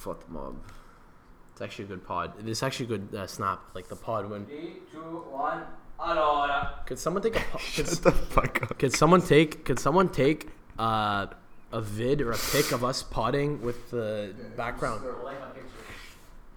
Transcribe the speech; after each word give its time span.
Foot 0.00 0.20
mob. 0.30 0.56
It's 1.52 1.60
actually 1.60 1.84
a 1.84 1.88
good 1.88 2.04
pod. 2.06 2.32
It's 2.46 2.62
actually 2.62 2.86
a 2.86 2.88
good 2.96 3.14
uh, 3.14 3.26
snap. 3.26 3.60
Like 3.74 3.88
the 3.88 3.96
pod 3.96 4.30
when. 4.30 4.46
Three, 4.46 4.76
two, 4.90 4.98
one. 5.30 5.62
Allora. 5.98 6.86
Could 6.86 6.98
someone 6.98 7.22
take 7.22 7.36
a? 7.36 7.40
po- 7.40 7.58
Could, 7.58 7.86
Shut 7.86 8.02
the 8.02 8.12
fuck 8.12 8.62
up. 8.62 8.78
could 8.78 8.94
someone 8.94 9.20
take? 9.20 9.64
Could 9.66 9.78
someone 9.78 10.08
take 10.08 10.48
uh, 10.78 11.26
a 11.72 11.80
vid 11.82 12.22
or 12.22 12.32
a 12.32 12.38
pic 12.52 12.72
of 12.72 12.82
us 12.82 13.02
potting 13.02 13.60
with 13.60 13.90
the 13.90 14.34
background? 14.56 15.02
Like. 15.22 15.36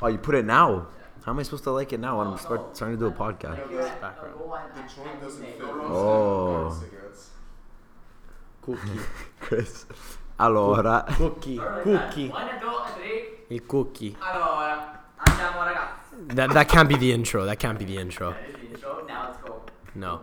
Oh, 0.02 0.07
you 0.07 0.18
put 0.18 0.36
it 0.36 0.46
now. 0.46 0.88
How 1.25 1.32
am 1.34 1.39
I 1.39 1.44
supposed 1.44 1.64
to 1.66 1.71
like 1.71 1.91
it 1.94 2.00
now 2.00 2.20
when 2.20 2.28
I'm 2.28 2.38
start, 2.38 2.75
starting 2.75 2.98
to 2.98 3.04
do 3.04 3.07
a 3.07 3.12
podcast? 3.12 3.57
Background. 4.02 4.36
The 4.75 4.82
joint 4.96 5.21
doesn't 5.21 5.44
fit. 5.46 5.57
Oh. 5.62 6.78
Cigarettes. 6.82 7.30
Cookie. 8.62 9.00
Chris. 9.41 9.86
Allora. 10.39 11.05
Cookie. 11.18 11.57
Cookie. 11.84 12.32
One, 13.53 13.67
two, 13.67 13.91
three. 13.93 14.09
Il 14.09 14.16
cookie. 14.16 14.16
Allora. 14.20 14.99
Andiamo 15.17 15.63
ragazzi. 15.63 16.35
That 16.35 16.53
that 16.53 16.67
can't 16.67 16.88
be 16.89 16.98
the 16.98 17.12
intro. 17.12 17.45
That 17.45 17.59
can't 17.59 17.77
be 17.77 17.85
the 17.85 17.98
intro. 17.98 18.31
That 18.31 18.49
is 18.49 18.55
the 18.55 18.67
intro. 18.73 19.05
Now 19.07 19.26
let's 19.27 19.38
go. 19.43 19.62
No. 19.95 20.21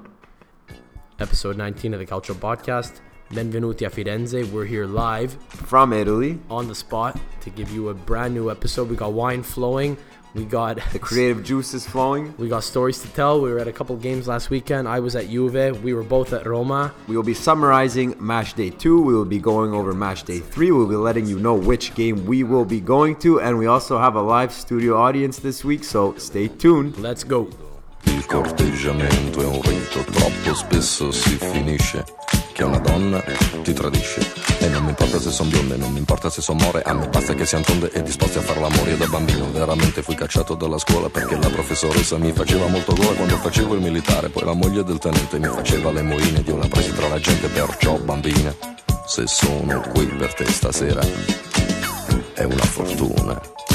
Episode 1.18 1.56
19 1.56 1.94
of 1.94 2.00
the 2.00 2.06
Calcio 2.06 2.34
Podcast. 2.34 3.00
Benvenuti 3.30 3.86
a 3.86 3.90
Firenze. 3.90 4.50
We're 4.50 4.64
here 4.64 4.86
live 4.86 5.36
From 5.48 5.92
Italy. 5.92 6.40
on 6.50 6.66
the 6.66 6.74
spot 6.74 7.16
to 7.42 7.50
give 7.50 7.70
you 7.70 7.90
a 7.90 7.94
brand 7.94 8.34
new 8.34 8.50
episode. 8.50 8.88
We 8.88 8.96
got 8.96 9.12
wine 9.12 9.42
flowing. 9.44 9.96
We 10.34 10.44
got 10.44 10.78
The 10.92 10.98
creative 10.98 11.42
juices 11.42 11.86
flowing. 11.86 12.34
we 12.38 12.48
got 12.48 12.62
stories 12.62 13.00
to 13.02 13.08
tell. 13.08 13.40
We 13.40 13.50
were 13.50 13.58
at 13.58 13.66
a 13.68 13.72
couple 13.72 13.96
games 13.96 14.28
last 14.28 14.50
weekend. 14.50 14.86
I 14.86 15.00
was 15.00 15.16
at 15.16 15.28
Juve. 15.28 15.82
We 15.82 15.92
were 15.92 16.04
both 16.04 16.32
at 16.32 16.46
Roma. 16.46 16.92
We 17.08 17.16
will 17.16 17.24
be 17.24 17.34
summarizing 17.34 18.14
match 18.18 18.54
day 18.54 18.70
two. 18.70 19.00
We 19.02 19.12
will 19.14 19.24
be 19.24 19.38
going 19.40 19.72
over 19.72 19.92
match 19.92 20.24
day 20.24 20.38
three. 20.38 20.70
We'll 20.70 20.86
be 20.86 20.96
letting 20.96 21.26
you 21.26 21.38
know 21.38 21.54
which 21.54 21.94
game 21.94 22.24
we 22.26 22.44
will 22.44 22.64
be 22.64 22.80
going 22.80 23.16
to. 23.16 23.40
And 23.40 23.58
we 23.58 23.66
also 23.66 23.98
have 23.98 24.14
a 24.14 24.22
live 24.22 24.52
studio 24.52 24.96
audience 24.96 25.38
this 25.40 25.64
week, 25.64 25.82
so 25.84 26.14
stay 26.16 26.48
tuned. 26.48 26.98
Let's 26.98 27.24
go. 27.24 27.48
Il 28.04 28.24
corteggiamento 28.26 29.42
è 29.42 29.46
un 29.46 29.60
rito, 29.62 30.02
troppo 30.10 30.54
spesso 30.54 31.10
si 31.10 31.36
finisce 31.36 32.04
che 32.60 32.66
una 32.66 32.78
donna 32.78 33.24
ti 33.62 33.72
tradisce. 33.72 34.20
E 34.58 34.68
non 34.68 34.82
mi 34.82 34.90
importa 34.90 35.18
se 35.18 35.30
son 35.30 35.48
bionde, 35.48 35.76
non 35.76 35.90
mi 35.92 35.98
importa 35.98 36.28
se 36.28 36.42
son 36.42 36.58
more, 36.58 36.82
a 36.82 36.92
me 36.92 37.08
basta 37.08 37.32
che 37.32 37.46
siano 37.46 37.64
tonde 37.64 37.90
e 37.90 38.02
disposti 38.02 38.36
a 38.36 38.42
far 38.42 38.58
l'amore. 38.58 38.98
Da 38.98 39.06
bambino 39.06 39.50
veramente 39.50 40.02
fui 40.02 40.14
cacciato 40.14 40.54
dalla 40.56 40.76
scuola 40.76 41.08
perché 41.08 41.38
la 41.38 41.48
professoressa 41.48 42.18
mi 42.18 42.32
faceva 42.32 42.66
molto 42.66 42.92
gola 42.92 43.14
quando 43.14 43.36
facevo 43.36 43.74
il 43.76 43.80
militare. 43.80 44.28
Poi 44.28 44.44
la 44.44 44.52
moglie 44.52 44.84
del 44.84 44.98
tenente 44.98 45.38
mi 45.38 45.46
faceva 45.46 45.90
le 45.90 46.02
moine 46.02 46.40
ed 46.40 46.48
io 46.48 46.58
la 46.58 46.68
presi 46.68 46.92
tra 46.92 47.08
la 47.08 47.18
gente, 47.18 47.48
perciò 47.48 47.96
bambina, 47.96 48.54
se 49.06 49.26
sono 49.26 49.80
qui 49.92 50.04
per 50.04 50.34
te 50.34 50.44
stasera 50.44 51.00
è 52.34 52.44
una 52.44 52.64
fortuna. 52.64 53.69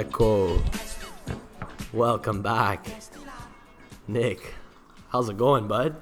Echo. 0.00 0.62
Welcome 1.94 2.42
back. 2.42 2.86
Nick, 4.06 4.52
how's 5.08 5.30
it 5.30 5.38
going, 5.38 5.66
bud? 5.68 5.96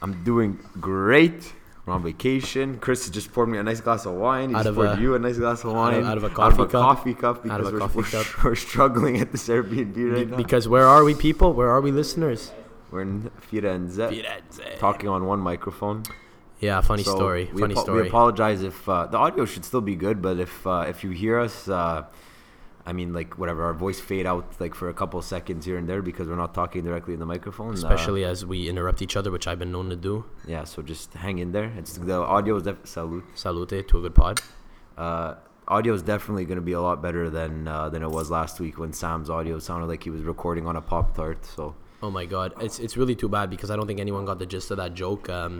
I'm 0.00 0.22
doing 0.22 0.60
great. 0.80 1.52
We're 1.84 1.94
on 1.94 2.04
vacation. 2.04 2.78
Chris 2.78 3.02
has 3.06 3.10
just 3.10 3.32
poured 3.32 3.48
me 3.48 3.58
a 3.58 3.62
nice 3.64 3.80
glass 3.80 4.06
of 4.06 4.12
wine. 4.14 4.50
He 4.50 4.54
Out 4.54 4.58
just 4.58 4.68
of 4.68 4.74
poured 4.76 4.98
a- 4.98 5.02
you 5.02 5.16
a 5.16 5.18
nice 5.18 5.36
glass 5.38 5.64
of 5.64 5.72
wine. 5.72 6.04
out 6.04 6.16
of 6.16 6.22
a 6.22 6.30
coffee 6.30 6.58
cup. 6.58 6.70
coffee 6.70 7.14
cup 7.14 7.42
because 7.42 7.50
Out 7.56 7.60
of 7.60 7.66
a 7.66 7.72
we're, 7.72 7.78
coffee 7.80 7.96
we're, 7.96 8.04
cup. 8.24 8.26
we're 8.44 8.54
struggling 8.54 9.20
at 9.20 9.32
this 9.32 9.48
Airbnb 9.48 9.96
right 10.14 10.28
now. 10.30 10.36
Because 10.36 10.68
where 10.68 10.86
are 10.86 11.02
we, 11.02 11.16
people? 11.16 11.52
Where 11.52 11.70
are 11.70 11.80
we, 11.80 11.90
listeners? 11.90 12.52
we're 12.92 13.02
in 13.02 13.30
Firenze, 13.50 13.96
Firenze. 13.96 14.78
talking 14.78 15.08
on 15.08 15.26
one 15.26 15.40
microphone. 15.40 16.04
Yeah, 16.60 16.80
funny 16.82 17.02
So 17.02 17.16
story. 17.16 17.50
We, 17.52 17.62
funny 17.62 17.74
apo- 17.74 17.82
story. 17.82 18.02
we 18.02 18.08
apologize 18.08 18.62
if 18.62 18.88
uh, 18.88 19.06
the 19.06 19.18
audio 19.18 19.44
should 19.44 19.64
still 19.64 19.80
be 19.80 19.96
good, 19.96 20.22
but 20.22 20.38
if 20.38 20.64
uh, 20.64 20.84
if 20.86 21.02
you 21.02 21.10
hear 21.10 21.40
us, 21.40 21.68
uh, 21.68 22.04
I 22.90 22.92
mean, 22.98 23.10
like 23.20 23.30
whatever, 23.40 23.60
our 23.68 23.76
voice 23.86 24.00
fade 24.10 24.26
out 24.32 24.44
like 24.64 24.74
for 24.80 24.88
a 24.94 24.96
couple 25.00 25.20
seconds 25.22 25.62
here 25.68 25.78
and 25.80 25.86
there 25.90 26.02
because 26.10 26.26
we're 26.30 26.42
not 26.44 26.52
talking 26.60 26.82
directly 26.88 27.14
in 27.16 27.20
the 27.24 27.30
microphone. 27.34 27.70
uh, 27.70 27.82
Especially 27.82 28.22
as 28.32 28.44
we 28.52 28.58
interrupt 28.72 29.00
each 29.06 29.16
other, 29.20 29.30
which 29.36 29.46
I've 29.50 29.58
been 29.64 29.72
known 29.76 29.88
to 29.90 29.96
do. 30.10 30.14
yeah. 30.54 30.64
So 30.72 30.82
just 30.82 31.14
hang 31.26 31.38
in 31.44 31.52
there. 31.56 31.68
It's 31.80 31.92
the 32.10 32.18
audio 32.36 32.56
is 32.60 32.64
def- 32.64 32.84
salute. 32.96 33.24
Salute 33.46 33.76
to 33.90 33.98
a 33.98 34.02
good 34.06 34.16
pod. 34.22 34.40
Uh, 34.98 35.34
audio 35.68 35.92
is 35.94 36.02
definitely 36.02 36.44
going 36.50 36.56
to 36.64 36.68
be 36.72 36.72
a 36.72 36.80
lot 36.88 37.00
better 37.06 37.30
than 37.38 37.52
uh, 37.68 37.88
than 37.92 38.02
it 38.02 38.10
was 38.18 38.30
last 38.38 38.60
week 38.64 38.76
when 38.82 38.92
Sam's 38.92 39.30
audio 39.30 39.58
sounded 39.58 39.86
like 39.92 40.02
he 40.08 40.10
was 40.10 40.22
recording 40.22 40.66
on 40.66 40.76
a 40.76 40.84
pop 40.92 41.14
tart. 41.16 41.44
So 41.56 41.74
Oh 42.02 42.10
my 42.10 42.26
god, 42.26 42.54
it's 42.60 42.78
it's 42.78 42.96
really 43.00 43.14
too 43.14 43.28
bad 43.28 43.50
because 43.54 43.70
I 43.70 43.76
don't 43.76 43.86
think 43.86 44.00
anyone 44.00 44.24
got 44.24 44.38
the 44.38 44.46
gist 44.54 44.70
of 44.72 44.78
that 44.82 44.94
joke. 44.94 45.28
Um, 45.28 45.54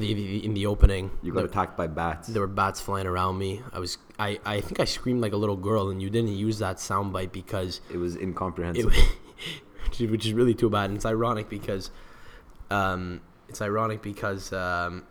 the, 0.00 0.44
in 0.44 0.54
the 0.54 0.66
opening, 0.66 1.10
you 1.22 1.32
got 1.32 1.40
there, 1.40 1.46
attacked 1.46 1.76
by 1.76 1.86
bats. 1.86 2.28
there 2.28 2.42
were 2.42 2.46
bats 2.48 2.80
flying 2.80 3.06
around 3.06 3.38
me. 3.38 3.62
I 3.72 3.78
was 3.78 3.98
I, 4.18 4.38
I 4.44 4.60
think 4.60 4.80
I 4.80 4.84
screamed 4.84 5.20
like 5.20 5.32
a 5.32 5.36
little 5.36 5.56
girl, 5.56 5.88
and 5.90 6.02
you 6.02 6.10
didn't 6.10 6.36
use 6.36 6.58
that 6.58 6.76
soundbite 6.78 7.32
because 7.32 7.80
It 7.92 7.96
was 7.98 8.16
incomprehensible. 8.16 8.90
which 9.88 10.00
is- 10.00 10.10
which 10.10 10.26
is 10.26 10.32
really 10.32 10.54
too 10.54 10.68
bad. 10.70 10.86
And 10.90 10.96
it's 10.96 11.06
ironic 11.06 11.48
because, 11.48 11.90
um, 12.70 13.20
it's 13.48 13.60
ironic 13.62 14.02
because 14.02 14.52
um, 14.52 15.04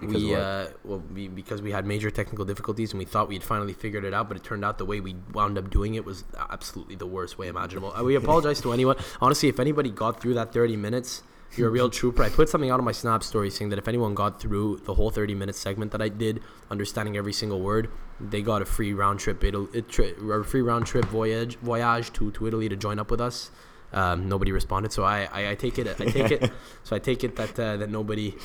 Because 0.00 0.22
we 0.24 0.34
uh, 0.34 0.66
well 0.82 1.02
we, 1.14 1.28
because 1.28 1.60
we 1.62 1.70
had 1.70 1.84
major 1.86 2.10
technical 2.10 2.44
difficulties 2.44 2.92
and 2.92 2.98
we 2.98 3.04
thought 3.04 3.28
we 3.28 3.34
had 3.34 3.44
finally 3.44 3.74
figured 3.74 4.04
it 4.04 4.14
out, 4.14 4.28
but 4.28 4.36
it 4.36 4.42
turned 4.44 4.64
out 4.64 4.78
the 4.78 4.86
way 4.86 4.98
we 5.00 5.14
wound 5.32 5.58
up 5.58 5.68
doing 5.70 5.94
it 5.94 6.04
was 6.04 6.24
absolutely 6.48 6.94
the 6.96 7.06
worst 7.06 7.38
way 7.38 7.48
imaginable. 7.48 7.92
Uh, 7.94 8.02
we 8.02 8.14
apologize 8.16 8.60
to 8.62 8.72
anyone. 8.72 8.96
Honestly, 9.20 9.48
if 9.48 9.60
anybody 9.60 9.90
got 9.90 10.20
through 10.20 10.34
that 10.34 10.52
thirty 10.52 10.76
minutes. 10.76 11.22
You're 11.56 11.68
a 11.68 11.70
real 11.70 11.90
trooper. 11.90 12.22
I 12.22 12.28
put 12.28 12.48
something 12.48 12.70
out 12.70 12.78
on 12.78 12.84
my 12.84 12.92
Snap 12.92 13.22
story 13.22 13.50
saying 13.50 13.70
that 13.70 13.78
if 13.78 13.88
anyone 13.88 14.14
got 14.14 14.40
through 14.40 14.82
the 14.84 14.94
whole 14.94 15.10
30 15.10 15.34
minute 15.34 15.56
segment 15.56 15.90
that 15.92 16.00
I 16.00 16.08
did, 16.08 16.42
understanding 16.70 17.16
every 17.16 17.32
single 17.32 17.60
word, 17.60 17.90
they 18.20 18.40
got 18.40 18.62
a 18.62 18.64
free 18.64 18.92
round 18.92 19.18
trip 19.18 19.42
Italy, 19.42 19.68
a 19.74 20.44
free 20.44 20.62
round 20.62 20.86
trip 20.86 21.06
voyage 21.06 21.56
voyage 21.56 22.12
to, 22.14 22.30
to 22.32 22.46
Italy 22.46 22.68
to 22.68 22.76
join 22.76 22.98
up 22.98 23.10
with 23.10 23.20
us. 23.20 23.50
Um, 23.92 24.28
nobody 24.28 24.52
responded, 24.52 24.92
so 24.92 25.02
I, 25.02 25.28
I, 25.32 25.50
I 25.50 25.54
take 25.56 25.76
it. 25.78 25.88
I 25.88 26.04
take 26.04 26.30
it. 26.30 26.52
so 26.84 26.94
I 26.94 27.00
take 27.00 27.24
it 27.24 27.34
that 27.34 27.58
uh, 27.58 27.76
that 27.78 27.90
nobody, 27.90 28.36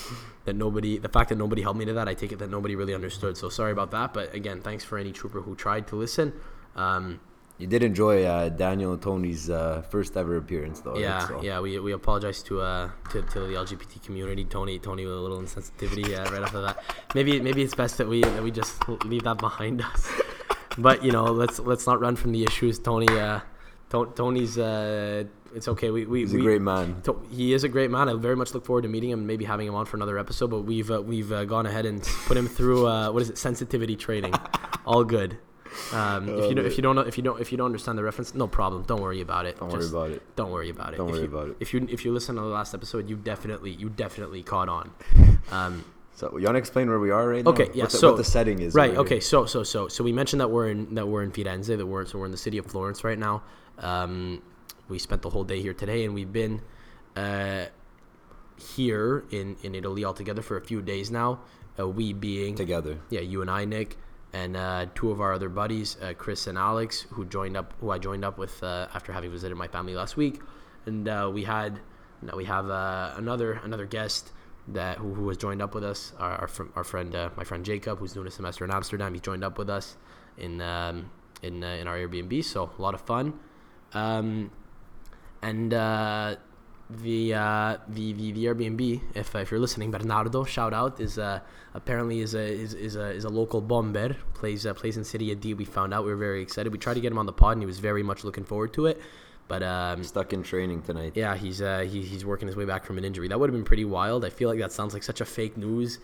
that 0.45 0.55
nobody, 0.55 0.97
the 0.97 1.09
fact 1.09 1.29
that 1.29 1.37
nobody 1.37 1.61
helped 1.61 1.77
me 1.77 1.85
to 1.85 1.93
that, 1.93 2.07
I 2.07 2.15
take 2.15 2.31
it 2.31 2.39
that 2.39 2.49
nobody 2.49 2.75
really 2.75 2.95
understood. 2.95 3.37
So 3.37 3.49
sorry 3.49 3.71
about 3.71 3.91
that. 3.91 4.13
But 4.13 4.33
again, 4.33 4.61
thanks 4.61 4.83
for 4.83 4.97
any 4.97 5.11
trooper 5.11 5.41
who 5.41 5.55
tried 5.55 5.85
to 5.87 5.95
listen. 5.95 6.33
Um, 6.75 7.19
You 7.57 7.67
did 7.67 7.83
enjoy 7.83 8.25
uh, 8.25 8.49
Daniel 8.49 8.93
and 8.93 9.01
Tony's 9.01 9.49
uh, 9.49 9.81
first 9.89 10.17
ever 10.17 10.35
appearance, 10.35 10.81
though. 10.81 10.91
right? 10.91 10.99
yeah, 11.01 11.27
So- 11.27 11.41
yeah. 11.41 11.59
We, 11.61 11.79
we 11.79 11.93
apologize 11.93 12.43
to 12.43 12.59
uh 12.61 12.89
to, 13.11 13.21
to 13.21 13.39
the 13.41 13.53
LGBT 13.55 14.03
community. 14.03 14.43
Tony 14.43 14.77
Tony 14.79 15.05
with 15.05 15.15
a 15.15 15.19
little 15.19 15.39
insensitivity 15.39 16.07
uh, 16.17 16.29
right 16.33 16.43
after 16.43 16.61
that. 16.61 16.83
Maybe 17.15 17.39
maybe 17.39 17.61
it's 17.63 17.75
best 17.75 17.97
that 17.99 18.07
we 18.09 18.21
that 18.21 18.43
we 18.43 18.51
just 18.51 18.75
leave 19.05 19.23
that 19.23 19.37
behind 19.37 19.81
us. 19.81 20.09
But 20.77 21.05
you 21.05 21.13
know, 21.13 21.23
let's 21.31 21.57
let's 21.59 21.87
not 21.87 22.01
run 22.01 22.17
from 22.17 22.33
the 22.33 22.43
issues. 22.43 22.77
Tony, 22.79 23.07
uh, 23.07 23.39
To- 23.91 24.11
Tony's 24.13 24.57
uh, 24.57 25.23
it's 25.55 25.69
okay. 25.69 25.89
We 25.89 26.05
we 26.05 26.19
He's 26.27 26.33
we, 26.33 26.41
a 26.41 26.43
great 26.43 26.61
man. 26.61 26.99
To- 27.03 27.21
he 27.31 27.53
is 27.53 27.63
a 27.63 27.69
great 27.69 27.89
man. 27.89 28.09
I 28.09 28.13
very 28.15 28.35
much 28.35 28.53
look 28.53 28.65
forward 28.65 28.81
to 28.83 28.89
meeting 28.89 29.09
him 29.11 29.19
and 29.19 29.27
maybe 29.27 29.45
having 29.45 29.67
him 29.69 29.75
on 29.75 29.85
for 29.85 29.95
another 29.95 30.19
episode. 30.19 30.49
But 30.49 30.61
we've 30.67 30.91
uh, 30.91 31.01
we've 31.01 31.31
uh, 31.31 31.45
gone 31.45 31.65
ahead 31.65 31.85
and 31.85 32.03
put 32.27 32.35
him 32.35 32.47
through 32.49 32.87
uh, 32.87 33.09
what 33.13 33.21
is 33.21 33.29
it? 33.29 33.37
Sensitivity 33.37 33.95
training. 33.95 34.33
All 34.85 35.05
good. 35.05 35.37
Um, 35.93 36.29
if 36.29 36.49
you 36.49 36.55
don't, 36.55 36.65
if 36.65 36.77
you 36.77 36.83
don't 36.83 36.95
know, 36.95 37.01
if 37.01 37.17
you 37.17 37.23
don't 37.23 37.41
if 37.41 37.51
you 37.51 37.57
don't 37.57 37.65
understand 37.65 37.97
the 37.97 38.03
reference, 38.03 38.33
no 38.35 38.47
problem. 38.47 38.83
Don't 38.83 39.01
worry 39.01 39.21
about 39.21 39.45
it. 39.45 39.59
Don't 39.59 39.71
worry 39.71 39.87
about 39.87 40.11
it. 40.11 40.35
Don't 40.35 40.51
worry 40.51 40.69
about 40.69 40.93
it. 40.93 40.97
Don't 40.97 41.07
If 41.09 41.13
worry 41.13 41.21
you- 41.23 41.27
about 41.27 41.49
it. 41.49 41.57
If 41.59 41.73
you 41.73 41.87
if 41.89 42.05
you 42.05 42.13
listen 42.13 42.35
to 42.35 42.41
the 42.41 42.47
last 42.47 42.73
episode, 42.73 43.09
you 43.09 43.15
definitely 43.15 43.71
you 43.71 43.89
definitely 43.89 44.43
caught 44.43 44.69
on. 44.69 44.91
Um, 45.51 45.83
So 46.15 46.37
you 46.37 46.45
want 46.45 46.55
to 46.55 46.59
explain 46.59 46.87
where 46.87 46.99
we 46.99 47.11
are 47.11 47.27
right 47.27 47.43
now? 47.43 47.51
Okay, 47.51 47.69
yeah. 47.73 47.83
What 47.83 47.91
the, 47.91 47.97
so 47.97 48.07
what 48.11 48.17
the 48.17 48.23
setting 48.23 48.59
is. 48.61 48.73
right? 48.73 48.95
Okay, 48.95 49.15
here. 49.15 49.21
so 49.21 49.45
so 49.45 49.63
so 49.63 49.87
so 49.89 50.03
we 50.03 50.13
mentioned 50.13 50.39
that 50.39 50.49
we're 50.49 50.69
in 50.69 50.95
that 50.95 51.07
we're 51.07 51.23
in 51.23 51.31
Firenze, 51.31 51.67
that 51.75 51.85
we're 51.85 52.05
so 52.05 52.19
we're 52.19 52.25
in 52.25 52.31
the 52.31 52.37
city 52.47 52.57
of 52.57 52.65
Florence 52.67 53.03
right 53.03 53.19
now. 53.19 53.43
Um, 53.79 54.41
we 54.87 54.97
spent 54.99 55.21
the 55.23 55.29
whole 55.31 55.43
day 55.43 55.61
here 55.61 55.73
today, 55.73 56.05
and 56.05 56.13
we've 56.13 56.31
been 56.31 56.61
uh, 57.17 57.65
here 58.57 59.25
in 59.31 59.57
in 59.63 59.75
Italy 59.75 60.05
altogether 60.05 60.41
for 60.41 60.57
a 60.57 60.61
few 60.61 60.81
days 60.81 61.11
now. 61.11 61.39
Uh, 61.77 61.87
we 61.89 62.13
being 62.13 62.55
Together. 62.55 62.97
yeah, 63.09 63.19
you 63.19 63.41
and 63.41 63.51
I, 63.51 63.65
Nick, 63.65 63.97
and 64.35 64.57
uh, 64.57 64.85
two 64.95 65.11
of 65.11 65.21
our 65.21 65.31
other 65.31 65.47
buddies, 65.47 65.95
uh, 66.01 66.13
Chris 66.17 66.45
and 66.47 66.57
Alex, 66.57 67.05
who 67.09 67.23
joined 67.23 67.55
up, 67.55 67.73
who 67.79 67.89
I 67.91 67.97
joined 67.97 68.25
up 68.25 68.37
with 68.37 68.61
uh, 68.61 68.87
after 68.93 69.13
having 69.13 69.31
visited 69.31 69.55
my 69.55 69.69
family 69.69 69.95
last 69.95 70.17
week, 70.17 70.41
and 70.85 71.07
uh, 71.07 71.31
we 71.33 71.45
had, 71.45 71.79
we 72.35 72.43
have 72.43 72.69
uh, 72.69 73.13
another 73.15 73.53
another 73.63 73.85
guest 73.85 74.33
that 74.67 74.97
who, 74.97 75.13
who 75.13 75.29
has 75.29 75.37
joined 75.37 75.61
up 75.61 75.73
with 75.73 75.85
us, 75.85 76.11
our 76.19 76.33
our, 76.41 76.47
fr- 76.49 76.71
our 76.75 76.83
friend, 76.83 77.15
uh, 77.15 77.29
my 77.37 77.45
friend 77.45 77.63
Jacob, 77.63 77.99
who's 77.99 78.11
doing 78.11 78.27
a 78.27 78.31
semester 78.31 78.65
in 78.65 78.71
Amsterdam. 78.71 79.13
He 79.13 79.21
joined 79.21 79.45
up 79.45 79.57
with 79.57 79.69
us 79.69 79.95
in 80.37 80.59
um, 80.59 81.09
in 81.41 81.63
in 81.63 81.87
our 81.87 81.95
Airbnb, 81.95 82.43
so 82.43 82.69
a 82.77 82.81
lot 82.81 82.93
of 82.93 83.01
fun, 83.01 83.39
um, 83.93 84.51
and. 85.41 85.73
Uh, 86.91 86.97
the, 87.03 87.33
uh, 87.33 87.77
the 87.89 88.13
the 88.13 88.31
the 88.31 88.45
Airbnb, 88.45 89.01
if, 89.15 89.35
uh, 89.35 89.39
if 89.39 89.51
you're 89.51 89.59
listening, 89.59 89.91
Bernardo, 89.91 90.43
shout 90.43 90.73
out, 90.73 90.99
is 90.99 91.17
uh, 91.17 91.39
apparently 91.73 92.19
is 92.19 92.35
a 92.35 92.39
is, 92.45 92.73
is 92.73 92.95
a 92.95 93.09
is 93.09 93.23
a 93.25 93.29
local 93.29 93.61
bomber. 93.61 94.15
Plays 94.35 94.65
uh, 94.65 94.73
plays 94.73 94.97
in 94.97 95.03
Serie 95.03 95.33
D. 95.35 95.53
We 95.53 95.65
found 95.65 95.93
out 95.93 96.03
we 96.05 96.11
were 96.11 96.17
very 96.17 96.41
excited. 96.41 96.71
We 96.71 96.77
tried 96.79 96.93
to 96.95 97.01
get 97.01 97.11
him 97.11 97.17
on 97.17 97.25
the 97.25 97.33
pod, 97.33 97.53
and 97.53 97.61
he 97.61 97.65
was 97.65 97.79
very 97.79 98.03
much 98.03 98.23
looking 98.23 98.43
forward 98.45 98.73
to 98.73 98.85
it. 98.85 99.01
But 99.47 99.61
um, 99.61 100.03
Stuck 100.03 100.33
in 100.33 100.41
training 100.41 100.81
tonight. 100.83 101.13
yeah, 101.15 101.35
he's 101.35 101.61
uh, 101.61 101.79
he, 101.89 102.01
he's 102.01 102.25
working 102.25 102.47
his 102.47 102.55
way 102.55 102.65
back 102.65 102.83
from 102.85 102.97
an 102.97 103.05
injury. 103.05 103.27
That 103.27 103.39
would 103.39 103.49
have 103.49 103.55
been 103.55 103.65
pretty 103.65 103.85
wild. 103.85 104.25
I 104.25 104.29
feel 104.29 104.49
like 104.49 104.59
that 104.59 104.71
sounds 104.71 104.93
like 104.93 105.03
such 105.03 105.21
a 105.21 105.25
fake 105.25 105.55
news. 105.57 105.99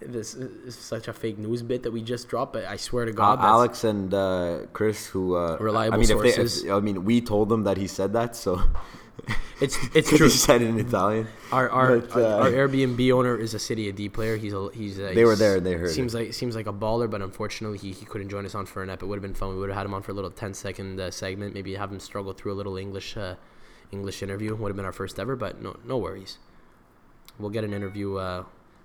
This 0.00 0.34
is 0.34 0.74
such 0.76 1.08
a 1.08 1.12
fake 1.12 1.38
news 1.38 1.62
bit 1.62 1.82
that 1.82 1.90
we 1.90 2.00
just 2.02 2.28
dropped. 2.28 2.52
But 2.52 2.64
I 2.66 2.76
swear 2.76 3.04
to 3.04 3.10
Uh, 3.12 3.14
God, 3.14 3.36
that's- 3.38 3.50
Alex 3.50 3.84
and 3.84 4.14
uh, 4.14 4.58
Chris, 4.72 5.06
who 5.06 5.34
uh, 5.36 5.56
Reliable 5.58 5.94
I 5.96 6.00
mean, 6.00 6.10
if 6.10 6.22
they, 6.22 6.30
sources. 6.32 6.64
if, 6.64 6.70
I 6.72 6.80
mean, 6.80 7.04
we 7.04 7.20
told 7.20 7.48
them 7.48 7.64
that 7.64 7.76
he 7.78 7.86
said 7.88 8.12
that, 8.14 8.36
so 8.36 8.62
it's 9.60 9.76
it's 9.94 10.08
true. 10.08 10.26
He 10.26 10.32
said 10.32 10.62
it 10.62 10.68
in 10.68 10.78
Italian. 10.78 11.28
Our 11.52 11.68
our, 11.70 11.98
But, 11.98 12.12
our, 12.12 12.22
uh, 12.22 12.44
our 12.44 12.50
Airbnb 12.50 13.12
owner 13.12 13.36
is 13.36 13.54
a 13.54 13.58
Serie 13.58 13.90
D 13.92 14.08
player. 14.08 14.36
He's 14.36 14.52
a 14.52 14.70
he's 14.72 14.98
a, 14.98 15.14
They 15.14 15.24
were 15.24 15.36
there, 15.36 15.60
they 15.60 15.74
heard 15.74 15.90
Seems 15.90 16.14
like 16.14 16.32
seems 16.32 16.54
like 16.54 16.66
a 16.66 16.72
baller, 16.72 17.10
but 17.10 17.22
unfortunately 17.22 17.78
he, 17.78 17.92
he 17.92 18.04
couldn't 18.04 18.28
join 18.28 18.46
us 18.46 18.54
on 18.54 18.66
for 18.66 18.82
an 18.82 18.90
ep. 18.90 19.02
It 19.02 19.06
would 19.06 19.16
have 19.16 19.22
been 19.22 19.34
fun. 19.34 19.50
We 19.50 19.56
would 19.56 19.70
have 19.70 19.78
had 19.78 19.86
him 19.86 19.94
on 19.94 20.02
for 20.02 20.12
a 20.12 20.14
little 20.14 20.30
10 20.30 20.54
second 20.54 21.00
uh, 21.00 21.10
segment. 21.10 21.54
Maybe 21.54 21.74
have 21.74 21.92
him 21.92 22.00
struggle 22.00 22.32
through 22.32 22.52
a 22.52 22.58
little 22.60 22.76
English 22.76 23.16
uh, 23.16 23.34
English 23.92 24.22
interview. 24.22 24.54
Would 24.54 24.68
have 24.68 24.76
been 24.76 24.84
our 24.84 24.92
first 24.92 25.18
ever, 25.18 25.36
but 25.36 25.60
no 25.60 25.76
no 25.84 25.98
worries. 25.98 26.38
We'll 27.38 27.50
get 27.50 27.64
an 27.64 27.72
interview. 27.72 28.16
Uh, 28.16 28.44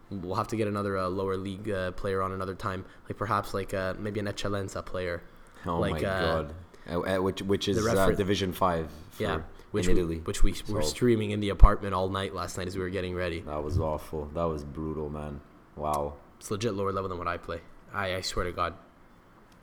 we'll 0.09 0.35
have 0.35 0.47
to 0.49 0.55
get 0.55 0.67
another 0.67 0.97
uh, 0.97 1.07
lower 1.07 1.37
league 1.37 1.69
uh, 1.69 1.91
player 1.91 2.21
on 2.21 2.31
another 2.31 2.55
time, 2.55 2.85
like 3.07 3.17
perhaps 3.17 3.53
like 3.53 3.73
uh, 3.73 3.93
maybe 3.97 4.19
an 4.19 4.27
Eccellenza 4.27 4.85
player. 4.85 5.23
Oh 5.65 5.79
like, 5.79 6.01
my 6.01 6.07
uh, 6.07 6.41
god! 6.41 6.53
Uh, 6.89 6.99
uh, 7.01 7.21
which 7.21 7.41
which 7.41 7.67
is 7.67 7.77
uh, 7.77 7.89
refer- 7.89 8.15
Division 8.15 8.53
Five. 8.53 8.89
For, 9.11 9.23
Yeah, 9.23 9.41
which 9.73 9.87
in 9.87 9.95
we, 9.95 10.01
Italy. 10.01 10.17
which 10.23 10.43
we 10.43 10.53
were 10.69 10.81
streaming 10.83 11.31
in 11.31 11.39
the 11.39 11.49
apartment 11.49 11.93
all 11.93 12.07
night 12.07 12.33
last 12.33 12.57
night 12.57 12.67
as 12.67 12.75
we 12.77 12.81
were 12.83 12.89
getting 12.89 13.13
ready. 13.15 13.41
That 13.41 13.63
was 13.63 13.77
awful. 13.79 14.29
That 14.33 14.43
was 14.43 14.63
brutal, 14.63 15.09
man. 15.09 15.41
Wow. 15.75 16.13
It's 16.39 16.49
legit 16.51 16.73
lower 16.75 16.91
level 16.91 17.09
than 17.09 17.17
what 17.17 17.27
I 17.27 17.37
play. 17.37 17.59
I, 17.93 18.15
I 18.15 18.21
swear 18.21 18.45
to 18.45 18.51
God. 18.51 18.75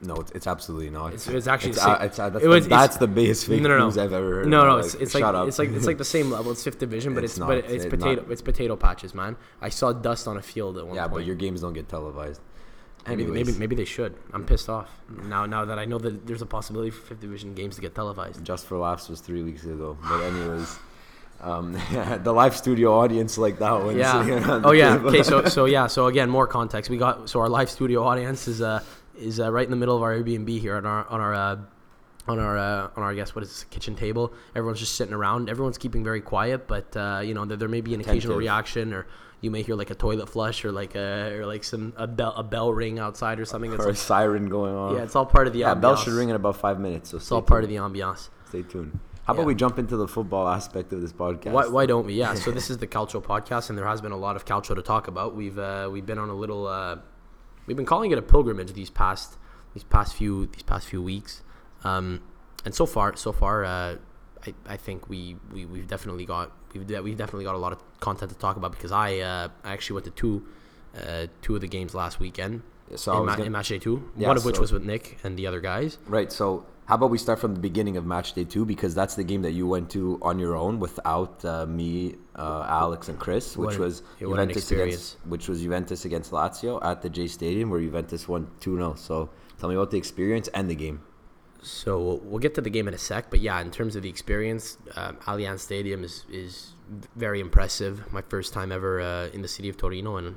No, 0.03 0.15
it's, 0.17 0.31
it's 0.33 0.47
absolutely 0.47 0.89
not. 0.91 1.09
It's- 1.09 1.29
it's 1.29 1.47
actually 1.47 1.71
it's, 1.73 1.85
it's, 1.87 2.17
that's, 2.17 2.43
it 2.43 2.49
was- 2.49 2.65
the, 2.65 2.71
that's 2.71 2.97
the 2.97 3.07
biggest 3.07 3.47
fake 3.47 3.61
no, 3.62 3.69
no, 3.69 3.79
no. 3.79 3.85
news 3.85 3.99
I've 3.99 4.12
ever 4.15 4.35
heard. 4.37 4.47
No, 4.49 4.65
no, 4.65 4.77
Like, 4.77 4.85
it's, 4.87 4.95
it's 4.95 5.12
shut 5.12 5.21
like 5.21 5.35
up. 5.35 5.47
it's 5.49 5.59
like 5.59 5.69
it's 5.71 5.87
like 5.87 5.99
the 5.99 6.05
same 6.17 6.31
level. 6.31 6.53
It's 6.53 6.65
fifth 6.65 6.79
division, 6.79 7.15
but 7.15 7.23
It's 7.23 7.37
not. 7.39 7.49
but 7.49 7.59
it's, 7.71 7.85
potato 7.85 8.23
not. 8.23 8.31
it's 8.33 8.41
potato 8.43 8.77
patches, 8.77 9.15
man. 9.15 9.37
I 9.61 9.69
saw 9.69 9.93
dust 9.93 10.27
on 10.27 10.37
a 10.39 10.43
field 10.43 10.79
at 10.79 10.85
one 10.87 10.91
point. 10.91 10.97
yeah, 10.97 11.03
point. 11.03 11.12
but 11.15 11.25
your 11.27 11.37
games 11.37 11.61
don't 11.61 11.75
get 11.75 11.89
televised. 11.89 12.41
Maybe, 13.06 13.25
maybe 13.25 13.41
Anyways. 13.41 13.58
maybe 13.58 13.76
they 13.76 13.85
should. 13.85 14.14
I'm 14.32 14.44
pissed 14.44 14.69
off 14.69 14.91
now. 15.25 15.47
Now 15.47 15.64
that 15.64 15.79
I 15.79 15.85
know 15.85 15.99
that 15.99 16.26
there's 16.26 16.43
a 16.43 16.47
possibility 16.47 16.91
for 16.91 17.00
fifth 17.00 17.20
division 17.20 17.55
games 17.55 17.76
to 17.76 17.81
get 17.81 17.94
televised. 17.94 18.44
Just 18.44 18.67
for 18.67 18.79
laughs 18.79 19.08
was 19.08 19.20
three 19.20 19.43
weeks 19.43 19.64
ago. 19.64 19.97
But 20.08 20.23
anyways, 20.23 20.79
um, 21.41 21.73
the 22.23 22.32
live 22.32 22.56
studio 22.56 22.93
audience 22.99 23.38
like 23.38 23.58
that 23.58 23.73
one. 23.73 23.97
Yeah. 23.97 24.61
Oh 24.64 24.73
yeah. 24.73 24.97
table. 24.97 25.08
Okay. 25.11 25.23
So 25.23 25.44
so 25.44 25.64
yeah. 25.64 25.87
So 25.87 26.06
again, 26.06 26.29
more 26.31 26.47
context. 26.47 26.91
We 26.91 26.99
got 26.99 27.29
so 27.29 27.41
our 27.41 27.49
live 27.49 27.70
studio 27.70 28.05
audience 28.05 28.49
is 28.49 28.61
uh 28.61 28.82
is 29.19 29.41
uh, 29.41 29.50
right 29.52 29.64
in 29.64 29.70
the 29.70 29.76
middle 29.76 29.97
of 29.97 30.02
our 30.02 30.14
Airbnb 30.14 30.61
here 30.61 30.76
on 30.76 30.87
our 30.87 31.06
on 31.08 31.20
our. 31.20 31.35
Uh, 31.35 31.56
on 32.29 32.38
our 32.38 32.58
uh, 32.58 32.91
on 32.97 33.02
our 33.02 33.11
I 33.11 33.14
guess 33.14 33.35
what 33.35 33.43
is 33.43 33.49
this, 33.49 33.64
kitchen 33.64 33.97
table, 33.97 34.32
everyone's 34.55 34.79
just 34.79 34.94
sitting 34.94 35.14
around. 35.14 35.49
Everyone's 35.49 35.79
keeping 35.79 36.05
very 36.05 36.20
quiet, 36.20 36.69
but 36.69 36.94
uh, 36.97 37.23
you 37.25 37.35
know 37.35 37.44
there, 37.44 37.56
there 37.56 37.69
may 37.69 37.81
be 37.81 37.94
an 37.94 38.00
occasional 38.00 38.37
reaction, 38.37 38.93
or 38.93 39.06
you 39.40 39.50
may 39.50 39.62
hear 39.62 39.75
like 39.75 39.90
a 39.90 39.94
toilet 39.94 40.28
flush, 40.28 40.64
or 40.64 40.72
like 40.72 40.94
a 40.94 41.38
or 41.38 41.46
like 41.46 41.64
some 41.64 41.92
a 41.96 42.06
bell 42.06 42.34
a 42.37 42.42
bell 42.42 42.72
ring 42.72 42.98
outside 42.98 43.40
or 43.40 43.44
something. 43.44 43.72
It's 43.72 43.84
or 43.84 43.90
a 43.90 43.96
siren 43.96 44.48
going 44.48 44.75
on. 44.75 44.96
yeah, 44.96 45.02
it's 45.02 45.16
all 45.16 45.26
part 45.26 45.46
of 45.46 45.52
the 45.52 45.60
yeah. 45.60 45.75
ambiance. 45.75 45.81
Bell 45.81 45.96
should 45.96 46.12
ring 46.12 46.28
in 46.28 46.37
about 46.37 46.56
five 46.56 46.78
minutes. 46.78 47.10
So 47.10 47.16
It's 47.16 47.32
all 47.32 47.42
part 47.42 47.64
of 47.64 47.70
the 47.70 47.76
ambiance. 47.76 48.28
Stay 48.48 48.62
tuned. 48.62 48.98
How 49.25 49.34
about 49.34 49.42
Yeah. 49.42 49.46
we 49.46 49.54
jump 49.54 49.78
into 49.78 49.96
the 49.96 50.08
football 50.08 50.48
aspect 50.48 50.92
of 50.92 51.00
this 51.02 51.12
podcast? 51.12 51.52
Why, 51.52 51.69
why 51.69 51.87
don't 51.87 52.06
we? 52.06 52.14
Yeah. 52.14 52.34
So 52.34 52.50
this 52.58 52.69
is 52.70 52.78
the 52.78 52.87
Calcio 52.87 53.22
podcast, 53.22 53.69
and 53.70 53.78
there 53.78 53.87
has 53.87 54.00
been 54.00 54.12
a 54.12 54.16
lot 54.16 54.34
of 54.37 54.44
Calcio 54.44 54.75
to 54.75 54.82
talk 54.82 55.08
about. 55.08 55.37
We've 55.37 55.58
uh, 55.58 55.88
we've 55.92 56.06
been 56.06 56.19
on 56.19 56.28
a 56.28 56.34
little. 56.34 56.66
Uh, 56.66 56.96
we've 57.66 57.76
been 57.76 57.87
calling 57.87 58.10
it 58.10 58.19
a 58.19 58.22
pilgrimage 58.22 58.72
these 58.72 58.90
past 58.90 59.37
these 59.75 59.84
past 59.84 60.14
few 60.14 60.46
these 60.46 60.64
past 60.64 60.88
few 60.88 61.00
weeks, 61.00 61.42
um, 61.84 62.20
and 62.64 62.75
so 62.75 62.87
far 62.87 63.14
so 63.16 63.31
far, 63.32 63.64
uh, 63.64 63.96
I, 64.46 64.54
I 64.66 64.76
think 64.76 65.08
we, 65.08 65.37
we 65.52 65.64
we've 65.66 65.87
definitely 65.88 66.25
got 66.26 66.52
we've 66.72 66.87
de- 66.87 67.02
we've 67.02 67.16
definitely 67.16 67.44
got 67.44 67.54
a 67.54 67.58
lot 67.58 67.72
of 67.72 67.78
content 68.00 68.31
to 68.32 68.38
talk 68.38 68.56
about 68.56 68.72
because 68.72 68.92
I 68.92 69.19
uh, 69.19 69.48
I 69.64 69.72
actually 69.72 69.94
went 69.94 70.04
to 70.06 70.10
two 70.12 70.46
uh, 70.96 71.26
two 71.42 71.54
of 71.54 71.60
the 71.60 71.69
games 71.69 71.94
last 71.94 72.19
weekend 72.20 72.62
So 72.96 73.19
in, 73.20 73.26
ma- 73.26 73.32
gonna- 73.37 73.46
in 73.46 73.52
match 73.52 73.69
day 73.69 73.78
two, 73.78 74.10
Yeah, 74.16 74.28
one 74.28 74.37
of 74.37 74.44
which 74.44 74.56
so- 74.56 74.60
was 74.62 74.72
with 74.72 74.84
Nick 74.84 75.19
and 75.25 75.38
the 75.38 75.46
other 75.46 75.60
guys. 75.60 75.98
Right. 76.06 76.32
So 76.32 76.66
how 76.87 76.96
about 76.96 77.10
we 77.10 77.19
start 77.19 77.38
from 77.38 77.54
the 77.54 77.60
beginning 77.60 77.96
of 77.96 78.04
match 78.04 78.32
day 78.32 78.44
two 78.44 78.64
because 78.64 78.94
that's 78.96 79.14
the 79.14 79.22
game 79.22 79.42
that 79.42 79.52
you 79.52 79.66
went 79.69 79.90
to 79.90 80.19
on 80.22 80.38
your 80.40 80.56
own 80.56 80.81
without 80.81 81.44
uh, 81.44 81.64
me, 81.66 82.16
uh, 82.34 82.66
Alex, 82.69 83.08
and 83.08 83.16
Chris, 83.19 83.56
which 83.56 83.76
an- 83.76 83.81
was 83.82 84.02
Juventus 84.19 84.70
against 84.72 85.16
which 85.26 85.48
was 85.48 85.60
Juventus 85.60 86.04
against 86.04 86.32
Lazio 86.32 86.82
at 86.84 87.02
the 87.02 87.08
J 87.10 87.26
Stadium 87.28 87.70
where 87.70 87.81
Juventus 87.81 88.26
won 88.26 88.48
two 88.58 88.75
0 88.76 88.94
So 88.94 89.31
tell 89.58 89.69
me 89.69 89.75
about 89.76 89.90
the 89.92 89.98
experience 89.98 90.48
and 90.48 90.69
the 90.69 90.75
game. 90.75 91.02
So 91.62 92.21
we'll, 92.25 92.39
get 92.39 92.55
to 92.55 92.61
the 92.61 92.71
game 92.71 92.89
in 92.89 92.95
a 92.95 92.99
sec, 92.99 93.29
but 93.29 93.41
yeah, 93.41 93.61
in 93.61 93.71
terms 93.71 93.95
of 93.95 94.03
the 94.03 94.09
experience, 94.09 94.79
um, 94.97 95.17
Allianz 95.27 95.61
Stadium 95.61 96.05
is 96.05 96.25
is 96.31 96.73
very 97.17 97.41
impressive. 97.41 98.11
My 98.12 98.23
first 98.23 98.55
time 98.55 98.73
ever 98.73 99.01
uh, 99.01 99.29
in 99.29 99.43
the 99.43 99.49
city 99.49 99.69
of 99.69 99.77
Torino, 99.77 100.17
and 100.17 100.37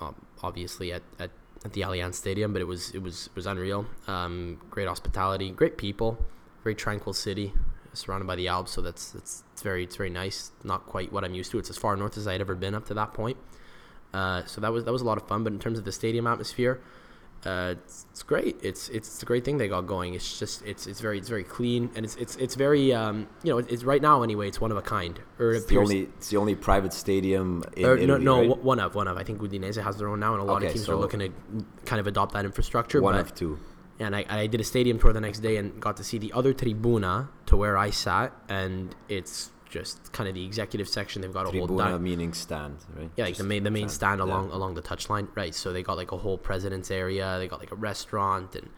um, 0.00 0.14
obviously 0.42 0.92
at, 0.92 1.02
at, 1.18 1.30
at 1.64 1.72
the 1.72 1.80
Allianz 1.80 2.14
Stadium, 2.14 2.52
but 2.52 2.62
it 2.62 2.66
was 2.66 2.90
it 2.92 3.02
was 3.02 3.26
it 3.26 3.36
was 3.36 3.46
unreal. 3.46 3.86
Um, 4.06 4.60
great 4.70 4.86
hospitality, 4.86 5.50
great 5.50 5.76
people, 5.76 6.24
very 6.62 6.76
tranquil 6.76 7.14
city, 7.14 7.52
surrounded 7.92 8.26
by 8.26 8.36
the 8.36 8.46
Alps. 8.46 8.70
So 8.70 8.80
that's 8.80 9.10
that's 9.10 9.42
it's 9.52 9.62
very 9.62 9.82
it's 9.82 9.96
very 9.96 10.10
nice. 10.10 10.52
Not 10.62 10.86
quite 10.86 11.12
what 11.12 11.24
I'm 11.24 11.34
used 11.34 11.50
to. 11.50 11.58
It's 11.58 11.70
as 11.70 11.78
far 11.78 11.96
north 11.96 12.16
as 12.16 12.28
I'd 12.28 12.40
ever 12.40 12.54
been 12.54 12.74
up 12.74 12.86
to 12.86 12.94
that 12.94 13.12
point. 13.12 13.38
Uh, 14.14 14.44
so 14.44 14.60
that 14.60 14.72
was 14.72 14.84
that 14.84 14.92
was 14.92 15.02
a 15.02 15.04
lot 15.04 15.18
of 15.18 15.26
fun. 15.26 15.42
But 15.42 15.52
in 15.52 15.58
terms 15.58 15.78
of 15.78 15.84
the 15.84 15.92
stadium 15.92 16.26
atmosphere, 16.26 16.80
uh, 17.46 17.74
it's, 17.84 18.06
it's 18.10 18.22
great. 18.22 18.56
It's 18.62 18.88
it's 18.90 19.22
a 19.22 19.26
great 19.26 19.44
thing 19.44 19.56
they 19.58 19.68
got 19.68 19.86
going. 19.86 20.14
It's 20.14 20.38
just 20.38 20.62
it's 20.62 20.86
it's 20.86 21.00
very 21.00 21.18
it's 21.18 21.28
very 21.28 21.44
clean 21.44 21.90
and 21.94 22.04
it's 22.04 22.16
it's 22.16 22.36
it's 22.36 22.54
very 22.54 22.92
um 22.92 23.26
you 23.42 23.50
know 23.52 23.58
it's 23.58 23.82
right 23.84 24.02
now 24.02 24.22
anyway. 24.22 24.46
It's 24.48 24.60
one 24.60 24.70
of 24.70 24.76
a 24.76 24.82
kind. 24.82 25.18
Or 25.38 25.52
it 25.52 25.56
It's 25.56 25.66
the 25.66 25.78
only 25.78 26.00
it's 26.18 26.28
the 26.28 26.36
only 26.36 26.54
private 26.54 26.92
stadium 26.92 27.64
in 27.76 27.86
or, 27.86 27.96
Italy, 27.96 28.06
no 28.06 28.16
no 28.18 28.40
right? 28.54 28.62
one 28.62 28.78
of 28.80 28.94
one 28.94 29.08
of. 29.08 29.16
I 29.16 29.24
think 29.24 29.40
Udinese 29.40 29.82
has 29.82 29.96
their 29.96 30.08
own 30.08 30.20
now, 30.20 30.34
and 30.34 30.42
a 30.42 30.44
lot 30.44 30.58
Okay, 30.58 30.66
of 30.66 30.72
teams 30.74 30.86
so- 30.86 30.92
are 30.92 31.00
looking 31.00 31.20
to 31.20 31.30
kind 31.86 31.98
of 32.00 32.06
adopt 32.06 32.32
that 32.34 32.44
infrastructure. 32.44 33.00
one 33.00 33.14
but, 33.14 33.20
of 33.22 33.34
two. 33.34 33.58
and 33.98 34.14
I, 34.16 34.24
I 34.28 34.46
did 34.46 34.60
a 34.60 34.64
stadium 34.64 34.98
tour 34.98 35.12
the 35.12 35.20
next 35.20 35.40
day 35.40 35.56
and 35.56 35.80
got 35.80 35.96
to 35.98 36.04
see 36.04 36.18
the 36.18 36.32
other 36.32 36.52
tribuna 36.54 37.28
to 37.46 37.56
where 37.56 37.76
I 37.76 37.90
sat, 37.90 38.32
and 38.48 38.94
it's 39.08 39.50
just 39.70 40.12
kind 40.12 40.28
of 40.28 40.34
the 40.34 40.44
executive 40.44 40.88
section. 40.88 41.22
They've 41.22 41.32
got 41.32 41.46
a 41.46 41.56
whole 41.56 41.68
Tribuna 41.68 41.92
di- 41.92 41.98
meaning 41.98 42.32
stand, 42.34 42.76
right? 42.96 43.10
yeah, 43.16 43.24
like 43.24 43.34
the 43.34 43.38
Just 43.38 43.48
main 43.48 43.62
the 43.62 43.70
main 43.70 43.88
stand 43.88 44.18
yeah. 44.18 44.24
along 44.24 44.50
along 44.50 44.74
the 44.74 44.82
touchline, 44.82 45.28
right? 45.34 45.54
So 45.54 45.72
they 45.72 45.82
got 45.82 45.96
like 45.96 46.12
a 46.12 46.16
whole 46.18 46.36
president's 46.36 46.90
area. 46.90 47.36
They 47.38 47.48
got 47.48 47.60
like 47.60 47.72
a 47.72 47.76
restaurant 47.76 48.54
and 48.56 48.68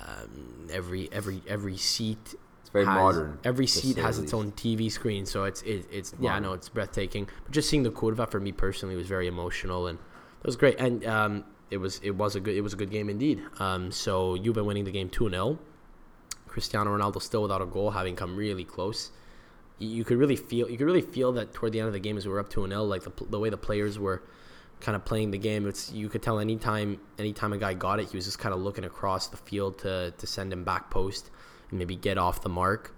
um, 0.00 0.68
every 0.72 1.08
every 1.12 1.42
every 1.48 1.76
seat. 1.76 2.34
It's 2.60 2.70
very 2.70 2.84
has- 2.84 2.94
modern, 2.94 3.38
Every 3.44 3.66
seat 3.68 3.96
has 3.98 4.18
its 4.18 4.34
own 4.34 4.50
TV 4.52 4.90
screen, 4.90 5.24
so 5.24 5.44
it's 5.44 5.62
it, 5.62 5.86
it's 5.90 6.12
yeah, 6.20 6.34
I 6.34 6.40
know 6.40 6.52
it's 6.52 6.68
breathtaking. 6.68 7.28
But 7.44 7.52
just 7.52 7.68
seeing 7.70 7.84
the 7.84 7.90
curva 7.92 8.28
for 8.28 8.40
me 8.40 8.52
personally 8.52 8.96
was 8.96 9.06
very 9.06 9.28
emotional 9.28 9.86
and 9.86 9.98
it 10.40 10.46
was 10.46 10.56
great. 10.56 10.78
And 10.80 11.06
um, 11.06 11.44
it 11.70 11.76
was 11.78 12.00
it 12.02 12.10
was 12.16 12.34
a 12.34 12.40
good 12.40 12.56
it 12.56 12.62
was 12.62 12.72
a 12.72 12.76
good 12.76 12.90
game 12.90 13.08
indeed. 13.08 13.40
Um, 13.60 13.92
so 13.92 14.34
you've 14.34 14.54
been 14.56 14.66
winning 14.66 14.84
the 14.84 14.90
game 14.90 15.08
two 15.08 15.30
0 15.30 15.58
Cristiano 16.48 16.96
Ronaldo 16.96 17.20
still 17.22 17.42
without 17.42 17.62
a 17.62 17.66
goal, 17.66 17.90
having 17.90 18.16
come 18.16 18.34
really 18.34 18.64
close. 18.64 19.10
You, 19.78 20.04
could 20.04 20.16
really 20.16 20.36
feel 20.36 20.70
you 20.70 20.78
could 20.78 20.86
really 20.86 21.02
feel 21.02 21.32
that 21.32 21.52
toward 21.52 21.72
the 21.72 21.80
end 21.80 21.88
of 21.88 21.92
the 21.92 22.00
game 22.00 22.16
as 22.16 22.26
we 22.26 22.32
were 22.32 22.40
up 22.40 22.48
two 22.48 22.66
0 22.66 22.84
like 22.84 23.02
the, 23.02 23.12
the 23.28 23.38
way 23.38 23.50
the 23.50 23.58
players 23.58 23.98
were 23.98 24.22
kind 24.80 24.96
of 24.96 25.04
playing 25.04 25.30
the 25.30 25.38
game. 25.38 25.66
It's 25.66 25.92
you 25.92 26.08
could 26.08 26.22
tell 26.22 26.38
anytime 26.38 26.98
anytime 27.18 27.52
a 27.52 27.58
guy 27.58 27.74
got 27.74 28.00
it, 28.00 28.08
he 28.10 28.16
was 28.16 28.24
just 28.24 28.38
kind 28.38 28.54
of 28.54 28.60
looking 28.60 28.84
across 28.84 29.28
the 29.28 29.36
field 29.36 29.78
to 29.80 30.12
to 30.16 30.26
send 30.26 30.52
him 30.52 30.64
back 30.64 30.90
post 30.90 31.30
and 31.70 31.78
maybe 31.78 31.96
get 31.96 32.18
off 32.18 32.42
the 32.42 32.48
mark. 32.48 32.94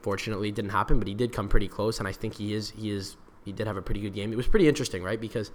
Fortunately, 0.00 0.48
it 0.48 0.54
didn't 0.54 0.72
happen, 0.72 0.98
but 0.98 1.06
he 1.06 1.14
did 1.14 1.32
come 1.32 1.48
pretty 1.48 1.68
close, 1.68 1.98
and 1.98 2.08
I 2.08 2.12
think 2.12 2.34
he 2.34 2.54
is 2.54 2.70
he 2.70 2.90
is 2.90 3.16
he 3.44 3.52
did 3.52 3.66
have 3.66 3.76
a 3.76 3.82
pretty 3.82 4.00
good 4.00 4.14
game. 4.14 4.32
It 4.32 4.36
was 4.36 4.46
pretty 4.46 4.68
interesting, 4.68 5.02
right? 5.02 5.20
Because 5.20 5.50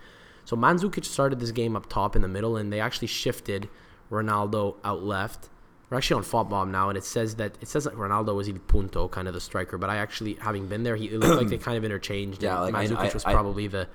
so 0.45 0.55
Mandzukic 0.55 1.05
started 1.05 1.39
this 1.39 1.51
game 1.51 1.75
up 1.75 1.89
top 1.89 2.15
in 2.15 2.21
the 2.21 2.27
middle, 2.27 2.55
and 2.57 2.71
they 2.71 2.79
actually 2.79 3.07
shifted 3.07 3.69
Ronaldo 4.09 4.75
out 4.83 5.03
left. 5.03 5.49
We're 5.89 5.97
actually 5.97 6.17
on 6.17 6.23
FotMob 6.49 6.69
now, 6.69 6.89
and 6.89 6.97
it 6.97 7.05
says 7.05 7.35
that 7.35 7.53
it 7.61 7.67
says 7.69 7.85
that 7.85 7.93
Ronaldo 7.95 8.35
was 8.35 8.47
il 8.49 8.59
punto, 8.59 9.07
kind 9.07 9.27
of 9.27 9.33
the 9.33 9.39
striker. 9.39 9.77
But 9.77 9.89
I 9.89 9.97
actually, 9.97 10.33
having 10.33 10.67
been 10.67 10.83
there, 10.83 10.95
he 10.97 11.05
it 11.05 11.19
looked 11.19 11.39
like 11.41 11.47
they 11.49 11.57
kind 11.69 11.77
of 11.77 11.85
interchanged. 11.85 12.43
Yeah, 12.43 12.63
and 12.65 12.73
like, 12.73 12.75
I- 12.75 12.93
Mandzukic 12.93 13.09
I- 13.11 13.13
was 13.13 13.25
I- 13.25 13.31
probably 13.33 13.67
the 13.67 13.87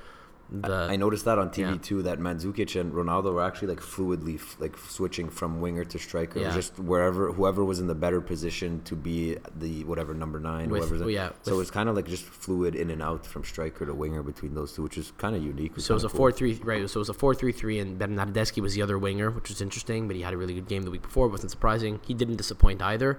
the 0.53 0.89
I 0.91 0.97
noticed 0.97 1.25
that 1.25 1.39
on 1.39 1.49
TV 1.51 1.73
yeah. 1.73 1.79
too. 1.81 2.03
That 2.03 2.19
Mandzukic 2.19 2.79
and 2.81 2.93
Ronaldo 2.93 3.33
were 3.33 3.43
actually 3.43 3.69
like 3.69 3.81
fluidly 3.81 4.37
f- 4.37 4.57
like 4.61 4.77
switching 4.77 5.29
from 5.31 5.61
winger 5.61 5.85
to 5.85 5.99
striker. 5.99 6.41
Yeah. 6.41 6.53
just 6.53 6.79
wherever 6.79 7.33
whoever 7.33 7.65
was 7.65 7.81
in 7.81 7.87
the 7.87 7.95
better 7.95 8.21
position 8.21 8.83
to 8.85 8.95
be 8.95 9.39
the 9.57 9.85
whatever 9.85 10.13
number 10.15 10.39
nine. 10.39 10.69
With- 10.69 10.89
whoever's 10.89 11.11
yeah, 11.13 11.31
so 11.43 11.53
with- 11.53 11.63
it's 11.63 11.71
kind 11.71 11.89
of 11.89 11.97
like 11.97 12.07
just 12.07 12.25
fluid 12.25 12.75
in 12.75 12.91
and 12.91 13.03
out 13.03 13.25
from 13.25 13.45
striker 13.45 13.87
to 13.87 13.95
winger 13.95 14.23
between 14.23 14.55
those 14.55 14.73
two, 14.75 14.83
which 14.83 14.99
is 14.99 15.13
kind 15.19 15.35
of 15.35 15.43
unique. 15.43 15.73
So 15.79 15.95
it 15.95 15.97
was 15.97 16.05
a 16.05 16.09
four 16.09 16.31
three 16.31 16.61
right. 16.63 16.89
So 16.89 16.99
it 16.99 17.03
was 17.03 17.09
a 17.09 17.15
four 17.15 17.35
three 17.35 17.53
three, 17.53 17.79
and 17.79 17.99
Bernardeschi 17.99 18.61
was 18.61 18.75
the 18.75 18.83
other 18.83 18.99
winger, 18.99 19.31
which 19.31 19.49
was 19.49 19.63
interesting. 19.63 20.07
But 20.07 20.17
he 20.17 20.23
had 20.23 20.35
a 20.35 20.37
really 20.37 20.55
good 20.55 20.69
game 20.69 20.83
the 20.83 20.91
week 20.91 21.03
before. 21.03 21.27
It 21.27 21.31
wasn't 21.31 21.51
surprising. 21.51 22.01
He 22.07 22.15
didn't 22.15 22.37
disappoint 22.37 22.83
either. 22.83 23.19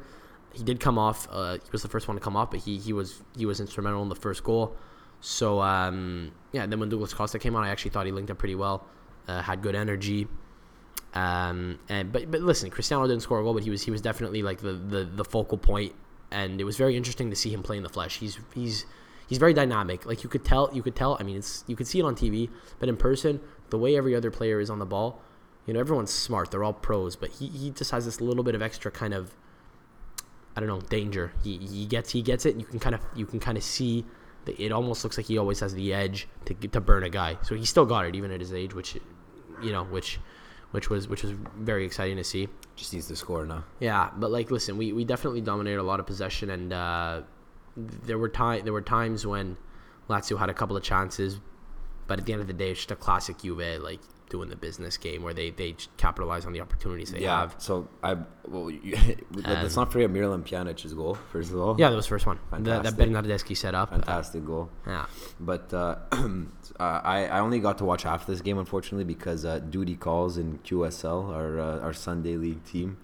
He 0.53 0.63
did 0.63 0.79
come 0.79 0.99
off. 0.99 1.27
Uh, 1.31 1.53
he 1.53 1.69
was 1.71 1.81
the 1.81 1.87
first 1.87 2.07
one 2.07 2.15
to 2.15 2.21
come 2.21 2.35
off, 2.37 2.51
but 2.51 2.59
he 2.59 2.77
he 2.77 2.93
was 2.93 3.23
he 3.35 3.45
was 3.45 3.59
instrumental 3.59 4.03
in 4.03 4.09
the 4.09 4.15
first 4.15 4.43
goal. 4.43 4.75
So 5.25 5.61
um, 5.61 6.33
yeah, 6.51 6.65
then 6.65 6.81
when 6.81 6.89
Douglas 6.89 7.13
Costa 7.13 7.39
came 7.39 7.55
on, 7.55 7.63
I 7.63 7.69
actually 7.69 7.91
thought 7.91 8.05
he 8.05 8.11
linked 8.11 8.29
up 8.29 8.37
pretty 8.37 8.55
well. 8.55 8.85
Uh, 9.25 9.41
had 9.41 9.61
good 9.61 9.73
energy. 9.73 10.27
Um, 11.13 11.79
and 11.87 12.11
but 12.11 12.29
but 12.29 12.41
listen, 12.41 12.69
Cristiano 12.69 13.07
didn't 13.07 13.21
score 13.21 13.39
a 13.39 13.43
goal, 13.43 13.53
but 13.53 13.63
he 13.63 13.69
was 13.69 13.81
he 13.81 13.89
was 13.89 14.01
definitely 14.01 14.43
like 14.43 14.59
the, 14.59 14.73
the, 14.73 15.05
the 15.05 15.23
focal 15.23 15.57
point, 15.57 15.93
and 16.29 16.59
it 16.59 16.65
was 16.65 16.75
very 16.75 16.97
interesting 16.97 17.29
to 17.29 17.37
see 17.37 17.53
him 17.53 17.63
play 17.63 17.77
in 17.77 17.83
the 17.83 17.89
flesh. 17.89 18.17
He's 18.17 18.37
he's 18.53 18.85
he's 19.29 19.37
very 19.37 19.53
dynamic. 19.53 20.05
Like 20.05 20.23
you 20.23 20.29
could 20.29 20.43
tell, 20.43 20.69
you 20.73 20.83
could 20.83 20.95
tell. 20.95 21.15
I 21.17 21.23
mean, 21.23 21.37
it's 21.37 21.63
you 21.67 21.77
could 21.77 21.87
see 21.87 21.99
it 21.99 22.03
on 22.03 22.15
TV, 22.15 22.49
but 22.79 22.89
in 22.89 22.97
person, 22.97 23.39
the 23.69 23.77
way 23.77 23.95
every 23.95 24.15
other 24.15 24.29
player 24.29 24.59
is 24.59 24.69
on 24.69 24.79
the 24.79 24.85
ball, 24.85 25.21
you 25.65 25.73
know, 25.73 25.79
everyone's 25.79 26.11
smart. 26.11 26.51
They're 26.51 26.65
all 26.65 26.73
pros, 26.73 27.15
but 27.15 27.29
he, 27.29 27.47
he 27.47 27.69
just 27.69 27.91
has 27.91 28.03
this 28.03 28.19
little 28.19 28.43
bit 28.43 28.55
of 28.55 28.61
extra 28.61 28.91
kind 28.91 29.13
of 29.13 29.33
I 30.57 30.59
don't 30.59 30.67
know 30.67 30.81
danger. 30.81 31.31
He, 31.45 31.59
he 31.59 31.85
gets 31.85 32.11
he 32.11 32.21
gets 32.21 32.45
it. 32.45 32.55
And 32.55 32.61
you 32.61 32.67
can 32.67 32.79
kind 32.79 32.93
of 32.93 33.01
you 33.15 33.25
can 33.25 33.39
kind 33.39 33.57
of 33.57 33.63
see 33.63 34.03
it 34.47 34.71
almost 34.71 35.03
looks 35.03 35.17
like 35.17 35.27
he 35.27 35.37
always 35.37 35.59
has 35.59 35.73
the 35.73 35.93
edge 35.93 36.27
to 36.45 36.53
to 36.53 36.81
burn 36.81 37.03
a 37.03 37.09
guy. 37.09 37.37
So 37.43 37.55
he 37.55 37.65
still 37.65 37.85
got 37.85 38.05
it 38.05 38.15
even 38.15 38.31
at 38.31 38.39
his 38.39 38.53
age, 38.53 38.73
which 38.73 38.97
you 39.61 39.71
know 39.71 39.83
which 39.85 40.19
which 40.71 40.89
was 40.89 41.07
which 41.07 41.23
was 41.23 41.33
very 41.57 41.85
exciting 41.85 42.17
to 42.17 42.23
see. 42.23 42.47
Just 42.75 42.93
needs 42.93 43.07
to 43.07 43.15
score 43.15 43.45
now. 43.45 43.63
Yeah, 43.79 44.09
but 44.17 44.31
like, 44.31 44.49
listen, 44.49 44.75
we, 44.75 44.91
we 44.91 45.05
definitely 45.05 45.41
dominated 45.41 45.79
a 45.79 45.83
lot 45.83 45.99
of 45.99 46.07
possession, 46.07 46.49
and 46.49 46.73
uh, 46.73 47.21
there 47.77 48.17
were 48.17 48.29
time 48.29 48.63
there 48.63 48.73
were 48.73 48.81
times 48.81 49.25
when 49.25 49.57
Lazio 50.09 50.39
had 50.39 50.49
a 50.49 50.53
couple 50.53 50.75
of 50.75 50.81
chances, 50.81 51.39
but 52.07 52.19
at 52.19 52.25
the 52.25 52.33
end 52.33 52.41
of 52.41 52.47
the 52.47 52.53
day, 52.53 52.71
it's 52.71 52.79
just 52.79 52.91
a 52.91 52.95
classic 52.95 53.37
Juve 53.37 53.81
like 53.81 53.99
doing 54.33 54.49
the 54.49 54.55
business 54.55 54.97
game 54.97 55.21
where 55.21 55.35
they 55.39 55.51
they 55.51 55.75
capitalize 55.95 56.43
on 56.47 56.53
the 56.53 56.59
opportunities 56.59 57.11
they 57.11 57.21
yeah. 57.21 57.41
have. 57.41 57.55
So 57.59 57.87
I 58.01 58.17
well, 58.47 58.71
you, 58.71 58.97
let's 59.31 59.75
not 59.75 59.91
forget 59.91 60.09
Miralem 60.11 60.43
Pjanic's 60.43 60.91
goal 60.91 61.19
first 61.31 61.51
of 61.51 61.59
all. 61.59 61.75
Yeah, 61.77 61.91
that 61.91 61.95
was 61.95 62.05
the 62.05 62.09
first 62.09 62.25
one. 62.25 62.39
That, 62.49 62.63
that 62.63 62.83
Fantastic. 62.95 63.09
Bernardeschi 63.09 63.55
set 63.55 63.75
up. 63.75 63.91
fantastic 63.91 64.43
goal. 64.43 64.71
Uh, 64.87 64.89
yeah. 64.89 65.05
But 65.39 65.71
uh, 65.71 65.97
uh, 66.11 67.01
I 67.15 67.27
I 67.27 67.39
only 67.41 67.59
got 67.59 67.77
to 67.77 67.85
watch 67.85 68.03
half 68.03 68.25
this 68.25 68.41
game 68.41 68.57
unfortunately 68.57 69.05
because 69.05 69.45
uh, 69.45 69.59
duty 69.59 69.95
calls 69.95 70.39
in 70.39 70.57
QSL 70.59 71.29
our 71.29 71.59
uh, 71.59 71.79
our 71.85 71.93
Sunday 71.93 72.35
league 72.35 72.63
team. 72.63 72.97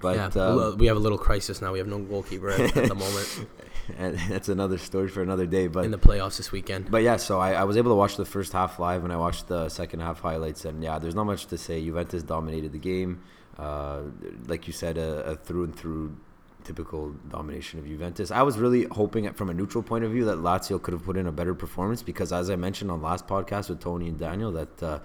But 0.00 0.16
yeah, 0.16 0.42
um, 0.42 0.78
we 0.78 0.86
have 0.88 0.96
a 0.96 1.04
little 1.06 1.22
crisis 1.28 1.62
now. 1.62 1.70
We 1.70 1.78
have 1.78 1.86
no 1.86 2.00
goalkeeper 2.00 2.50
at, 2.50 2.76
at 2.76 2.88
the 2.88 2.94
moment 2.96 3.46
that's 3.98 4.48
another 4.48 4.78
story 4.78 5.08
for 5.08 5.22
another 5.22 5.46
day. 5.46 5.66
But 5.66 5.84
in 5.84 5.90
the 5.90 5.98
playoffs 5.98 6.36
this 6.36 6.52
weekend. 6.52 6.90
But 6.90 7.02
yeah, 7.02 7.16
so 7.16 7.40
I, 7.40 7.52
I 7.52 7.64
was 7.64 7.76
able 7.76 7.90
to 7.90 7.96
watch 7.96 8.16
the 8.16 8.24
first 8.24 8.52
half 8.52 8.78
live, 8.78 9.04
and 9.04 9.12
I 9.12 9.16
watched 9.16 9.48
the 9.48 9.68
second 9.68 10.00
half 10.00 10.20
highlights, 10.20 10.64
and 10.64 10.82
yeah, 10.82 10.98
there's 10.98 11.14
not 11.14 11.24
much 11.24 11.46
to 11.46 11.58
say. 11.58 11.82
Juventus 11.84 12.22
dominated 12.22 12.72
the 12.72 12.78
game, 12.78 13.22
uh, 13.58 14.00
like 14.46 14.66
you 14.66 14.72
said, 14.72 14.98
a, 14.98 15.24
a 15.24 15.36
through 15.36 15.64
and 15.64 15.76
through 15.76 16.16
typical 16.64 17.10
domination 17.28 17.78
of 17.80 17.86
Juventus. 17.86 18.30
I 18.30 18.42
was 18.42 18.58
really 18.58 18.84
hoping, 18.84 19.30
from 19.34 19.50
a 19.50 19.54
neutral 19.54 19.82
point 19.82 20.04
of 20.04 20.10
view, 20.12 20.24
that 20.26 20.38
Lazio 20.38 20.80
could 20.80 20.92
have 20.94 21.04
put 21.04 21.16
in 21.16 21.26
a 21.26 21.32
better 21.32 21.54
performance 21.54 22.02
because, 22.02 22.32
as 22.32 22.50
I 22.50 22.56
mentioned 22.56 22.90
on 22.90 23.02
last 23.02 23.26
podcast 23.26 23.68
with 23.68 23.80
Tony 23.80 24.08
and 24.08 24.18
Daniel, 24.18 24.52
that. 24.52 24.82
Uh, 24.82 24.98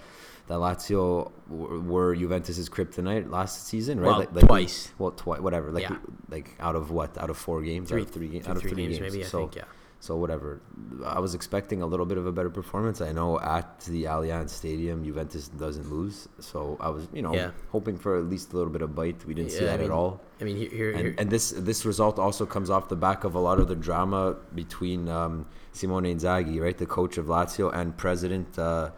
that 0.48 0.54
Lazio 0.54 1.30
w- 1.50 1.80
were 1.82 2.16
Juventus's 2.16 2.70
kryptonite 2.70 3.30
last 3.30 3.66
season, 3.66 4.00
right? 4.00 4.06
Well, 4.06 4.18
like, 4.20 4.32
like 4.34 4.46
twice. 4.46 4.90
well, 4.98 5.10
twice, 5.10 5.40
whatever. 5.40 5.70
Like, 5.70 5.82
Yeah. 5.82 5.96
like 6.30 6.54
out 6.58 6.74
of 6.74 6.90
what? 6.90 7.18
Out 7.18 7.28
of 7.28 7.36
four 7.36 7.60
games? 7.60 7.90
Three- 7.90 8.00
out 8.00 8.06
of 8.08 8.14
three, 8.14 8.28
three- 8.28 8.40
out 8.48 8.56
of 8.56 8.62
three 8.62 8.70
three 8.70 8.82
games, 8.86 8.98
games, 8.98 9.12
maybe, 9.12 9.24
I 9.24 9.28
so, 9.28 9.40
think, 9.40 9.56
yeah. 9.56 9.64
So 10.00 10.16
whatever. 10.16 10.60
I 11.04 11.18
was 11.18 11.34
expecting 11.34 11.82
a 11.82 11.86
little 11.86 12.06
bit 12.06 12.18
of 12.18 12.26
a 12.26 12.30
better 12.30 12.50
performance. 12.50 13.00
I 13.00 13.10
know 13.10 13.40
at 13.40 13.80
the 13.80 14.04
Allianz 14.04 14.50
Stadium, 14.50 15.04
Juventus 15.04 15.48
doesn't 15.48 15.90
lose, 15.90 16.28
so 16.38 16.76
I 16.80 16.88
was, 16.88 17.08
you 17.12 17.20
know, 17.20 17.34
Yeah. 17.34 17.50
hoping 17.72 17.98
for 17.98 18.16
at 18.16 18.26
least 18.26 18.52
a 18.52 18.56
little 18.56 18.72
bit 18.72 18.80
of 18.82 18.94
bite. 18.94 19.24
We 19.26 19.34
didn't 19.34 19.50
see 19.50 19.64
Yeah, 19.64 19.74
I 19.74 19.76
that 19.76 19.80
mean, 19.80 19.90
at 19.90 19.94
all. 19.94 20.20
I 20.40 20.44
mean, 20.44 20.56
here, 20.56 20.70
here, 20.70 20.90
And, 20.92 21.00
here 21.00 21.14
and 21.18 21.30
this 21.30 21.50
this 21.50 21.84
result 21.84 22.18
also 22.20 22.46
comes 22.46 22.70
off 22.70 22.88
the 22.88 22.96
back 23.08 23.24
of 23.24 23.34
a 23.34 23.40
lot 23.40 23.58
of 23.58 23.66
the 23.66 23.74
drama 23.74 24.36
between 24.54 25.08
um, 25.08 25.46
Simone 25.72 26.04
Inzaghi, 26.04 26.60
right, 26.60 26.78
the 26.78 26.86
coach 26.86 27.18
of 27.18 27.26
Lazio, 27.26 27.72
and 27.74 27.96
President 27.96 28.56
uh, 28.56 28.90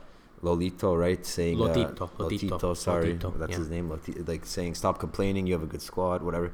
Lolito, 0.43 0.99
right, 0.99 1.25
saying 1.25 1.57
Lotito, 1.59 2.03
uh, 2.03 2.07
Lotito, 2.25 2.51
Lotito, 2.61 2.77
sorry, 2.77 3.15
Lotito, 3.15 3.39
that's 3.39 3.53
yeah. 3.53 3.59
his 3.59 3.71
name, 3.71 3.89
Loti- 3.89 4.23
like 4.27 4.45
saying 4.45 4.75
stop 4.75 4.99
complaining, 4.99 5.47
you 5.47 5.55
have 5.55 5.63
a 5.63 5.67
good 5.67 5.83
squad, 5.83 6.23
whatever. 6.23 6.53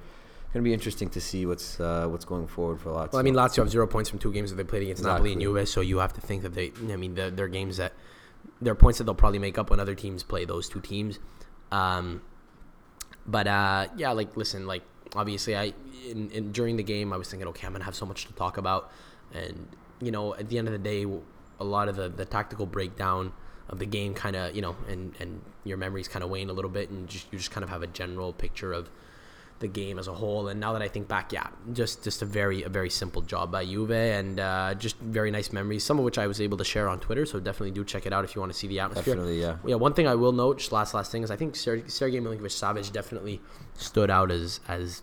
Gonna 0.53 0.62
be 0.62 0.73
interesting 0.73 1.11
to 1.11 1.21
see 1.21 1.45
what's 1.45 1.79
uh, 1.81 2.07
what's 2.09 2.25
going 2.25 2.47
forward 2.47 2.81
for 2.81 2.91
Lazio. 2.91 3.12
Well, 3.12 3.21
I 3.21 3.23
mean, 3.23 3.35
Lazio 3.35 3.57
have 3.57 3.69
zero 3.69 3.87
points 3.87 4.09
from 4.09 4.19
two 4.19 4.33
games 4.33 4.50
that 4.50 4.57
they 4.57 4.65
played 4.65 4.83
against 4.83 5.03
Napoli 5.03 5.33
and 5.33 5.43
Exactly. 5.43 5.61
Juve, 5.61 5.69
so 5.69 5.81
you 5.83 5.99
have 5.99 6.15
to 6.15 6.21
think 6.23 6.43
that 6.43 6.55
they, 6.55 6.73
I 6.91 6.97
mean, 6.97 7.15
they're, 7.15 7.31
they're 7.31 7.49
games 7.49 7.76
that, 7.76 7.93
they're 8.62 8.75
points 8.75 8.97
that 8.99 9.05
they'll 9.05 9.15
probably 9.15 9.38
make 9.38 9.59
up 9.59 9.69
when 9.69 9.81
other 9.81 9.95
teams 9.95 10.23
play 10.23 10.47
those 10.47 10.69
two 10.69 10.81
teams. 10.81 11.19
Um, 11.71 12.23
but 13.26 13.47
uh, 13.47 13.88
yeah, 13.99 14.12
like, 14.12 14.35
listen, 14.37 14.67
like, 14.67 14.83
obviously, 15.15 15.57
I, 15.57 15.75
in, 16.09 16.31
in, 16.31 16.53
during 16.53 16.76
the 16.76 16.83
game, 16.83 17.12
I 17.12 17.19
was 17.19 17.29
thinking, 17.29 17.49
okay, 17.49 17.67
I'm 17.67 17.73
going 17.73 17.81
to 17.81 17.85
have 17.85 17.97
so 17.97 18.07
much 18.07 18.25
to 18.26 18.33
talk 18.33 18.57
about. 18.57 18.91
And, 19.35 19.69
you 20.00 20.11
know, 20.11 20.35
at 20.37 20.49
the 20.49 20.57
end 20.57 20.69
of 20.69 20.73
the 20.73 20.79
day, 20.79 21.05
a 21.61 21.65
lot 21.65 21.88
of 21.88 21.97
the, 21.97 22.09
the 22.09 22.25
tactical 22.25 22.65
breakdown 22.65 23.33
of 23.69 23.79
the 23.79 23.87
game 23.87 24.15
kind 24.15 24.37
of, 24.37 24.55
you 24.55 24.62
know, 24.62 24.76
and, 24.88 25.15
and 25.21 25.43
your 25.65 25.76
memories 25.76 26.09
kind 26.09 26.23
of 26.23 26.31
wane 26.31 26.49
a 26.49 26.53
little 26.55 26.71
bit, 26.71 26.88
and 26.88 27.09
just, 27.09 27.26
you 27.31 27.38
just 27.38 27.50
kind 27.50 27.65
of 27.65 27.69
have 27.69 27.83
a 27.83 27.88
general 27.88 28.33
picture 28.33 28.73
of, 28.73 28.88
the 29.59 29.69
game 29.69 29.99
as 29.99 30.09
a 30.09 30.13
whole. 30.13 30.49
And 30.49 30.61
now 30.61 30.73
that 30.73 30.83
I 30.83 30.89
think 30.89 31.09
back, 31.09 31.33
yeah, 31.33 31.49
just 31.73 32.05
just 32.05 32.23
a 32.23 32.25
very 32.25 32.63
a 32.63 32.69
very 32.69 32.91
simple 32.91 33.23
job 33.23 33.51
by 33.53 33.65
Juve, 33.65 33.91
and 33.91 34.39
uh, 34.39 34.75
just 34.75 34.99
very 34.99 35.31
nice 35.31 35.53
memories. 35.53 35.85
Some 35.85 35.99
of 35.99 36.05
which 36.05 36.19
I 36.19 36.27
was 36.27 36.41
able 36.41 36.59
to 36.59 36.65
share 36.65 36.89
on 36.89 37.01
Twitter. 37.01 37.27
So 37.27 37.41
definitely 37.41 37.73
do 37.73 37.85
check 37.85 38.07
it 38.07 38.13
out 38.13 38.25
if 38.25 38.35
you 38.35 38.41
want 38.41 38.53
to 38.53 38.59
see 38.59 38.67
the 38.67 38.81
atmosphere. 38.81 39.15
Definitely, 39.15 39.41
yeah. 39.41 39.57
Yeah. 39.65 39.77
One 39.77 39.95
thing 39.95 40.07
I 40.07 40.15
will 40.15 40.33
note, 40.33 40.59
just 40.59 40.73
last 40.73 40.95
last 40.95 41.11
thing, 41.13 41.23
is 41.23 41.31
I 41.31 41.37
think 41.37 41.57
Ser- 41.57 41.89
Sergei 41.89 42.19
Milinkovic 42.21 42.53
Savic 42.53 42.93
definitely 42.93 43.41
stood 43.75 44.11
out 44.11 44.31
as 44.31 44.61
as 44.69 45.03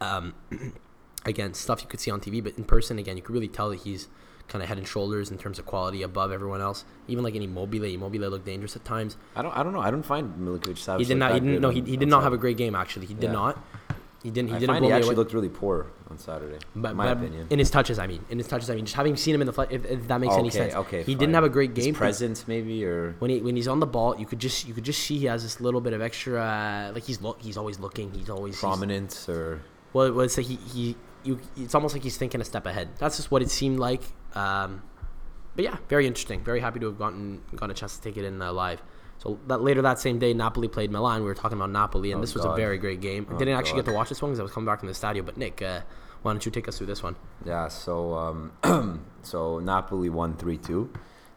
um, 0.00 0.34
again 1.24 1.54
stuff 1.54 1.82
you 1.82 1.88
could 1.88 2.00
see 2.00 2.10
on 2.10 2.20
TV, 2.20 2.42
but 2.42 2.56
in 2.58 2.64
person 2.64 2.98
again 2.98 3.16
you 3.16 3.22
could 3.22 3.34
really 3.34 3.48
tell 3.48 3.70
that 3.70 3.80
he's 3.80 4.08
kind 4.52 4.62
of 4.62 4.68
head 4.68 4.78
and 4.78 4.86
shoulders 4.86 5.30
in 5.30 5.38
terms 5.38 5.58
of 5.58 5.66
quality 5.66 6.02
above 6.02 6.30
everyone 6.30 6.60
else. 6.60 6.84
Even 7.08 7.24
like 7.24 7.34
in 7.34 7.42
Immobile, 7.42 7.84
Immobile 7.84 8.28
looked 8.30 8.46
dangerous 8.46 8.76
at 8.76 8.84
times. 8.84 9.16
I 9.34 9.42
don't 9.42 9.56
I 9.56 9.62
don't 9.64 9.72
know. 9.72 9.80
I 9.80 9.90
don't 9.90 10.04
find 10.04 10.34
Milinkovic 10.38 10.78
Savic. 10.86 10.98
He 11.00 11.04
did 11.06 11.16
not. 11.16 11.32
He 11.34 11.40
didn't. 11.40 11.60
No, 11.60 11.70
he, 11.70 11.80
he 11.80 11.96
did 11.96 12.08
not 12.08 12.22
have 12.22 12.32
a 12.32 12.38
great 12.38 12.56
game. 12.58 12.74
Actually, 12.74 13.06
he 13.06 13.14
did 13.14 13.24
Yeah. 13.24 13.32
not. 13.32 13.64
He 14.22 14.30
didn't. 14.30 14.50
He 14.50 14.54
I 14.54 14.58
didn't 14.60 14.74
find 14.76 14.84
he 14.84 14.92
actually 14.92 15.08
away. 15.08 15.16
looked 15.16 15.32
really 15.32 15.48
poor 15.48 15.86
on 16.08 16.16
Saturday. 16.16 16.58
But, 16.76 16.92
in 16.92 16.96
my 16.96 17.06
but 17.06 17.16
opinion. 17.24 17.48
in 17.50 17.58
his 17.58 17.70
touches, 17.70 17.98
I 17.98 18.06
mean, 18.06 18.24
in 18.30 18.38
his 18.38 18.46
touches, 18.46 18.70
I 18.70 18.76
mean, 18.76 18.84
just 18.84 18.94
having 18.94 19.16
seen 19.16 19.34
him 19.34 19.40
in 19.40 19.48
the 19.48 19.52
fle- 19.52 19.62
if, 19.68 19.84
if 19.84 20.06
that 20.06 20.20
makes 20.20 20.34
any 20.36 20.48
sense. 20.50 20.74
okay. 20.74 20.98
he 21.02 21.12
fine. 21.14 21.18
didn't 21.18 21.34
have 21.34 21.42
a 21.42 21.48
great 21.48 21.74
His 21.76 21.86
game. 21.86 21.94
presence, 21.96 22.46
maybe, 22.46 22.84
or 22.84 23.16
when 23.18 23.32
he 23.32 23.40
when 23.40 23.56
he's 23.56 23.66
on 23.66 23.80
the 23.80 23.86
ball, 23.86 24.16
you 24.20 24.26
could 24.26 24.38
just 24.38 24.68
you 24.68 24.74
could 24.74 24.84
just 24.84 25.00
see 25.02 25.18
he 25.18 25.26
has 25.26 25.42
this 25.42 25.60
little 25.60 25.80
bit 25.80 25.92
of 25.92 26.00
extra. 26.00 26.40
Uh, 26.40 26.92
like 26.94 27.02
he's 27.02 27.20
look, 27.20 27.42
he's 27.42 27.56
always 27.56 27.80
looking. 27.80 28.12
He's 28.12 28.30
always 28.30 28.56
prominence, 28.60 29.28
or 29.28 29.60
well, 29.92 30.06
it 30.06 30.14
was 30.14 30.36
like 30.36 30.46
he 30.46 30.54
he 30.72 30.96
you. 31.24 31.40
It's 31.56 31.74
almost 31.74 31.92
like 31.96 32.04
he's 32.04 32.16
thinking 32.16 32.40
a 32.40 32.44
step 32.44 32.64
ahead. 32.66 32.90
That's 32.98 33.16
just 33.16 33.32
what 33.32 33.42
it 33.42 33.50
seemed 33.50 33.80
like. 33.80 34.02
Um, 34.34 34.82
but 35.54 35.64
yeah, 35.64 35.76
very 35.88 36.06
interesting. 36.06 36.42
Very 36.42 36.60
happy 36.60 36.80
to 36.80 36.86
have 36.86 36.98
gotten 36.98 37.42
gotten 37.54 37.70
a 37.70 37.74
chance 37.74 37.96
to 37.96 38.02
take 38.02 38.16
it 38.16 38.24
in 38.24 38.40
uh, 38.40 38.52
live. 38.52 38.82
So 39.18 39.38
that 39.46 39.60
later 39.62 39.82
that 39.82 39.98
same 40.00 40.18
day, 40.18 40.34
Napoli 40.34 40.66
played 40.68 40.90
Milan. 40.90 41.20
We 41.20 41.26
were 41.26 41.34
talking 41.34 41.56
about 41.58 41.70
Napoli, 41.70 42.10
and 42.12 42.18
Oh, 42.18 42.20
this 42.22 42.34
was 42.34 42.44
a 42.44 42.54
very 42.54 42.78
great 42.78 43.00
game. 43.00 43.26
I 43.30 43.34
Oh, 43.34 43.38
didn't 43.38 43.54
actually 43.54 43.80
God. 43.80 43.84
get 43.86 43.90
to 43.92 43.96
watch 43.96 44.08
this 44.08 44.20
one 44.22 44.30
because 44.32 44.40
I 44.40 44.42
was 44.42 44.52
coming 44.52 44.66
back 44.66 44.80
from 44.80 44.88
the 44.88 44.94
stadio. 44.94 45.24
But 45.24 45.36
Nick, 45.36 45.62
uh, 45.62 45.80
why 46.22 46.32
don't 46.32 46.44
you 46.44 46.50
take 46.50 46.66
us 46.68 46.78
through 46.78 46.88
this 46.88 47.02
one? 47.02 47.14
yeah. 47.44 47.68
So 47.68 48.14
um, 48.14 48.52
so 49.22 49.58
Napoli 49.60 50.08
won 50.08 50.34
three 50.36 50.58
two. 50.58 50.90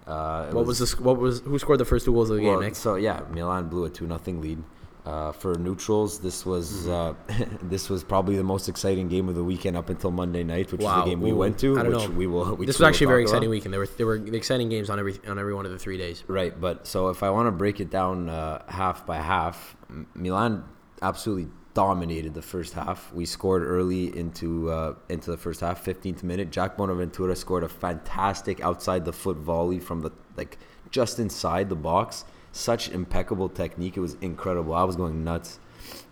Uh, 0.08 0.50
What 0.52 0.66
was 0.66 0.80
this? 0.80 1.00
What 1.00 1.18
was 1.18 1.42
who 1.42 1.60
scored 1.60 1.80
the 1.80 1.86
first 1.86 2.06
two 2.06 2.14
goals 2.14 2.30
of 2.30 2.38
the 2.38 2.44
Well, 2.44 2.56
game, 2.56 2.64
Nick? 2.70 2.76
so 2.76 2.96
yeah, 2.96 3.22
Milan 3.32 3.68
blew 3.70 3.86
a 3.86 3.90
two 3.90 4.08
nothing 4.08 4.42
lead. 4.42 4.64
Uh, 5.06 5.32
for 5.32 5.56
neutrals, 5.60 6.20
this 6.20 6.46
was 6.46 6.88
uh, 6.88 7.14
Mm-hmm. 7.28 7.70
this 7.70 7.90
was 7.90 8.04
probably 8.04 8.36
the 8.36 8.44
most 8.44 8.70
exciting 8.70 9.08
game 9.08 9.30
of 9.30 9.36
the 9.36 9.44
weekend 9.44 9.78
up 9.78 9.90
until 9.90 10.12
Monday 10.12 10.44
night, 10.44 10.72
which 10.72 10.82
is 10.82 10.88
the 10.88 11.04
game 11.04 11.22
we 11.22 11.32
Ooh. 11.32 11.36
went 11.36 11.60
to. 11.60 11.80
I 11.80 11.84
don't 11.84 11.94
which 11.94 12.10
know. 12.10 12.16
we 12.16 12.28
will. 12.28 12.56
Which 12.56 12.68
This 12.68 12.80
was 12.80 12.88
actually 12.88 13.06
a 13.06 13.08
very 13.10 13.22
exciting 13.24 13.44
about. 13.44 13.52
weekend. 13.52 13.74
There 13.74 13.80
were 13.80 13.88
there 13.88 14.06
were 14.06 14.16
exciting 14.36 14.70
games 14.70 14.90
on 14.90 15.00
every 15.00 15.16
on 15.28 15.38
every 15.38 15.54
one 15.54 15.66
of 15.66 15.72
the 15.72 15.80
three 15.80 15.98
days. 15.98 16.24
Right, 16.28 16.60
but 16.60 16.88
so 16.88 17.10
if 17.10 17.24
I 17.24 17.30
want 17.30 17.48
to 17.48 17.52
break 17.52 17.80
it 17.80 17.90
down 17.90 18.30
uh, 18.30 18.64
half 18.68 19.06
by 19.06 19.18
half, 19.18 19.76
Milan 20.16 20.64
absolutely 21.02 21.52
dominated 21.74 22.34
the 22.34 22.42
first 22.42 22.74
half. 22.74 23.12
We 23.14 23.26
scored 23.26 23.64
early 23.64 24.16
into 24.18 24.72
uh, 24.72 24.96
into 25.10 25.30
the 25.32 25.38
first 25.38 25.62
half, 25.62 25.84
15th 25.84 26.24
minute. 26.24 26.52
Jack 26.52 26.78
Bonaventura 26.78 27.36
scored 27.36 27.64
a 27.64 27.70
fantastic 27.70 28.62
outside 28.62 29.06
the 29.06 29.14
foot 29.14 29.38
volley 29.38 29.80
from 29.80 30.02
the 30.02 30.12
like 30.38 30.58
just 30.90 31.20
inside 31.20 31.70
the 31.70 31.76
box. 31.76 32.26
Such 32.56 32.90
impeccable 32.90 33.50
technique. 33.50 33.98
It 33.98 34.00
was 34.00 34.16
incredible. 34.22 34.74
I 34.74 34.86
was 34.86 34.96
going 34.96 35.26
nuts. 35.26 35.60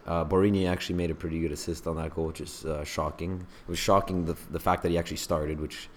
Uh, 0.05 0.25
Borini 0.25 0.69
actually 0.69 0.95
made 0.95 1.09
a 1.09 1.15
pretty 1.15 1.39
good 1.39 1.53
assist 1.53 1.87
on 1.87 1.95
that 1.95 2.13
goal, 2.13 2.27
which 2.27 2.41
is 2.41 2.65
uh, 2.65 2.83
shocking. 2.83 3.47
It 3.65 3.69
was 3.69 3.79
shocking 3.79 4.25
the, 4.25 4.35
the 4.51 4.59
fact 4.59 4.83
that 4.83 4.89
he 4.89 4.97
actually 4.97 5.17
started, 5.17 5.61
which 5.61 5.87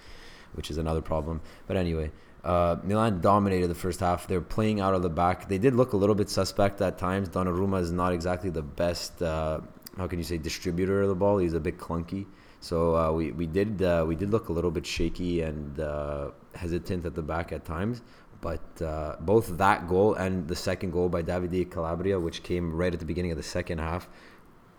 which 0.55 0.71
is 0.71 0.79
another 0.79 1.03
problem. 1.03 1.41
But 1.67 1.77
anyway, 1.77 2.13
uh, 2.45 2.77
Milan 2.85 3.21
dominated 3.21 3.67
the 3.67 3.75
first 3.75 3.99
half. 3.99 4.29
They're 4.29 4.41
playing 4.41 4.79
out 4.79 4.95
of 4.95 5.03
the 5.03 5.11
back. 5.11 5.49
They 5.49 5.59
did 5.59 5.75
look 5.75 5.95
a 5.95 5.97
little 5.97 6.15
bit 6.15 6.31
suspect 6.31 6.81
at 6.81 6.97
times. 6.97 7.29
Donnarumma 7.29 7.81
is 7.81 7.91
not 7.91 8.13
exactly 8.13 8.49
the 8.49 8.63
best. 8.63 9.21
Uh, 9.21 9.63
how 9.97 10.07
can 10.07 10.21
you 10.21 10.25
say 10.25 10.39
distributor 10.39 11.03
of 11.03 11.09
the 11.09 11.17
ball? 11.17 11.39
He's 11.39 11.55
a 11.55 11.61
bit 11.61 11.77
clunky. 11.77 12.25
So 12.61 12.97
uh, 12.97 13.11
we 13.11 13.33
we 13.33 13.47
did 13.47 13.83
uh, 13.83 14.05
we 14.07 14.15
did 14.15 14.31
look 14.31 14.49
a 14.49 14.53
little 14.53 14.71
bit 14.71 14.87
shaky 14.87 15.41
and 15.41 15.81
uh, 15.81 16.31
hesitant 16.55 17.05
at 17.05 17.17
the 17.17 17.23
back 17.23 17.51
at 17.51 17.65
times. 17.65 18.03
But 18.47 18.81
uh, 18.81 19.17
both 19.19 19.59
that 19.59 19.89
goal 19.89 20.15
and 20.15 20.47
the 20.47 20.55
second 20.55 20.93
goal 20.93 21.09
by 21.09 21.21
Davide 21.21 21.69
Calabria, 21.69 22.21
which 22.21 22.45
came 22.45 22.73
right 22.73 22.95
at 22.95 23.01
the 23.01 23.05
beginning 23.05 23.33
of 23.33 23.37
the 23.37 23.43
second 23.59 23.79
half, 23.79 24.09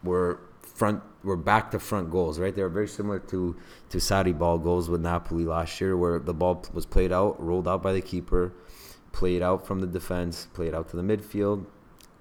were 0.03 0.39
front 0.61 1.03
were 1.21 1.35
back 1.35 1.71
to 1.71 1.79
front 1.79 2.09
goals, 2.09 2.39
right? 2.39 2.55
They 2.55 2.61
were 2.61 2.75
very 2.79 2.87
similar 2.87 3.19
to 3.31 3.57
to 3.89 3.97
Sarri 3.97 4.31
ball 4.37 4.57
goals 4.57 4.89
with 4.89 5.01
Napoli 5.01 5.43
last 5.43 5.81
year, 5.81 5.97
where 5.97 6.17
the 6.17 6.33
ball 6.33 6.63
was 6.73 6.85
played 6.85 7.11
out, 7.11 7.43
rolled 7.43 7.67
out 7.67 7.83
by 7.83 7.91
the 7.91 8.01
keeper, 8.01 8.53
played 9.11 9.41
out 9.41 9.67
from 9.67 9.81
the 9.81 9.87
defense, 9.87 10.47
played 10.53 10.73
out 10.73 10.87
to 10.91 10.95
the 10.95 11.03
midfield, 11.11 11.65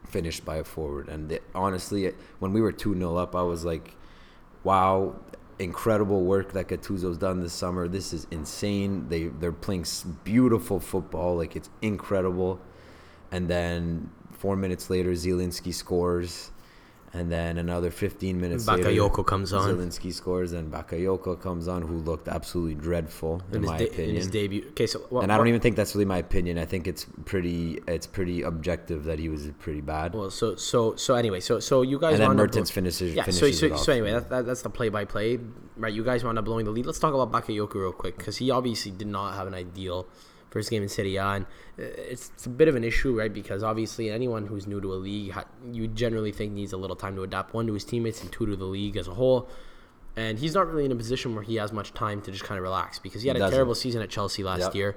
finished 0.04 0.44
by 0.44 0.56
a 0.56 0.64
forward. 0.64 1.08
And 1.08 1.30
it, 1.30 1.44
honestly, 1.54 2.12
when 2.40 2.52
we 2.52 2.60
were 2.60 2.72
2 2.72 2.96
0 2.98 3.14
up, 3.14 3.36
I 3.36 3.42
was 3.42 3.64
like, 3.64 3.94
wow, 4.64 5.14
incredible 5.58 6.24
work 6.24 6.52
that 6.52 6.68
Gattuso's 6.68 7.18
done 7.18 7.40
this 7.40 7.52
summer. 7.52 7.88
This 7.88 8.12
is 8.12 8.26
insane. 8.30 9.08
They, 9.08 9.24
they're 9.24 9.52
playing 9.52 9.86
beautiful 10.24 10.80
football. 10.80 11.36
Like, 11.36 11.56
it's 11.56 11.70
incredible. 11.82 12.60
And 13.32 13.48
then 13.48 14.10
four 14.32 14.56
minutes 14.56 14.90
later, 14.90 15.12
Zielinski 15.12 15.72
scores. 15.72 16.50
And 17.12 17.30
then 17.32 17.56
another 17.56 17.90
15 17.90 18.40
minutes 18.40 18.66
later, 18.66 18.90
Bakayoko 18.90 19.24
comes 19.26 19.52
on. 19.52 19.70
Zielinski 19.70 20.12
scores, 20.12 20.52
and 20.52 20.70
Bakayoko 20.72 21.40
comes 21.40 21.66
on, 21.68 21.82
who 21.82 21.96
looked 21.98 22.28
absolutely 22.28 22.74
dreadful, 22.74 23.42
in, 23.50 23.56
in 23.56 23.62
his, 23.62 23.70
my 23.70 23.78
de- 23.78 23.86
opinion 23.86 24.10
in 24.10 24.16
his 24.16 24.26
debut. 24.26 24.66
Okay, 24.70 24.86
so 24.86 24.98
what, 25.08 25.22
and 25.22 25.32
I 25.32 25.36
don't 25.36 25.44
what- 25.44 25.48
even 25.48 25.60
think 25.60 25.76
that's 25.76 25.94
really 25.94 26.04
my 26.04 26.18
opinion. 26.18 26.58
I 26.58 26.64
think 26.66 26.86
it's 26.86 27.06
pretty 27.24 27.80
it's 27.86 28.06
pretty 28.06 28.42
objective 28.42 29.04
that 29.04 29.18
he 29.18 29.28
was 29.28 29.48
pretty 29.58 29.80
bad. 29.80 30.14
Well, 30.14 30.30
so 30.30 30.56
so 30.56 30.96
so 30.96 31.14
anyway, 31.14 31.40
so 31.40 31.60
so 31.60 31.82
you 31.82 31.98
guys 31.98 32.14
and 32.18 32.22
then 32.30 32.36
Mertens 32.36 32.70
finishes 32.70 33.14
Yeah, 33.14 33.24
so 33.24 33.32
finishes 33.32 33.60
so, 33.60 33.66
it 33.66 33.72
off. 33.72 33.80
so 33.80 33.92
anyway, 33.92 34.12
that, 34.12 34.28
that, 34.28 34.46
that's 34.46 34.62
the 34.62 34.70
play-by-play, 34.70 35.38
right? 35.76 35.92
You 35.94 36.04
guys 36.04 36.22
wound 36.24 36.38
up 36.38 36.44
blowing 36.44 36.64
the 36.64 36.70
lead. 36.70 36.86
Let's 36.86 36.98
talk 36.98 37.14
about 37.14 37.32
Bakayoko 37.32 37.74
real 37.76 37.92
quick 37.92 38.18
because 38.18 38.36
he 38.36 38.50
obviously 38.50 38.90
did 38.92 39.06
not 39.08 39.34
have 39.34 39.46
an 39.46 39.54
ideal 39.54 40.06
first 40.56 40.70
game 40.70 40.82
in 40.82 40.88
Serie 40.88 41.16
A, 41.16 41.26
and 41.36 41.44
uh, 41.78 41.82
it's, 42.12 42.30
it's 42.34 42.46
a 42.46 42.54
bit 42.60 42.68
of 42.68 42.74
an 42.80 42.84
issue, 42.84 43.12
right? 43.20 43.32
Because 43.40 43.62
obviously 43.62 44.10
anyone 44.10 44.46
who's 44.46 44.66
new 44.66 44.80
to 44.80 44.90
a 44.94 44.98
league, 45.08 45.34
you 45.72 45.86
generally 45.88 46.32
think 46.32 46.52
needs 46.60 46.72
a 46.72 46.78
little 46.82 46.96
time 47.04 47.14
to 47.16 47.22
adapt, 47.22 47.52
one 47.52 47.66
to 47.66 47.74
his 47.74 47.84
teammates 47.84 48.22
and 48.22 48.32
two 48.32 48.46
to 48.46 48.56
the 48.56 48.64
league 48.64 48.96
as 48.96 49.06
a 49.08 49.14
whole. 49.14 49.48
And 50.16 50.38
he's 50.38 50.54
not 50.54 50.66
really 50.68 50.86
in 50.86 50.92
a 50.92 50.96
position 50.96 51.34
where 51.34 51.44
he 51.44 51.56
has 51.56 51.72
much 51.72 51.92
time 51.92 52.22
to 52.22 52.30
just 52.30 52.44
kind 52.44 52.58
of 52.58 52.62
relax 52.62 52.98
because 52.98 53.20
he 53.20 53.28
had 53.28 53.36
He 53.36 53.42
a 53.42 53.50
terrible 53.50 53.74
season 53.74 54.00
at 54.00 54.08
Chelsea 54.08 54.42
last 54.42 54.60
Yep. 54.60 54.74
year, 54.74 54.96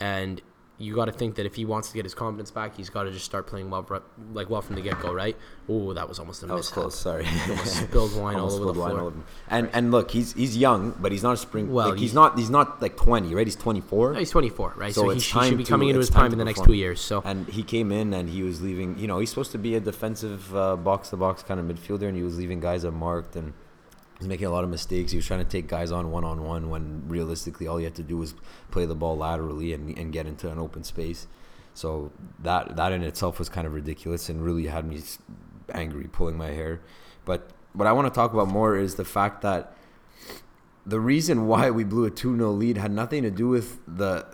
and 0.00 0.42
you 0.80 0.94
got 0.94 1.06
to 1.06 1.12
think 1.12 1.34
that 1.34 1.44
if 1.46 1.56
he 1.56 1.64
wants 1.64 1.88
to 1.88 1.94
get 1.94 2.04
his 2.04 2.14
confidence 2.14 2.52
back, 2.52 2.76
he's 2.76 2.88
got 2.88 3.02
to 3.02 3.10
just 3.10 3.24
start 3.24 3.46
playing 3.48 3.68
well, 3.68 3.84
like 4.32 4.48
well 4.48 4.62
from 4.62 4.76
the 4.76 4.80
get 4.80 5.00
go, 5.00 5.12
right? 5.12 5.36
Oh, 5.68 5.92
that 5.92 6.08
was 6.08 6.18
almost 6.20 6.42
a 6.44 6.46
that 6.46 6.54
was 6.54 6.68
close. 6.70 6.94
Sorry, 6.98 7.26
Almost 7.48 7.76
spilled 7.88 8.16
wine 8.16 8.36
all 8.36 8.52
over 8.52 8.66
the 8.66 8.74
floor. 8.74 9.00
over- 9.00 9.16
And 9.48 9.68
and 9.72 9.90
look, 9.90 10.10
he's 10.12 10.32
he's 10.34 10.56
young, 10.56 10.94
but 11.00 11.10
he's 11.12 11.22
not 11.24 11.34
a 11.34 11.36
spring. 11.36 11.72
Well, 11.72 11.88
like, 11.90 11.94
he's 11.98 12.10
he's- 12.10 12.14
not 12.14 12.38
he's 12.38 12.48
not 12.50 12.80
like 12.80 12.96
twenty, 12.96 13.34
right? 13.34 13.46
He's 13.46 13.56
twenty 13.56 13.80
four. 13.80 14.12
No, 14.12 14.18
he's 14.20 14.30
24, 14.30 14.74
right? 14.76 14.94
So 14.94 15.02
So, 15.02 15.08
he, 15.10 15.20
time 15.20 15.48
should 15.48 15.58
be 15.58 15.64
to- 15.64 15.68
coming 15.70 15.88
into 15.88 15.98
his 15.98 16.10
time 16.10 16.30
to 16.30 16.32
in 16.34 16.38
the 16.38 16.44
next 16.44 16.64
two 16.64 16.74
years. 16.74 17.00
So 17.00 17.22
And 17.24 17.48
he 17.48 17.62
came 17.62 17.90
in 17.92 18.14
and 18.14 18.28
he 18.28 18.42
was 18.42 18.62
leaving. 18.62 18.98
You 18.98 19.08
know, 19.08 19.18
he's 19.18 19.30
supposed 19.30 19.52
to 19.52 19.58
be 19.58 19.74
a 19.74 19.80
defensive 19.80 20.54
uh, 20.54 20.76
box 20.76 21.10
to 21.10 21.16
box 21.16 21.42
kind 21.42 21.58
of 21.60 21.66
midfielder, 21.66 22.06
and 22.08 22.16
he 22.16 22.22
was 22.22 22.38
leaving 22.38 22.60
guys 22.60 22.84
unmarked 22.84 23.34
and. 23.36 23.52
He's 24.18 24.26
making 24.28 24.46
a 24.46 24.50
lot 24.50 24.64
of 24.64 24.70
mistakes. 24.70 25.12
He 25.12 25.18
was 25.18 25.26
trying 25.26 25.44
to 25.44 25.48
take 25.48 25.68
guys 25.68 25.92
on 25.92 26.10
one 26.10 26.24
on 26.24 26.42
one 26.42 26.68
when 26.70 27.08
realistically 27.08 27.66
all 27.66 27.78
you 27.78 27.84
had 27.84 27.94
to 27.96 28.02
do 28.02 28.16
was 28.16 28.34
play 28.70 28.84
the 28.84 28.94
ball 28.94 29.16
laterally 29.16 29.72
and, 29.72 29.96
and 29.96 30.12
get 30.12 30.26
into 30.26 30.50
an 30.50 30.58
open 30.58 30.82
space. 30.82 31.28
So 31.74 32.10
that 32.40 32.76
that 32.76 32.92
in 32.92 33.02
itself 33.04 33.38
was 33.38 33.48
kind 33.48 33.66
of 33.66 33.74
ridiculous 33.74 34.28
and 34.28 34.44
really 34.44 34.66
had 34.66 34.84
me 34.84 35.00
angry, 35.72 36.08
pulling 36.10 36.36
my 36.36 36.48
hair. 36.48 36.80
But 37.24 37.50
what 37.72 37.86
I 37.86 37.92
want 37.92 38.12
to 38.12 38.14
talk 38.14 38.32
about 38.32 38.48
more 38.48 38.76
is 38.76 38.96
the 38.96 39.04
fact 39.04 39.42
that 39.42 39.76
the 40.84 40.98
reason 40.98 41.46
why 41.46 41.70
we 41.70 41.84
blew 41.84 42.06
a 42.06 42.10
2-0 42.10 42.58
lead 42.58 42.78
had 42.78 42.90
nothing 42.90 43.22
to 43.22 43.30
do 43.30 43.48
with 43.48 43.78
the 43.86 44.26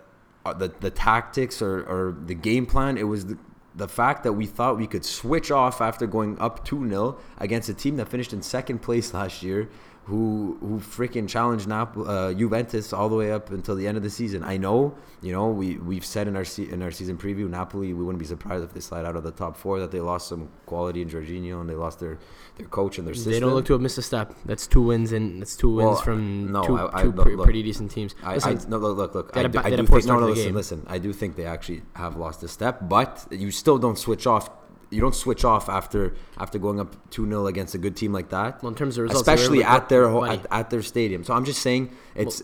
uh, 0.45 0.53
the, 0.53 0.71
the 0.79 0.91
tactics 0.91 1.61
or, 1.61 1.79
or 1.83 2.15
the 2.25 2.35
game 2.35 2.65
plan. 2.65 2.97
It 2.97 3.03
was 3.03 3.25
the, 3.25 3.37
the 3.75 3.87
fact 3.87 4.23
that 4.23 4.33
we 4.33 4.45
thought 4.45 4.77
we 4.77 4.87
could 4.87 5.03
switch 5.03 5.51
off 5.51 5.81
after 5.81 6.07
going 6.07 6.39
up 6.39 6.65
2-0 6.67 7.17
against 7.37 7.67
a 7.69 7.73
team 7.73 7.97
that 7.97 8.07
finished 8.07 8.33
in 8.33 8.41
second 8.41 8.81
place 8.81 9.13
last 9.13 9.43
year 9.43 9.69
who 10.05 10.57
who 10.61 10.79
freaking 10.79 11.27
challenged 11.27 11.67
Nap- 11.67 11.97
uh, 11.97 12.31
Juventus 12.33 12.93
all 12.93 13.09
the 13.09 13.15
way 13.15 13.31
up 13.31 13.49
until 13.51 13.75
the 13.75 13.87
end 13.87 13.97
of 13.97 14.03
the 14.03 14.09
season. 14.09 14.43
I 14.43 14.57
know, 14.57 14.93
you 15.21 15.31
know, 15.31 15.47
we 15.49 15.77
we've 15.77 16.05
said 16.05 16.27
in 16.27 16.35
our 16.35 16.45
se- 16.45 16.69
in 16.69 16.83
our 16.83 16.91
season 16.91 17.17
preview, 17.17 17.49
Napoli, 17.49 17.91
we 17.93 18.03
wouldn't 18.03 18.19
be 18.19 18.25
surprised 18.25 18.63
if 18.63 18.71
they 18.73 18.79
slide 18.81 19.03
out 19.05 19.15
of 19.15 19.23
the 19.23 19.31
top 19.31 19.57
4 19.57 19.79
that 19.79 19.89
they 19.91 19.99
lost 20.01 20.27
some 20.27 20.49
quality 20.67 21.01
in 21.01 21.09
Jorginho 21.09 21.59
and 21.59 21.67
they 21.69 21.73
lost 21.73 21.99
their 21.99 22.19
their 22.57 22.67
coach 22.67 22.99
and 22.99 23.07
their 23.07 23.15
system. 23.15 23.31
they 23.33 23.39
don't 23.39 23.53
look 23.55 23.65
to 23.65 23.73
have 23.73 23.81
missed 23.81 23.97
a 23.97 24.03
step. 24.03 24.35
That's 24.45 24.67
two 24.67 24.83
wins 24.83 25.11
and 25.11 25.41
that's 25.41 25.55
two 25.55 25.73
wins 25.73 25.87
Well, 25.87 25.95
from 26.01 26.51
no, 26.51 26.63
two, 26.67 26.77
I- 26.77 26.99
I- 26.99 27.03
two 27.03 27.11
look, 27.11 27.25
pre- 27.25 27.35
look. 27.35 27.45
pretty 27.45 27.63
decent 27.63 27.89
teams. 27.89 28.13
I, 28.23 28.35
I 28.35 28.53
no 28.67 28.77
look 28.77 28.97
look 28.97 29.15
look. 29.15 29.31
I 29.35 29.39
a 29.39 29.43
do, 29.43 29.49
ba- 29.49 29.65
I 29.65 29.69
do 29.71 29.83
a 29.83 29.85
think 29.87 30.05
no 30.05 30.19
no 30.19 30.27
listen 30.27 30.45
game. 30.45 30.55
listen. 30.55 30.85
I 30.87 30.99
do 30.99 31.13
think 31.13 31.35
they 31.35 31.45
actually 31.45 31.81
have 31.95 32.15
lost 32.15 32.43
a 32.43 32.47
step, 32.47 32.87
but 32.87 33.25
you 33.31 33.49
still 33.49 33.79
don't 33.79 33.97
switch 33.97 34.27
off. 34.27 34.49
You 34.95 35.01
don't 35.01 35.15
switch 35.15 35.43
off 35.43 35.67
after 35.67 36.15
after 36.37 36.57
going 36.57 36.79
up 36.79 36.95
two 37.09 37.25
0 37.27 37.47
against 37.47 37.75
a 37.75 37.77
good 37.77 37.95
team 37.95 38.13
like 38.13 38.29
that. 38.29 38.63
Well, 38.63 38.69
in 38.69 38.75
terms 38.75 38.97
of 38.97 39.03
results, 39.03 39.27
especially 39.27 39.63
at 39.63 39.89
their 39.89 40.07
ho- 40.07 40.23
at, 40.23 40.45
at 40.49 40.69
their 40.69 40.81
stadium. 40.81 41.23
So 41.25 41.33
I'm 41.33 41.43
just 41.43 41.61
saying 41.61 41.93
it's 42.15 42.41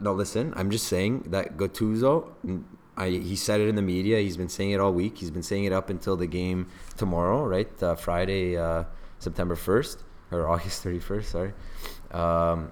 no 0.00 0.12
listen. 0.12 0.52
I'm 0.56 0.70
just 0.70 0.88
saying 0.88 1.26
that 1.28 1.56
Gattuso. 1.56 2.32
I, 2.96 3.10
he 3.10 3.36
said 3.36 3.60
it 3.60 3.68
in 3.68 3.76
the 3.76 3.82
media. 3.82 4.18
He's 4.18 4.36
been 4.36 4.48
saying 4.48 4.72
it 4.72 4.80
all 4.80 4.92
week. 4.92 5.18
He's 5.18 5.30
been 5.30 5.42
saying 5.42 5.64
it 5.64 5.72
up 5.72 5.90
until 5.90 6.16
the 6.16 6.26
game 6.26 6.68
tomorrow, 6.96 7.44
right? 7.44 7.82
Uh, 7.82 7.94
Friday, 7.96 8.56
uh, 8.56 8.84
September 9.18 9.56
1st 9.56 9.98
or 10.30 10.48
August 10.48 10.84
31st. 10.84 11.24
Sorry. 11.24 11.52
Um, 12.12 12.70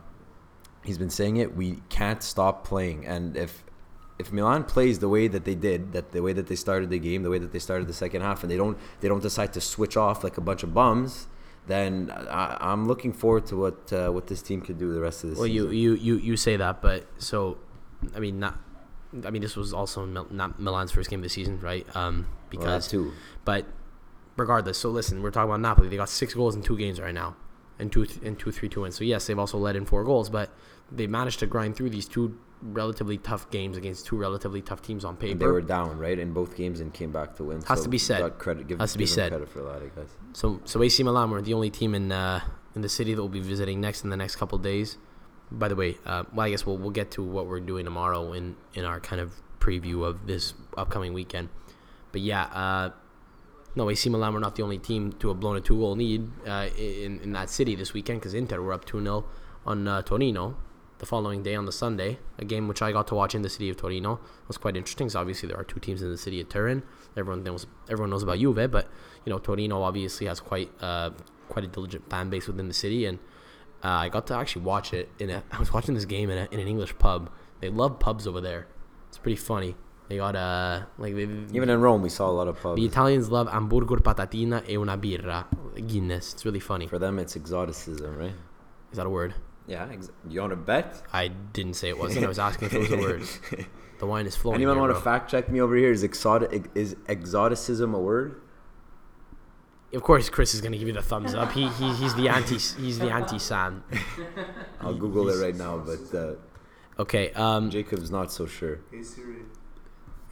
he's 0.84 0.98
been 0.98 1.10
saying 1.10 1.38
it. 1.38 1.56
We 1.56 1.82
can't 1.88 2.22
stop 2.22 2.64
playing, 2.64 3.06
and 3.06 3.36
if 3.36 3.64
if 4.22 4.32
Milan 4.32 4.62
plays 4.64 5.00
the 5.00 5.08
way 5.08 5.24
that 5.34 5.44
they 5.44 5.56
did, 5.56 5.92
that 5.92 6.12
the 6.12 6.22
way 6.22 6.32
that 6.32 6.46
they 6.46 6.54
started 6.54 6.88
the 6.90 6.98
game, 6.98 7.22
the 7.24 7.32
way 7.34 7.40
that 7.44 7.52
they 7.52 7.58
started 7.58 7.86
the 7.88 7.98
second 8.04 8.20
half, 8.22 8.42
and 8.42 8.50
they 8.50 8.56
don't 8.56 8.78
they 9.00 9.08
don't 9.08 9.22
decide 9.22 9.52
to 9.54 9.60
switch 9.60 9.96
off 9.96 10.22
like 10.22 10.36
a 10.38 10.40
bunch 10.40 10.62
of 10.62 10.72
bums, 10.72 11.26
then 11.66 12.12
I, 12.30 12.56
I'm 12.60 12.86
looking 12.86 13.12
forward 13.12 13.46
to 13.46 13.56
what 13.56 13.92
uh, 13.92 14.10
what 14.10 14.28
this 14.28 14.40
team 14.40 14.60
could 14.60 14.78
do 14.78 14.92
the 14.94 15.00
rest 15.00 15.24
of 15.24 15.30
the 15.30 15.36
well, 15.36 15.46
you, 15.46 15.64
season. 15.64 15.76
you 15.76 15.94
you 15.94 16.14
you 16.28 16.36
say 16.36 16.56
that, 16.56 16.80
but 16.80 17.06
so 17.18 17.58
I 18.16 18.20
mean 18.20 18.38
not. 18.38 18.58
I 19.26 19.30
mean, 19.30 19.42
this 19.42 19.56
was 19.56 19.74
also 19.74 20.06
Mil- 20.06 20.28
not 20.30 20.58
Milan's 20.58 20.92
first 20.92 21.10
game 21.10 21.18
of 21.18 21.24
the 21.24 21.28
season, 21.28 21.60
right? 21.60 21.84
Um, 21.94 22.28
because 22.48 22.92
Well, 22.92 23.04
too. 23.04 23.12
But 23.44 23.66
regardless, 24.36 24.78
so 24.78 24.88
listen, 24.88 25.20
we're 25.20 25.30
talking 25.30 25.50
about 25.50 25.60
Napoli. 25.60 25.88
They 25.88 25.96
got 25.96 26.08
six 26.08 26.32
goals 26.32 26.54
in 26.54 26.62
two 26.62 26.78
games 26.78 26.98
right 26.98 27.12
now, 27.12 27.36
and 27.78 27.92
two 27.92 28.06
and 28.22 28.38
two 28.38 28.52
three 28.52 28.68
two 28.68 28.82
wins. 28.82 28.96
So 28.96 29.04
yes, 29.04 29.26
they've 29.26 29.38
also 29.38 29.58
led 29.58 29.76
in 29.76 29.84
four 29.84 30.04
goals, 30.04 30.30
but 30.30 30.50
they 30.90 31.06
managed 31.06 31.40
to 31.40 31.46
grind 31.46 31.76
through 31.76 31.90
these 31.90 32.06
two 32.06 32.38
relatively 32.62 33.18
tough 33.18 33.50
games 33.50 33.76
against 33.76 34.06
two 34.06 34.16
relatively 34.16 34.62
tough 34.62 34.82
teams 34.82 35.04
on 35.04 35.16
paper. 35.16 35.38
They 35.38 35.46
were 35.46 35.60
down 35.60 35.98
right 35.98 36.18
in 36.18 36.32
both 36.32 36.56
games 36.56 36.80
and 36.80 36.92
came 36.94 37.10
back 37.10 37.36
to 37.36 37.44
win. 37.44 37.62
Has 37.62 37.82
to 37.82 37.88
be 37.88 37.98
said. 37.98 38.38
Credit, 38.38 38.66
give, 38.66 38.78
Has 38.78 38.92
to 38.92 38.98
be 38.98 39.06
said. 39.06 39.30
Credit 39.30 39.48
for 39.48 39.62
that, 39.62 39.82
I 39.82 40.00
guess. 40.00 40.10
So 40.32 40.60
so 40.64 40.82
AC 40.82 41.02
Milan 41.02 41.30
were 41.30 41.42
the 41.42 41.54
only 41.54 41.70
team 41.70 41.94
in 41.94 42.12
uh, 42.12 42.40
in 42.74 42.82
the 42.82 42.88
city 42.88 43.14
that 43.14 43.20
we'll 43.20 43.28
be 43.28 43.40
visiting 43.40 43.80
next 43.80 44.04
in 44.04 44.10
the 44.10 44.16
next 44.16 44.36
couple 44.36 44.58
days. 44.58 44.98
By 45.50 45.68
the 45.68 45.76
way, 45.76 45.98
uh, 46.06 46.24
well 46.32 46.46
I 46.46 46.50
guess 46.50 46.64
we'll 46.64 46.78
we'll 46.78 46.90
get 46.90 47.10
to 47.12 47.22
what 47.22 47.46
we're 47.46 47.60
doing 47.60 47.84
tomorrow 47.84 48.32
in 48.32 48.56
in 48.74 48.84
our 48.84 49.00
kind 49.00 49.20
of 49.20 49.34
preview 49.58 50.04
of 50.04 50.26
this 50.26 50.54
upcoming 50.76 51.12
weekend. 51.12 51.48
But 52.12 52.20
yeah, 52.20 52.44
uh, 52.44 52.90
no 53.74 53.90
AC 53.90 54.08
Milan 54.08 54.34
were 54.34 54.40
not 54.40 54.56
the 54.56 54.62
only 54.62 54.78
team 54.78 55.12
to 55.14 55.28
have 55.28 55.40
blown 55.40 55.56
a 55.56 55.60
two 55.60 55.78
goal 55.78 55.96
lead 55.96 56.30
uh, 56.46 56.68
in 56.76 57.20
in 57.20 57.32
that 57.32 57.50
city 57.50 57.74
this 57.74 57.92
weekend 57.92 58.20
because 58.20 58.34
Inter 58.34 58.60
were 58.60 58.72
up 58.72 58.84
two 58.84 59.02
0 59.02 59.24
on 59.66 59.88
uh, 59.88 60.02
Torino. 60.02 60.56
The 61.02 61.06
following 61.06 61.42
day 61.42 61.56
on 61.56 61.66
the 61.66 61.72
Sunday, 61.72 62.20
a 62.38 62.44
game 62.44 62.68
which 62.68 62.80
I 62.80 62.92
got 62.92 63.08
to 63.08 63.16
watch 63.16 63.34
in 63.34 63.42
the 63.42 63.48
city 63.48 63.68
of 63.68 63.76
Torino 63.76 64.12
It 64.12 64.46
was 64.46 64.56
quite 64.56 64.76
interesting. 64.76 65.08
So 65.08 65.18
obviously 65.18 65.48
there 65.48 65.58
are 65.58 65.64
two 65.64 65.80
teams 65.80 66.00
in 66.00 66.08
the 66.12 66.16
city 66.16 66.40
of 66.40 66.48
Turin. 66.48 66.84
Everyone 67.16 67.42
knows 67.42 67.66
everyone 67.90 68.10
knows 68.10 68.22
about 68.22 68.38
Juve, 68.38 68.70
but 68.70 68.88
you 69.24 69.30
know 69.32 69.40
Torino 69.40 69.82
obviously 69.82 70.28
has 70.28 70.38
quite 70.38 70.70
uh, 70.80 71.10
quite 71.48 71.64
a 71.64 71.66
diligent 71.66 72.08
fan 72.08 72.30
base 72.30 72.46
within 72.46 72.68
the 72.68 72.74
city, 72.84 73.04
and 73.06 73.18
uh, 73.82 73.88
I 73.88 74.10
got 74.10 74.28
to 74.28 74.36
actually 74.36 74.62
watch 74.62 74.94
it 74.94 75.08
in 75.18 75.30
a. 75.30 75.42
I 75.50 75.58
was 75.58 75.72
watching 75.72 75.96
this 75.96 76.04
game 76.04 76.30
in, 76.30 76.38
a, 76.38 76.48
in 76.52 76.60
an 76.60 76.68
English 76.68 76.96
pub. 77.00 77.32
They 77.60 77.68
love 77.68 77.98
pubs 77.98 78.28
over 78.28 78.40
there. 78.40 78.68
It's 79.08 79.18
pretty 79.18 79.42
funny. 79.50 79.74
They 80.08 80.18
got 80.18 80.36
uh 80.36 80.82
like 80.98 81.16
they, 81.16 81.22
Even 81.52 81.68
in 81.68 81.80
Rome, 81.80 82.02
we 82.02 82.10
saw 82.10 82.30
a 82.30 82.36
lot 82.40 82.46
of 82.46 82.62
pubs. 82.62 82.76
the 82.76 82.86
Italians 82.86 83.28
love 83.28 83.50
hamburger 83.50 83.96
patatina 83.96 84.62
e 84.68 84.76
una 84.76 84.96
birra 84.96 85.46
Guinness. 85.84 86.34
It's 86.34 86.44
really 86.44 86.60
funny. 86.60 86.86
For 86.86 87.00
them, 87.00 87.18
it's 87.18 87.34
exoticism, 87.34 88.16
right? 88.16 88.34
Is 88.92 88.98
that 88.98 89.06
a 89.06 89.10
word? 89.10 89.34
Yeah. 89.66 89.88
Ex- 89.90 90.10
you 90.28 90.40
want 90.40 90.50
to 90.50 90.56
bet? 90.56 91.02
I 91.12 91.28
didn't 91.28 91.74
say 91.74 91.88
it 91.88 91.98
wasn't. 91.98 92.24
I 92.24 92.28
was 92.28 92.38
asking 92.38 92.66
if 92.66 92.74
it 92.74 92.78
was 92.80 92.92
a 92.92 92.96
word. 92.98 93.22
The 93.98 94.06
wine 94.08 94.26
is 94.26 94.34
flowing. 94.34 94.56
Anyone 94.56 94.74
here, 94.74 94.82
want 94.82 94.96
to 94.96 95.00
fact 95.00 95.30
check 95.30 95.48
me 95.48 95.60
over 95.60 95.76
here? 95.76 95.92
Is 95.92 96.02
exotic 96.02 96.68
is 96.74 96.96
exoticism 97.06 97.94
a 97.94 98.00
word? 98.00 98.40
Of 99.94 100.02
course, 100.02 100.28
Chris 100.28 100.54
is 100.54 100.60
gonna 100.60 100.76
give 100.76 100.88
you 100.88 100.92
the 100.92 101.02
thumbs 101.02 101.34
up. 101.34 101.52
He, 101.52 101.68
he 101.68 101.92
he's 101.94 102.12
the 102.16 102.28
anti 102.28 102.58
he's 102.58 102.98
the 102.98 103.12
anti 103.12 103.38
Sam. 103.38 103.84
I'll 104.80 104.96
Google 104.96 105.28
it 105.28 105.40
right 105.40 105.54
now, 105.54 105.78
but 105.78 106.18
uh, 106.18 106.34
Okay. 106.98 107.30
Um. 107.34 107.70
Jacob's 107.70 108.10
not 108.10 108.32
so 108.32 108.44
sure. 108.44 108.80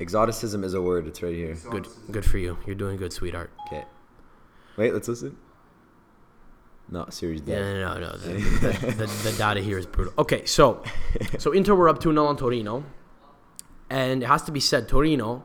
Exoticism 0.01 0.65
is 0.65 0.75
a 0.75 0.83
word. 0.83 1.07
It's 1.07 1.23
right 1.23 1.33
here. 1.35 1.57
Good. 1.71 1.87
Good 2.11 2.25
for 2.25 2.39
you. 2.39 2.59
You're 2.67 2.75
doing 2.75 2.97
good, 2.97 3.13
sweetheart. 3.13 3.53
Okay. 3.69 3.85
Wait, 4.77 4.93
let's 4.93 5.07
listen. 5.07 5.37
No, 6.91 7.07
Siri's 7.09 7.43
Yeah, 7.47 7.61
no, 7.75 7.95
no, 7.95 8.01
no. 8.01 8.13
The, 8.19 8.95
the, 8.97 9.31
the, 9.31 9.35
data 9.39 9.61
here 9.61 9.79
is 9.79 9.87
brutal. 9.87 10.13
Okay, 10.19 10.45
so 10.45 10.83
so 11.39 11.53
Inter 11.53 11.75
were 11.75 11.89
up 11.89 12.01
2 12.01 12.13
0 12.13 12.27
on 12.27 12.37
Torino. 12.37 12.85
And 13.89 14.23
it 14.23 14.27
has 14.27 14.43
to 14.43 14.53
be 14.53 14.61
said, 14.61 14.89
Torino, 14.89 15.43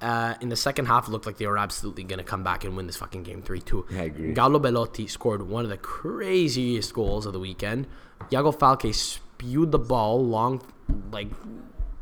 uh, 0.00 0.34
in 0.40 0.48
the 0.48 0.56
second 0.56 0.86
half, 0.86 1.08
looked 1.08 1.26
like 1.26 1.36
they 1.38 1.46
were 1.46 1.58
absolutely 1.58 2.04
going 2.04 2.18
to 2.18 2.24
come 2.24 2.44
back 2.44 2.64
and 2.64 2.76
win 2.76 2.86
this 2.86 2.96
fucking 2.96 3.22
game 3.22 3.42
3 3.42 3.60
2. 3.60 3.86
I 3.90 3.94
agree. 4.02 4.32
Gallo 4.34 4.58
Belotti 4.58 5.06
scored 5.08 5.42
one 5.42 5.64
of 5.64 5.70
the 5.70 5.76
craziest 5.76 6.92
goals 6.94 7.26
of 7.26 7.32
the 7.32 7.40
weekend. 7.40 7.86
Iago 8.32 8.52
Falque 8.52 8.94
spewed 8.94 9.72
the 9.72 9.78
ball 9.78 10.24
long, 10.24 10.62
like, 11.10 11.28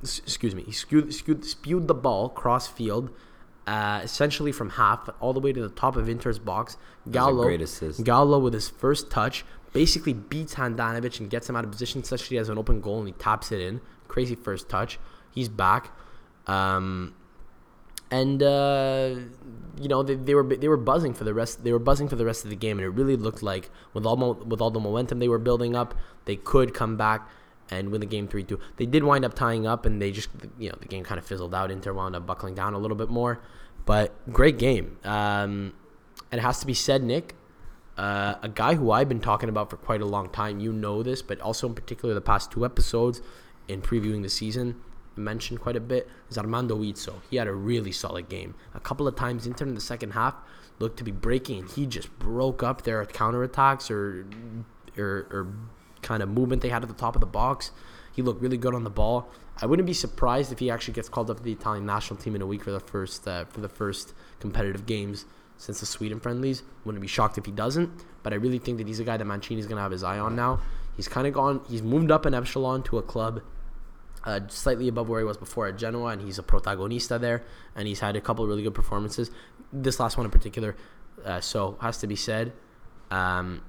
s- 0.02 0.18
excuse 0.20 0.54
me, 0.54 0.62
he 0.62 0.72
spewed, 0.72 1.14
spewed, 1.14 1.44
spewed 1.44 1.88
the 1.88 1.94
ball 1.94 2.28
cross 2.28 2.66
field, 2.66 3.10
uh, 3.66 4.00
essentially 4.02 4.52
from 4.52 4.70
half 4.70 5.08
all 5.20 5.32
the 5.32 5.40
way 5.40 5.52
to 5.52 5.60
the 5.60 5.68
top 5.68 5.96
of 5.96 6.08
Inter's 6.08 6.38
box. 6.38 6.76
Gallo. 7.10 7.44
Gallo 8.02 8.38
with 8.38 8.54
his 8.54 8.68
first 8.68 9.10
touch 9.10 9.44
basically 9.72 10.12
beats 10.12 10.54
Handanovic 10.54 11.20
and 11.20 11.30
gets 11.30 11.48
him 11.48 11.56
out 11.56 11.64
of 11.64 11.70
position 11.70 12.02
such 12.02 12.22
that 12.22 12.28
he 12.28 12.36
has 12.36 12.48
an 12.48 12.58
open 12.58 12.80
goal 12.80 12.98
and 12.98 13.08
he 13.08 13.12
taps 13.14 13.52
it 13.52 13.60
in. 13.60 13.80
Crazy 14.08 14.34
first 14.34 14.68
touch. 14.68 14.98
He's 15.32 15.48
back. 15.48 15.92
Um, 16.46 17.14
and 18.10 18.42
uh, 18.42 19.14
you 19.80 19.88
know 19.88 20.02
they, 20.02 20.16
they 20.16 20.34
were 20.34 20.42
they 20.42 20.68
were 20.68 20.76
buzzing 20.76 21.14
for 21.14 21.24
the 21.24 21.32
rest 21.32 21.62
they 21.62 21.72
were 21.72 21.78
buzzing 21.78 22.08
for 22.08 22.16
the 22.16 22.24
rest 22.24 22.44
of 22.44 22.50
the 22.50 22.56
game 22.56 22.78
and 22.78 22.84
it 22.84 22.90
really 22.90 23.16
looked 23.16 23.42
like 23.42 23.70
with 23.94 24.04
all 24.04 24.16
mo- 24.16 24.42
with 24.46 24.60
all 24.60 24.70
the 24.70 24.80
momentum 24.80 25.20
they 25.20 25.28
were 25.28 25.38
building 25.38 25.76
up 25.76 25.94
they 26.24 26.34
could 26.34 26.74
come 26.74 26.96
back 26.96 27.28
and 27.70 27.90
win 27.90 28.00
the 28.00 28.06
game 28.06 28.28
3-2 28.28 28.58
they 28.76 28.86
did 28.86 29.04
wind 29.04 29.24
up 29.24 29.34
tying 29.34 29.66
up 29.66 29.86
and 29.86 30.00
they 30.00 30.10
just 30.10 30.28
you 30.58 30.68
know 30.68 30.76
the 30.80 30.88
game 30.88 31.04
kind 31.04 31.18
of 31.18 31.24
fizzled 31.24 31.54
out 31.54 31.70
Inter 31.70 31.92
wound 31.92 32.16
up 32.16 32.26
buckling 32.26 32.54
down 32.54 32.74
a 32.74 32.78
little 32.78 32.96
bit 32.96 33.08
more 33.08 33.40
but 33.86 34.12
great 34.32 34.58
game 34.58 34.98
um, 35.04 35.72
and 36.30 36.38
it 36.38 36.42
has 36.42 36.60
to 36.60 36.66
be 36.66 36.74
said 36.74 37.02
Nick 37.02 37.34
uh, 37.96 38.36
a 38.42 38.48
guy 38.48 38.74
who 38.74 38.90
I've 38.90 39.08
been 39.08 39.20
talking 39.20 39.48
about 39.48 39.68
for 39.70 39.76
quite 39.76 40.00
a 40.00 40.06
long 40.06 40.28
time 40.30 40.60
you 40.60 40.72
know 40.72 41.02
this 41.02 41.22
but 41.22 41.40
also 41.40 41.68
in 41.68 41.74
particular 41.74 42.14
the 42.14 42.20
past 42.20 42.50
two 42.50 42.64
episodes 42.64 43.20
in 43.68 43.82
previewing 43.82 44.22
the 44.22 44.28
season 44.28 44.80
mentioned 45.16 45.60
quite 45.60 45.76
a 45.76 45.80
bit 45.80 46.08
is 46.28 46.38
Armando 46.38 46.78
Izzo. 46.78 47.14
He 47.30 47.36
had 47.36 47.46
a 47.46 47.52
really 47.52 47.92
solid 47.92 48.28
game. 48.28 48.54
A 48.74 48.80
couple 48.80 49.06
of 49.06 49.16
times 49.16 49.46
Inter 49.46 49.66
in 49.66 49.74
the 49.74 49.80
second 49.80 50.12
half 50.12 50.34
looked 50.78 50.96
to 50.98 51.04
be 51.04 51.12
breaking, 51.12 51.60
and 51.60 51.70
he 51.70 51.86
just 51.86 52.16
broke 52.18 52.62
up 52.62 52.82
their 52.82 53.04
counterattacks 53.04 53.90
or, 53.90 54.26
or 54.96 55.26
or 55.30 55.52
kind 56.02 56.22
of 56.22 56.28
movement 56.28 56.62
they 56.62 56.68
had 56.68 56.82
at 56.82 56.88
the 56.88 56.94
top 56.94 57.14
of 57.14 57.20
the 57.20 57.26
box. 57.26 57.70
He 58.12 58.22
looked 58.22 58.42
really 58.42 58.56
good 58.56 58.74
on 58.74 58.84
the 58.84 58.90
ball. 58.90 59.30
I 59.62 59.66
wouldn't 59.66 59.86
be 59.86 59.94
surprised 59.94 60.52
if 60.52 60.58
he 60.58 60.70
actually 60.70 60.94
gets 60.94 61.08
called 61.08 61.30
up 61.30 61.38
to 61.38 61.42
the 61.42 61.52
Italian 61.52 61.86
national 61.86 62.18
team 62.18 62.34
in 62.34 62.42
a 62.42 62.46
week 62.46 62.64
for 62.64 62.70
the 62.70 62.80
first 62.80 63.26
uh, 63.28 63.44
for 63.46 63.60
the 63.60 63.68
first 63.68 64.14
competitive 64.40 64.86
games 64.86 65.26
since 65.56 65.80
the 65.80 65.86
Sweden 65.86 66.18
friendlies. 66.20 66.62
Wouldn't 66.84 67.02
be 67.02 67.08
shocked 67.08 67.38
if 67.38 67.46
he 67.46 67.52
doesn't. 67.52 67.90
But 68.22 68.32
I 68.32 68.36
really 68.36 68.58
think 68.58 68.78
that 68.78 68.86
he's 68.86 69.00
a 69.00 69.04
guy 69.04 69.16
that 69.16 69.24
Mancini's 69.24 69.66
gonna 69.66 69.80
have 69.80 69.92
his 69.92 70.02
eye 70.02 70.18
on 70.18 70.34
now. 70.34 70.60
He's 70.96 71.08
kind 71.08 71.26
of 71.26 71.34
gone. 71.34 71.60
He's 71.68 71.82
moved 71.82 72.10
up 72.10 72.26
an 72.26 72.34
echelon 72.34 72.82
to 72.84 72.98
a 72.98 73.02
club 73.02 73.42
uh, 74.24 74.40
slightly 74.48 74.88
above 74.88 75.08
where 75.08 75.20
he 75.20 75.24
was 75.24 75.36
before 75.36 75.66
at 75.66 75.78
Genoa, 75.78 76.08
and 76.08 76.22
he's 76.22 76.38
a 76.38 76.42
protagonista 76.42 77.18
there, 77.18 77.42
and 77.74 77.88
he's 77.88 78.00
had 78.00 78.16
a 78.16 78.20
couple 78.20 78.46
really 78.46 78.62
good 78.62 78.74
performances. 78.74 79.30
This 79.72 80.00
last 80.00 80.16
one 80.16 80.26
in 80.26 80.32
particular, 80.32 80.76
uh, 81.24 81.40
so 81.40 81.78
has 81.80 81.98
to 81.98 82.06
be 82.06 82.16
said. 82.16 82.52
Um, 83.10 83.62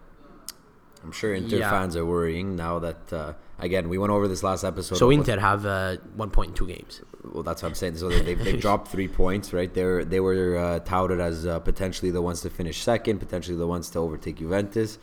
I'm 1.04 1.12
sure 1.12 1.34
Inter 1.34 1.58
Yeah. 1.58 1.70
fans 1.70 1.96
are 1.96 2.06
worrying 2.06 2.56
now 2.56 2.80
that 2.80 3.12
uh, 3.14 3.34
again 3.60 3.90
we 3.90 3.98
went 3.98 4.12
over 4.12 4.28
this 4.28 4.44
last 4.44 4.64
episode. 4.64 4.96
so 4.98 5.10
Inter 5.10 5.40
have 5.40 5.66
uh, 5.66 5.98
one 6.16 6.30
point 6.30 6.50
in 6.50 6.56
two 6.56 6.68
games. 6.68 7.02
Well, 7.24 7.44
that's 7.44 7.62
what 7.64 7.70
I'm 7.70 7.76
saying. 7.76 7.98
So 7.98 8.10
they, 8.10 8.34
they've 8.36 8.60
dropped 8.68 8.88
three 8.90 9.08
points, 9.08 9.54
right? 9.54 9.74
They're 9.74 10.04
they 10.06 10.20
were 10.20 10.58
uh, 10.58 10.80
touted 10.80 11.20
as 11.20 11.46
uh, 11.46 11.60
potentially 11.60 12.12
the 12.12 12.22
ones 12.22 12.42
to 12.42 12.50
finish 12.50 12.82
second, 12.82 13.20
potentially 13.20 13.58
the 13.58 13.68
ones 13.68 13.90
to 13.92 14.00
overtake 14.00 14.38
Juventus. 14.38 14.98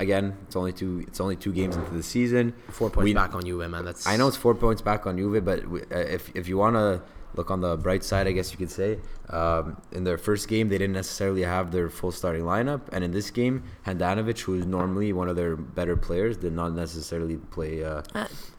Again, 0.00 0.36
it's 0.46 0.56
only 0.56 0.72
two. 0.72 1.04
It's 1.06 1.20
only 1.20 1.36
two 1.36 1.52
games 1.52 1.76
into 1.76 1.92
the 1.92 2.02
season. 2.02 2.52
Four 2.70 2.90
points 2.90 3.04
We- 3.04 3.14
back 3.14 3.32
on 3.34 3.44
Juve, 3.44 3.70
man. 3.70 3.84
That's 3.84 4.06
I 4.08 4.16
know 4.16 4.26
it's 4.26 4.36
four 4.36 4.54
points 4.56 4.82
back 4.82 5.06
on 5.06 5.16
Juve, 5.16 5.44
but 5.44 5.68
we, 5.68 5.82
uh, 5.82 5.84
if 5.98 6.34
if 6.34 6.48
you 6.48 6.56
want 6.58 6.74
to 6.74 7.00
look 7.36 7.50
on 7.50 7.60
the 7.60 7.76
bright 7.76 8.04
side, 8.04 8.26
I 8.26 8.32
guess 8.32 8.52
you 8.52 8.58
could 8.58 8.70
say, 8.70 8.98
um, 9.30 9.80
in 9.92 10.04
their 10.04 10.18
first 10.18 10.48
game 10.48 10.68
they 10.68 10.78
didn't 10.78 10.94
necessarily 10.94 11.42
have 11.42 11.70
their 11.70 11.88
full 11.90 12.12
starting 12.12 12.42
lineup, 12.42 12.82
and 12.92 13.04
in 13.04 13.10
this 13.10 13.30
game, 13.30 13.64
Handanovic, 13.86 14.40
who 14.40 14.54
is 14.54 14.66
normally 14.66 15.12
one 15.12 15.28
of 15.28 15.36
their 15.36 15.56
better 15.56 15.96
players, 15.96 16.36
did 16.36 16.52
not 16.52 16.72
necessarily 16.74 17.36
play 17.36 17.84
uh, 17.84 18.02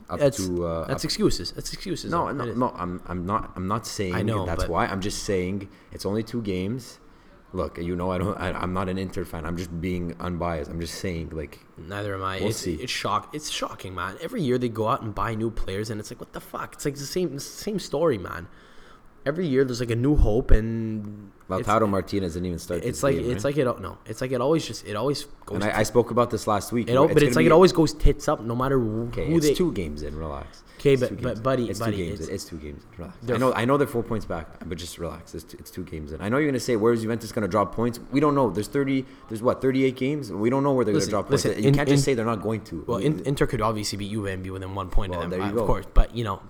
up 0.09 0.19
That's, 0.19 0.37
to. 0.37 0.65
Uh, 0.65 0.87
that's 0.87 1.03
up 1.03 1.05
excuses. 1.05 1.51
That's 1.51 1.73
excuses. 1.73 2.11
no, 2.11 2.31
no, 2.31 2.45
no. 2.45 2.73
I'm, 2.75 3.01
I'm 3.07 3.25
not. 3.25 3.51
I'm 3.55 3.67
not 3.67 3.87
saying 3.87 4.15
I 4.15 4.21
know, 4.21 4.45
that's 4.45 4.67
why. 4.67 4.85
I'm 4.85 5.01
just 5.01 5.23
saying 5.23 5.69
it's 5.91 6.05
only 6.05 6.23
two 6.23 6.41
games. 6.41 6.99
Look, 7.53 7.77
you 7.77 7.95
know, 7.95 8.11
I 8.11 8.17
don't. 8.17 8.37
I, 8.37 8.51
I'm 8.51 8.73
not 8.73 8.89
an 8.89 8.97
Inter 8.97 9.23
fan. 9.23 9.45
I'm 9.45 9.55
just 9.55 9.79
being 9.79 10.13
unbiased. 10.19 10.69
I'm 10.69 10.81
just 10.81 10.95
saying, 10.95 11.29
like, 11.29 11.59
Neither 11.77 12.13
am 12.15 12.23
I. 12.23 12.39
We'll 12.39 12.49
it's, 12.49 12.57
see. 12.57 12.75
It's 12.75 12.91
shock. 12.91 13.33
It's 13.33 13.49
shocking, 13.49 13.95
man. 13.95 14.17
Every 14.21 14.41
year 14.41 14.57
they 14.57 14.67
go 14.67 14.89
out 14.89 15.01
and 15.01 15.15
buy 15.15 15.35
new 15.35 15.49
players, 15.49 15.89
and 15.89 15.99
it's 15.99 16.11
like, 16.11 16.19
what 16.19 16.33
the 16.33 16.41
fuck? 16.41 16.73
It's 16.73 16.83
like 16.83 16.95
the 16.95 17.05
same, 17.05 17.33
the 17.33 17.39
same 17.39 17.79
story, 17.79 18.17
man. 18.17 18.47
Every 19.25 19.47
year 19.47 19.63
there's 19.65 19.79
like 19.79 19.89
a 19.91 19.95
new 19.95 20.15
hope, 20.15 20.51
and 20.51 21.31
it's- 21.49 21.65
Lautaro 21.67 21.89
Martinez 21.89 22.33
didn't 22.33 22.45
even 22.47 22.59
start. 22.59 22.83
It's 22.83 23.01
like 23.01 23.15
game, 23.15 23.31
it's 23.31 23.43
right? 23.43 23.55
like 23.57 23.65
it. 23.77 23.81
No, 23.81 23.97
it's 24.05 24.21
like 24.21 24.31
it 24.31 24.39
always 24.41 24.65
just 24.65 24.85
it 24.85 24.95
always 24.95 25.25
goes. 25.45 25.55
And 25.55 25.63
I, 25.63 25.79
I 25.79 25.83
spoke 25.83 26.11
about 26.11 26.29
this 26.29 26.45
last 26.47 26.71
week. 26.71 26.89
it, 26.89 26.95
al- 26.95 27.07
but 27.07 27.23
it's 27.23 27.35
like 27.35 27.45
it 27.45 27.51
always 27.51 27.71
goes 27.71 27.93
tits 27.93 28.27
up, 28.27 28.41
no 28.41 28.55
matter 28.55 28.77
who 28.79 29.07
Okay, 29.07 29.27
it's 29.33 29.47
they. 29.47 29.53
two 29.55 29.71
games 29.71 30.03
in. 30.03 30.15
Relax. 30.15 30.63
'Kay, 30.77 30.93
It's 30.93 31.01
but- 31.01 31.21
but 31.21 31.41
buddy- 31.41 31.67
it's 31.69 31.79
buddy, 31.79 31.97
two 31.97 32.05
games. 32.05 32.19
it's- 32.21 32.29
It's, 32.35 32.45
two 32.45 32.57
games. 32.57 32.83
in. 32.83 32.97
Relax. 32.99 33.17
I 33.31 33.37
know. 33.37 33.53
I 33.53 33.65
know 33.65 33.77
they're 33.77 33.87
four 33.87 34.03
points 34.03 34.25
back, 34.25 34.47
but 34.67 34.77
just 34.77 34.99
relax. 34.99 35.33
It's 35.33 35.43
two, 35.45 35.57
it's 35.59 35.71
two 35.71 35.83
games 35.83 36.11
in. 36.11 36.21
I 36.21 36.29
know 36.29 36.37
you're 36.37 36.49
gonna 36.49 36.59
say 36.59 36.75
where's 36.75 37.01
Juventus 37.01 37.31
gonna 37.31 37.47
drop 37.47 37.73
points. 37.73 37.99
We 38.11 38.19
don't 38.19 38.35
know. 38.35 38.51
There's 38.51 38.67
thirty. 38.67 39.05
There's 39.29 39.41
what 39.41 39.59
38 39.61 39.95
games. 39.95 40.31
We 40.31 40.51
don't 40.51 40.61
know 40.63 40.73
where 40.73 40.85
they're 40.85 40.93
Listen, 40.93 41.09
gonna 41.11 41.23
drop 41.23 41.29
points. 41.31 41.45
listen, 41.45 41.63
you 41.63 41.69
in- 41.69 41.75
can't 41.75 41.89
just 41.89 42.03
say 42.03 42.13
they're 42.13 42.25
not 42.25 42.43
going 42.43 42.61
to. 42.65 42.83
well, 42.87 42.99
We- 42.99 43.05
in, 43.05 43.21
Inter 43.25 43.47
could 43.47 43.61
obviously 43.61 43.97
beat 43.97 44.11
Juve 44.11 44.25
and 44.27 44.43
be 44.43 44.51
within 44.51 44.75
one 44.75 44.89
point 44.89 45.11
Well, 45.11 45.21
of 45.23 45.29
them, 45.31 45.39
there 45.39 45.47
you 45.47 45.53
uh, 45.53 45.55
go. 45.55 45.61
of 45.61 45.67
course. 45.67 45.85
But 45.91 46.15
you 46.15 46.23
know, 46.23 46.41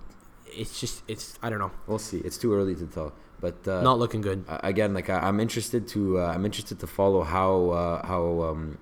it's 0.56 0.80
just 0.80 1.04
it's 1.08 1.38
I 1.42 1.50
don't 1.50 1.60
know, 1.60 1.72
we'll 1.88 2.00
see. 2.00 2.20
It's 2.20 2.38
too 2.38 2.54
early 2.54 2.76
to 2.76 2.88
tell. 2.88 3.14
But 3.42 3.68
uh, 3.68 3.82
not 3.82 4.00
looking 4.00 4.22
good. 4.22 4.46
uh, 4.48 4.60
again, 4.64 4.94
like 4.94 5.10
I, 5.10 5.20
I'm 5.20 5.40
interested 5.40 5.88
to 5.90 6.20
uh, 6.20 6.34
I'm 6.34 6.46
interested 6.46 6.80
to 6.80 6.88
follow 6.88 7.22
how 7.22 7.70
uh, 7.70 8.06
how 8.08 8.42
um, 8.44 8.78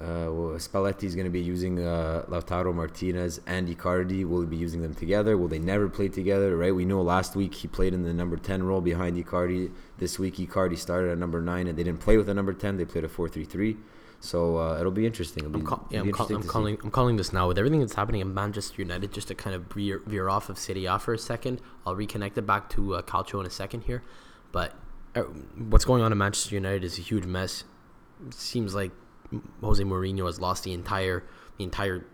uh, 0.00 0.28
Spalletti 0.66 1.04
is 1.04 1.14
going 1.14 1.24
to 1.24 1.30
be 1.30 1.40
using 1.40 1.84
uh, 1.84 2.24
Lautaro 2.28 2.72
Martinez 2.74 3.40
and 3.46 3.68
Icardi. 3.68 4.24
Will 4.24 4.40
he 4.42 4.46
be 4.46 4.56
using 4.56 4.82
them 4.82 4.94
together? 4.94 5.36
Will 5.36 5.48
they 5.48 5.58
never 5.58 5.88
play 5.88 6.08
together? 6.08 6.56
Right? 6.56 6.74
We 6.74 6.84
know 6.84 7.02
last 7.02 7.34
week 7.34 7.54
he 7.54 7.68
played 7.68 7.92
in 7.92 8.02
the 8.04 8.14
number 8.14 8.36
ten 8.36 8.62
role 8.62 8.80
behind 8.80 9.16
Icardi. 9.16 9.72
This 9.98 10.18
week 10.18 10.36
Icardi 10.36 10.78
started 10.78 11.10
at 11.10 11.18
number 11.18 11.40
nine, 11.42 11.66
and 11.66 11.76
they 11.76 11.84
didn't 11.84 12.00
play 12.00 12.16
with 12.16 12.28
a 12.28 12.34
number 12.34 12.52
ten. 12.52 12.76
They 12.76 12.84
played 12.84 13.04
a 13.04 13.08
four-three-three. 13.08 13.76
So 14.26 14.58
uh, 14.58 14.78
it'll 14.80 14.92
be 14.92 15.06
interesting. 15.06 15.44
It'll 15.44 15.52
be, 15.52 15.60
I'm, 15.60 15.66
call, 15.66 15.86
yeah, 15.90 16.00
I'm, 16.00 16.10
call, 16.12 16.26
I'm 16.26 16.36
to 16.38 16.42
see. 16.42 16.48
calling. 16.48 16.78
I'm 16.82 16.90
calling 16.90 17.16
this 17.16 17.32
now 17.32 17.46
with 17.48 17.58
everything 17.58 17.80
that's 17.80 17.94
happening 17.94 18.20
in 18.20 18.34
Manchester 18.34 18.82
United. 18.82 19.12
Just 19.12 19.28
to 19.28 19.34
kind 19.34 19.54
of 19.54 19.64
veer, 19.72 20.02
veer 20.06 20.28
off 20.28 20.48
of 20.48 20.58
Serie 20.58 20.84
A 20.86 20.98
for 20.98 21.14
a 21.14 21.18
second, 21.18 21.60
I'll 21.86 21.94
reconnect 21.94 22.36
it 22.36 22.46
back 22.46 22.68
to 22.70 22.96
uh, 22.96 23.02
Calcio 23.02 23.38
in 23.40 23.46
a 23.46 23.50
second 23.50 23.82
here. 23.82 24.02
But 24.52 24.74
uh, 25.14 25.22
what's 25.22 25.84
going 25.84 26.02
on 26.02 26.10
in 26.12 26.18
Manchester 26.18 26.54
United 26.54 26.82
is 26.84 26.98
a 26.98 27.02
huge 27.02 27.24
mess. 27.24 27.64
It 28.26 28.34
seems 28.34 28.74
like 28.74 28.92
Jose 29.62 29.82
Mourinho 29.82 30.26
has 30.26 30.40
lost 30.40 30.64
the 30.64 30.72
entire, 30.72 31.22
the 31.58 31.64
entire 31.64 32.04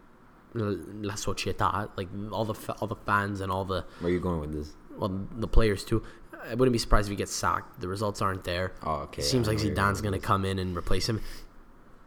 La 0.54 1.14
Società, 1.14 1.88
like 1.96 2.08
all 2.30 2.44
the 2.44 2.54
fa- 2.54 2.76
all 2.80 2.88
the 2.88 2.96
fans 3.06 3.40
and 3.40 3.50
all 3.50 3.64
the 3.64 3.84
Where 4.00 4.10
are 4.10 4.12
you 4.12 4.20
going 4.20 4.40
with 4.40 4.52
this? 4.52 4.72
well 4.98 5.26
the 5.36 5.48
players 5.48 5.84
too. 5.84 6.02
I 6.44 6.54
wouldn't 6.54 6.72
be 6.72 6.78
surprised 6.78 7.06
if 7.06 7.10
he 7.10 7.16
gets 7.16 7.32
sacked. 7.32 7.80
The 7.80 7.86
results 7.86 8.20
aren't 8.20 8.42
there. 8.44 8.72
Oh, 8.82 9.02
okay. 9.02 9.22
It 9.22 9.26
seems 9.26 9.46
like 9.46 9.58
Zidane's 9.58 10.00
going 10.00 10.12
to 10.12 10.18
come 10.18 10.44
in 10.44 10.58
and 10.58 10.76
replace 10.76 11.08
him. 11.08 11.20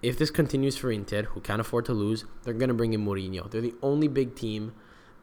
If 0.05 0.19
this 0.19 0.29
continues 0.29 0.77
for 0.77 0.91
Inter, 0.91 1.23
who 1.23 1.41
can't 1.41 1.59
afford 1.59 1.85
to 1.85 1.93
lose, 1.93 2.25
they're 2.43 2.53
going 2.53 2.67
to 2.67 2.75
bring 2.75 2.93
in 2.93 3.03
Mourinho. 3.03 3.49
They're 3.49 3.67
the 3.69 3.73
only 3.81 4.07
big 4.07 4.35
team. 4.35 4.73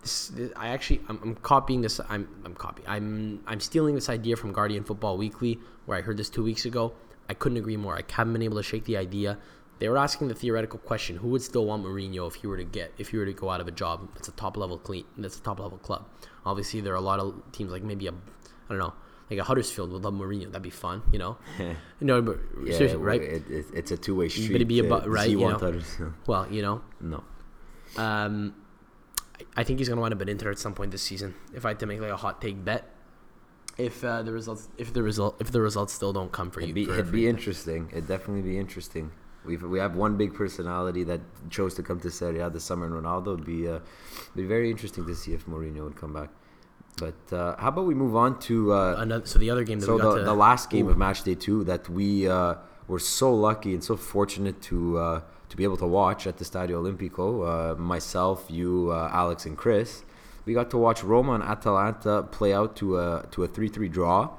This, 0.00 0.28
this- 0.28 0.52
I 0.56 0.68
actually, 0.68 1.00
I'm, 1.08 1.20
I'm 1.22 1.34
copying 1.36 1.82
this. 1.82 2.00
I'm, 2.08 2.28
I'm 2.44 2.54
copying. 2.54 2.88
I'm, 2.88 3.44
I'm 3.46 3.60
stealing 3.60 3.94
this 3.94 4.08
idea 4.08 4.34
from 4.34 4.52
Guardian 4.52 4.82
Football 4.82 5.16
Weekly, 5.18 5.60
where 5.86 5.96
I 5.96 6.00
heard 6.00 6.16
this 6.16 6.28
two 6.28 6.42
weeks 6.42 6.64
ago. 6.64 6.94
I 7.28 7.34
couldn't 7.34 7.58
agree 7.58 7.76
more. 7.76 7.96
I 7.96 8.02
haven't 8.10 8.32
been 8.32 8.42
able 8.42 8.56
to 8.56 8.62
shake 8.64 8.84
the 8.84 8.96
idea. 8.96 9.38
They 9.78 9.88
were 9.88 9.98
asking 9.98 10.26
the 10.28 10.34
theoretical 10.34 10.80
question: 10.80 11.16
Who 11.18 11.28
would 11.28 11.42
still 11.42 11.64
want 11.66 11.84
Mourinho 11.84 12.26
if 12.26 12.34
he 12.34 12.48
were 12.48 12.56
to 12.56 12.64
get, 12.64 12.92
if 12.98 13.10
he 13.10 13.16
were 13.18 13.26
to 13.26 13.32
go 13.32 13.50
out 13.50 13.60
of 13.60 13.68
a 13.68 13.72
job? 13.72 14.08
It's 14.16 14.26
a 14.26 14.32
top 14.32 14.56
level 14.56 14.78
clean. 14.78 15.04
That's 15.16 15.38
a 15.38 15.42
top 15.42 15.60
level 15.60 15.78
club. 15.78 16.08
Obviously, 16.44 16.80
there 16.80 16.92
are 16.92 16.96
a 16.96 17.08
lot 17.12 17.20
of 17.20 17.40
teams 17.52 17.70
like 17.70 17.84
maybe 17.84 18.08
a, 18.08 18.12
I 18.12 18.68
don't 18.68 18.78
know, 18.78 18.94
like 19.32 19.40
a 19.40 19.44
Huddersfield 19.44 19.90
would 19.92 20.02
love 20.02 20.14
Mourinho. 20.14 20.46
That'd 20.46 20.62
be 20.62 20.70
fun, 20.70 21.02
you 21.12 21.18
know. 21.18 21.36
you 21.58 21.74
know, 22.00 22.20
but 22.22 22.38
Yeah, 22.64 22.76
seriously, 22.76 22.98
right? 22.98 23.22
It, 23.22 23.42
it, 23.50 23.66
it's 23.74 23.90
a 23.90 23.96
two-way 23.96 24.28
street. 24.28 24.48
But 24.48 24.56
it'd 24.56 24.68
be 24.68 24.80
a 24.80 24.84
bu- 24.84 24.94
uh, 24.94 25.06
right, 25.06 25.30
you 25.30 25.38
want 25.40 25.60
know. 25.62 25.80
Well, 26.26 26.46
you 26.50 26.62
know, 26.62 26.82
no. 27.00 27.24
um, 27.96 28.54
I- 29.56 29.64
think 29.64 29.78
he's 29.80 29.88
gonna 29.88 30.00
wind 30.00 30.14
up 30.14 30.20
at 30.22 30.28
Inter 30.28 30.50
at 30.50 30.58
some 30.58 30.74
point 30.74 30.90
this 30.92 31.02
season. 31.02 31.34
If 31.54 31.64
I 31.64 31.68
had 31.68 31.80
to 31.80 31.86
make 31.86 32.00
like 32.00 32.10
a 32.10 32.16
hot 32.16 32.40
take 32.40 32.64
bet, 32.64 32.88
if 33.78 34.04
uh, 34.04 34.22
the 34.22 34.32
results, 34.32 34.68
if 34.78 34.92
the 34.92 35.02
result, 35.02 35.40
if 35.40 35.50
the 35.50 35.60
results 35.60 35.92
still 35.92 36.12
don't 36.12 36.30
come 36.32 36.50
for 36.50 36.60
you, 36.60 36.66
It'd 36.66 36.74
be, 36.74 36.84
for- 36.86 36.92
it'd 36.94 37.12
be 37.12 37.26
Inter. 37.26 37.38
interesting. 37.38 37.88
It'd 37.92 38.06
definitely 38.08 38.42
be 38.42 38.58
interesting. 38.58 39.10
We've, 39.44 39.62
we 39.62 39.80
have 39.80 39.96
one 39.96 40.16
big 40.16 40.34
personality 40.34 41.02
that 41.04 41.20
chose 41.50 41.74
to 41.74 41.82
come 41.82 41.98
to 42.00 42.10
Serie 42.12 42.38
A 42.38 42.48
this 42.50 42.62
summer, 42.62 42.86
and 42.86 42.94
Ronaldo. 42.94 43.34
It'd 43.34 43.44
be, 43.44 43.66
uh, 43.66 43.80
be 44.36 44.44
very 44.44 44.70
interesting 44.70 45.04
to 45.06 45.14
see 45.16 45.32
if 45.32 45.46
Mourinho 45.46 45.82
would 45.82 45.96
come 45.96 46.12
back. 46.12 46.30
But 46.98 47.14
uh, 47.36 47.56
how 47.58 47.68
about 47.68 47.86
we 47.86 47.94
move 47.94 48.14
on 48.14 48.38
to 48.40 48.72
uh, 48.72 48.96
Another, 48.98 49.26
so 49.26 49.38
the 49.38 49.50
other 49.50 49.64
game 49.64 49.80
that 49.80 49.86
so 49.86 49.94
we 49.96 50.02
got 50.02 50.12
the, 50.12 50.18
to, 50.18 50.24
the 50.24 50.34
last 50.34 50.70
game 50.70 50.86
Ooh. 50.86 50.90
of 50.90 50.98
match 50.98 51.22
day 51.24 51.34
two 51.34 51.64
that 51.64 51.88
we 51.88 52.28
uh, 52.28 52.56
were 52.86 52.98
so 52.98 53.34
lucky 53.34 53.72
and 53.72 53.82
so 53.82 53.96
fortunate 53.96 54.60
to 54.62 54.98
uh, 54.98 55.20
to 55.48 55.56
be 55.56 55.64
able 55.64 55.76
to 55.78 55.86
watch 55.86 56.26
at 56.26 56.36
the 56.38 56.44
Stadio 56.44 56.76
Olimpico. 56.82 57.72
Uh, 57.72 57.74
myself, 57.76 58.44
you, 58.48 58.90
uh, 58.92 59.10
Alex, 59.12 59.46
and 59.46 59.56
Chris. 59.56 60.04
We 60.44 60.54
got 60.54 60.70
to 60.70 60.78
watch 60.78 61.02
Roma 61.02 61.32
and 61.34 61.42
Atalanta 61.42 62.24
play 62.24 62.52
out 62.52 62.76
to 62.76 62.98
a 62.98 63.26
to 63.32 63.44
a 63.44 63.48
three 63.48 63.68
three 63.68 63.88
draw. 63.88 64.30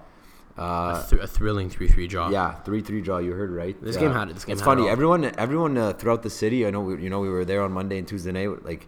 a, 0.58 0.62
Uh, 0.62 1.08
th- 1.10 1.22
a 1.24 1.28
thrilling 1.28 1.68
three-three 1.70 2.08
draw. 2.08 2.30
yeah, 2.30 2.54
three 2.66 2.82
three 2.82 3.02
draw. 3.02 3.18
You 3.18 3.32
heard 3.34 3.50
right. 3.52 3.76
This 3.82 3.98
game 3.98 4.12
had 4.12 4.30
it- 4.30 4.36
this 4.36 4.46
game 4.46 4.54
it's 4.54 4.62
had 4.62 4.66
it 4.68 4.72
funny. 4.72 4.82
all. 4.84 4.90
Everyone, 4.90 5.22
everyone 5.40 5.76
uh, 5.78 5.94
throughout 5.94 6.22
the 6.22 6.30
city. 6.30 6.68
I 6.68 6.70
know. 6.70 6.82
We, 6.82 7.02
you 7.04 7.10
know, 7.10 7.20
we 7.22 7.30
were 7.30 7.44
there 7.46 7.64
on 7.64 7.72
Monday 7.72 7.98
and 7.98 8.08
Tuesday 8.08 8.32
night. 8.32 8.64
Like 8.64 8.88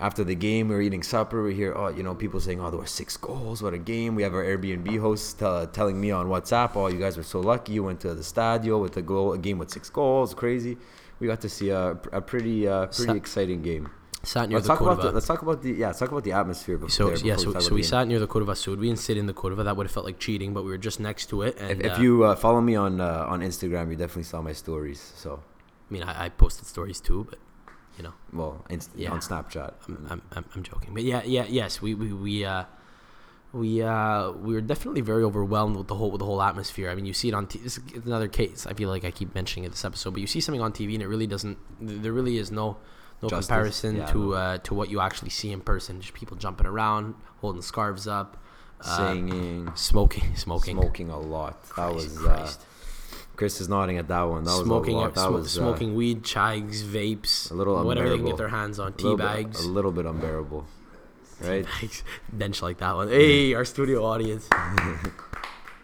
after 0.00 0.24
the 0.24 0.34
game, 0.34 0.68
we 0.68 0.74
were 0.74 0.80
eating 0.80 1.02
supper. 1.02 1.42
We 1.42 1.54
hear, 1.54 1.74
oh, 1.74 1.88
you 1.88 2.02
know, 2.02 2.14
people 2.14 2.40
saying, 2.40 2.60
oh, 2.60 2.70
there 2.70 2.78
were 2.78 2.86
six 2.86 3.16
goals. 3.16 3.62
What 3.62 3.74
a 3.74 3.78
game! 3.78 4.14
We 4.14 4.22
have 4.22 4.34
our 4.34 4.44
Airbnb 4.44 4.98
host 5.00 5.42
uh, 5.42 5.66
telling 5.66 6.00
me 6.00 6.10
on 6.10 6.26
WhatsApp, 6.26 6.76
oh, 6.76 6.86
you 6.88 6.98
guys 6.98 7.16
were 7.16 7.22
so 7.22 7.40
lucky. 7.40 7.72
You 7.72 7.84
went 7.84 8.00
to 8.00 8.14
the 8.14 8.22
stadio 8.22 8.80
with 8.80 8.96
a 8.96 9.02
goal, 9.02 9.32
a 9.32 9.38
game 9.38 9.58
with 9.58 9.70
six 9.70 9.90
goals. 9.90 10.34
Crazy. 10.34 10.76
We 11.20 11.26
got 11.26 11.40
to 11.40 11.48
see 11.48 11.70
a, 11.70 11.98
a 12.12 12.20
pretty, 12.20 12.68
uh, 12.68 12.86
pretty 12.86 13.04
Sa- 13.04 13.12
exciting 13.14 13.62
game. 13.62 13.90
Sat 14.22 14.48
near 14.48 14.58
Let's 14.58 14.66
the 14.66 14.74
talk 14.74 14.80
about 14.80 15.00
the, 15.00 15.12
let's 15.12 15.26
talk 15.26 15.42
about 15.42 15.62
the 15.62 15.72
yeah. 15.72 15.86
Let's 15.88 16.00
talk 16.00 16.10
about 16.10 16.24
the 16.24 16.32
atmosphere. 16.32 16.76
Before, 16.76 16.90
So 16.90 17.08
there 17.10 17.18
yeah, 17.18 17.36
so, 17.36 17.52
talk 17.52 17.62
so 17.62 17.74
we 17.74 17.84
sat 17.84 18.06
near 18.08 18.18
the 18.18 18.26
Curva, 18.26 18.56
so 18.56 18.74
we 18.74 18.88
didn't 18.88 18.98
sit 18.98 19.16
in 19.16 19.26
the 19.26 19.32
Curva. 19.32 19.64
That 19.64 19.76
would 19.76 19.86
have 19.86 19.92
felt 19.92 20.06
like 20.06 20.18
cheating, 20.18 20.52
but 20.52 20.64
we 20.64 20.70
were 20.70 20.78
just 20.78 20.98
next 20.98 21.26
to 21.30 21.42
it. 21.42 21.56
And 21.58 21.80
If, 21.80 21.86
if 21.92 21.98
uh, 21.98 22.02
you 22.02 22.24
uh, 22.24 22.34
follow 22.34 22.60
me 22.60 22.74
on 22.74 23.00
uh, 23.00 23.26
on 23.28 23.40
Instagram, 23.40 23.90
you 23.90 23.96
definitely 23.96 24.24
saw 24.24 24.42
my 24.42 24.52
stories. 24.52 25.00
So, 25.16 25.40
I 25.88 25.92
mean, 25.92 26.02
I, 26.02 26.24
I 26.24 26.28
posted 26.30 26.66
stories 26.66 27.00
too, 27.00 27.26
but 27.30 27.38
you 27.98 28.04
know, 28.04 28.14
well, 28.32 28.64
inst- 28.70 28.90
Yeah. 28.94 29.10
on 29.10 29.20
Snapchat. 29.20 29.74
I'm, 29.88 30.22
I'm, 30.32 30.44
I'm, 30.54 30.62
joking. 30.62 30.94
But 30.94 31.02
yeah, 31.02 31.22
yeah, 31.24 31.44
yes, 31.48 31.82
we 31.82 31.94
we 31.94 32.12
we 32.12 32.44
uh, 32.44 32.64
we 33.52 33.82
uh, 33.82 34.30
we 34.32 34.54
were 34.54 34.60
definitely 34.60 35.00
very 35.00 35.24
overwhelmed 35.24 35.76
with 35.76 35.88
the 35.88 35.96
whole 35.96 36.10
with 36.10 36.20
the 36.20 36.24
whole 36.26 36.40
atmosphere. 36.40 36.90
I 36.90 36.94
mean, 36.94 37.06
you 37.06 37.12
see 37.14 37.28
it 37.28 37.34
on 37.34 37.46
t- 37.46 37.58
this 37.58 37.78
is 37.78 38.06
another 38.06 38.28
case. 38.28 38.66
I 38.66 38.74
feel 38.74 38.88
like 38.88 39.04
I 39.04 39.10
keep 39.10 39.34
mentioning 39.34 39.64
it 39.64 39.70
this 39.70 39.84
episode, 39.84 40.12
but 40.12 40.20
you 40.20 40.26
see 40.26 40.40
something 40.40 40.62
on 40.62 40.72
TV 40.72 40.94
and 40.94 41.02
it 41.02 41.08
really 41.08 41.26
doesn't. 41.26 41.58
There 41.80 42.12
really 42.12 42.38
is 42.38 42.50
no 42.52 42.76
no 43.20 43.28
Justice. 43.28 43.46
comparison 43.48 43.96
Yeah, 43.96 44.06
to 44.12 44.34
uh, 44.34 44.58
to 44.58 44.74
what 44.74 44.90
you 44.90 45.00
actually 45.00 45.30
see 45.30 45.50
in 45.50 45.60
person. 45.60 46.00
Just 46.00 46.14
people 46.14 46.36
jumping 46.36 46.66
around, 46.66 47.14
holding 47.40 47.62
scarves 47.62 48.06
up, 48.06 48.36
uh, 48.82 48.96
Singing, 49.14 49.72
smoking, 49.74 50.36
smoking, 50.36 50.76
smoking 50.76 51.10
a 51.10 51.18
lot. 51.18 51.60
That 51.64 51.70
Christ, 51.70 51.94
was 51.94 52.24
uh. 52.26 52.52
Chris 53.38 53.60
is 53.60 53.68
nodding 53.68 53.98
at 53.98 54.08
that 54.08 54.22
one. 54.22 54.42
That 54.42 54.50
smoking, 54.64 54.96
was. 54.96 55.14
That 55.14 55.28
sm- 55.28 55.32
was 55.32 55.46
uh, 55.56 55.60
smoking 55.60 55.94
weed, 55.94 56.24
chigs, 56.24 56.82
vapes, 56.82 57.52
a 57.52 57.54
little 57.54 57.78
unbearable. 57.78 57.86
whatever 57.86 58.08
they 58.10 58.16
can 58.16 58.26
get 58.26 58.36
their 58.36 58.48
hands 58.48 58.80
on, 58.80 58.88
a 58.88 58.90
tea 58.90 59.10
bit- 59.10 59.18
bags. 59.18 59.64
a 59.64 59.68
little 59.68 59.92
bit 59.92 60.06
unbearable, 60.06 60.66
right? 61.42 61.64
Bags. 61.64 62.02
Bench 62.32 62.60
like 62.62 62.78
that 62.78 62.96
one. 62.96 63.08
Hey, 63.08 63.54
our 63.54 63.64
studio 63.64 64.04
audience. 64.04 64.48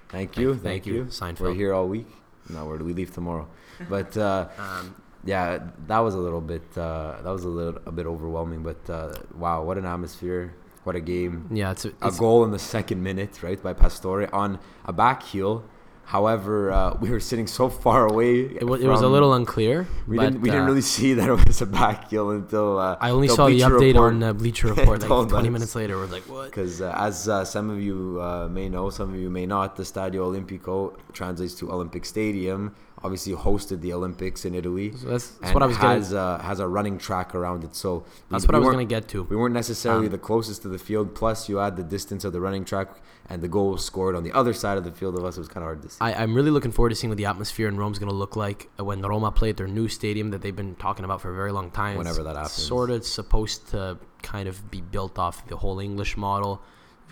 Thank 0.09 0.37
you, 0.37 0.53
thank 0.55 0.63
thank, 0.63 0.87
you, 0.87 0.95
you. 0.95 1.05
Seinfeld. 1.07 1.41
We're 1.41 1.55
here 1.55 1.73
all 1.73 1.89
week. 1.89 2.07
No, 2.49 2.67
we're, 2.67 2.79
we 2.79 2.93
leave 2.93 3.13
tomorrow, 3.13 3.49
but 3.89 4.17
uh, 4.17 4.49
Um, 4.59 4.95
yeah, 5.25 5.61
that 5.87 5.99
was 6.01 6.15
a 6.15 6.19
little 6.19 6.41
bit. 6.41 6.63
Uh, 6.77 7.21
that 7.23 7.31
was 7.31 7.45
a 7.45 7.49
little 7.49 7.81
a 7.87 7.93
bit 7.93 8.07
overwhelming. 8.07 8.63
But 8.65 8.91
uh, 8.91 9.15
wow, 9.35 9.63
what 9.63 9.79
an 9.79 9.87
atmosphere! 9.87 10.55
What 10.83 10.97
a 10.97 11.01
game! 11.01 11.49
yeah, 11.51 11.71
it's, 11.71 11.85
a, 11.85 11.93
a 12.03 12.11
goal 12.13 12.45
in 12.45 12.51
the 12.51 12.59
second 12.59 13.03
minute, 13.03 13.43
right, 13.43 13.61
by 13.63 13.73
Pastore 13.73 14.29
on 14.35 14.59
a 14.85 14.93
back 14.93 15.23
heel. 15.23 15.65
However, 16.05 16.71
uh, 16.71 16.97
we 17.01 17.11
were 17.11 17.21
sitting 17.21 17.47
so 17.47 17.69
far 17.69 18.07
away. 18.07 18.41
it, 18.43 18.65
was, 18.65 18.83
it 18.83 18.89
was 18.89 19.01
a 19.01 19.09
little 19.09 19.33
unclear. 19.35 19.89
We 20.07 20.17
but, 20.17 20.25
didn't. 20.25 20.41
We 20.43 20.51
didn't 20.51 20.65
uh, 20.65 20.67
really 20.67 20.83
see 20.83 21.15
that 21.19 21.29
it 21.29 21.47
was 21.47 21.61
a 21.63 21.67
back 21.67 22.11
heel 22.11 22.31
until. 22.31 22.79
Uh, 22.79 22.97
I 23.01 23.11
only 23.11 23.29
saw 23.29 23.49
the 23.49 23.61
update 23.61 23.95
Report 23.95 24.13
on 24.15 24.23
uh, 24.23 24.33
Bleacher 24.33 24.69
Report 24.75 25.01
like 25.01 25.29
20 25.29 25.49
us. 25.49 25.53
minutes 25.53 25.75
later. 25.75 25.97
We're 25.97 26.07
like, 26.07 26.29
what? 26.29 26.47
Because 26.47 26.81
uh, 26.81 26.95
as 26.97 27.29
uh, 27.29 27.45
some 27.45 27.71
of 27.71 27.81
you 27.81 28.19
uh, 28.21 28.49
may 28.49 28.69
know, 28.69 28.91
some 28.91 29.15
of 29.15 29.19
you 29.19 29.31
may 29.31 29.47
not, 29.47 29.77
the 29.77 29.83
Stadio 29.83 30.31
Olimpico 30.31 30.95
translates 31.13 31.55
to 31.55 31.73
Olympic 31.73 32.05
Stadium. 32.05 32.75
Obviously, 33.05 33.35
hosted 33.35 33.83
the 33.83 33.93
Olympics 33.93 34.47
in 34.47 34.55
Italy. 34.55 34.91
So 34.97 35.09
that's, 35.09 35.29
that's 35.29 35.43
and 35.45 35.55
what 35.55 35.63
I 35.63 35.67
was 35.67 35.77
getting. 35.77 35.91
has 35.99 36.15
uh, 36.15 36.39
has 36.39 36.59
a 36.59 36.67
running 36.67 36.97
track 36.97 37.35
around 37.35 37.63
it. 37.63 37.77
So 37.77 37.89
we- 37.99 38.03
That's 38.31 38.45
what 38.47 38.55
we 38.55 38.57
I 38.57 38.59
was 38.61 38.71
gonna 38.71 38.85
get 38.87 39.09
to. 39.09 39.25
We 39.25 39.37
weren't 39.37 39.53
necessarily 39.55 40.07
Um, 40.07 40.13
the 40.13 40.19
closest 40.31 40.63
to 40.63 40.69
the 40.69 40.79
field. 40.79 41.15
Plus, 41.15 41.47
you 41.51 41.61
add 41.61 41.77
the 41.77 41.83
distance 41.83 42.25
of 42.25 42.33
the 42.33 42.41
running 42.41 42.65
track, 42.65 42.89
and 43.29 43.43
the 43.43 43.49
goal 43.49 43.77
scored 43.77 44.17
on 44.17 44.23
the 44.25 44.33
other 44.33 44.55
side 44.55 44.79
of 44.79 44.85
the 44.85 44.91
field 44.91 45.19
of 45.19 45.25
us. 45.25 45.37
It 45.37 45.41
was 45.41 45.49
kind 45.49 45.59
of 45.65 45.69
hard 45.71 45.83
to 45.83 45.91
see. 45.91 45.99
I, 46.01 46.15
I'm 46.23 46.35
really 46.35 46.51
looking 46.51 46.73
forward 46.73 46.89
to 46.91 46.95
seeing 46.97 47.11
what 47.11 47.19
the 47.19 47.27
atmosphere 47.27 47.69
in 47.69 47.77
Rome's 47.77 47.99
going 47.99 48.09
to 48.11 48.15
look 48.17 48.37
like 48.37 48.71
when 48.79 49.03
Roma 49.03 49.31
play 49.33 49.51
at 49.51 49.59
their 49.59 49.69
new 49.69 49.89
stadium 49.89 50.31
that 50.31 50.41
they've 50.41 50.57
been 50.57 50.75
talking 50.77 51.05
about 51.05 51.21
for 51.21 51.31
a 51.31 51.35
very 51.37 51.53
long 51.53 51.71
time. 51.71 51.99
Whenever 51.99 52.21
It's 52.21 52.25
that 52.29 52.37
happens. 52.37 52.53
Sort 52.75 52.91
of 52.91 53.05
supposed 53.05 53.69
to 53.73 53.99
kind 54.23 54.49
of 54.49 54.71
be 54.71 54.81
built 54.81 55.19
off 55.19 55.47
the 55.49 55.57
whole 55.57 55.79
English 55.79 56.17
model, 56.17 56.63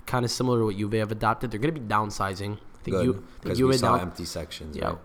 kind 0.06 0.24
of 0.24 0.30
similar 0.30 0.60
to 0.60 0.64
what 0.64 0.76
Juve 0.78 0.92
have 0.94 1.12
adopted. 1.12 1.50
They're 1.50 1.60
going 1.60 1.74
to 1.74 1.80
be 1.80 1.86
downsizing. 1.86 2.54
I 2.56 2.84
think 2.84 2.96
Good, 2.96 3.04
Ju- 3.04 3.24
I 3.40 3.42
think 3.44 3.56
Juve 3.58 3.68
we 3.68 3.76
saw 3.76 3.92
down- 3.98 4.00
empty 4.08 4.24
sections. 4.24 4.74
Yeah. 4.76 4.86
right? 4.86 4.98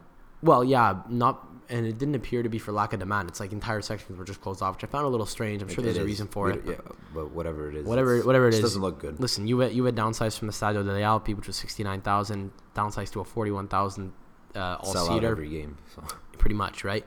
Well, 0.48 0.64
yeah, 0.64 1.02
not, 1.10 1.46
and 1.70 1.86
it 1.86 1.98
didn't 1.98 2.16
appear 2.16 2.42
to 2.44 2.50
be 2.50 2.58
for 2.58 2.72
lack 2.72 2.94
of 2.94 3.00
demand. 3.00 3.28
It's 3.30 3.40
like 3.40 3.52
entire 3.52 3.82
sections 3.82 4.18
were 4.18 4.24
just 4.26 4.42
closed 4.42 4.62
off, 4.62 4.76
which 4.78 4.84
I 4.84 4.88
found 4.88 5.06
a 5.06 5.10
little 5.10 5.26
strange. 5.26 5.62
I'm 5.62 5.68
sure 5.68 5.82
It- 5.82 5.86
there's 5.86 5.98
it 5.98 6.00
a 6.00 6.04
is. 6.04 6.08
reason 6.08 6.28
for 6.28 6.46
We 6.48 6.54
it. 6.54 6.64
Yeah, 6.66 6.76
but 7.14 7.32
whatever 7.32 7.70
it 7.70 7.76
is, 7.76 7.86
Whatever, 7.86 8.20
whatever 8.22 8.48
it 8.48 8.54
is, 8.56 8.62
doesn't 8.62 8.82
look 8.82 9.00
good. 9.00 9.20
Listen, 9.20 9.48
you 9.48 9.60
had 9.60 9.74
you 9.74 9.84
had 9.86 9.96
downsized 9.96 10.38
from 10.40 10.48
the 10.48 10.54
Stadio 10.54 10.84
delle 10.86 10.96
Alpi, 11.20 11.36
which 11.36 11.48
was 11.48 11.56
sixty 11.58 11.84
nine 11.84 12.02
thousand, 12.02 12.52
downsized 12.76 13.12
to 13.12 13.20
a 13.20 13.26
forty 13.26 13.52
one 13.52 13.68
thousand 13.68 14.14
uh, 14.56 14.78
all 14.80 14.94
Sell 14.94 15.06
out 15.10 15.14
seater, 15.16 15.28
every 15.28 15.50
game. 15.50 15.78
So. 15.94 16.04
pretty 16.40 16.56
much, 16.56 16.84
right? 16.84 17.06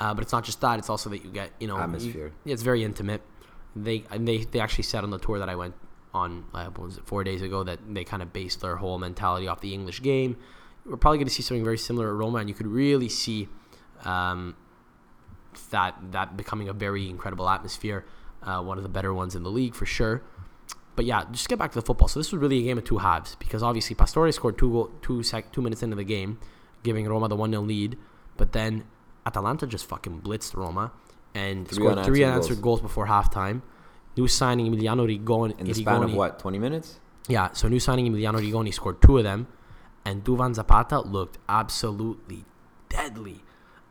Uh, 0.00 0.14
but 0.14 0.22
it's 0.22 0.32
not 0.32 0.44
just 0.44 0.60
that; 0.60 0.78
it's 0.78 0.88
also 0.88 1.10
that 1.10 1.24
you 1.24 1.30
get 1.30 1.50
you 1.58 1.66
know 1.66 1.76
you- 1.76 1.82
Atmosphere. 1.82 2.32
yeah, 2.44 2.52
it's 2.54 2.62
very 2.62 2.84
intimate. 2.84 3.20
They 3.74 4.04
and 4.10 4.26
they 4.28 4.38
they 4.44 4.60
actually 4.60 4.84
said 4.84 5.02
on 5.04 5.10
the 5.10 5.18
tour 5.18 5.38
that 5.40 5.48
I 5.48 5.56
went 5.56 5.74
on, 6.14 6.44
uh, 6.54 6.66
what 6.66 6.78
was 6.78 6.96
it, 6.98 7.06
four 7.06 7.22
days 7.24 7.42
ago, 7.42 7.64
that 7.64 7.80
they 7.92 8.04
kind 8.04 8.22
of 8.22 8.32
based 8.32 8.60
their 8.60 8.76
whole 8.76 8.98
mentality 8.98 9.46
off 9.48 9.60
the 9.60 9.74
English 9.74 10.02
game. 10.02 10.36
We're 10.88 10.96
probably 10.96 11.18
going 11.18 11.28
to 11.28 11.34
see 11.34 11.42
something 11.42 11.64
very 11.64 11.78
similar 11.78 12.08
at 12.08 12.14
Roma, 12.14 12.38
and 12.38 12.48
you 12.48 12.54
could 12.54 12.66
really 12.66 13.08
see 13.08 13.48
um, 14.04 14.56
that 15.70 15.96
that 16.12 16.36
becoming 16.36 16.68
a 16.68 16.72
very 16.72 17.08
incredible 17.08 17.48
atmosphere, 17.48 18.04
uh, 18.42 18.62
one 18.62 18.78
of 18.78 18.82
the 18.82 18.88
better 18.88 19.12
ones 19.12 19.34
in 19.34 19.42
the 19.42 19.50
league 19.50 19.74
for 19.74 19.86
sure. 19.86 20.22
But 20.96 21.04
yeah, 21.04 21.24
just 21.30 21.48
get 21.48 21.58
back 21.58 21.70
to 21.72 21.78
the 21.78 21.84
football. 21.84 22.08
So 22.08 22.18
this 22.18 22.32
was 22.32 22.40
really 22.40 22.58
a 22.58 22.62
game 22.62 22.78
of 22.78 22.84
two 22.84 22.98
halves 22.98 23.36
because 23.36 23.62
obviously 23.62 23.94
Pastore 23.94 24.32
scored 24.32 24.58
two 24.58 24.70
goal, 24.70 24.90
two 25.00 25.22
sec, 25.22 25.52
two 25.52 25.62
minutes 25.62 25.82
into 25.82 25.94
the 25.94 26.04
game, 26.04 26.38
giving 26.82 27.06
Roma 27.06 27.28
the 27.28 27.36
one 27.36 27.50
0 27.52 27.62
lead. 27.62 27.96
But 28.36 28.52
then 28.52 28.84
Atalanta 29.26 29.66
just 29.66 29.86
fucking 29.86 30.22
blitzed 30.22 30.56
Roma 30.56 30.90
and 31.34 31.68
Three 31.68 31.76
scored 31.76 32.04
three 32.04 32.24
unanswered 32.24 32.24
unanswered 32.24 32.62
goals. 32.62 32.80
before 32.80 33.06
halftime. 33.06 33.62
New 34.16 34.26
signing 34.26 34.66
Emiliano 34.72 35.06
Rigoni. 35.06 35.58
In 35.60 35.66
the 35.66 35.74
span 35.74 36.02
of 36.02 36.12
what, 36.12 36.40
20 36.40 36.58
minutes? 36.58 36.98
yeah, 37.28 37.52
so 37.52 37.68
new 37.68 37.78
signing 37.78 38.12
Emiliano 38.12 38.40
Rigoni 38.40 38.72
scored 38.72 39.00
two 39.00 39.18
of 39.18 39.24
them, 39.24 39.46
and 40.08 40.24
Duvan 40.24 40.54
Zapata 40.54 41.00
looked 41.00 41.36
absolutely 41.48 42.44
deadly. 42.88 43.38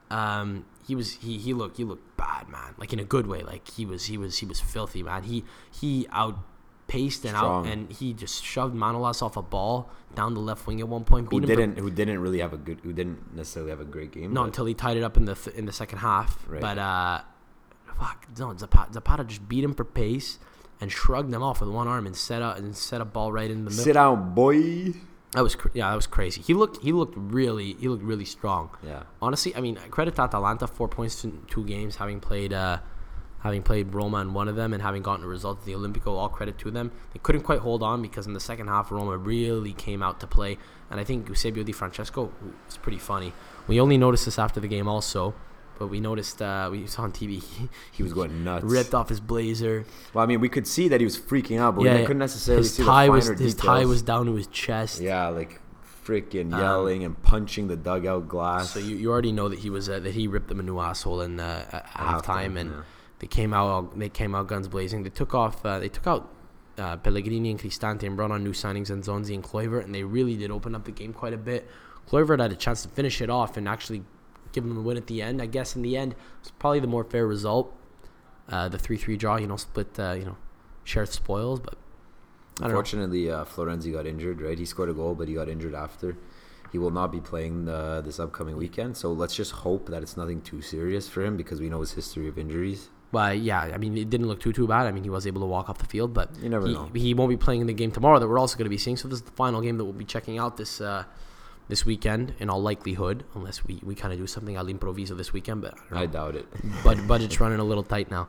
Um, 0.10 0.66
he 0.88 0.96
was 0.96 1.08
he 1.26 1.38
he 1.38 1.54
looked 1.54 1.78
he 1.78 1.84
looked 1.84 2.08
bad, 2.18 2.48
man. 2.50 2.74
Like 2.78 2.92
in 2.94 3.00
a 3.00 3.04
good 3.16 3.28
way. 3.28 3.42
Like 3.44 3.70
he 3.70 3.86
was 3.86 4.06
he 4.06 4.18
was 4.18 4.38
he 4.40 4.46
was 4.46 4.60
filthy, 4.60 5.04
man. 5.04 5.24
He 5.24 5.44
he 5.82 6.08
outpaced 6.12 7.26
and 7.26 7.36
Strong. 7.36 7.68
out 7.68 7.72
and 7.72 7.92
he 7.92 8.14
just 8.14 8.44
shoved 8.44 8.74
Manolas 8.76 9.22
off 9.22 9.36
a 9.38 9.42
ball 9.42 9.90
down 10.16 10.34
the 10.34 10.40
left 10.40 10.66
wing 10.66 10.80
at 10.80 10.88
one 10.88 11.04
point. 11.04 11.26
Who 11.26 11.42
beat 11.42 11.50
him 11.50 11.56
for- 11.56 11.62
didn't? 11.62 11.78
Who 11.80 11.92
didn't 11.92 12.20
really 12.20 12.40
have 12.40 12.54
a 12.54 12.58
good? 12.58 12.80
Who 12.84 12.94
didn't 12.94 13.36
necessarily 13.36 13.72
have 13.72 13.82
a 13.82 13.86
great 13.86 14.12
game? 14.12 14.34
no, 14.34 14.44
until 14.44 14.66
he 14.66 14.74
tied 14.74 14.98
it 14.98 15.04
up 15.04 15.18
in 15.18 15.26
the 15.26 15.36
th- 15.36 15.56
in 15.56 15.66
the 15.66 15.74
second 15.74 16.00
half. 16.00 16.46
Right. 16.48 16.62
But 16.62 16.78
uh, 16.80 17.22
fuck, 18.00 18.26
no, 18.40 18.56
Zapata, 18.58 18.94
Zapata 18.94 19.24
just 19.26 19.48
beat 19.50 19.64
him 19.64 19.74
for 19.74 19.84
pace 19.86 20.40
and 20.80 20.92
shrugged 20.92 21.32
them 21.32 21.44
off 21.44 21.60
with 21.60 21.70
one 21.70 21.88
arm 21.88 22.06
and 22.06 22.16
set 22.16 22.42
up 22.42 22.58
and 22.58 22.76
set 22.78 23.02
a 23.02 23.06
ball 23.06 23.32
right 23.32 23.52
in 23.52 23.66
the 23.66 23.70
middle. 23.72 23.84
Sit 23.84 23.94
down, 23.94 24.34
boy. 24.34 24.94
That 25.34 25.42
was 25.42 25.56
cr- 25.56 25.70
yeah, 25.74 25.90
that 25.90 25.96
was 25.96 26.08
crazy. 26.08 26.42
He 26.42 26.54
looked 26.54 26.82
he 26.84 26.92
looked 26.92 27.16
really 27.18 27.74
he 27.74 27.88
looked 27.88 28.04
really 28.04 28.26
strong. 28.26 28.70
Yeah. 28.86 29.04
Honestly, 29.22 29.56
I 29.56 29.62
mean, 29.62 29.76
credit 29.92 30.16
to 30.16 30.22
Atalanta, 30.22 30.68
four 30.68 30.88
points 30.88 31.24
in 31.24 31.42
two 31.48 31.66
games, 31.66 31.98
having 31.98 32.20
played 32.20 32.54
uh, 32.54 32.80
having 33.40 33.62
played 33.62 33.94
Roma 33.94 34.18
in 34.22 34.34
one 34.34 34.48
of 34.48 34.56
them 34.56 34.74
and 34.74 34.82
having 34.82 35.02
gotten 35.02 35.26
a 35.26 35.28
result 35.28 35.60
at 35.60 35.66
the 35.66 35.74
Olympico. 35.74 36.08
All 36.08 36.30
credit 36.30 36.58
to 36.60 36.72
them. 36.72 36.92
They 37.14 37.20
couldn't 37.20 37.42
quite 37.42 37.60
hold 37.60 37.84
on 37.84 38.02
because 38.02 38.26
in 38.26 38.34
the 38.34 38.40
second 38.40 38.68
half, 38.68 38.92
Roma 38.92 39.18
really 39.18 39.74
came 39.74 40.02
out 40.02 40.20
to 40.22 40.28
play, 40.28 40.58
and 40.90 41.00
I 41.00 41.04
think 41.04 41.28
Eusebio 41.28 41.64
Di 41.64 41.74
Francesco 41.74 42.32
was 42.66 42.78
pretty 42.78 43.00
funny. 43.00 43.34
We 43.68 43.82
only 43.82 43.98
noticed 43.98 44.26
this 44.26 44.40
after 44.40 44.60
the 44.62 44.68
game, 44.68 44.88
also, 44.88 45.36
but 45.78 45.88
we 45.88 46.00
noticed 46.00 46.42
uh, 46.42 46.70
we 46.72 46.88
saw 46.88 47.04
on 47.04 47.12
TV 47.12 47.42
he, 47.44 47.70
He 47.92 48.04
was 48.04 48.14
going 48.14 48.44
nuts. 48.44 48.64
ripped 48.66 48.94
off 48.94 49.10
his 49.10 49.20
blazer. 49.20 49.86
Well, 50.14 50.24
I 50.24 50.28
mean, 50.28 50.40
we 50.42 50.50
could 50.50 50.68
see 50.68 50.88
that 50.90 51.00
he 51.02 51.06
was 51.06 51.18
freaking 51.18 51.60
out, 51.60 51.76
but 51.76 51.86
yeah, 51.86 51.96
we 51.98 52.02
couldn't 52.02 52.20
necessarily 52.20 52.64
his 52.64 52.74
see 52.76 52.84
tie 52.84 53.06
the 53.06 53.12
was 53.12 53.28
his 53.28 53.38
details. 53.56 53.62
tie 53.62 53.86
was 53.86 54.02
down 54.02 54.26
to 54.26 54.36
his 54.36 54.48
chest. 54.48 55.02
Yeah, 55.02 55.28
like 55.30 55.62
freaking 56.06 56.54
Um, 56.54 56.60
yelling 56.60 57.04
and 57.04 57.22
punching 57.22 57.68
the 57.68 57.76
dugout 57.76 58.28
glass. 58.28 58.72
So 58.72 58.80
you, 58.80 58.96
you 58.96 59.12
already 59.12 59.32
know 59.32 59.50
that 59.50 59.60
he 59.60 59.70
was 59.70 59.90
uh, 59.90 60.00
that 60.00 60.14
he 60.14 60.28
ripped 60.28 60.48
them 60.48 60.60
a 60.60 60.64
new 60.64 60.80
asshole 60.80 61.22
in 61.22 61.40
uh, 61.40 61.66
at 61.72 61.86
halftime, 61.88 62.22
halftime, 62.22 62.58
and 62.60 62.70
yeah. 62.72 62.82
they 63.20 63.28
came 63.28 63.54
out 63.54 63.98
they 64.00 64.10
came 64.10 64.34
out 64.34 64.48
guns 64.48 64.68
blazing. 64.68 65.04
They 65.04 65.10
took 65.10 65.34
off 65.36 65.66
uh, 65.66 65.80
they 65.80 65.90
took 65.90 66.08
out 66.08 66.34
uh, 66.78 66.98
Pellegrini 66.98 67.52
and 67.52 67.60
Cristante 67.60 68.04
and 68.04 68.16
brought 68.16 68.32
on 68.32 68.44
new 68.44 68.54
signings 68.54 68.90
N'Zonzi 68.92 69.34
and 69.34 69.44
Kluivert, 69.44 69.84
and 69.84 69.94
they 69.94 70.04
really 70.04 70.36
did 70.36 70.52
open 70.52 70.76
up 70.76 70.86
the 70.86 70.92
game 70.92 71.14
quite 71.14 71.34
a 71.34 71.38
bit. 71.38 71.68
Kluivert 72.10 72.40
had 72.40 72.52
a 72.52 72.56
chance 72.56 72.84
to 72.84 72.88
finish 72.90 73.20
it 73.22 73.30
off 73.30 73.58
and 73.58 73.68
actually 73.68 74.04
give 74.58 74.64
them 74.68 74.78
a 74.78 74.86
win 74.88 74.98
at 74.98 75.08
the 75.08 75.22
end. 75.22 75.42
I 75.46 75.48
guess 75.58 75.76
in 75.78 75.82
the 75.88 75.94
end, 76.04 76.12
it's 76.42 76.52
probably 76.62 76.82
the 76.88 76.94
more 76.96 77.04
fair 77.04 77.26
result. 77.28 77.68
Uh, 78.50 78.68
the 78.74 78.80
three 78.86 78.98
three 79.04 79.18
draw, 79.24 79.36
you 79.44 79.48
know, 79.52 79.58
split 79.58 79.92
uh, 80.00 80.14
you 80.20 80.26
know, 80.26 80.38
shared 80.84 81.10
spoils, 81.10 81.60
but 81.60 81.76
I 81.76 82.64
don't 82.64 82.72
know. 82.72 82.80
Unfortunately, 82.80 83.24
uh, 83.36 83.46
Florenzi 83.46 83.92
got 83.98 84.06
injured. 84.14 84.38
Right, 84.42 84.58
he 84.64 84.66
scored 84.66 84.90
a 84.90 84.94
goal, 85.02 85.14
but 85.20 85.28
he 85.28 85.34
got 85.42 85.48
injured 85.56 85.76
after. 85.76 86.10
He 86.72 86.78
will 86.78 86.96
not 87.02 87.10
be 87.18 87.22
playing 87.32 87.70
uh, 87.70 88.02
this 88.02 88.20
upcoming 88.20 88.58
weekend. 88.58 88.98
So 88.98 89.12
let's 89.22 89.36
just 89.36 89.52
hope 89.66 89.84
that 89.90 90.02
it's 90.04 90.18
nothing 90.18 90.42
too 90.42 90.62
serious 90.62 91.08
for 91.08 91.24
him 91.24 91.38
because 91.38 91.62
we 91.62 91.70
know 91.70 91.80
his 91.82 91.94
history 91.94 92.28
of 92.28 92.38
injuries. 92.38 92.90
But 93.12 93.40
yeah, 93.40 93.62
I 93.62 93.78
mean, 93.78 93.98
it 93.98 94.10
didn't 94.10 94.28
look 94.28 94.42
too 94.42 94.52
too 94.52 94.68
bad. 94.68 94.86
I 94.86 94.92
mean, 94.92 95.04
he 95.04 95.10
was 95.10 95.26
able 95.26 95.42
to 95.42 95.48
walk 95.48 95.70
off 95.70 95.78
the 95.78 95.86
field, 95.86 96.14
but 96.14 96.28
You 96.42 96.50
never 96.50 96.68
he, 96.68 96.74
know. 96.74 96.90
he 96.94 97.14
won't 97.14 97.30
be 97.30 97.38
playing 97.38 97.62
in 97.62 97.68
the 97.68 97.74
game 97.82 97.92
tomorrow 97.92 98.20
that 98.20 98.28
we're 98.28 98.40
also 98.40 98.58
going 98.58 98.66
to 98.66 98.76
be 98.78 98.78
seeing. 98.86 98.98
So 98.98 99.08
this 99.08 99.20
is 99.20 99.24
the 99.24 99.32
final 99.32 99.62
game 99.62 99.78
that 99.78 99.86
we'll 99.86 99.94
be 99.94 100.10
checking 100.16 100.38
out 100.38 100.58
this 100.58 100.82
uh, 100.82 101.04
this 101.68 101.86
weekend 101.86 102.34
in 102.40 102.50
all 102.50 102.62
likelihood, 102.62 103.24
unless 103.36 103.66
we, 103.66 103.80
we 103.84 103.94
kind 103.96 104.14
of 104.14 104.20
do 104.20 104.28
something 104.28 104.56
al 104.56 104.66
improviso 104.68 105.16
this 105.18 105.34
weekend. 105.34 105.62
But 105.62 105.76
I. 105.92 106.04
I 106.04 106.06
doubt 106.06 106.36
it. 106.36 106.46
Bud- 106.84 107.08
budget's 107.08 107.40
running 107.40 107.60
a 107.60 107.64
little 107.64 107.84
tight 107.84 108.10
now. 108.12 108.28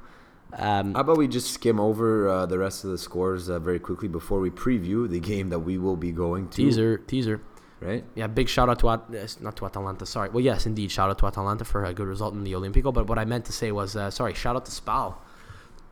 Um, 0.56 0.94
How 0.94 1.00
about 1.02 1.18
we 1.18 1.28
just 1.28 1.50
skim 1.52 1.78
over 1.78 2.26
uh, 2.28 2.46
the 2.46 2.58
rest 2.58 2.82
of 2.84 2.90
the 2.90 2.96
scores 2.98 3.50
uh, 3.50 3.58
very 3.58 3.78
quickly 3.78 4.08
before 4.08 4.40
we 4.40 4.50
preview 4.50 5.08
the 5.08 5.20
game 5.20 5.50
that 5.50 5.58
we 5.58 5.76
will 5.78 5.96
be 5.96 6.10
going 6.10 6.48
to? 6.48 6.56
teaser, 6.56 6.98
teaser. 6.98 7.40
Right? 7.80 8.04
Yeah, 8.16 8.26
big 8.26 8.48
shout 8.48 8.68
out 8.68 8.78
to 8.80 8.88
At- 8.90 9.40
not 9.40 9.56
to 9.56 9.66
Atalanta. 9.66 10.04
Sorry. 10.06 10.30
Well, 10.30 10.42
yes, 10.42 10.66
indeed, 10.66 10.90
shout 10.90 11.10
out 11.10 11.18
to 11.18 11.26
Atalanta 11.26 11.64
for 11.64 11.84
a 11.84 11.92
good 11.94 12.08
result 12.08 12.34
in 12.34 12.42
the 12.44 12.52
Olympico. 12.52 12.92
But 12.92 13.06
what 13.06 13.18
I 13.18 13.24
meant 13.24 13.44
to 13.44 13.52
say 13.52 13.70
was, 13.70 13.94
uh, 13.94 14.10
sorry, 14.10 14.34
shout 14.34 14.56
out 14.56 14.64
to 14.64 14.72
Spal. 14.72 15.18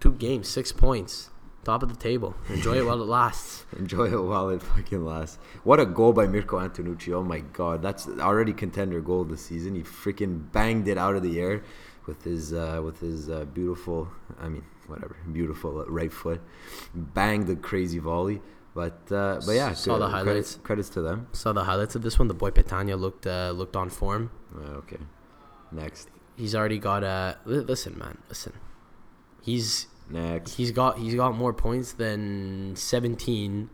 Two 0.01 0.13
games, 0.13 0.49
six 0.49 0.73
points, 0.73 1.31
top 1.67 1.83
of 1.83 1.89
the 1.89 1.97
table. 1.97 2.35
Enjoy 2.49 2.77
it 2.79 2.87
while 2.87 3.03
it 3.03 3.09
lasts. 3.09 3.67
Enjoy 3.79 4.07
it 4.07 4.23
while 4.23 4.49
it 4.51 4.63
fucking 4.63 5.05
lasts. 5.05 5.39
What 5.65 5.81
a 5.81 5.87
goal 5.87 6.13
by 6.13 6.27
Mirko 6.27 6.59
Antenucci. 6.59 7.13
Oh 7.13 7.25
my 7.25 7.41
god. 7.41 7.83
That's 7.83 8.07
already 8.07 8.53
contender 8.53 9.01
goal 9.01 9.23
of 9.23 9.29
the 9.29 9.37
season. 9.37 9.75
He 9.75 9.83
freaking 9.83 10.51
banged 10.53 10.87
it 10.89 10.97
out 10.97 11.17
of 11.17 11.23
the 11.23 11.41
air 11.41 11.65
with 12.07 12.23
his 12.23 12.53
uh, 12.53 12.81
with 12.85 13.01
his 13.01 13.29
uh, 13.29 13.45
beautiful 13.47 14.09
I 14.41 14.49
mean, 14.49 14.65
whatever, 14.87 15.17
beautiful 15.33 15.85
right 15.89 16.13
foot. 16.13 16.41
Banged 16.95 17.49
the 17.49 17.57
crazy 17.57 17.99
volley. 17.99 18.41
But 18.75 19.01
uh, 19.11 19.41
but 19.45 19.53
yeah, 19.53 19.73
Saw 19.73 19.99
the 19.99 20.09
highlights. 20.09 20.25
Credits, 20.25 20.55
credits 20.63 20.89
to 20.91 21.03
them. 21.03 21.27
Saw 21.33 21.53
the 21.53 21.65
highlights 21.65 21.95
of 21.97 22.03
this 22.03 22.19
one. 22.19 22.29
The 22.29 22.35
boy 22.35 22.51
Petagna 22.51 22.99
looked 22.99 23.27
uh, 23.27 23.51
looked 23.51 23.75
on 23.75 23.89
form. 23.91 24.31
Uh, 24.55 24.83
okay. 24.83 24.99
Next. 25.73 26.11
He's 26.37 26.55
already 26.55 26.79
got 26.79 27.03
a 27.03 27.39
listen, 27.47 27.99
man. 27.99 28.19
Listen, 28.29 28.53
he's 29.41 29.87
Next. 30.09 30.55
he's 30.55 30.71
got 30.71 30.99
he's 30.99 31.15
got 31.15 31.35
more 31.37 31.53
points 31.53 31.93
than 31.93 32.75
17 32.77 33.69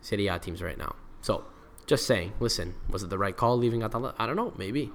Serie 0.00 0.26
A 0.28 0.38
teams 0.38 0.62
right 0.62 0.78
now. 0.78 0.94
So, 1.20 1.44
just 1.86 2.06
saying. 2.06 2.32
Listen, 2.40 2.74
was 2.88 3.02
it 3.02 3.10
the 3.10 3.18
right 3.18 3.36
call 3.36 3.56
leaving 3.58 3.82
Atalanta? 3.82 4.16
I 4.18 4.26
don't 4.26 4.36
know. 4.36 4.52
Maybe. 4.56 4.90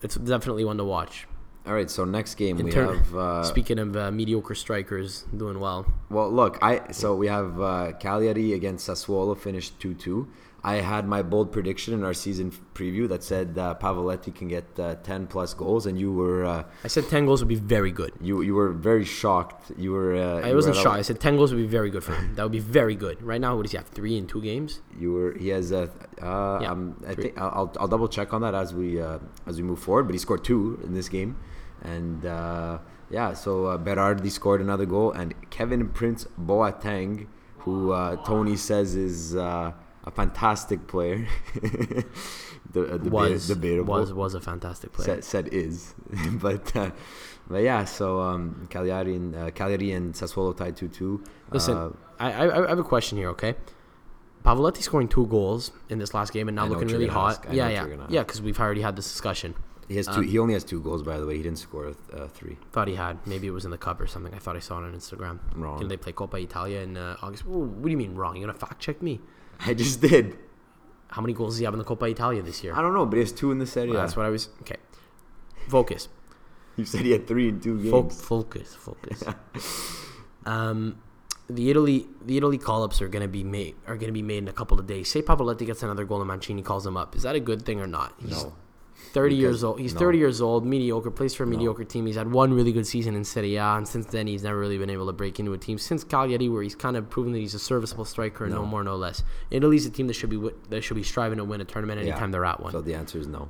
It's 0.00 0.16
definitely 0.16 0.64
one 0.64 0.78
to 0.78 0.84
watch. 0.84 1.28
All 1.64 1.74
right, 1.74 1.88
so 1.88 2.04
next 2.04 2.34
game 2.34 2.58
In 2.58 2.64
we 2.66 2.72
turn- 2.72 2.96
have 2.98 3.14
uh, 3.14 3.44
Speaking 3.44 3.78
of 3.78 3.96
uh, 3.96 4.10
mediocre 4.10 4.56
strikers 4.56 5.24
doing 5.36 5.60
well, 5.60 5.86
Well, 6.10 6.28
look, 6.28 6.58
I 6.60 6.90
so 6.90 7.14
we 7.14 7.28
have 7.28 7.60
uh, 7.60 7.92
Cagliari 8.00 8.52
against 8.54 8.88
Sassuolo 8.88 9.38
finished 9.38 9.78
two 9.78 9.94
two. 9.94 10.28
I 10.64 10.76
had 10.76 11.08
my 11.08 11.22
bold 11.22 11.50
prediction 11.50 11.92
in 11.92 12.04
our 12.04 12.14
season 12.14 12.52
preview 12.72 13.08
that 13.08 13.24
said 13.24 13.58
uh, 13.58 13.74
Pavoletti 13.80 14.32
can 14.32 14.46
get 14.46 14.64
uh, 14.78 14.94
ten 15.02 15.26
plus 15.26 15.54
goals, 15.54 15.86
and 15.86 15.98
you 15.98 16.12
were 16.12 16.44
uh, 16.44 16.64
I 16.84 16.88
said 16.88 17.08
10 17.08 17.26
goals 17.26 17.40
would 17.40 17.48
be 17.48 17.56
very 17.56 17.90
good. 17.90 18.12
you 18.20 18.42
you 18.42 18.54
were 18.54 18.70
very 18.70 19.04
shocked. 19.04 19.72
You 19.76 19.92
were 19.92 20.14
uh, 20.14 20.46
I 20.46 20.50
you 20.50 20.54
wasn't 20.54 20.76
were 20.76 20.80
at 20.80 20.84
shy. 20.84 20.96
a- 20.96 20.98
I 21.00 21.02
said 21.02 21.18
10 21.20 21.36
goals 21.36 21.52
would 21.52 21.60
be 21.60 21.66
very 21.66 21.90
good 21.90 22.04
for 22.04 22.14
him. 22.14 22.34
That 22.36 22.44
would 22.44 22.52
be 22.52 22.60
very 22.60 22.94
good. 22.94 23.20
Right 23.22 23.40
now, 23.40 23.56
what 23.56 23.62
does 23.62 23.72
he 23.72 23.76
have? 23.76 23.88
Three 23.88 24.16
in 24.16 24.26
two 24.28 24.40
games? 24.40 24.80
You 24.96 25.12
were 25.12 25.32
he 25.36 25.48
has 25.48 25.72
uh, 25.72 25.88
uh 26.20 26.58
Yeah, 26.62 26.70
um, 26.70 27.02
I 27.08 27.14
think 27.14 27.36
I'll, 27.36 27.50
I'll 27.58 27.76
I'll 27.80 27.88
double 27.88 28.08
check 28.08 28.32
on 28.32 28.42
that 28.42 28.54
as 28.54 28.72
we 28.72 29.00
uh, 29.00 29.18
as 29.46 29.56
we 29.56 29.64
move 29.64 29.80
forward. 29.80 30.04
But 30.04 30.14
he 30.14 30.18
scored 30.18 30.44
two 30.44 30.80
in 30.84 30.94
this 30.94 31.08
game, 31.08 31.36
and 31.82 32.24
uh, 32.24 32.78
yeah, 33.10 33.34
so 33.34 33.66
uh, 33.66 33.78
Berardi 33.78 34.30
scored 34.30 34.60
another 34.60 34.86
goal, 34.86 35.10
and 35.10 35.34
Kevin 35.50 35.88
Prince 35.88 36.26
Boateng, 36.40 37.26
who 37.58 37.90
uh, 37.90 38.16
Tony 38.24 38.56
says 38.56 38.94
is 38.94 39.34
uh, 39.36 39.72
a 40.04 40.10
fantastic 40.10 40.86
player, 40.86 41.26
the, 42.72 42.94
uh, 42.94 42.98
deba- 42.98 43.10
Was, 43.10 43.48
debatable. 43.48 43.94
was, 43.94 44.12
was 44.12 44.34
a 44.34 44.40
fantastic 44.40 44.92
player. 44.92 45.06
said, 45.06 45.24
said 45.24 45.48
is, 45.52 45.94
but 46.32 46.74
uh, 46.76 46.90
but 47.48 47.62
yeah. 47.62 47.84
So 47.84 48.20
um, 48.20 48.66
Cagliari 48.70 49.14
and 49.16 49.34
uh, 49.34 49.50
Cagliari 49.50 49.92
and 49.92 50.14
Sassuolo 50.14 50.56
tied 50.56 50.76
two 50.76 50.88
two. 50.88 51.22
Listen, 51.50 51.76
Uh, 51.76 51.90
I, 52.18 52.32
I 52.32 52.64
I 52.64 52.68
have 52.68 52.78
a 52.78 52.84
question 52.84 53.18
here, 53.18 53.28
okay? 53.30 53.54
Pavoletti 54.44 54.82
scoring 54.82 55.06
two 55.08 55.26
goals 55.26 55.70
in 55.88 55.98
this 55.98 56.14
last 56.14 56.32
game 56.32 56.48
and 56.48 56.56
now 56.56 56.66
looking 56.66 56.88
really 56.88 57.06
hot. 57.06 57.44
Yeah, 57.52 57.68
yeah, 57.68 57.86
yeah. 58.08 58.22
Because 58.24 58.42
we've 58.42 58.58
already 58.58 58.82
had 58.82 58.96
this 58.96 59.06
discussion. 59.10 59.54
he 59.88 59.96
has 59.96 60.06
two. 60.06 60.12
um, 60.14 60.26
he 60.26 60.36
only 60.38 60.54
has 60.54 60.64
two 60.64 60.80
goals, 60.80 61.02
by 61.04 61.16
the 61.20 61.26
way. 61.26 61.36
He 61.36 61.42
didn't 61.44 61.58
score 61.58 61.94
uh, 62.12 62.26
three. 62.26 62.56
Thought 62.72 62.88
he 62.88 62.96
had. 62.96 63.24
Maybe 63.24 63.46
it 63.46 63.52
was 63.52 63.64
in 63.64 63.70
the 63.70 63.78
cup 63.78 64.00
or 64.00 64.08
something. 64.08 64.34
I 64.34 64.38
thought 64.38 64.56
I 64.56 64.60
saw 64.60 64.78
it 64.80 64.84
on 64.84 64.94
Instagram. 64.94 65.38
Wrong. 65.54 65.78
Can 65.78 65.86
they 65.86 65.96
play 65.96 66.12
Coppa 66.12 66.42
Italia 66.42 66.80
in 66.80 66.96
uh, 66.96 67.16
August? 67.22 67.44
Ooh, 67.46 67.50
what 67.78 67.84
do 67.84 67.90
you 67.90 67.96
mean 67.96 68.16
wrong? 68.16 68.34
You 68.36 68.42
gonna 68.46 68.58
fact 68.58 68.80
check 68.80 69.00
me? 69.00 69.20
I 69.66 69.74
just 69.74 70.00
did. 70.00 70.36
How 71.08 71.20
many 71.20 71.34
goals 71.34 71.54
does 71.54 71.58
he 71.58 71.64
have 71.66 71.74
in 71.74 71.78
the 71.78 71.84
Coppa 71.84 72.10
Italia 72.10 72.42
this 72.42 72.64
year? 72.64 72.74
I 72.74 72.80
don't 72.80 72.94
know, 72.94 73.04
but 73.04 73.16
he 73.16 73.20
has 73.20 73.32
two 73.32 73.50
in 73.52 73.58
the 73.58 73.66
Serie 73.66 73.90
Well, 73.90 74.00
That's 74.00 74.16
what 74.16 74.24
I 74.26 74.30
was. 74.30 74.48
Okay, 74.62 74.76
focus. 75.68 76.08
You 76.74 76.86
said 76.86 77.02
he 77.02 77.10
had 77.10 77.26
three 77.26 77.50
in 77.50 77.60
two 77.60 77.76
Fo- 77.90 78.02
games. 78.04 78.22
focus, 78.22 78.74
focus. 78.74 79.22
um, 80.46 80.96
the 81.50 81.68
Italy, 81.68 82.06
the 82.24 82.38
Italy 82.38 82.56
call-ups 82.56 83.02
are 83.02 83.08
gonna 83.08 83.28
be 83.28 83.44
made 83.44 83.74
are 83.86 83.96
gonna 83.98 84.10
be 84.12 84.22
made 84.22 84.38
in 84.38 84.48
a 84.48 84.54
couple 84.54 84.80
of 84.80 84.86
days. 84.86 85.10
Say 85.10 85.20
Pavoletti 85.20 85.66
gets 85.66 85.82
another 85.82 86.06
goal 86.06 86.20
and 86.22 86.28
Mancini 86.28 86.62
calls 86.62 86.86
him 86.86 86.96
up. 86.96 87.14
Is 87.14 87.24
that 87.24 87.34
a 87.34 87.40
good 87.40 87.66
thing 87.66 87.78
or 87.78 87.86
not? 87.86 88.14
He's 88.18 88.30
No. 88.42 88.54
30 89.12 89.34
years 89.34 89.62
old. 89.64 89.80
He's 89.80 89.94
no. 89.94 90.00
30 90.00 90.18
years 90.18 90.40
old, 90.40 90.64
mediocre, 90.64 91.10
plays 91.10 91.34
for 91.34 91.44
a 91.44 91.46
mediocre 91.46 91.84
team. 91.84 92.06
He's 92.06 92.16
had 92.16 92.30
one 92.32 92.52
really 92.54 92.72
good 92.72 92.86
season 92.86 93.14
in 93.14 93.24
Serie 93.24 93.56
A, 93.56 93.62
and 93.76 93.86
since 93.86 94.06
then 94.06 94.26
he's 94.26 94.42
never 94.42 94.58
really 94.58 94.78
been 94.78 94.90
able 94.90 95.06
to 95.06 95.12
break 95.12 95.38
into 95.38 95.52
a 95.52 95.58
team. 95.58 95.76
Since 95.78 96.04
Cagliari, 96.04 96.48
where 96.48 96.62
he's 96.62 96.74
kind 96.74 96.96
of 96.96 97.10
proven 97.10 97.32
that 97.32 97.38
he's 97.40 97.54
a 97.54 97.58
serviceable 97.58 98.04
striker, 98.04 98.46
no, 98.48 98.62
No. 98.62 98.66
more, 98.66 98.82
no 98.84 98.96
less. 98.96 99.22
Italy's 99.50 99.84
a 99.86 99.90
team 99.90 100.06
that 100.06 100.14
should 100.14 100.30
be 100.30 100.40
that 100.70 100.82
should 100.82 100.96
be 100.96 101.02
striving 101.02 101.38
to 101.38 101.44
win 101.44 101.60
a 101.60 101.64
tournament 101.64 102.00
Yeah. 102.00 102.08
anytime 102.12 102.30
they're 102.30 102.44
at 102.44 102.60
one. 102.60 102.72
So 102.72 102.80
the 102.80 102.94
answer 102.94 103.18
is 103.18 103.26
no. 103.26 103.48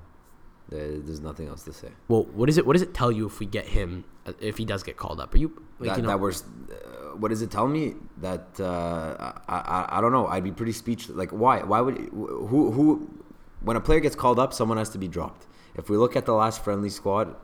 There's 0.68 1.20
nothing 1.20 1.48
else 1.48 1.64
to 1.64 1.72
say. 1.72 1.88
well, 2.08 2.24
what 2.32 2.48
is 2.48 2.56
it? 2.56 2.66
What 2.66 2.72
does 2.72 2.82
it 2.82 2.94
tell 2.94 3.12
you 3.12 3.26
if 3.26 3.40
we 3.40 3.44
get 3.46 3.66
him? 3.66 4.04
uh, 4.26 4.32
If 4.40 4.56
he 4.56 4.64
does 4.64 4.82
get 4.82 4.96
called 4.96 5.20
up, 5.20 5.34
are 5.34 5.38
you 5.38 5.48
like 5.78 5.90
that, 5.90 5.96
you 5.98 6.02
know? 6.02 6.08
that 6.08 6.18
was, 6.20 6.44
uh, 6.70 7.14
what 7.16 7.28
does 7.28 7.42
it 7.42 7.50
tell 7.50 7.68
me? 7.68 7.94
That 8.22 8.48
uh, 8.58 9.32
I, 9.48 9.54
I 9.56 9.98
I 9.98 10.00
don't 10.00 10.12
know. 10.12 10.26
I'd 10.28 10.44
be 10.44 10.52
pretty 10.52 10.72
speechless. 10.72 11.14
Like 11.14 11.30
why? 11.30 11.62
Why 11.62 11.82
would 11.82 11.98
who 11.98 12.70
who 12.70 13.06
when 13.64 13.77
a 13.77 13.81
player 13.81 14.01
gets 14.01 14.16
called 14.16 14.38
up, 14.38 14.53
someone 14.53 14.79
has 14.79 14.90
to 14.90 14.98
be 14.98 15.09
dropped. 15.09 15.46
If 15.75 15.88
we 15.88 15.96
look 15.96 16.16
at 16.16 16.27
the 16.27 16.35
last 16.35 16.62
friendly 16.64 16.90
squad, 16.90 17.35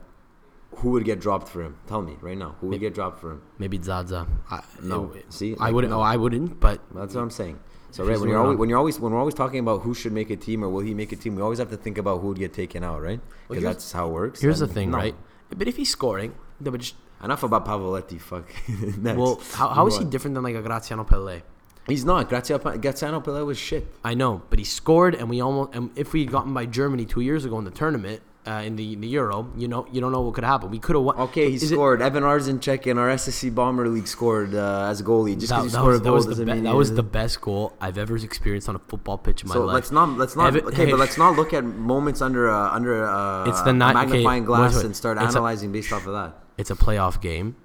who 0.76 0.90
would 0.90 1.04
get 1.04 1.18
dropped 1.20 1.48
for 1.48 1.62
him? 1.62 1.78
Tell 1.86 2.02
me 2.02 2.16
right 2.20 2.36
now. 2.36 2.56
Who 2.60 2.68
would 2.68 2.80
get 2.80 2.94
dropped 2.94 3.20
for 3.20 3.32
him? 3.32 3.42
Maybe 3.58 3.80
Zaza. 3.82 4.26
I, 4.50 4.62
No. 4.82 5.12
it- 5.14 5.32
See, 5.32 5.54
I 5.58 5.64
like, 5.66 5.74
wouldn't. 5.74 5.90
no. 5.92 5.98
Oh, 6.00 6.02
I 6.02 6.16
wouldn't. 6.16 6.60
But 6.60 6.80
That's 6.94 7.14
what 7.14 7.22
I'm 7.22 7.30
saying. 7.30 7.58
So 7.90 8.04
right 8.04 8.20
when 8.20 8.28
you're 8.28 8.38
always, 8.38 8.58
when 8.58 8.68
you're 8.68 8.78
always 8.78 9.00
when 9.00 9.12
we're 9.12 9.18
always 9.18 9.34
talking 9.34 9.60
about 9.60 9.80
who 9.80 9.94
should 9.94 10.12
make 10.12 10.28
a 10.28 10.36
team 10.36 10.62
or 10.62 10.68
will 10.68 10.82
he 10.82 10.92
make 10.92 11.10
a 11.12 11.16
team, 11.16 11.36
we 11.36 11.42
always 11.42 11.58
have 11.58 11.70
to 11.70 11.76
think 11.78 11.96
about 11.96 12.20
who 12.20 12.28
would 12.28 12.38
get 12.38 12.52
taken 12.52 12.84
out, 12.84 13.00
right? 13.00 13.20
Because 13.48 13.62
here's- 13.62 13.74
that's 13.76 13.92
how 13.92 14.08
it 14.08 14.12
works. 14.12 14.40
here's 14.42 14.58
the 14.58 14.66
thing, 14.68 14.90
no. 14.90 14.98
right? 14.98 15.14
But 15.56 15.66
if 15.68 15.76
he's 15.76 15.88
scoring, 15.90 16.34
just, 16.76 16.94
Enough 17.24 17.42
about 17.42 17.66
Pavoletti. 17.66 18.20
Fuck. 18.20 18.46
Next. 18.98 19.18
well, 19.18 19.40
how, 19.54 19.68
how 19.70 19.86
is 19.88 19.96
he 19.98 20.04
different 20.04 20.34
than 20.34 20.44
like 20.44 20.54
a 20.54 20.62
Graziano 20.62 21.02
Pelle? 21.02 21.40
He's 21.88 22.04
not. 22.04 22.28
Graziano, 22.28 23.20
Pelle 23.20 23.44
was 23.44 23.58
shit. 23.58 23.86
I 24.04 24.14
know, 24.14 24.42
but 24.50 24.58
he 24.58 24.64
scored, 24.64 25.14
and 25.14 25.28
we 25.30 25.40
almost. 25.40 25.74
And 25.74 25.90
if 25.96 26.12
we 26.12 26.20
had 26.20 26.30
gotten 26.30 26.52
by 26.54 26.66
Germany 26.66 27.04
two 27.06 27.20
years 27.20 27.44
ago 27.44 27.58
in 27.58 27.64
the 27.64 27.70
tournament, 27.70 28.22
uh, 28.46 28.62
in 28.64 28.76
the 28.76 28.92
in 28.94 29.00
the 29.00 29.08
Euro, 29.08 29.50
you 29.56 29.68
know, 29.68 29.86
you 29.92 30.00
don't 30.00 30.10
know 30.12 30.22
what 30.22 30.34
could 30.34 30.44
happen. 30.44 30.70
We 30.70 30.78
could 30.78 30.96
have 30.96 31.04
won. 31.04 31.16
Okay, 31.16 31.50
he 31.50 31.56
Is 31.56 31.64
it- 31.64 31.68
scored. 31.74 32.00
Evan 32.00 32.22
Arzenchek 32.22 32.86
in 32.86 32.96
our 32.98 33.08
SSC 33.10 33.54
Bomber 33.54 33.88
League 33.88 34.06
scored 34.06 34.54
uh, 34.54 34.86
as 34.88 35.00
a 35.00 35.04
goalie. 35.04 35.34
Just 35.38 35.48
That, 35.50 35.56
because 35.62 35.64
he 35.64 35.68
that 35.72 35.78
scored 35.78 35.92
was, 35.92 36.00
a 36.00 36.04
that 36.04 36.12
was 36.12 36.26
the 36.38 36.44
be- 36.46 36.60
that 36.60 36.74
was 36.74 36.92
the 36.94 37.02
best 37.02 37.40
goal 37.40 37.74
I've 37.80 37.98
ever 37.98 38.16
experienced 38.16 38.68
on 38.68 38.76
a 38.76 38.80
football 38.80 39.18
pitch 39.18 39.42
in 39.42 39.48
my 39.48 39.54
life. 39.54 39.60
So 39.60 39.66
life. 39.66 39.74
let's 39.74 39.90
not 39.90 40.16
let's 40.18 40.36
not 40.36 40.46
Evan- 40.48 40.64
okay, 40.66 40.84
hey, 40.86 40.90
but 40.90 40.98
let's 41.00 41.18
not 41.18 41.36
look 41.36 41.52
at 41.52 41.64
moments 41.64 42.22
under 42.22 42.48
uh, 42.50 42.70
under 42.70 43.04
uh, 43.06 43.44
It's 43.48 43.60
the 43.62 43.70
okay, 43.70 43.78
magnifying 43.78 44.44
glass 44.44 44.72
wait, 44.72 44.76
wait. 44.78 44.84
and 44.86 44.96
start 44.96 45.18
It's 45.18 45.34
a- 45.34 45.38
analyzing 45.38 45.72
based 45.72 45.92
off 45.92 46.06
of 46.06 46.12
that. 46.14 46.38
It's 46.56 46.70
a 46.70 46.76
playoff 46.76 47.20
game. 47.20 47.56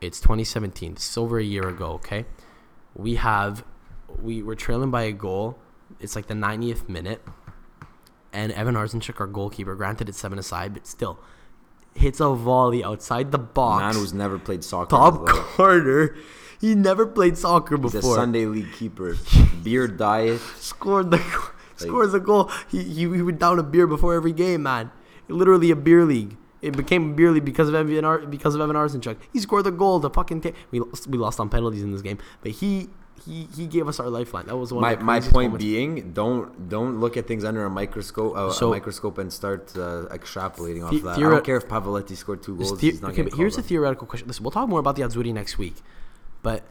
It's 0.00 0.20
2017. 0.20 0.92
It's 0.92 1.16
over 1.18 1.38
a 1.38 1.44
year 1.44 1.68
ago. 1.68 1.92
Okay, 1.94 2.26
we 2.94 3.16
have 3.16 3.64
we 4.20 4.42
were 4.42 4.54
trailing 4.54 4.90
by 4.90 5.02
a 5.02 5.12
goal. 5.12 5.58
It's 6.00 6.16
like 6.16 6.26
the 6.26 6.34
90th 6.34 6.88
minute, 6.88 7.22
and 8.32 8.52
Evan 8.52 8.74
Arzenchuk, 8.74 9.20
our 9.20 9.26
goalkeeper, 9.26 9.74
granted 9.74 10.08
it's 10.08 10.18
seven 10.18 10.38
aside, 10.38 10.74
but 10.74 10.86
still 10.86 11.18
hits 11.94 12.20
a 12.20 12.30
volley 12.34 12.82
outside 12.82 13.30
the 13.32 13.38
box. 13.38 13.82
Man 13.82 13.94
who's 13.94 14.12
never 14.14 14.38
played 14.38 14.64
soccer. 14.64 14.90
top 14.96 15.26
corner. 15.26 16.16
He 16.60 16.74
never 16.74 17.06
played 17.06 17.36
soccer 17.36 17.76
He's 17.76 17.92
before. 17.92 18.14
a 18.14 18.16
Sunday 18.16 18.46
league 18.46 18.72
keeper. 18.72 19.16
Beer 19.62 19.88
diet. 19.88 20.40
scored 20.58 21.10
the 21.10 21.18
scores 21.76 22.14
a 22.14 22.20
goal. 22.20 22.50
He, 22.70 22.82
he 22.82 23.00
he 23.00 23.22
would 23.22 23.38
down 23.38 23.58
a 23.58 23.62
beer 23.62 23.86
before 23.86 24.14
every 24.14 24.32
game, 24.32 24.62
man. 24.62 24.90
Literally 25.28 25.70
a 25.70 25.76
beer 25.76 26.04
league. 26.04 26.36
It 26.62 26.76
became 26.76 27.14
league 27.16 27.44
because 27.44 27.68
of 27.68 27.74
Evan 27.74 28.04
Ar- 28.04 28.18
because 28.36 28.54
of 28.54 28.60
Evan 28.60 28.76
Arsenchuk. 28.76 29.16
He 29.32 29.40
scored 29.40 29.64
the 29.64 29.72
goal. 29.72 29.98
The 29.98 30.10
fucking 30.10 30.40
ta- 30.42 30.52
we 30.70 30.78
lost, 30.80 31.06
we 31.08 31.18
lost 31.18 31.40
on 31.40 31.48
penalties 31.48 31.82
in 31.82 31.90
this 31.92 32.02
game, 32.02 32.18
but 32.42 32.52
he 32.52 32.88
he 33.26 33.48
he 33.56 33.66
gave 33.66 33.86
us 33.88 33.98
our 34.00 34.08
lifeline. 34.08 34.46
That 34.46 34.56
was 34.56 34.72
one. 34.72 34.80
My, 34.82 34.92
of 34.92 35.00
the 35.00 35.04
my 35.04 35.18
point 35.20 35.50
moments. 35.52 35.64
being, 35.64 36.12
don't 36.12 36.68
don't 36.68 37.00
look 37.00 37.16
at 37.16 37.26
things 37.26 37.44
under 37.44 37.64
a 37.64 37.70
microscope 37.70 38.36
uh, 38.36 38.50
So- 38.52 38.68
a 38.68 38.70
microscope 38.70 39.18
and 39.18 39.32
start 39.32 39.72
uh, 39.76 40.06
extrapolating 40.18 40.84
off 40.84 40.90
The- 40.92 40.98
of 40.98 41.02
that. 41.04 41.16
I 41.18 41.20
don't 41.20 41.44
care 41.44 41.56
if 41.56 41.66
Pavoletti 41.66 42.16
scored 42.16 42.42
two 42.42 42.56
goals. 42.56 42.78
the- 42.78 42.90
he's 42.90 43.02
not 43.02 43.10
okay, 43.12 43.22
but 43.22 43.34
here's 43.34 43.58
a 43.58 43.62
theoretical 43.62 44.06
question. 44.06 44.28
Listen, 44.28 44.44
we'll 44.44 44.50
talk 44.52 44.68
more 44.68 44.80
about 44.80 44.94
the 44.96 45.02
Azzurri 45.02 45.32
next 45.34 45.58
week, 45.58 45.76
but 46.42 46.62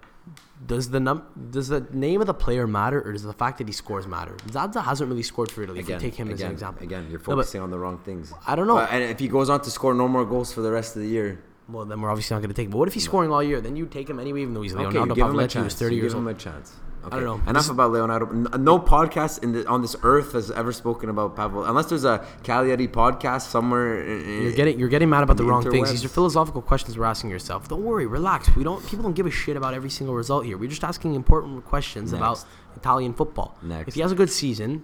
Does 0.63 0.89
the 0.91 0.99
num 0.99 1.23
does 1.49 1.69
the 1.69 1.81
name 1.91 2.21
of 2.21 2.27
the 2.27 2.33
player 2.35 2.67
matter, 2.67 3.01
or 3.01 3.11
does 3.13 3.23
the 3.23 3.33
fact 3.33 3.57
that 3.57 3.67
he 3.67 3.73
scores 3.73 4.05
matter? 4.07 4.35
Zaza 4.51 4.81
hasn't 4.81 5.09
really 5.09 5.23
scored 5.23 5.49
for 5.51 5.63
Italy. 5.63 5.79
Again, 5.79 5.97
if 5.97 6.03
you 6.03 6.09
take 6.11 6.19
him 6.19 6.27
again, 6.27 6.35
as 6.35 6.41
an 6.41 6.51
example. 6.51 6.83
Again, 6.83 7.07
you're 7.09 7.19
No, 7.19 7.25
focusing 7.25 7.61
on 7.61 7.71
the 7.71 7.79
wrong 7.79 7.97
things. 7.99 8.31
I 8.45 8.55
don't 8.55 8.67
know. 8.67 8.77
Uh, 8.77 8.87
and 8.91 9.03
if 9.03 9.17
he 9.19 9.27
goes 9.27 9.49
on 9.49 9.61
to 9.61 9.71
score 9.71 9.93
no 9.95 10.07
more 10.07 10.23
goals 10.25 10.53
for 10.53 10.61
the 10.61 10.71
rest 10.71 10.95
of 10.95 11.01
the 11.01 11.07
year, 11.07 11.43
Well, 11.67 11.85
then 11.85 11.99
we're 12.01 12.09
obviously 12.11 12.35
not 12.35 12.41
going 12.41 12.49
to 12.49 12.55
take 12.55 12.65
him. 12.65 12.71
But 12.71 12.77
what 12.79 12.87
if 12.89 12.93
he's 12.93 13.05
scoring 13.05 13.31
all 13.31 13.41
year? 13.41 13.59
Then 13.61 13.75
you 13.75 13.85
take 13.87 14.07
him 14.09 14.19
anyway, 14.19 14.41
even 14.43 14.53
though 14.53 14.61
he's 14.61 14.73
okay, 14.75 14.83
Leonardo 14.85 15.15
you 15.15 15.15
give 15.15 15.25
him 15.29 15.39
a 15.39 15.43
Pavoletti, 15.43 15.49
chance. 15.49 15.73
who's 15.73 15.79
30 15.79 15.95
you 15.95 16.01
years 16.01 16.13
give 16.13 16.21
him 16.21 16.27
old. 16.27 16.35
a 16.35 16.39
chance. 16.39 16.73
Okay. 17.03 17.15
don't 17.19 17.23
know. 17.25 17.49
Enough 17.49 17.63
This- 17.63 17.69
about 17.69 17.91
Leonardo. 17.91 18.25
No 18.57 18.77
podcast 18.79 19.41
in 19.43 19.53
the, 19.53 19.67
on 19.67 19.81
this 19.81 19.95
earth 20.03 20.33
has 20.33 20.51
ever 20.51 20.71
spoken 20.71 21.09
about 21.09 21.35
Pavel, 21.35 21.63
unless 21.65 21.87
there's 21.87 22.05
a 22.05 22.23
Cagliari 22.43 22.87
podcast 22.87 23.41
somewhere. 23.49 24.03
in- 24.03 24.43
You're 24.43 24.51
getting 24.51 24.79
you're 24.79 24.89
getting 24.89 25.09
mad 25.09 25.23
about 25.23 25.37
the 25.37 25.43
the 25.43 25.49
wrong 25.49 25.63
things. 25.63 25.89
These 25.89 26.05
are 26.05 26.09
philosophical 26.09 26.61
questions 26.61 26.97
we're 26.97 27.05
asking 27.05 27.31
yourself. 27.31 27.67
Don't 27.67 27.83
worry, 27.83 28.05
relax. 28.05 28.55
We 28.55 28.63
don't 28.63 28.85
people 28.85 29.03
don't 29.03 29.15
give 29.15 29.25
a 29.25 29.31
shit 29.31 29.57
about 29.57 29.73
every 29.73 29.89
single 29.89 30.15
result 30.15 30.45
here. 30.45 30.57
We're 30.57 30.69
just 30.69 30.83
asking 30.83 31.15
important 31.15 31.65
questions 31.65 32.13
about 32.13 32.45
Italian 32.75 33.13
football. 33.13 33.57
Next. 33.63 33.87
If 33.89 33.93
he 33.95 34.01
has 34.01 34.11
a 34.11 34.15
good 34.15 34.29
season, 34.29 34.83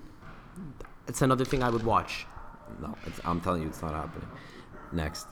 it's 1.08 1.22
another 1.22 1.46
thing 1.46 1.62
I 1.62 1.70
would 1.70 1.84
watch. 1.84 2.26
No, 2.82 2.96
it's, 3.06 3.20
I'm 3.24 3.40
telling 3.42 3.62
you, 3.62 3.68
it's 3.70 3.82
not 3.82 3.94
happening. 3.94 4.28
Next, 4.92 5.28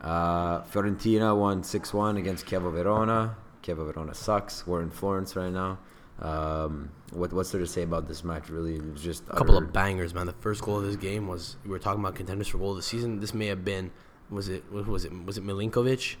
uh, 0.00 0.62
Fiorentina 0.62 1.36
won 1.36 1.62
six 1.62 1.92
one 1.92 2.16
against 2.16 2.46
Chievo 2.46 2.72
Verona. 2.72 3.36
Chievo 3.62 3.84
Verona 3.84 4.14
sucks. 4.14 4.66
We're 4.66 4.80
in 4.82 4.90
Florence 4.90 5.36
right 5.36 5.52
now. 5.52 5.78
Um, 6.20 6.90
what 7.12 7.32
what's 7.32 7.50
there 7.50 7.60
to 7.60 7.66
say 7.66 7.82
about 7.82 8.06
this 8.06 8.22
match? 8.24 8.48
Really, 8.50 8.76
it 8.76 8.92
was 8.92 9.02
just 9.02 9.24
A 9.28 9.36
couple 9.36 9.56
utter- 9.56 9.66
of 9.66 9.72
bangers, 9.72 10.14
man. 10.14 10.26
The 10.26 10.32
first 10.34 10.62
goal 10.62 10.78
of 10.78 10.84
this 10.84 10.96
game 10.96 11.26
was 11.28 11.56
we 11.64 11.70
were 11.70 11.78
talking 11.78 12.00
about 12.00 12.14
contenders 12.14 12.48
for 12.48 12.58
goal 12.58 12.70
of 12.72 12.76
the 12.76 12.82
season. 12.82 13.20
This 13.20 13.32
may 13.34 13.46
have 13.46 13.64
been 13.64 13.90
was 14.30 14.48
it 14.48 14.70
was 14.70 15.04
it 15.04 15.12
was 15.24 15.38
it 15.38 15.44
Milenkovic? 15.44 16.16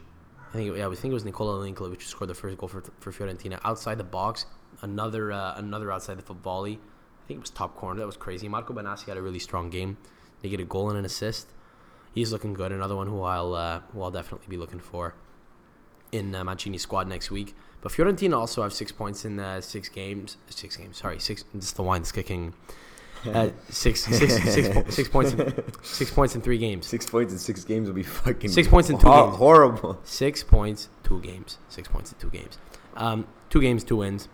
I 0.48 0.52
think 0.52 0.76
yeah, 0.76 0.86
I 0.88 0.94
think 0.94 1.12
it 1.12 1.14
was 1.14 1.24
Nikola 1.24 1.58
Milenkovic 1.64 1.96
who 2.00 2.00
scored 2.00 2.30
the 2.30 2.34
first 2.34 2.56
goal 2.58 2.68
for 2.68 2.82
for 2.98 3.12
Fiorentina 3.12 3.60
outside 3.64 3.98
the 3.98 4.04
box. 4.04 4.46
Another 4.82 5.30
uh, 5.32 5.54
another 5.56 5.92
outside 5.92 6.16
the 6.18 6.22
foot 6.22 6.38
volley. 6.38 6.80
I 7.22 7.26
think 7.28 7.38
it 7.38 7.42
was 7.42 7.50
top 7.50 7.76
corner. 7.76 8.00
That 8.00 8.06
was 8.06 8.16
crazy. 8.16 8.48
Marco 8.48 8.72
Benassi 8.72 9.06
had 9.06 9.16
a 9.16 9.22
really 9.22 9.38
strong 9.38 9.70
game. 9.70 9.98
They 10.40 10.48
get 10.48 10.58
a 10.60 10.64
goal 10.64 10.88
and 10.88 10.98
an 10.98 11.04
assist. 11.04 11.46
He's 12.12 12.32
looking 12.32 12.54
good. 12.54 12.72
Another 12.72 12.96
one 12.96 13.06
who 13.06 13.22
I'll 13.22 13.54
uh, 13.54 13.80
who 13.92 14.02
I'll 14.02 14.10
definitely 14.10 14.48
be 14.48 14.56
looking 14.56 14.80
for 14.80 15.14
in 16.12 16.34
uh, 16.34 16.44
Mancini's 16.44 16.82
squad 16.82 17.08
next 17.08 17.30
week. 17.30 17.54
But 17.80 17.92
Fiorentina 17.92 18.36
also 18.36 18.62
have 18.62 18.72
six 18.72 18.92
points 18.92 19.24
in 19.24 19.40
uh, 19.40 19.60
six 19.60 19.88
games. 19.88 20.36
Six 20.50 20.76
games. 20.76 20.98
Sorry, 20.98 21.18
six. 21.18 21.44
Just 21.54 21.76
the 21.76 21.82
wine's 21.82 22.12
kicking. 22.12 22.54
Uh, 23.26 23.50
six, 23.68 24.04
six, 24.04 24.34
six, 24.52 24.68
po- 24.68 24.84
six 24.88 25.08
points. 25.14 25.32
In, 25.32 25.62
six 25.82 26.10
points 26.10 26.34
in 26.34 26.40
three 26.42 26.58
games. 26.58 26.86
Six 26.86 27.06
points 27.08 27.32
in 27.32 27.38
six 27.38 27.64
games 27.64 27.86
will 27.88 27.94
be 27.94 28.02
fucking 28.02 28.50
Six 28.50 28.68
points 28.68 28.90
in 28.90 28.98
two 28.98 29.06
hor- 29.06 29.26
games. 29.26 29.36
Horrible. 29.36 30.00
Six 30.04 30.42
points, 30.44 30.88
two 31.04 31.20
games. 31.20 31.58
Six 31.68 31.88
points 31.88 32.12
in 32.12 32.18
two 32.18 32.30
games. 32.30 32.58
Um, 32.96 33.26
two 33.48 33.60
games, 33.60 33.84
two 33.84 33.96
wins. 33.96 34.28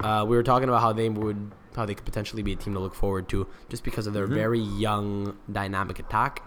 Uh, 0.00 0.24
we 0.28 0.36
were 0.36 0.42
talking 0.42 0.68
about 0.68 0.80
how 0.82 0.92
they 0.92 1.08
would, 1.08 1.52
how 1.76 1.86
they 1.86 1.94
could 1.94 2.04
potentially 2.04 2.42
be 2.42 2.52
a 2.52 2.56
team 2.56 2.74
to 2.74 2.80
look 2.80 2.94
forward 2.94 3.28
to, 3.30 3.46
just 3.68 3.84
because 3.84 4.06
of 4.06 4.12
their 4.12 4.26
very 4.26 4.58
young, 4.60 5.36
dynamic 5.50 5.98
attack. 5.98 6.42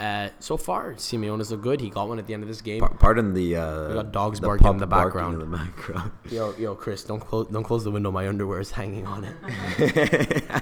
Uh, 0.00 0.28
so 0.38 0.56
far, 0.56 0.94
Simeone's 0.94 1.50
look 1.50 1.60
good. 1.60 1.80
He 1.80 1.90
got 1.90 2.08
one 2.08 2.18
at 2.20 2.26
the 2.26 2.34
end 2.34 2.42
of 2.44 2.48
this 2.48 2.60
game. 2.60 2.80
Pardon 3.00 3.34
the. 3.34 3.56
Uh, 3.56 3.88
We 3.88 3.94
got 3.94 4.12
dogs 4.12 4.38
the 4.40 4.46
barking 4.46 4.68
in 4.68 4.76
the 4.76 4.86
background. 4.86 5.42
In 5.42 5.50
the 5.50 5.56
background. 5.56 6.12
Yo, 6.30 6.54
yo, 6.56 6.74
Chris, 6.76 7.02
don't 7.04 7.18
close, 7.20 7.48
don't 7.48 7.64
close 7.64 7.82
the 7.82 7.90
window. 7.90 8.12
My 8.12 8.28
underwear 8.28 8.60
is 8.60 8.70
hanging 8.70 9.06
on 9.06 9.24
it. 9.24 10.44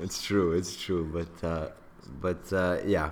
It's 0.00 0.20
true. 0.22 0.52
It's 0.52 0.76
true. 0.76 1.04
But 1.12 1.46
uh, 1.48 1.68
but 2.20 2.52
uh, 2.52 2.78
yeah, 2.84 3.10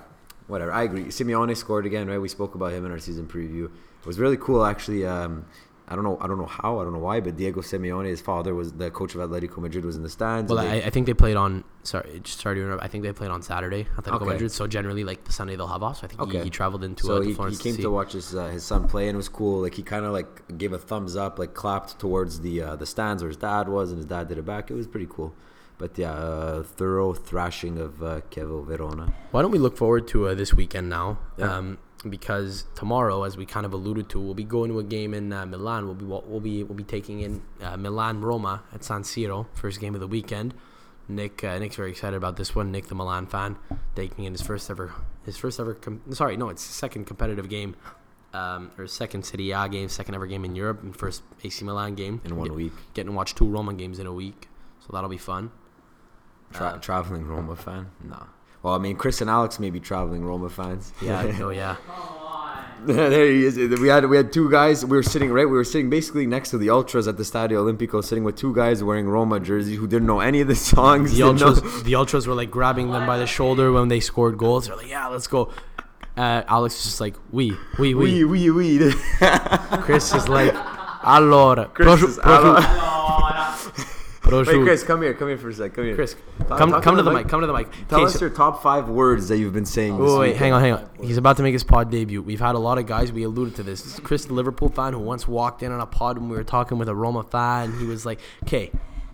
whatever. 0.48 0.72
I 0.72 0.82
agree. 0.82 1.04
Simeone 1.04 1.56
scored 1.56 1.86
again. 1.86 2.08
Right. 2.08 2.18
We 2.20 2.28
spoke 2.28 2.54
about 2.56 2.72
him 2.72 2.84
in 2.84 2.90
our 2.90 2.98
season 2.98 3.26
preview. 3.26 3.66
It 3.66 4.06
was 4.06 4.18
really 4.18 4.36
cool, 4.38 4.64
actually. 4.64 5.06
Um, 5.06 5.44
I 5.90 5.96
don't 5.96 6.04
know. 6.04 6.16
I 6.20 6.28
don't 6.28 6.38
know 6.38 6.46
how. 6.46 6.78
I 6.78 6.84
don't 6.84 6.92
know 6.92 7.00
why. 7.00 7.18
But 7.20 7.36
Diego 7.36 7.60
Simeone, 7.62 8.06
his 8.06 8.20
father, 8.20 8.54
was 8.54 8.72
the 8.72 8.90
coach 8.92 9.14
of 9.16 9.20
Atletico 9.28 9.58
Madrid. 9.58 9.84
Was 9.84 9.96
in 9.96 10.02
the 10.04 10.08
stands. 10.08 10.48
Well, 10.50 10.60
and 10.60 10.68
I, 10.70 10.86
I 10.86 10.90
think 10.90 11.06
they 11.06 11.14
played 11.14 11.36
on. 11.36 11.64
Sorry, 11.82 12.20
just 12.22 12.40
sorry 12.40 12.56
to 12.56 12.62
interrupt. 12.62 12.84
I 12.84 12.86
think 12.88 13.02
they 13.02 13.12
played 13.12 13.30
on 13.30 13.42
Saturday. 13.42 13.86
Atletico 13.96 14.14
Okay. 14.16 14.24
Madrid. 14.26 14.52
So 14.52 14.66
generally, 14.66 15.02
like 15.02 15.24
the 15.24 15.32
Sunday 15.32 15.56
they'll 15.56 15.66
have 15.66 15.82
off. 15.82 15.98
So 15.98 16.04
I 16.04 16.08
think 16.08 16.20
he, 16.20 16.26
Okay. 16.36 16.44
he 16.44 16.50
traveled 16.50 16.84
into 16.84 17.06
so 17.06 17.16
uh, 17.16 17.20
he, 17.22 17.34
to 17.34 17.44
he 17.48 17.56
came 17.56 17.74
see. 17.74 17.82
to 17.82 17.90
watch 17.90 18.12
his 18.12 18.34
uh, 18.34 18.46
his 18.48 18.62
son 18.62 18.86
play, 18.88 19.08
and 19.08 19.16
it 19.16 19.16
was 19.16 19.28
cool. 19.28 19.62
Like 19.62 19.74
he 19.74 19.82
kind 19.82 20.04
of 20.04 20.12
like 20.12 20.56
gave 20.56 20.72
a 20.72 20.78
thumbs 20.78 21.16
up, 21.16 21.38
like 21.40 21.54
clapped 21.54 21.98
towards 21.98 22.40
the 22.40 22.62
uh, 22.62 22.76
the 22.76 22.86
stands 22.86 23.22
where 23.22 23.28
his 23.28 23.36
dad 23.36 23.68
was, 23.68 23.90
and 23.90 23.96
his 23.98 24.06
dad 24.06 24.28
did 24.28 24.38
it 24.38 24.44
back. 24.46 24.70
It 24.70 24.74
was 24.74 24.86
pretty 24.86 25.08
cool. 25.10 25.34
But 25.78 25.96
yeah, 25.98 26.12
uh, 26.12 26.62
thorough 26.62 27.14
thrashing 27.14 27.78
of 27.78 28.02
uh, 28.02 28.20
Chievo 28.30 28.64
Verona. 28.64 29.12
Why 29.32 29.40
don't 29.42 29.50
we 29.50 29.58
look 29.58 29.76
forward 29.78 30.06
to 30.08 30.28
uh, 30.28 30.34
this 30.34 30.52
weekend 30.54 30.88
now? 30.90 31.18
Yeah. 31.38 31.56
Um, 31.56 31.78
because 32.08 32.64
tomorrow, 32.74 33.24
as 33.24 33.36
we 33.36 33.44
kind 33.46 33.66
of 33.66 33.72
alluded 33.72 34.08
to, 34.10 34.20
we'll 34.20 34.34
be 34.34 34.44
going 34.44 34.70
to 34.70 34.78
a 34.78 34.82
game 34.84 35.12
in 35.14 35.32
uh, 35.32 35.44
Milan. 35.46 35.84
We'll 35.86 35.94
be 35.94 36.04
we'll 36.06 36.40
be 36.40 36.62
we'll 36.64 36.76
be 36.76 36.84
taking 36.84 37.20
in 37.20 37.42
uh, 37.60 37.76
Milan 37.76 38.20
Roma 38.22 38.62
at 38.72 38.82
San 38.84 39.02
Siro, 39.02 39.46
first 39.54 39.80
game 39.80 39.94
of 39.94 40.00
the 40.00 40.06
weekend. 40.06 40.54
Nick 41.08 41.42
uh, 41.42 41.58
Nick's 41.58 41.76
very 41.76 41.90
excited 41.90 42.16
about 42.16 42.36
this 42.36 42.54
one. 42.54 42.70
Nick, 42.70 42.86
the 42.86 42.94
Milan 42.94 43.26
fan, 43.26 43.56
taking 43.96 44.24
in 44.24 44.32
his 44.32 44.42
first 44.42 44.70
ever 44.70 44.92
his 45.24 45.36
first 45.36 45.58
ever 45.60 45.74
com- 45.74 46.00
sorry 46.12 46.36
no, 46.36 46.48
it's 46.48 46.62
second 46.62 47.04
competitive 47.06 47.48
game. 47.48 47.76
Um, 48.32 48.70
or 48.78 48.86
second 48.86 49.24
Serie 49.26 49.50
A 49.50 49.68
game, 49.68 49.88
second 49.88 50.14
ever 50.14 50.26
game 50.28 50.44
in 50.44 50.54
Europe, 50.54 50.84
and 50.84 50.94
first 50.96 51.24
AC 51.42 51.64
Milan 51.64 51.96
game 51.96 52.20
In 52.24 52.36
one 52.36 52.46
Get- 52.46 52.54
week. 52.56 52.72
Getting 52.94 53.10
to 53.10 53.16
watch 53.16 53.34
two 53.34 53.44
Roma 53.48 53.74
games 53.74 53.98
in 53.98 54.06
a 54.06 54.12
week, 54.12 54.48
so 54.78 54.86
that'll 54.92 55.10
be 55.10 55.18
fun. 55.18 55.50
Tra- 56.52 56.66
Uh, 56.66 56.78
traveling 56.78 57.26
Roma 57.26 57.56
fan? 57.56 57.90
No. 58.04 58.26
Well, 58.62 58.74
I 58.74 58.78
mean, 58.78 58.96
Chris 58.96 59.20
and 59.20 59.30
Alex 59.30 59.58
may 59.58 59.70
be 59.70 59.80
traveling 59.80 60.24
Roma 60.24 60.50
fans. 60.50 60.92
Yeah, 61.00 61.38
oh 61.40 61.50
yeah. 61.50 61.76
there 62.86 63.26
he 63.26 63.44
is. 63.44 63.58
We 63.78 63.88
had 63.88 64.06
we 64.06 64.16
had 64.16 64.32
two 64.32 64.50
guys. 64.50 64.86
We 64.86 64.96
were 64.96 65.02
sitting 65.02 65.30
right. 65.30 65.44
We 65.44 65.52
were 65.52 65.64
sitting 65.64 65.90
basically 65.90 66.26
next 66.26 66.48
to 66.50 66.58
the 66.58 66.70
ultras 66.70 67.06
at 67.06 67.18
the 67.18 67.24
Stadio 67.24 67.58
Olimpico, 67.62 68.02
sitting 68.02 68.24
with 68.24 68.36
two 68.36 68.54
guys 68.54 68.82
wearing 68.82 69.06
Roma 69.06 69.38
jerseys 69.38 69.78
who 69.78 69.86
didn't 69.86 70.06
know 70.06 70.20
any 70.20 70.40
of 70.40 70.48
the 70.48 70.54
songs. 70.72 71.10
The 71.12 71.18
didn't 71.18 71.40
know- 71.40 71.48
ultras, 71.48 71.82
the 71.82 71.94
ultras 71.94 72.26
were 72.26 72.34
like 72.34 72.50
grabbing 72.50 72.90
them 72.90 73.06
by 73.06 73.18
the 73.18 73.26
shoulder 73.26 73.70
when 73.70 73.88
they 73.88 74.00
scored 74.00 74.38
goals. 74.38 74.66
They're 74.66 74.76
like, 74.76 74.88
"Yeah, 74.88 75.08
let's 75.08 75.26
go." 75.26 75.52
Uh, 76.16 76.42
Alex 76.48 76.76
is 76.78 76.84
just 76.84 77.00
like, 77.02 77.16
"We, 77.30 77.52
we, 77.78 77.94
we, 77.94 78.24
we." 78.24 78.50
we, 78.50 78.78
wee. 78.78 78.92
Chris 79.82 80.14
is 80.14 80.26
like, 80.28 80.54
"Allora, 81.02 81.72
Chris 81.74 81.86
prosciu- 81.86 82.08
is- 82.08 82.18
prosciu- 84.30 84.58
Wait, 84.58 84.62
Chris, 84.64 84.82
come 84.84 85.02
here. 85.02 85.14
Come 85.14 85.28
here 85.28 85.38
for 85.38 85.48
a 85.48 85.52
sec. 85.52 85.74
Come 85.74 85.84
here. 85.84 85.94
Chris, 85.94 86.16
Talk- 86.48 86.58
come, 86.58 86.70
talk 86.70 86.82
come 86.82 86.96
to 86.96 87.02
the 87.02 87.10
mic. 87.10 87.24
mic. 87.24 87.28
Come 87.28 87.40
to 87.40 87.46
the 87.46 87.52
mic. 87.52 87.68
Tell 87.88 87.98
Okay, 88.00 88.06
us 88.06 88.14
so- 88.14 88.20
your 88.20 88.30
top 88.30 88.62
five 88.62 88.88
words 88.88 89.28
that 89.28 89.38
you've 89.38 89.52
been 89.52 89.66
saying. 89.66 89.98
This 89.98 90.10
Wait, 90.10 90.18
wait, 90.18 90.36
hang 90.36 90.52
on, 90.52 90.60
hang 90.60 90.72
on. 90.74 90.88
He's 91.02 91.16
about 91.16 91.36
to 91.38 91.42
make 91.42 91.52
his 91.52 91.64
pod 91.64 91.90
debut. 91.90 92.22
We've 92.22 92.40
had 92.40 92.54
a 92.54 92.58
lot 92.58 92.78
of 92.78 92.86
guys. 92.86 93.12
We 93.12 93.22
alluded 93.24 93.56
to 93.56 93.62
this. 93.62 93.82
This 93.82 93.94
is 93.94 94.00
Chris, 94.00 94.24
the 94.24 94.34
Liverpool 94.34 94.68
fan, 94.68 94.92
who 94.92 94.98
once 95.00 95.26
walked 95.28 95.62
in 95.62 95.72
on 95.72 95.80
a 95.80 95.86
pod 95.86 96.18
when 96.18 96.28
we 96.28 96.36
were 96.36 96.44
talking 96.44 96.78
with 96.78 96.88
a 96.88 96.94
Roma 96.94 97.22
fan. 97.22 97.72
He 97.78 97.86
was 97.86 98.04
like, 98.06 98.20
"Okay, 98.44 98.70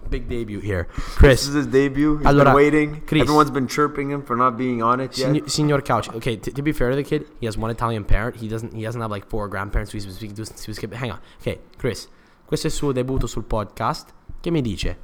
big 0.09 0.29
debut 0.29 0.61
here, 0.61 0.87
Chris." 1.17 1.41
This 1.41 1.49
is 1.49 1.55
his 1.55 1.67
debut. 1.67 2.19
He's 2.19 2.27
Allora, 2.27 2.45
been 2.45 2.55
waiting. 2.55 3.03
Chris. 3.07 3.23
Everyone's 3.23 3.51
been 3.51 3.67
chirping 3.69 4.11
him 4.11 4.23
for 4.23 4.37
not 4.37 4.57
being 4.57 4.83
on 4.83 5.01
it 5.01 5.17
yet. 5.19 5.27
Signor, 5.33 5.49
Signor 5.49 5.81
Couch. 5.83 6.09
Okay, 6.15 6.37
t- 6.37 6.51
to 6.53 6.63
be 6.63 6.73
fair 6.73 6.91
to 6.91 6.97
the 6.97 7.03
kid, 7.05 7.27
he 7.41 7.47
has 7.47 7.57
one 7.59 7.71
Italian 7.71 8.05
parent. 8.05 8.37
He 8.37 8.49
doesn't. 8.49 8.73
He 8.73 8.83
doesn't 8.83 9.01
have 9.01 9.11
like 9.11 9.29
four 9.29 9.49
grandparents. 9.49 9.91
So 9.93 9.99
he's 9.99 10.15
speaking 10.15 10.37
to. 10.37 10.45
He 10.45 10.71
was, 10.71 10.79
hang 10.93 11.11
on. 11.13 11.19
Okay, 11.41 11.59
Chris. 11.79 12.09
Questo 12.47 12.69
è 12.69 12.71
il 12.71 12.77
suo 12.77 12.93
debutto 12.93 13.27
sul 13.27 13.43
podcast. 13.43 14.13
Che 14.41 14.51
mi 14.53 14.63
dice? 14.63 14.97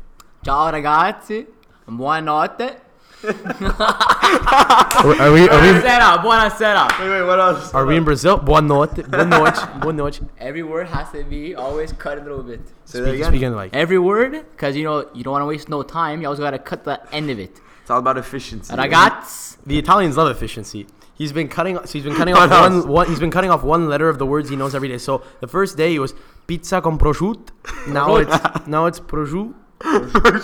Ciao 0.44 0.70
ragazzi, 0.70 1.46
buonanotte. 1.86 2.80
Are, 3.24 5.20
are 5.20 5.32
we? 5.32 5.48
Are 5.48 5.60
we? 5.62 5.68
Buonasera, 5.78 6.18
buonasera. 6.20 6.88
Wait, 6.98 7.08
wait, 7.10 7.22
what 7.22 7.38
else? 7.38 7.72
Are 7.72 7.86
we 7.86 7.96
in 7.96 8.02
Brazil? 8.04 8.38
Boa 8.38 8.60
noite. 8.60 9.08
Boa 9.08 9.24
noite. 9.24 9.60
Boa 9.80 9.92
noite. 9.92 10.20
Every 10.38 10.64
word 10.64 10.88
has 10.88 11.12
to 11.12 11.22
be 11.22 11.54
always 11.54 11.92
cut 11.92 12.18
a 12.18 12.22
little 12.22 12.42
bit. 12.42 12.60
Say 12.84 12.98
that 13.00 13.06
Speak, 13.06 13.14
again. 13.20 13.30
speaking 13.30 13.52
like. 13.54 13.72
Every 13.72 13.98
word, 13.98 14.32
because 14.50 14.74
you 14.76 14.82
know 14.82 15.08
you 15.14 15.22
don't 15.22 15.30
want 15.32 15.42
to 15.42 15.46
waste 15.46 15.68
no 15.68 15.84
time. 15.84 16.20
You 16.22 16.28
also 16.28 16.42
gotta 16.42 16.58
cut 16.58 16.82
the 16.82 17.00
end 17.14 17.30
of 17.30 17.38
it. 17.38 17.60
It's 17.82 17.90
all 17.90 18.00
about 18.00 18.18
efficiency. 18.18 18.74
Ragazzi. 18.74 19.58
The 19.64 19.78
Italians 19.78 20.16
love 20.16 20.28
efficiency. 20.36 20.88
He's 21.14 21.32
been 21.32 21.46
cutting. 21.48 21.76
So 21.84 21.92
he's 21.92 22.02
been 22.02 22.16
cutting 22.16 22.34
off 22.38 22.50
What 22.50 22.52
else? 22.72 22.84
one, 22.84 22.88
one. 22.92 23.06
He's 23.06 23.20
been 23.20 23.30
cutting 23.30 23.50
off 23.52 23.62
one 23.62 23.88
letter 23.88 24.08
of 24.08 24.18
the 24.18 24.26
words 24.26 24.48
he 24.50 24.56
knows 24.56 24.74
every 24.74 24.88
day. 24.88 24.98
So 24.98 25.22
the 25.40 25.46
first 25.46 25.76
day 25.76 25.94
it 25.94 26.00
was 26.00 26.14
pizza 26.48 26.80
con 26.80 26.98
prosciutto. 26.98 27.50
Now 27.86 28.16
it's 28.22 28.66
now 28.66 28.86
it's 28.86 28.98
prosciutto. 28.98 29.54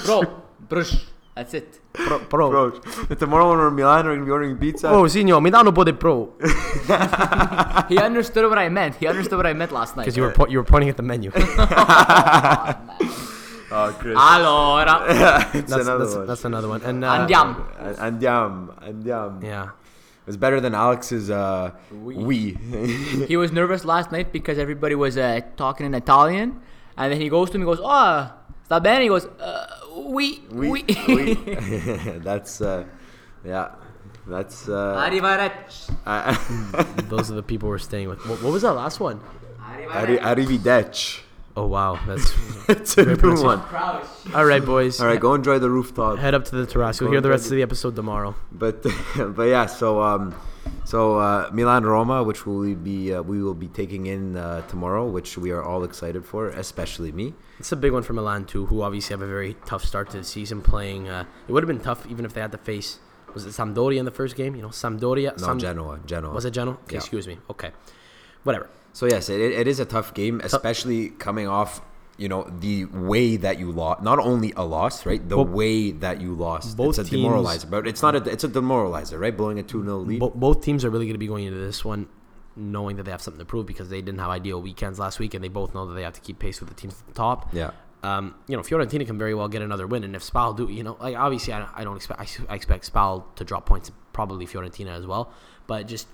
Bro, 0.05 0.43
brush. 0.69 1.07
That's 1.35 1.55
it. 1.55 1.79
Pro, 1.93 2.19
pro. 2.19 2.51
Bro, 2.51 2.71
tomorrow 3.15 3.49
when 3.51 3.59
we're 3.59 3.69
in 3.69 3.75
Milan, 3.77 4.07
we're 4.07 4.15
gonna 4.15 4.25
be 4.25 4.31
ordering 4.33 4.57
pizza. 4.59 4.89
Oh, 4.91 5.07
signor, 5.07 5.41
mi 5.41 5.51
dà 5.51 5.61
un 5.65 5.73
po' 5.73 5.85
di 5.85 5.93
pro. 5.93 6.35
He 7.89 7.97
understood 7.97 8.49
what 8.49 8.59
I 8.59 8.69
meant. 8.69 8.97
He 8.97 9.07
understood 9.07 9.37
what 9.37 9.47
I 9.47 9.53
meant 9.53 9.71
last 9.71 9.95
night. 9.97 10.05
Because 10.07 10.17
you 10.17 10.25
were 10.25 10.33
po- 10.33 10.49
you 10.49 10.59
were 10.59 10.65
pointing 10.65 10.89
at 10.91 10.97
the 10.97 11.03
menu. 11.05 11.31
Oh, 13.71 13.77
man. 13.77 13.93
Oh, 13.93 13.95
Chris. 14.01 14.17
Allora. 14.17 15.05
it's 15.55 15.71
That's, 15.71 15.83
another 15.87 15.99
that's, 15.99 16.17
one. 16.17 16.27
that's 16.27 16.45
another 16.47 16.69
one. 16.69 16.83
And 16.83 17.05
uh, 17.05 17.27
Andiamo. 17.27 17.67
And- 17.79 18.21
Andiam, 18.21 18.75
andiam. 18.83 19.43
Yeah. 19.45 19.69
It's 20.27 20.37
better 20.39 20.59
than 20.61 20.75
Alex's 20.75 21.31
uh, 21.31 21.73
we. 21.93 22.55
He 23.29 23.37
was 23.37 23.53
nervous 23.53 23.85
last 23.85 24.11
night 24.11 24.33
because 24.33 24.59
everybody 24.59 24.95
was 24.95 25.17
uh, 25.19 25.41
talking 25.57 25.87
in 25.87 25.95
Italian, 25.95 26.61
and 26.97 27.13
then 27.13 27.21
he 27.21 27.29
goes 27.29 27.49
to 27.51 27.59
me, 27.59 27.63
and 27.63 27.67
goes, 27.77 27.81
"Oh, 27.83 28.33
sta 28.69 28.79
bene?" 28.81 29.03
He 29.03 29.09
goes, 29.09 29.25
uh, 29.41 29.67
"Oui, 29.97 30.45
we, 30.53 30.69
oui." 30.71 30.85
we. 31.09 31.35
that's 32.29 32.61
uh, 32.61 32.85
yeah. 33.45 33.73
That's 34.29 34.69
uh, 34.69 35.01
Arrivederci. 35.09 35.89
Those 37.09 37.31
are 37.33 37.35
the 37.41 37.43
people 37.43 37.69
we're 37.71 37.79
staying 37.81 38.09
with. 38.13 38.21
What, 38.29 38.43
what 38.43 38.53
was 38.53 38.61
that 38.63 38.75
last 38.77 39.01
one? 39.01 39.21
Arri- 39.89 40.21
Arrivederci. 40.21 41.21
Oh 41.57 41.67
wow, 41.67 41.99
that's 42.07 42.29
it's 42.69 42.99
a 42.99 43.05
Great 43.05 43.23
new 43.25 43.43
one. 43.43 43.61
all 44.35 44.45
right, 44.45 44.65
boys. 44.65 45.01
All 45.01 45.07
right, 45.09 45.19
go 45.19 45.33
enjoy 45.35 45.59
the 45.59 45.71
rooftop. 45.71 46.19
Head 46.19 46.35
up 46.35 46.45
to 46.45 46.57
the 46.57 46.67
terrace. 46.67 47.01
You'll 47.01 47.09
Go 47.09 47.13
hear 47.15 47.21
the 47.23 47.31
rest 47.31 47.45
the- 47.49 47.55
of 47.55 47.57
the 47.57 47.63
episode 47.63 47.97
tomorrow. 47.97 48.35
But 48.53 48.85
but 49.35 49.45
yeah, 49.49 49.65
so 49.67 50.03
um, 50.03 50.35
so 50.85 51.19
uh, 51.19 51.49
Milan 51.53 51.85
Roma, 51.85 52.23
which 52.23 52.45
we 52.47 52.53
will 52.55 52.75
be 52.77 53.15
uh, 53.15 53.23
we 53.23 53.43
will 53.43 53.55
be 53.59 53.69
taking 53.69 54.07
in 54.07 54.37
uh, 54.37 54.61
tomorrow, 54.69 55.07
which 55.09 55.37
we 55.39 55.51
are 55.51 55.63
all 55.65 55.83
excited 55.85 56.23
for, 56.25 56.49
especially 56.51 57.13
me. 57.13 57.33
It's 57.59 57.73
a 57.73 57.77
big 57.77 57.93
one 57.93 58.03
for 58.03 58.13
Milan 58.13 58.45
too, 58.45 58.67
who 58.67 58.83
obviously 58.83 59.15
have 59.15 59.23
a 59.23 59.27
very 59.27 59.57
tough 59.67 59.85
start 59.85 60.11
to 60.11 60.19
the 60.19 60.25
season. 60.25 60.61
Playing, 60.63 61.09
uh, 61.09 61.25
it 61.49 61.53
would 61.53 61.63
have 61.63 61.69
been 61.69 61.81
tough 61.81 62.07
even 62.09 62.25
if 62.25 62.33
they 62.35 62.41
had 62.41 62.53
to 62.53 62.59
face. 62.59 62.99
Was 63.35 63.45
it 63.45 63.51
Sampdoria 63.51 63.99
in 63.99 64.05
the 64.05 64.11
first 64.11 64.37
game? 64.37 64.55
You 64.57 64.63
know, 64.63 64.69
Sampdoria. 64.69 65.39
No, 65.39 65.47
Sam- 65.47 65.59
Genoa, 65.59 66.01
Genoa. 66.07 66.33
Was 66.35 66.45
it 66.45 66.53
Genoa? 66.53 66.75
Okay, 66.85 66.95
Yeah. 66.95 66.99
excuse 66.99 67.27
me. 67.27 67.39
Okay, 67.51 67.73
whatever. 68.45 68.69
So 68.93 69.07
yes, 69.07 69.29
it, 69.29 69.41
it 69.41 69.69
is 69.69 69.81
a 69.81 69.85
tough 69.85 70.15
game, 70.15 70.41
especially 70.43 71.11
coming 71.11 71.47
off. 71.49 71.81
You 72.17 72.29
know 72.29 72.51
the 72.59 72.87
way 72.87 73.37
that 73.37 73.61
you 73.61 73.71
lost, 73.71 74.03
not 74.03 74.19
only 74.19 74.53
a 74.57 74.65
loss, 74.65 75.07
right? 75.07 75.23
The 75.29 75.37
Bo- 75.37 75.43
way 75.45 75.93
that 75.93 76.21
you 76.21 76.35
lost, 76.35 76.77
both 76.77 76.99
it's 76.99 77.07
a 77.07 77.11
teams- 77.11 77.25
demoralizer. 77.25 77.71
But 77.71 77.87
it's 77.87 78.03
not 78.03 78.17
a, 78.17 78.29
it's 78.29 78.43
a 78.43 78.49
demoralizer, 78.49 79.21
right? 79.21 79.37
Blowing 79.37 79.61
a 79.61 79.63
two 79.63 79.85
0 79.85 79.99
lead. 79.99 80.19
Bo- 80.19 80.31
both 80.31 80.61
teams 80.61 80.85
are 80.85 80.91
really 80.91 81.07
going 81.07 81.15
to 81.15 81.19
be 81.19 81.29
going 81.29 81.45
into 81.45 81.61
this 81.61 81.85
one 81.85 82.09
knowing 82.59 82.97
that 82.97 83.05
they 83.05 83.11
have 83.11 83.23
something 83.23 83.39
to 83.39 83.45
prove 83.45 83.67
because 83.67 83.89
they 83.89 84.01
didn't 84.03 84.21
have 84.21 84.31
ideal 84.31 84.61
weekends 84.61 84.99
last 84.99 85.19
week, 85.19 85.35
and 85.35 85.43
they 85.43 85.49
both 85.49 85.75
know 85.75 85.87
that 85.87 85.95
they 85.95 86.03
have 86.03 86.15
to 86.15 86.21
keep 86.21 86.39
pace 86.39 86.61
with 86.61 86.69
the 86.69 86.75
teams 86.75 86.95
at 87.01 87.07
the 87.07 87.15
top. 87.15 87.53
yeah, 87.55 87.71
Um, 88.03 88.35
you 88.47 88.57
know, 88.57 88.63
Fiorentina 88.63 89.07
can 89.07 89.19
very 89.19 89.35
well 89.35 89.49
get 89.49 89.63
another 89.63 89.87
win, 89.87 90.05
and 90.05 90.15
if 90.15 90.23
Spal 90.23 90.55
do, 90.55 90.69
you 90.69 90.83
know, 90.83 90.97
like 91.01 91.17
obviously 91.17 91.53
I, 91.53 91.67
I 91.75 91.85
don't 91.85 91.97
expect 91.97 92.21
I, 92.21 92.53
I 92.53 92.55
expect 92.55 92.85
Spal 92.85 93.25
to 93.37 93.45
drop 93.45 93.67
points, 93.67 93.91
probably 94.13 94.47
Fiorentina 94.47 94.97
as 94.97 95.07
well, 95.07 95.33
but 95.67 95.87
just 95.87 96.09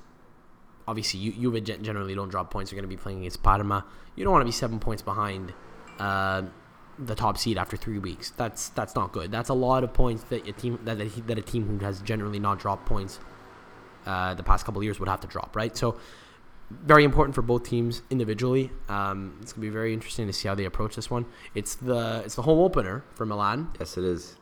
obviously 0.86 1.20
you 1.20 1.32
you 1.32 1.50
would 1.50 1.64
generally 1.64 2.14
don't 2.14 2.28
drop 2.28 2.50
points. 2.50 2.70
You're 2.70 2.80
going 2.80 2.90
to 2.90 2.96
be 2.96 3.00
playing 3.00 3.20
against 3.20 3.42
Parma. 3.42 3.84
You 4.16 4.24
don't 4.24 4.32
want 4.32 4.42
to 4.42 4.46
be 4.46 4.52
seven 4.52 4.78
points 4.78 5.02
behind 5.02 5.52
uh, 5.98 6.42
the 6.98 7.14
top 7.14 7.38
seed 7.38 7.58
after 7.58 7.76
three 7.76 7.98
weeks. 7.98 8.30
That's 8.30 8.68
that's 8.70 8.94
not 8.94 9.12
good. 9.12 9.30
That's 9.30 9.48
a 9.48 9.54
lot 9.54 9.82
of 9.84 9.92
points 9.92 10.24
that 10.24 10.46
a 10.46 10.52
team 10.52 10.78
that 10.84 10.98
that, 10.98 11.26
that 11.26 11.38
a 11.38 11.42
team 11.42 11.66
who 11.66 11.78
has 11.84 12.00
generally 12.02 12.38
not 12.38 12.58
dropped 12.58 12.86
points 12.86 13.18
uh, 14.06 14.34
the 14.34 14.42
past 14.42 14.64
couple 14.66 14.80
of 14.80 14.84
years 14.84 15.00
would 15.00 15.08
have 15.08 15.20
to 15.20 15.26
drop, 15.26 15.56
right? 15.56 15.76
So 15.76 15.96
very 16.84 17.04
important 17.04 17.34
for 17.34 17.42
both 17.42 17.64
teams 17.64 18.02
individually. 18.10 18.70
Um, 18.88 19.38
it's 19.42 19.52
gonna 19.52 19.62
be 19.62 19.70
very 19.70 19.92
interesting 19.92 20.26
to 20.26 20.32
see 20.32 20.48
how 20.48 20.54
they 20.54 20.64
approach 20.64 20.96
this 20.96 21.10
one. 21.10 21.26
It's 21.54 21.74
the 21.74 22.22
it's 22.24 22.34
the 22.36 22.42
home 22.42 22.58
opener 22.58 23.04
for 23.14 23.26
Milan, 23.26 23.70
yes, 23.78 23.96
it 23.96 24.04
is. 24.04 24.36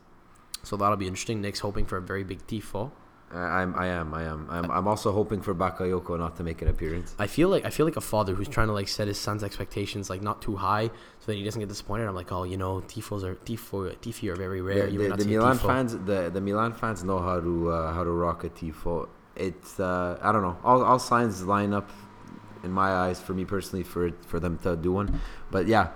so 0.62 0.76
that'll 0.76 0.96
be 0.96 1.06
interesting. 1.06 1.40
Nick's 1.40 1.60
hoping 1.60 1.86
for 1.86 1.96
a 1.96 2.02
very 2.02 2.24
big 2.24 2.46
tifo. 2.46 2.90
I, 3.32 3.62
I'm, 3.62 3.74
I 3.78 3.86
am, 3.86 4.12
I 4.14 4.24
am. 4.24 4.46
I'm, 4.50 4.70
I'm 4.70 4.88
also 4.88 5.10
hoping 5.12 5.40
for 5.40 5.54
Bakayoko 5.54 6.18
not 6.18 6.36
to 6.36 6.42
make 6.44 6.60
an 6.62 6.68
appearance. 6.68 7.14
I 7.18 7.26
feel 7.26 7.48
like 7.48 7.64
I 7.64 7.70
feel 7.70 7.86
like 7.86 7.96
a 7.96 8.02
father 8.02 8.34
who's 8.34 8.48
trying 8.48 8.66
to 8.66 8.72
like 8.72 8.88
set 8.88 9.08
his 9.08 9.18
son's 9.18 9.42
expectations 9.42 10.10
like 10.10 10.22
not 10.22 10.42
too 10.42 10.56
high 10.56 10.88
so 11.20 11.26
that 11.26 11.34
he 11.34 11.42
doesn't 11.42 11.60
get 11.60 11.68
disappointed. 11.68 12.06
I'm 12.06 12.14
like, 12.14 12.30
oh, 12.30 12.44
you 12.44 12.56
know, 12.56 12.82
tifos 12.82 13.22
are 13.22 13.34
tifo 13.36 13.94
tifi 13.96 14.28
are 14.28 14.36
very 14.36 14.60
rare. 14.60 14.86
The, 14.90 14.96
the, 14.96 15.16
the 15.16 15.24
Milan 15.24 15.58
tifo. 15.58 15.66
fans, 15.66 15.98
the, 15.98 16.30
the 16.30 16.40
Milan 16.40 16.72
fans 16.74 17.04
know 17.04 17.18
how 17.18 17.40
to 17.40 17.70
uh, 17.70 17.92
how 17.94 18.04
to 18.04 18.10
rock 18.10 18.44
a 18.44 18.50
tifo. 18.50 19.08
It's 19.34 19.80
uh, 19.80 20.18
I 20.22 20.30
don't 20.30 20.42
know. 20.42 20.58
All, 20.62 20.84
all 20.84 20.98
signs 20.98 21.42
line 21.44 21.72
up 21.72 21.90
in 22.64 22.70
my 22.72 22.90
eyes 22.92 23.20
for 23.20 23.34
me 23.34 23.44
personally 23.44 23.82
for 23.84 24.10
for 24.26 24.38
them 24.40 24.58
to 24.58 24.76
do 24.76 24.92
one. 24.92 25.20
But 25.50 25.66
yeah, 25.66 25.88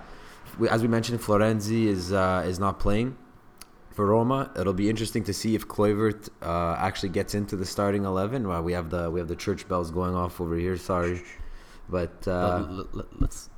we, 0.59 0.67
as 0.69 0.81
we 0.81 0.87
mentioned, 0.87 1.19
Florenzi 1.21 1.85
is 1.87 2.11
uh, 2.13 2.43
is 2.45 2.59
not 2.59 2.79
playing 2.79 3.15
for 3.91 4.05
Roma. 4.07 4.51
It'll 4.59 4.73
be 4.73 4.89
interesting 4.89 5.23
to 5.25 5.33
see 5.33 5.55
if 5.55 5.67
Kluivert 5.67 6.29
uh, 6.41 6.75
actually 6.77 7.09
gets 7.09 7.33
into 7.35 7.55
the 7.55 7.65
starting 7.65 8.05
eleven. 8.05 8.47
Well, 8.47 8.61
we 8.63 8.73
have 8.73 8.89
the 8.89 9.09
we 9.11 9.19
have 9.19 9.27
the 9.27 9.35
church 9.35 9.67
bells 9.67 9.91
going 9.91 10.15
off 10.15 10.39
over 10.41 10.55
here. 10.55 10.77
Sorry, 10.77 11.23
but. 11.89 12.27
Uh, 12.27 12.59
But 12.59 12.69
l- 12.69 12.87
l- 12.95 13.07
let's. 13.19 13.49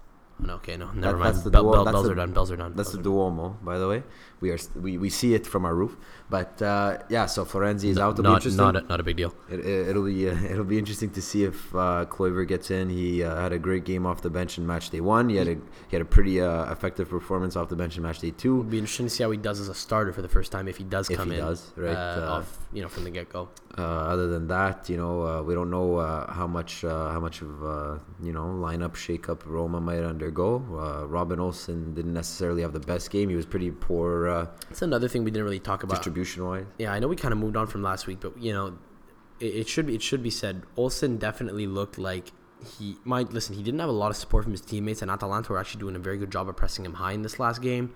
No, 0.42 0.54
okay, 0.56 0.78
no, 0.78 0.90
never 0.92 1.18
that's 1.18 1.36
mind. 1.36 1.44
the 1.44 1.50
Bell, 1.52 1.64
duo- 1.64 1.74
bell, 1.74 1.84
that's 1.84 1.94
bells 1.96 2.06
the- 2.06 2.12
are 2.14 2.16
done. 2.16 2.32
Bells 2.32 2.52
are 2.52 2.56
done. 2.56 2.74
That's 2.74 2.92
bells 2.94 3.04
the 3.04 3.10
Duomo, 3.10 3.58
by 3.62 3.78
the 3.78 3.90
way. 3.90 4.04
We 4.42 4.52
are 4.52 4.58
we, 4.76 4.98
we 4.98 5.10
see 5.10 5.34
it 5.34 5.46
from 5.46 5.66
our 5.66 5.76
roof, 5.76 5.98
but 6.30 6.62
uh, 6.62 7.00
yeah. 7.10 7.26
So 7.26 7.44
Florenzi 7.46 7.90
is 7.90 7.98
done. 7.98 8.08
out. 8.08 8.12
It'll 8.14 8.24
be 8.24 8.30
not 8.30 8.36
interesting. 8.36 8.64
not 8.64 8.76
a, 8.76 8.82
not 8.82 9.00
a 9.00 9.04
big 9.04 9.18
deal. 9.18 9.34
It, 9.50 9.60
it, 9.66 9.96
will 9.96 10.06
be 10.06 10.30
uh, 10.30 10.36
it'll 10.52 10.64
be 10.64 10.78
interesting 10.78 11.10
to 11.12 11.22
see 11.22 11.44
if 11.44 11.76
uh, 11.76 12.06
Kluivert 12.10 12.48
gets 12.48 12.72
in. 12.72 12.90
He 12.90 13.24
uh, 13.24 13.36
had 13.36 13.52
a 13.52 13.60
great 13.60 13.84
game 13.84 14.06
off 14.06 14.22
the 14.22 14.30
bench 14.30 14.58
in 14.58 14.66
match 14.66 14.90
day 14.92 15.02
one. 15.02 15.28
He 15.30 15.36
had 15.36 15.48
a 15.48 15.56
he 15.90 15.92
had 15.98 16.02
a 16.02 16.06
pretty 16.06 16.40
uh, 16.42 16.72
effective 16.72 17.10
performance 17.10 17.56
off 17.56 17.70
the 17.70 17.76
bench 17.76 17.98
in 17.98 18.04
match 18.04 18.20
day 18.20 18.32
two. 18.32 18.60
It'll 18.60 18.64
two. 18.64 18.70
be 18.70 18.78
interesting 18.80 19.08
to 19.08 19.10
see 19.10 19.24
how 19.24 19.32
he 19.32 19.38
does 19.38 19.60
as 19.60 19.68
a 19.70 19.76
starter 19.76 20.14
for 20.14 20.22
the 20.22 20.30
first 20.30 20.52
time 20.52 20.68
if 20.68 20.78
he 20.78 20.84
does 20.86 21.10
If 21.10 21.18
come 21.18 21.32
he 21.32 21.38
in. 21.38 21.44
does, 21.44 21.72
right, 21.76 21.96
Uh, 21.96 22.26
uh, 22.26 22.32
off, 22.40 22.58
you 22.72 22.82
know, 22.82 22.88
from 22.88 23.04
the 23.04 23.10
get 23.10 23.30
go. 23.30 23.50
Uh, 23.78 23.82
other 23.82 24.28
than 24.28 24.48
that, 24.48 24.90
you 24.90 24.98
know, 24.98 25.22
uh, 25.26 25.42
we 25.44 25.54
don't 25.54 25.70
know 25.70 25.98
uh, 25.98 26.32
how 26.34 26.48
much 26.48 26.84
uh, 26.84 27.12
how 27.12 27.20
much 27.20 27.42
of 27.42 27.64
uh, 27.64 27.98
you 28.22 28.34
know 28.34 28.44
lineup 28.46 28.94
shakeup 28.94 29.42
Roma 29.46 29.80
might 29.80 30.00
undergo. 30.04 30.56
Uh, 30.72 31.06
Robin 31.08 31.40
Olsen 31.40 31.94
didn't 31.94 32.14
necessarily 32.14 32.62
have 32.62 32.74
the 32.74 32.80
best 32.80 33.10
game. 33.10 33.30
He 33.30 33.36
was 33.36 33.46
pretty 33.46 33.72
poor 33.72 34.29
uh, 34.30 34.46
That's 34.70 34.82
another 34.82 35.08
thing 35.08 35.24
we 35.24 35.32
didn't 35.32 35.44
really 35.46 35.60
talk 35.60 35.84
about. 35.84 35.96
distribution 35.96 36.46
wise. 36.46 36.66
Yeah, 36.78 36.94
I 36.94 37.00
know 37.00 37.08
we 37.08 37.16
kind 37.16 37.32
of 37.32 37.38
moved 37.40 37.58
on 37.58 37.68
from 37.68 37.82
last 37.84 38.08
week, 38.08 38.20
but 38.22 38.38
you 38.42 38.54
know, 38.54 38.78
it, 39.40 39.46
it 39.62 39.68
should 39.70 39.86
be 39.88 39.96
it 39.96 40.02
should 40.02 40.24
be 40.24 40.30
said. 40.30 40.64
Olsen 40.78 41.18
definitely 41.18 41.68
looked 41.68 41.98
like 41.98 42.32
he 42.78 42.98
might 43.06 43.32
listen. 43.34 43.56
He 43.56 43.64
didn't 43.64 43.80
have 43.80 43.90
a 43.90 43.94
lot 43.94 44.12
of 44.12 44.18
support 44.18 44.44
from 44.44 44.52
his 44.54 44.62
teammates, 44.62 45.02
and 45.02 45.10
Atalanta 45.12 45.52
were 45.54 45.60
actually 45.60 45.80
doing 45.82 45.96
a 45.96 46.00
very 46.00 46.18
good 46.18 46.32
job 46.32 46.48
of 46.50 46.56
pressing 46.58 46.86
him 46.86 46.94
high 46.96 47.14
in 47.14 47.22
this 47.22 47.40
last 47.40 47.62
game. 47.62 47.94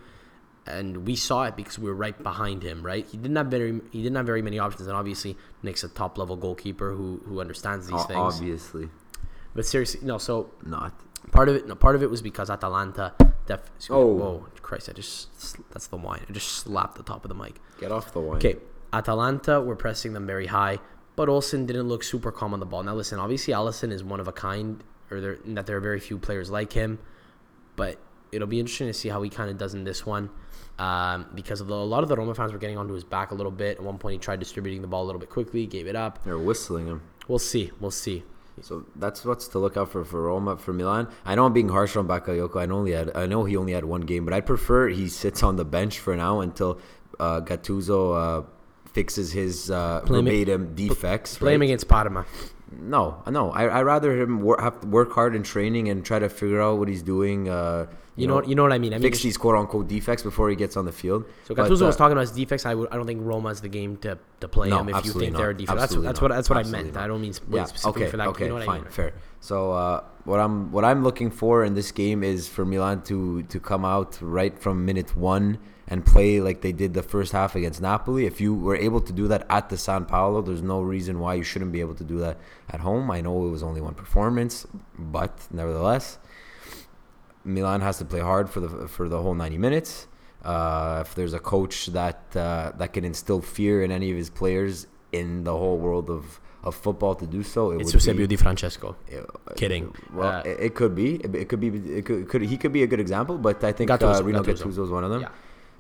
And 0.66 1.06
we 1.06 1.18
saw 1.18 1.44
it 1.44 1.58
because 1.58 1.78
we 1.78 1.90
were 1.90 1.96
right 1.96 2.18
behind 2.24 2.64
him. 2.64 2.86
Right, 2.86 3.06
he 3.06 3.18
didn't 3.18 3.36
have 3.36 3.48
very 3.48 3.82
he 3.92 4.02
didn't 4.02 4.16
have 4.16 4.26
very 4.26 4.42
many 4.42 4.60
options, 4.60 4.88
and 4.88 4.96
obviously 4.96 5.36
Nick's 5.62 5.84
a 5.84 5.90
top 5.90 6.18
level 6.18 6.38
goalkeeper 6.38 6.94
who 6.94 7.22
who 7.26 7.42
understands 7.42 7.88
these 7.88 8.00
O- 8.00 8.04
things. 8.04 8.18
Obviously 8.18 8.90
But 9.54 9.66
seriously, 9.66 10.00
no. 10.04 10.18
So 10.18 10.52
not. 10.66 10.94
part 11.32 11.50
of 11.50 11.56
it, 11.58 11.68
no, 11.68 11.76
part 11.76 11.96
of 11.96 12.04
it 12.04 12.10
was 12.10 12.22
because 12.22 12.50
Atalanta. 12.50 13.14
Def, 13.46 13.60
Oh. 13.90 14.06
whoa, 14.14 14.46
Christ! 14.64 14.90
I 14.90 14.94
just 14.94 15.30
that's 15.72 15.88
the 15.88 15.98
wine. 15.98 16.26
I 16.28 16.34
just 16.34 16.50
slapped 16.50 16.98
the 16.98 17.04
top 17.04 17.24
of 17.24 17.30
the 17.30 17.36
mic. 17.36 17.56
Get 17.80 17.92
off 17.92 18.12
the 18.14 18.20
wine. 18.20 18.38
Okay, 18.38 18.56
Atalanta 18.92 19.62
were 19.62 19.76
pressing 19.76 20.14
them 20.14 20.26
very 20.26 20.48
high, 20.48 20.80
but 21.16 21.30
Olsen 21.30 21.68
didn't 21.68 21.88
look 21.88 22.04
super 22.04 22.32
calm 22.32 22.54
on 22.54 22.60
the 22.60 22.66
ball. 22.66 22.82
Now 22.82 22.96
listen, 22.96 23.20
obviously 23.20 23.54
Alisson 23.54 23.92
is 23.92 24.04
one 24.04 24.20
of 24.20 24.28
a 24.28 24.32
kind, 24.32 24.84
or 25.12 25.22
there 25.22 25.38
that 25.46 25.68
there 25.68 25.78
are 25.78 25.82
very 25.82 26.00
few 26.00 26.18
players 26.18 26.50
like 26.50 26.74
him, 26.74 26.98
but 27.76 28.00
it'll 28.32 28.48
be 28.48 28.60
interesting 28.60 28.88
to 28.88 28.94
see 28.94 29.10
how 29.10 29.22
he 29.22 29.30
kind 29.30 29.52
of 29.52 29.58
does 29.58 29.74
in 29.74 29.84
this 29.84 30.06
one. 30.06 30.30
Um, 30.80 31.28
because 31.36 31.62
of 31.62 31.68
the, 31.68 31.76
a 31.76 31.76
lot 31.76 32.02
of 32.02 32.10
the 32.10 32.16
Roma 32.16 32.34
fans 32.34 32.52
were 32.52 32.58
getting 32.58 32.80
onto 32.80 32.96
his 32.96 33.04
back 33.04 33.30
a 33.30 33.36
little 33.36 33.52
bit. 33.52 33.78
At 33.78 33.84
one 33.84 34.00
point, 34.00 34.14
he 34.14 34.20
tried 34.20 34.40
distributing 34.40 34.82
the 34.82 34.88
ball 34.88 35.04
a 35.04 35.06
little 35.06 35.20
bit 35.20 35.30
quickly, 35.30 35.68
gave 35.68 35.86
it 35.86 35.96
up. 35.96 36.24
They're 36.24 36.40
whistling 36.40 36.88
him. 36.88 37.04
We'll 37.28 37.38
see. 37.38 37.70
We'll 37.80 37.92
see. 37.92 38.24
So 38.62 38.86
that's 38.96 39.26
what's 39.26 39.48
to 39.50 39.60
look 39.60 39.78
out 39.78 39.90
for 39.90 40.06
for 40.06 40.22
Roma 40.22 40.58
for 40.58 40.74
Milan. 40.74 41.08
I 41.26 41.36
know 41.36 41.46
I'm 41.46 41.54
being 41.54 41.70
harsh 41.70 41.96
on 41.96 42.08
Bakayoko. 42.08 42.62
I 42.62 42.66
know 42.66 42.78
only 42.78 42.92
had 42.92 43.16
I 43.16 43.26
know 43.26 43.44
he 43.46 43.58
only 43.58 43.74
had 43.74 43.86
one 43.86 44.02
game, 44.02 44.26
but 44.26 44.34
I 44.34 44.42
prefer 44.42 44.88
he 44.90 45.10
sits 45.10 45.44
on 45.44 45.56
the 45.56 45.66
bench 45.66 46.00
for 46.00 46.16
now 46.16 46.40
until 46.42 46.80
uh, 47.20 47.42
Gattuso 47.42 48.44
uh, 48.44 48.46
fixes 48.86 49.32
his 49.32 49.72
uh, 49.72 50.02
him- 50.02 50.26
verbatim 50.26 50.76
defects. 50.76 51.38
Play 51.38 51.56
him 51.56 51.62
right? 51.62 51.66
against 51.66 51.88
Parma. 51.88 52.26
No, 52.72 53.22
no. 53.28 53.52
I 53.52 53.66
I 53.66 53.84
rather 53.84 54.16
him 54.16 54.42
work, 54.42 54.62
have 54.62 54.82
to 54.82 54.88
work 54.88 55.12
hard 55.12 55.36
in 55.36 55.44
training 55.44 55.90
and 55.90 56.06
try 56.06 56.20
to 56.20 56.30
figure 56.30 56.62
out 56.62 56.80
what 56.80 56.88
he's 56.88 57.04
doing. 57.04 57.50
Uh, 57.50 57.88
You, 58.16 58.28
know, 58.28 58.36
what 58.36 58.48
you 58.48 58.56
know 58.56 58.62
what 58.64 58.72
I 58.72 58.78
mean. 58.78 58.94
I 58.94 58.98
mean, 58.98 59.04
fix 59.04 59.24
these 59.24 59.38
quote 59.38 59.56
unquote 59.56 59.88
defects 59.88 60.22
before 60.22 60.50
he 60.50 60.56
gets 60.56 60.78
on 60.78 60.86
the 60.86 60.92
field. 60.92 61.26
So 61.46 61.56
But, 61.56 61.68
Gattuso 61.68 61.86
was 61.88 61.96
uh, 61.96 61.98
talking 61.98 62.12
about 62.12 62.22
his 62.22 62.32
defects. 62.32 62.66
I 62.66 62.76
would. 62.76 62.90
I 62.92 62.96
don't 62.96 63.08
think 63.08 63.22
Roma's 63.24 63.62
the 63.62 63.70
game 63.70 63.98
to, 63.98 64.20
to 64.40 64.48
play 64.48 64.70
No, 64.70 64.80
him 64.80 64.90
if 64.90 64.94
you 64.94 64.98
absolutely 64.98 65.26
think 65.28 65.38
they're 65.38 65.50
a 65.50 65.54
not. 65.54 65.78
That's, 65.78 65.96
that's 65.96 66.22
what 66.22 66.30
that's 66.30 66.50
what 66.50 66.60
I 66.60 66.64
meant. 66.70 66.94
not. 66.94 67.04
I 67.04 67.08
don't 67.08 67.22
mean 67.22 67.34
yeah. 67.50 67.66
specifically 67.66 68.04
Okay. 68.04 68.12
for 68.12 68.18
that. 68.18 68.28
Okay. 68.28 68.44
you 68.44 68.50
know 68.50 68.56
what 68.56 68.66
fine. 68.66 68.82
I 68.82 68.84
mean? 68.84 68.92
Fair. 68.92 69.14
So 69.40 69.72
uh, 69.74 70.04
what 70.26 70.40
I'm 70.40 70.72
what 70.72 70.86
I'm 70.86 71.04
looking 71.04 71.32
for 71.32 71.64
in 71.64 71.74
this 71.74 71.92
game 71.92 72.24
is 72.24 72.48
for 72.48 72.66
Milan 72.66 73.02
to 73.04 73.44
to 73.44 73.60
come 73.60 73.84
out 73.84 74.18
right 74.22 74.58
from 74.60 74.86
minute 74.86 75.18
one 75.18 75.58
and 75.88 76.06
play 76.06 76.40
like 76.40 76.62
they 76.62 76.72
did 76.72 76.94
the 76.94 77.04
first 77.04 77.34
half 77.34 77.56
against 77.56 77.82
Napoli. 77.82 78.26
If 78.26 78.40
you 78.40 78.54
were 78.54 78.76
able 78.76 79.02
to 79.02 79.12
do 79.12 79.28
that 79.28 79.46
at 79.50 79.70
the 79.70 79.78
San 79.78 80.06
Paolo, 80.06 80.42
there's 80.42 80.62
no 80.62 80.82
reason 80.82 81.20
why 81.20 81.34
you 81.34 81.44
shouldn't 81.44 81.72
be 81.72 81.82
able 81.82 81.96
to 81.96 82.04
do 82.06 82.20
that 82.20 82.38
at 82.70 82.80
home. 82.80 83.12
I 83.12 83.20
know 83.22 83.46
it 83.48 83.50
was 83.50 83.64
only 83.64 83.82
one 83.82 83.94
performance, 83.94 84.66
but 84.98 85.38
nevertheless, 85.52 86.20
Milan 87.46 87.82
has 87.82 87.98
to 87.98 88.06
play 88.06 88.20
hard 88.22 88.50
for 88.50 88.60
the 88.60 88.88
for 88.88 89.10
the 89.10 89.22
whole 89.22 89.34
90 89.36 89.58
minutes. 89.58 90.08
Uh, 90.44 91.04
if 91.06 91.16
there's 91.16 91.34
a 91.34 91.40
coach 91.40 91.88
that 91.88 92.20
uh, 92.36 92.72
that 92.78 92.94
can 92.94 93.04
instill 93.06 93.42
fear 93.42 93.84
in 93.84 93.92
any 93.92 94.12
of 94.12 94.18
his 94.18 94.30
players 94.30 94.88
in 95.12 95.44
the 95.44 95.56
whole 95.56 95.78
world 95.78 96.10
of, 96.10 96.40
of 96.64 96.76
football 96.76 97.16
to 97.16 97.26
do 97.28 97.44
so, 97.44 97.72
it 97.72 97.76
It's 97.82 97.86
would 97.94 97.94
Eusebio 97.96 98.28
be, 98.28 98.36
Di 98.36 98.36
Francesco. 98.36 98.96
uh, 99.16 99.54
Kidding. 99.56 99.94
Well, 100.14 100.30
Uh, 100.40 100.42
it, 100.50 100.58
it 100.68 100.76
could 100.76 100.96
be. 100.96 101.16
It, 101.16 101.34
it 101.36 101.48
could 101.50 101.60
be. 101.62 101.68
It 101.70 102.06
could, 102.06 102.28
could. 102.28 102.42
He 102.42 102.58
could 102.58 102.74
be 102.74 102.84
a 102.84 102.88
good 102.88 103.00
example, 103.00 103.38
but 103.38 103.64
I 103.64 103.72
think 103.72 103.90
Gattuso, 103.92 104.20
uh, 104.20 104.24
Rino 104.24 104.42
Gattuso. 104.44 104.64
Gattuso 104.66 104.84
is 104.84 104.90
one 104.90 105.04
of 105.04 105.12
them. 105.12 105.22
Yeah. 105.22 105.30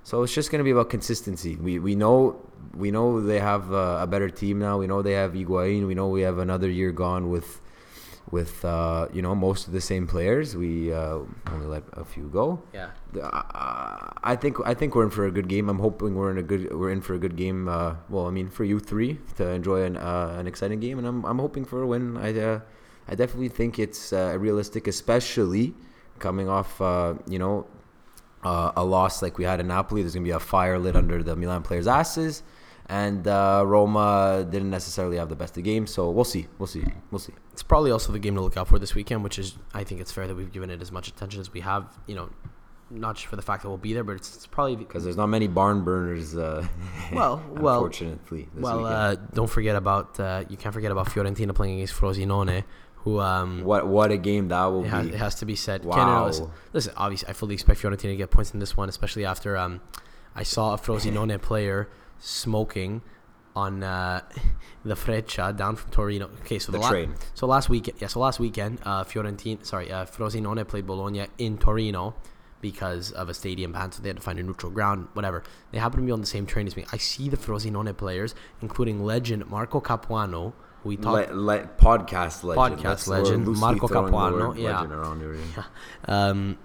So 0.03 0.23
it's 0.23 0.33
just 0.33 0.51
going 0.51 0.59
to 0.59 0.63
be 0.65 0.71
about 0.71 0.89
consistency. 0.89 1.55
We 1.55 1.79
we 1.79 1.95
know 1.95 2.35
we 2.75 2.91
know 2.91 3.19
they 3.21 3.39
have 3.39 3.71
uh, 3.73 3.99
a 4.01 4.07
better 4.07 4.29
team 4.29 4.59
now. 4.59 4.77
We 4.77 4.87
know 4.87 5.01
they 5.01 5.13
have 5.13 5.33
Higuain. 5.33 5.87
We 5.87 5.95
know 5.95 6.07
we 6.09 6.21
have 6.21 6.37
another 6.39 6.69
year 6.69 6.91
gone 6.91 7.29
with 7.29 7.59
with 8.33 8.65
uh, 8.65 9.07
you 9.13 9.21
know 9.21 9.35
most 9.35 9.67
of 9.67 9.73
the 9.73 9.79
same 9.79 10.07
players. 10.07 10.57
We 10.57 10.91
uh, 10.91 11.19
only 11.53 11.67
let 11.67 11.83
a 11.93 12.03
few 12.03 12.27
go. 12.29 12.63
Yeah. 12.73 12.89
Uh, 13.21 14.09
I 14.23 14.35
think 14.35 14.57
I 14.65 14.73
think 14.73 14.95
we're 14.95 15.03
in 15.03 15.11
for 15.11 15.27
a 15.27 15.31
good 15.31 15.47
game. 15.47 15.69
I'm 15.69 15.77
hoping 15.77 16.15
we're 16.15 16.31
in 16.31 16.39
a 16.39 16.47
good 16.51 16.73
we're 16.73 16.89
in 16.89 17.01
for 17.01 17.13
a 17.13 17.19
good 17.19 17.35
game. 17.35 17.69
Uh, 17.69 17.95
well, 18.09 18.25
I 18.25 18.31
mean 18.31 18.49
for 18.49 18.63
you 18.63 18.79
three 18.79 19.19
to 19.37 19.47
enjoy 19.47 19.83
an 19.83 19.97
uh, 19.97 20.35
an 20.39 20.47
exciting 20.47 20.79
game, 20.79 20.97
and 20.97 21.05
I'm 21.07 21.23
I'm 21.25 21.37
hoping 21.37 21.63
for 21.63 21.83
a 21.83 21.87
win. 21.87 22.17
I 22.17 22.33
uh, 22.39 22.59
I 23.07 23.13
definitely 23.13 23.49
think 23.49 23.77
it's 23.77 24.11
uh, 24.11 24.35
realistic, 24.39 24.87
especially 24.87 25.75
coming 26.17 26.49
off, 26.49 26.81
uh, 26.81 27.13
you 27.27 27.37
know, 27.37 27.67
uh, 28.43 28.71
a 28.75 28.83
loss 28.83 29.21
like 29.21 29.37
we 29.37 29.43
had 29.43 29.59
in 29.59 29.67
Napoli. 29.67 30.01
There's 30.01 30.15
gonna 30.15 30.23
be 30.23 30.31
a 30.31 30.39
fire 30.39 30.79
lit 30.79 30.95
under 30.95 31.21
the 31.21 31.35
Milan 31.35 31.61
players' 31.61 31.87
asses, 31.87 32.41
and 32.87 33.27
uh, 33.27 33.63
Roma 33.65 34.45
didn't 34.49 34.69
necessarily 34.69 35.17
have 35.17 35.29
the 35.29 35.35
best 35.35 35.57
of 35.57 35.63
games. 35.63 35.91
So 35.91 36.09
we'll 36.09 36.25
see, 36.25 36.47
we'll 36.59 36.67
see, 36.67 36.83
we'll 37.11 37.19
see. 37.19 37.33
It's 37.51 37.63
probably 37.63 37.91
also 37.91 38.11
the 38.11 38.19
game 38.19 38.35
to 38.35 38.41
look 38.41 38.57
out 38.57 38.67
for 38.67 38.79
this 38.79 38.93
weekend, 38.95 39.23
which 39.23 39.39
is 39.39 39.55
I 39.73 39.83
think 39.83 40.01
it's 40.01 40.11
fair 40.11 40.27
that 40.27 40.35
we've 40.35 40.51
given 40.51 40.69
it 40.69 40.81
as 40.81 40.91
much 40.91 41.07
attention 41.07 41.39
as 41.41 41.51
we 41.53 41.61
have. 41.61 41.85
You 42.07 42.15
know, 42.15 42.29
not 42.89 43.15
just 43.15 43.27
for 43.27 43.35
the 43.35 43.41
fact 43.41 43.63
that 43.63 43.69
we'll 43.69 43.77
be 43.77 43.93
there, 43.93 44.03
but 44.03 44.13
it's, 44.17 44.35
it's 44.35 44.47
probably 44.47 44.75
Because 44.75 45.03
there's 45.03 45.17
not 45.17 45.27
many 45.27 45.47
barn 45.47 45.83
burners. 45.83 46.35
Uh, 46.35 46.67
Well, 47.13 47.41
well, 47.51 47.75
unfortunately, 47.75 48.49
this 48.53 48.63
well. 48.63 48.85
Uh, 48.85 49.15
don't 49.33 49.49
forget 49.49 49.75
about 49.75 50.19
uh, 50.19 50.43
you 50.49 50.57
can't 50.57 50.73
forget 50.73 50.91
about 50.91 51.07
Fiorentina 51.07 51.53
playing 51.55 51.75
against 51.75 51.93
Frosinone, 51.93 52.63
who 52.97 53.19
um, 53.19 53.63
what 53.63 53.87
what 53.87 54.11
a 54.11 54.17
game 54.17 54.47
that 54.49 54.65
will 54.65 54.83
It 54.83 54.89
has, 54.89 55.07
be. 55.07 55.13
it 55.13 55.17
has 55.17 55.35
to 55.35 55.45
be 55.45 55.55
said. 55.55 55.85
Wow. 55.85 55.95
Canada 55.95 56.21
was- 56.23 56.41
listen, 56.73 56.93
obviously, 56.97 57.29
I 57.29 57.33
fully 57.33 57.53
expect 57.53 57.81
Fiorentina 57.81 58.01
to 58.11 58.15
get 58.17 58.29
points 58.31 58.51
in 58.53 58.59
this 58.59 58.75
one, 58.75 58.89
especially 58.89 59.25
after 59.25 59.55
um, 59.57 59.79
I 60.35 60.43
saw 60.43 60.73
a 60.73 60.77
Frosinone 60.77 61.39
player 61.41 61.87
smoking 62.27 63.01
on 63.55 63.83
uh, 63.83 64.21
the 64.85 64.95
Freccia 64.95 65.53
down 65.55 65.75
from 65.75 65.91
Torino. 65.91 66.29
Okay, 66.41 66.57
so 66.59 66.71
the, 66.71 66.77
The 66.77 66.81
la- 66.83 66.89
train. 66.89 67.15
so 67.33 67.45
last 67.45 67.69
weekend, 67.69 68.01
yeah, 68.01 68.07
so 68.07 68.19
last 68.19 68.39
weekend, 68.39 68.79
uh, 68.83 69.03
Fiorentina, 69.03 69.63
sorry, 69.65 69.91
uh, 69.91 70.05
Frosinone 70.05 70.67
played 70.67 70.87
Bologna 70.87 71.27
in 71.37 71.57
Torino 71.57 72.15
because 72.61 73.11
of 73.11 73.27
a 73.27 73.33
stadium 73.33 73.73
ban, 73.73 73.91
so 73.91 74.01
they 74.01 74.09
had 74.09 74.15
to 74.15 74.23
find 74.23 74.39
a 74.39 74.43
neutral 74.43 74.71
ground, 74.71 75.07
whatever. 75.13 75.43
They 75.71 75.79
happen 75.79 75.99
to 75.99 76.05
be 76.05 76.11
on 76.13 76.21
the 76.21 76.25
same 76.27 76.45
train 76.45 76.65
as 76.65 76.75
me. 76.77 76.85
I 76.93 76.97
see 76.97 77.27
the 77.29 77.35
Frosinone 77.37 77.95
players, 77.97 78.33
including 78.61 79.03
legend 79.03 79.45
Marco 79.47 79.81
Capuano, 79.81 80.53
who 80.81 80.89
we 80.89 80.95
talked 80.97 81.29
Le- 81.31 81.35
le- 81.35 81.69
podcast 81.77 82.43
legend. 82.43 82.79
Podcast 82.79 83.05
That's- 83.05 83.07
legend, 83.07 83.47
Marco 83.47 83.87
Capuano, 83.89 84.53
yeah. 84.57 84.75
legend 84.79 84.93
around 84.93 85.19
here, 85.19 85.35
yeah. 85.55 85.63
Um, 86.07 86.57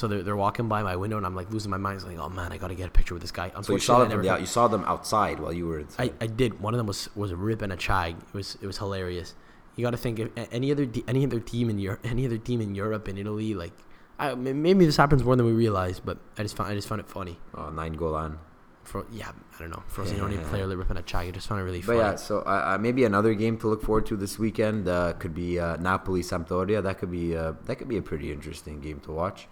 so 0.00 0.08
they're, 0.08 0.22
they're 0.22 0.36
walking 0.36 0.66
by 0.66 0.82
my 0.82 0.96
window, 0.96 1.18
and 1.18 1.26
I'm 1.26 1.34
like 1.34 1.50
losing 1.50 1.70
my 1.70 1.76
mind. 1.76 1.96
It's 1.96 2.06
like, 2.06 2.18
oh 2.18 2.30
man, 2.30 2.52
I 2.52 2.56
gotta 2.56 2.74
get 2.74 2.88
a 2.88 2.90
picture 2.90 3.12
with 3.14 3.20
this 3.22 3.30
guy. 3.30 3.52
So 3.62 3.74
you 3.74 3.78
saw 3.78 3.98
them 3.98 4.10
from 4.10 4.22
the 4.22 4.30
out, 4.30 4.40
you 4.40 4.46
saw 4.46 4.66
them 4.66 4.82
outside 4.86 5.38
while 5.38 5.52
you 5.52 5.66
were 5.66 5.80
inside. 5.80 6.14
I, 6.20 6.24
I 6.24 6.26
did. 6.26 6.60
One 6.60 6.72
of 6.72 6.78
them 6.78 6.86
was 6.86 7.08
was 7.14 7.30
a 7.30 7.36
rip 7.36 7.60
and 7.60 7.72
a 7.72 7.76
chag. 7.76 8.12
It 8.18 8.34
was 8.34 8.56
it 8.62 8.66
was 8.66 8.78
hilarious. 8.78 9.34
You 9.76 9.84
got 9.84 9.90
to 9.90 9.98
think 9.98 10.18
if 10.18 10.30
any 10.50 10.72
other 10.72 10.88
any 11.06 11.24
other 11.26 11.40
team 11.40 11.68
in 11.70 11.78
Europe, 11.78 12.00
any 12.04 12.24
other 12.26 12.38
team 12.38 12.60
in 12.62 12.74
Europe 12.74 13.08
in 13.08 13.18
Italy, 13.18 13.52
like 13.54 13.72
I, 14.18 14.34
maybe 14.34 14.84
this 14.86 14.96
happens 14.96 15.22
more 15.22 15.36
than 15.36 15.46
we 15.46 15.52
realize, 15.52 16.00
but 16.00 16.18
I 16.38 16.42
just 16.42 16.56
found 16.56 16.70
I 16.70 16.74
just 16.74 16.88
found 16.88 17.00
it 17.00 17.08
funny. 17.08 17.38
oh, 17.54 17.68
nine 17.70 17.92
goal 17.92 18.14
on. 18.14 18.38
For 18.84 19.04
yeah, 19.12 19.30
I 19.54 19.58
don't 19.58 19.70
know. 19.70 19.82
Frosinone 19.94 20.42
player 20.46 20.66
like 20.66 20.78
ripping 20.78 20.96
a 20.96 21.02
chag. 21.02 21.28
I 21.28 21.30
just 21.30 21.46
found 21.46 21.60
it 21.60 21.64
really 21.64 21.80
But 21.80 21.86
funny. 21.86 21.98
yeah, 21.98 22.14
so 22.16 22.38
uh, 22.40 22.74
uh, 22.74 22.78
maybe 22.80 23.04
another 23.04 23.34
game 23.34 23.56
to 23.58 23.68
look 23.68 23.82
forward 23.82 24.06
to 24.06 24.16
this 24.16 24.38
weekend 24.38 24.88
uh, 24.88 25.12
could 25.18 25.34
be 25.34 25.60
uh, 25.60 25.76
Napoli 25.76 26.22
Sampdoria. 26.22 26.82
That 26.82 26.98
could 26.98 27.10
be 27.10 27.36
uh, 27.36 27.52
that 27.66 27.76
could 27.76 27.88
be 27.88 27.98
a 27.98 28.02
pretty 28.02 28.32
interesting 28.32 28.80
game 28.80 28.98
to 29.00 29.12
watch. 29.12 29.48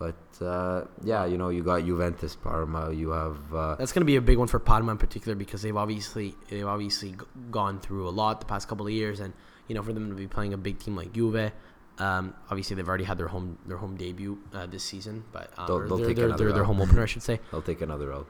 But 0.00 0.16
uh, 0.44 0.86
yeah, 1.04 1.26
you 1.26 1.36
know, 1.36 1.50
you 1.50 1.62
got 1.62 1.84
Juventus 1.84 2.34
Parma. 2.34 2.90
You 2.90 3.10
have 3.10 3.36
uh, 3.54 3.74
That's 3.76 3.92
going 3.92 4.00
to 4.00 4.06
be 4.06 4.16
a 4.16 4.22
big 4.22 4.38
one 4.38 4.48
for 4.48 4.58
Parma 4.58 4.92
in 4.92 4.96
particular 4.98 5.34
because 5.36 5.60
they've 5.60 5.76
obviously 5.76 6.34
they've 6.48 6.66
obviously 6.66 7.14
gone 7.50 7.80
through 7.80 8.08
a 8.08 8.14
lot 8.20 8.40
the 8.40 8.46
past 8.46 8.66
couple 8.66 8.86
of 8.86 8.92
years, 8.92 9.20
and 9.20 9.34
you 9.68 9.74
know 9.74 9.82
for 9.82 9.92
them 9.92 10.08
to 10.08 10.16
be 10.16 10.26
playing 10.26 10.54
a 10.54 10.56
big 10.56 10.78
team 10.78 10.96
like 10.96 11.12
Juve, 11.12 11.52
um, 11.98 12.32
obviously 12.48 12.76
they've 12.76 12.88
already 12.88 13.04
had 13.04 13.18
their 13.18 13.28
home 13.28 13.58
their 13.66 13.76
home 13.76 13.94
debut 13.98 14.38
uh, 14.54 14.64
this 14.64 14.82
season, 14.84 15.22
but 15.32 15.52
um, 15.58 15.66
They'll- 15.66 15.80
they'll 15.86 15.98
their, 15.98 16.06
take 16.06 16.16
their, 16.16 16.26
another 16.32 16.44
their, 16.44 16.52
their 16.54 16.64
home 16.64 16.80
opener, 16.80 17.02
I 17.02 17.06
should 17.06 17.22
say. 17.22 17.38
they'll 17.50 17.60
take 17.60 17.82
another 17.82 18.10
out. 18.14 18.26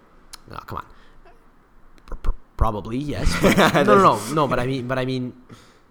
No, 0.50 0.56
come 0.66 0.78
on. 0.78 0.86
Pr- 2.06 2.14
pr- 2.16 2.30
Probably 2.56 2.98
yes. 2.98 3.32
but- 3.42 3.86
no, 3.86 3.94
no, 3.96 4.02
no, 4.18 4.34
no. 4.34 4.48
But 4.48 4.58
I 4.58 4.66
mean, 4.66 4.88
but 4.88 4.98
I 4.98 5.04
mean, 5.06 5.32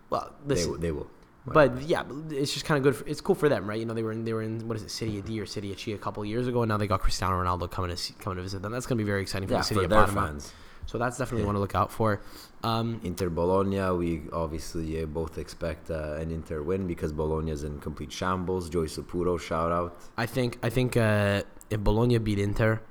well, 0.09 0.33
They, 0.45 0.55
listen. 0.55 0.71
will- 0.71 0.77
they 0.79 0.91
will. 0.91 1.07
But 1.53 1.81
yeah, 1.83 2.03
it's 2.29 2.53
just 2.53 2.65
kind 2.65 2.77
of 2.77 2.83
good. 2.83 2.95
For, 2.95 3.07
it's 3.07 3.21
cool 3.21 3.35
for 3.35 3.49
them, 3.49 3.67
right? 3.69 3.79
You 3.79 3.85
know, 3.85 3.93
they 3.93 4.03
were 4.03 4.11
in 4.11 4.23
they 4.25 4.33
were 4.33 4.41
in 4.41 4.67
what 4.67 4.77
is 4.77 4.83
it, 4.83 4.91
Serie 4.91 5.21
D 5.21 5.39
or 5.39 5.45
Serie 5.45 5.75
C 5.77 5.93
a 5.93 5.97
couple 5.97 6.23
of 6.23 6.29
years 6.29 6.47
ago, 6.47 6.61
and 6.63 6.69
now 6.69 6.77
they 6.77 6.87
got 6.87 7.01
Cristiano 7.01 7.35
Ronaldo 7.41 7.69
coming 7.71 7.89
to 7.91 7.97
see, 7.97 8.13
coming 8.19 8.37
to 8.37 8.43
visit 8.43 8.61
them. 8.61 8.71
That's 8.71 8.85
going 8.85 8.97
to 8.97 9.03
be 9.03 9.07
very 9.07 9.21
exciting 9.21 9.47
for 9.47 9.53
Yeah, 9.55 9.59
the 9.59 9.65
city 9.65 9.79
for 9.81 9.83
of 9.85 9.89
their 9.91 10.05
Parma. 10.05 10.27
fans. 10.27 10.53
So 10.85 10.97
that's 10.97 11.17
definitely 11.19 11.43
Yeah. 11.43 11.47
one 11.47 11.55
to 11.55 11.61
look 11.61 11.75
out 11.75 11.91
for. 11.91 12.19
Um, 12.63 12.99
Inter 13.03 13.29
Bologna, 13.29 13.91
we 13.95 14.23
obviously 14.33 15.01
uh, 15.03 15.05
both 15.05 15.37
expect 15.37 15.91
uh, 15.91 16.13
an 16.21 16.31
Inter 16.31 16.63
win 16.63 16.87
because 16.87 17.11
Bologna 17.13 17.51
is 17.51 17.63
in 17.63 17.79
complete 17.79 18.11
shambles. 18.11 18.69
Joy 18.69 18.85
Sapuro, 18.85 19.39
shout 19.39 19.71
out. 19.71 19.95
I 20.17 20.25
think 20.25 20.57
I 20.63 20.69
think 20.69 20.97
uh, 20.97 21.43
if 21.69 21.79
Bologna 21.79 22.17
beat 22.17 22.39
Inter, 22.39 22.81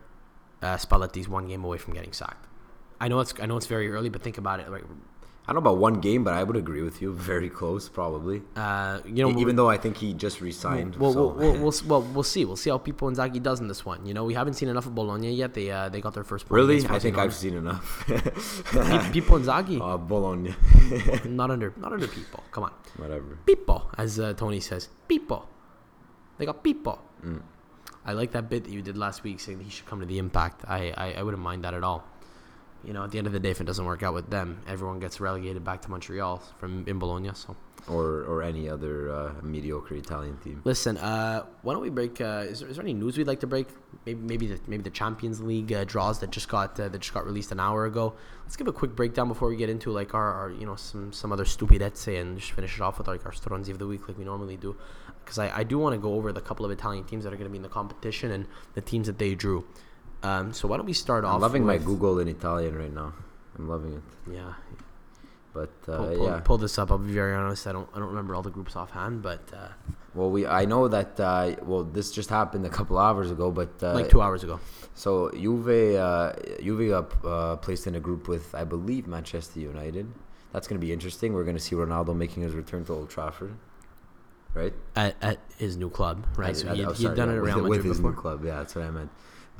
uh, 0.62 0.76
Spalletti's 0.76 1.28
one 1.28 1.48
game 1.48 1.64
away 1.64 1.78
from 1.78 1.92
getting 1.94 2.12
sacked. 2.12 2.46
I 3.00 3.08
know 3.08 3.18
it's 3.20 3.34
I 3.42 3.46
know 3.46 3.56
it's 3.56 3.66
very 3.66 3.90
early, 3.90 4.08
but 4.10 4.22
think 4.22 4.38
about 4.38 4.60
it. 4.60 4.70
Like, 4.70 4.84
I 5.48 5.54
don't 5.54 5.64
know 5.64 5.70
about 5.70 5.78
one 5.80 6.00
game, 6.00 6.24
but 6.24 6.34
I 6.34 6.42
would 6.44 6.56
agree 6.56 6.82
with 6.82 7.00
you. 7.00 7.14
Very 7.14 7.48
close, 7.48 7.88
probably. 7.88 8.42
uh, 8.54 9.00
you 9.06 9.22
know, 9.22 9.40
Even 9.40 9.56
though 9.56 9.70
I 9.70 9.78
think 9.78 9.96
he 9.96 10.12
just 10.12 10.42
resigned. 10.42 10.96
Well, 10.96 11.14
so. 11.14 11.28
we'll, 11.28 11.52
we'll, 11.52 11.62
we'll, 11.62 11.74
well, 11.86 12.02
we'll 12.02 12.22
see. 12.22 12.44
We'll 12.44 12.56
see 12.56 12.68
how 12.68 12.76
Pippo 12.76 13.08
Inzaghi 13.10 13.42
does 13.42 13.58
in 13.58 13.66
this 13.66 13.82
one. 13.82 14.04
You 14.04 14.12
know, 14.12 14.24
we 14.24 14.34
haven't 14.34 14.54
seen 14.54 14.68
enough 14.68 14.84
of 14.84 14.94
Bologna 14.94 15.32
yet. 15.32 15.54
They 15.54 15.70
uh, 15.70 15.88
they 15.88 16.02
got 16.02 16.12
their 16.12 16.22
first 16.22 16.44
really, 16.50 16.86
I 16.86 16.98
think 16.98 17.16
I've 17.16 17.32
seen 17.32 17.54
enough. 17.54 18.04
Pi- 18.06 19.10
Pippo 19.12 19.38
Inzaghi, 19.38 19.80
uh, 19.80 19.96
Bologna, 19.96 20.54
not 21.24 21.50
under 21.50 21.72
not 21.78 21.94
under 21.94 22.08
Pippo. 22.08 22.42
Come 22.50 22.64
on, 22.64 22.72
whatever. 22.98 23.38
Pippo, 23.46 23.90
as 23.96 24.20
uh, 24.20 24.34
Tony 24.34 24.60
says, 24.60 24.90
Pippo. 25.08 25.46
They 26.36 26.44
got 26.44 26.62
Pippo. 26.62 26.98
Mm. 27.24 27.40
I 28.04 28.12
like 28.12 28.32
that 28.32 28.50
bit 28.50 28.64
that 28.64 28.70
you 28.70 28.82
did 28.82 28.98
last 28.98 29.24
week, 29.24 29.40
saying 29.40 29.58
that 29.58 29.64
he 29.64 29.70
should 29.70 29.86
come 29.86 30.00
to 30.00 30.06
the 30.06 30.18
Impact. 30.18 30.64
I, 30.68 30.92
I 30.94 31.12
I 31.14 31.22
wouldn't 31.22 31.42
mind 31.42 31.64
that 31.64 31.72
at 31.72 31.82
all. 31.82 32.04
You 32.84 32.92
know, 32.92 33.04
at 33.04 33.10
the 33.10 33.18
end 33.18 33.26
of 33.26 33.32
the 33.32 33.40
day, 33.40 33.50
if 33.50 33.60
it 33.60 33.64
doesn't 33.64 33.84
work 33.84 34.02
out 34.02 34.14
with 34.14 34.30
them, 34.30 34.60
everyone 34.66 35.00
gets 35.00 35.20
relegated 35.20 35.64
back 35.64 35.82
to 35.82 35.90
Montreal 35.90 36.42
from 36.58 36.84
in 36.86 36.98
Bologna. 36.98 37.30
So. 37.34 37.56
Or 37.88 38.24
or 38.24 38.42
any 38.42 38.68
other 38.68 39.10
uh, 39.10 39.32
mediocre 39.42 39.94
Italian 39.94 40.36
team. 40.38 40.60
Listen, 40.64 40.98
uh, 40.98 41.44
why 41.62 41.72
don't 41.72 41.80
we 41.80 41.88
break? 41.88 42.20
Uh, 42.20 42.44
is, 42.46 42.60
there, 42.60 42.68
is 42.68 42.76
there 42.76 42.84
any 42.84 42.92
news 42.92 43.16
we'd 43.16 43.26
like 43.26 43.40
to 43.40 43.46
break? 43.46 43.68
Maybe 44.04 44.20
maybe 44.20 44.46
the 44.48 44.60
maybe 44.66 44.82
the 44.82 44.90
Champions 44.90 45.40
League 45.40 45.72
uh, 45.72 45.84
draws 45.84 46.18
that 46.18 46.30
just 46.30 46.48
got 46.48 46.78
uh, 46.78 46.88
that 46.88 46.98
just 46.98 47.14
got 47.14 47.24
released 47.24 47.50
an 47.50 47.60
hour 47.60 47.86
ago. 47.86 48.14
Let's 48.42 48.56
give 48.56 48.68
a 48.68 48.72
quick 48.72 48.94
breakdown 48.94 49.28
before 49.28 49.48
we 49.48 49.56
get 49.56 49.70
into 49.70 49.90
like 49.90 50.12
our, 50.12 50.32
our 50.34 50.50
you 50.50 50.66
know 50.66 50.76
some 50.76 51.12
some 51.12 51.32
other 51.32 51.44
stupidezze 51.44 52.20
and 52.20 52.38
just 52.38 52.52
finish 52.52 52.74
it 52.74 52.82
off 52.82 52.98
with 52.98 53.08
like 53.08 53.24
our 53.24 53.32
stronzi 53.32 53.70
of 53.70 53.78
the 53.78 53.86
week 53.86 54.06
like 54.06 54.18
we 54.18 54.24
normally 54.24 54.58
do. 54.58 54.76
Because 55.24 55.38
I, 55.38 55.58
I 55.58 55.64
do 55.64 55.78
want 55.78 55.94
to 55.94 55.98
go 55.98 56.14
over 56.14 56.30
the 56.32 56.42
couple 56.42 56.66
of 56.66 56.72
Italian 56.72 57.04
teams 57.04 57.24
that 57.24 57.32
are 57.32 57.36
going 57.36 57.48
to 57.48 57.50
be 57.50 57.56
in 57.56 57.62
the 57.62 57.68
competition 57.68 58.32
and 58.32 58.46
the 58.74 58.82
teams 58.82 59.06
that 59.06 59.18
they 59.18 59.34
drew. 59.34 59.64
Um, 60.22 60.52
so 60.52 60.66
why 60.68 60.76
don't 60.76 60.86
we 60.86 60.92
start 60.92 61.24
off? 61.24 61.34
I'm 61.36 61.40
loving 61.40 61.64
my 61.64 61.78
Google 61.78 62.18
in 62.18 62.28
Italian 62.28 62.76
right 62.76 62.92
now. 62.92 63.12
I'm 63.58 63.68
loving 63.68 63.94
it. 63.94 64.02
Yeah, 64.32 64.54
But 65.52 65.70
uh, 65.88 65.96
pull, 65.96 66.16
pull, 66.16 66.26
yeah, 66.26 66.40
pull 66.40 66.58
this 66.58 66.78
up. 66.78 66.90
I'll 66.90 66.98
be 66.98 67.12
very 67.12 67.34
honest. 67.34 67.66
I 67.66 67.72
don't 67.72 67.88
I 67.94 67.98
don't 67.98 68.08
remember 68.08 68.34
all 68.34 68.42
the 68.42 68.50
groups 68.50 68.76
offhand, 68.76 69.22
but 69.22 69.40
uh, 69.52 69.68
well, 70.14 70.30
we 70.30 70.46
I 70.46 70.64
know 70.64 70.88
that 70.88 71.18
uh, 71.20 71.56
well 71.62 71.84
this 71.84 72.10
just 72.10 72.30
happened 72.30 72.66
a 72.66 72.70
couple 72.70 72.98
hours 72.98 73.30
ago, 73.30 73.50
but 73.50 73.70
uh, 73.82 73.94
like 73.94 74.08
two 74.10 74.20
hours 74.22 74.42
ago. 74.44 74.60
So 74.94 75.30
Juve, 75.30 75.94
uh, 75.96 76.32
Juve 76.60 76.88
got 76.90 77.24
uh, 77.24 77.56
placed 77.56 77.86
in 77.86 77.94
a 77.94 78.00
group 78.00 78.26
with, 78.26 78.52
I 78.54 78.64
believe, 78.64 79.06
Manchester 79.06 79.60
United. 79.60 80.10
That's 80.52 80.66
going 80.66 80.80
to 80.80 80.84
be 80.84 80.92
interesting. 80.92 81.34
We're 81.34 81.44
going 81.44 81.56
to 81.56 81.62
see 81.62 81.76
Ronaldo 81.76 82.16
making 82.16 82.42
his 82.42 82.54
return 82.54 82.84
to 82.86 82.94
Old 82.94 83.10
Trafford, 83.10 83.54
right? 84.54 84.72
At, 84.96 85.16
at 85.22 85.38
his 85.56 85.76
new 85.76 85.90
club, 85.90 86.26
right? 86.36 86.50
At- 86.50 86.56
so 86.56 86.74
he 86.74 86.84
oh, 86.84 86.92
had, 86.92 86.98
had 87.02 87.16
done 87.16 87.30
it 87.30 87.34
around 87.36 87.62
with 87.62 87.70
Madrid 87.70 87.84
his 87.86 87.96
before. 87.98 88.10
new 88.12 88.16
club. 88.16 88.44
Yeah, 88.44 88.56
that's 88.56 88.74
what 88.74 88.84
I 88.84 88.90
meant. 88.90 89.10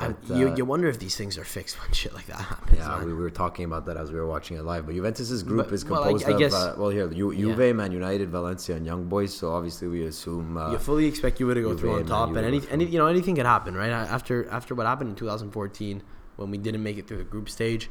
I- 0.00 0.14
you, 0.32 0.48
uh, 0.50 0.54
you 0.54 0.64
wonder 0.64 0.88
if 0.88 1.00
these 1.00 1.16
things 1.16 1.36
are 1.38 1.44
fixed 1.44 1.80
when 1.82 1.92
shit 1.92 2.14
like 2.14 2.26
that 2.26 2.36
happens. 2.40 2.78
yeah, 2.78 2.86
man. 2.88 3.06
we 3.06 3.12
were 3.12 3.30
talking 3.30 3.64
about 3.64 3.86
that 3.86 3.96
as 3.96 4.12
we 4.12 4.18
were 4.20 4.28
watching 4.28 4.56
it 4.56 4.62
live. 4.64 4.86
But 4.86 4.94
Juventus's 4.94 5.42
group 5.42 5.66
But- 5.66 5.74
is 5.74 5.84
well, 5.84 6.02
I- 6.04 6.12
composed 6.12 6.28
I 6.28 6.38
guess- 6.38 6.54
of 6.54 6.78
uh, 6.78 6.80
well 6.80 6.90
here 6.90 7.08
Ju- 7.08 7.32
yeah. 7.32 7.54
Juve, 7.54 7.74
Man 7.74 7.90
United, 7.90 8.30
Valencia, 8.30 8.76
and 8.76 8.86
Young 8.86 9.04
Boys. 9.08 9.34
So 9.36 9.50
obviously 9.52 9.88
we 9.88 10.04
assume 10.04 10.56
uh, 10.56 10.70
you 10.70 10.78
fully 10.78 11.06
expect 11.06 11.38
Juve 11.38 11.54
to 11.54 11.62
go 11.62 11.70
Juve 11.70 11.80
through 11.80 11.94
on 11.96 12.06
top, 12.06 12.30
Man 12.30 12.44
and 12.44 12.54
any, 12.54 12.64
any 12.70 12.84
you 12.84 12.98
know 12.98 13.08
anything 13.08 13.34
can 13.34 13.46
happen, 13.46 13.74
right? 13.74 13.90
After 13.90 14.48
after 14.50 14.74
what 14.76 14.86
happened 14.86 15.10
in 15.10 15.16
2014 15.16 16.02
when 16.36 16.50
we 16.52 16.58
didn't 16.58 16.82
make 16.84 16.96
it 16.96 17.08
through 17.08 17.18
the 17.18 17.24
group 17.24 17.48
stage, 17.48 17.90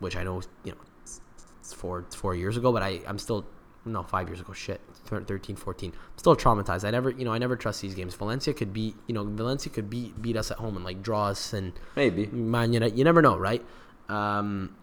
which 0.00 0.16
I 0.16 0.24
know 0.24 0.42
you 0.64 0.72
know 0.72 0.78
it's, 1.02 1.20
it's 1.60 1.72
four 1.72 2.00
it's 2.00 2.16
four 2.16 2.34
years 2.34 2.56
ago, 2.56 2.72
but 2.72 2.82
I 2.82 3.00
I'm 3.06 3.18
still 3.20 3.46
no 3.92 4.02
five 4.02 4.28
years 4.28 4.40
ago. 4.40 4.52
Shit, 4.52 4.80
thir- 5.04 5.22
13, 5.22 5.56
14. 5.56 5.92
I'm 5.94 6.18
still 6.18 6.36
traumatized. 6.36 6.84
I 6.84 6.90
never 6.90 7.10
you 7.10 7.24
know 7.24 7.32
I 7.32 7.38
never 7.38 7.56
trust 7.56 7.80
these 7.82 7.94
games. 7.94 8.14
Valencia 8.14 8.52
could 8.54 8.72
beat 8.72 8.94
you 9.06 9.14
know 9.14 9.24
Valencia 9.24 9.70
could 9.70 9.88
beat 9.90 10.20
beat 10.20 10.36
us 10.36 10.50
at 10.50 10.58
home 10.58 10.76
and 10.76 10.84
like 10.84 11.02
draw 11.02 11.26
us 11.26 11.52
and 11.52 11.72
maybe 11.96 12.26
man 12.26 12.72
you 12.72 12.80
know, 12.80 12.86
you 12.86 13.04
never 13.04 13.22
know, 13.22 13.36
right? 13.36 13.64
Um, 14.08 14.74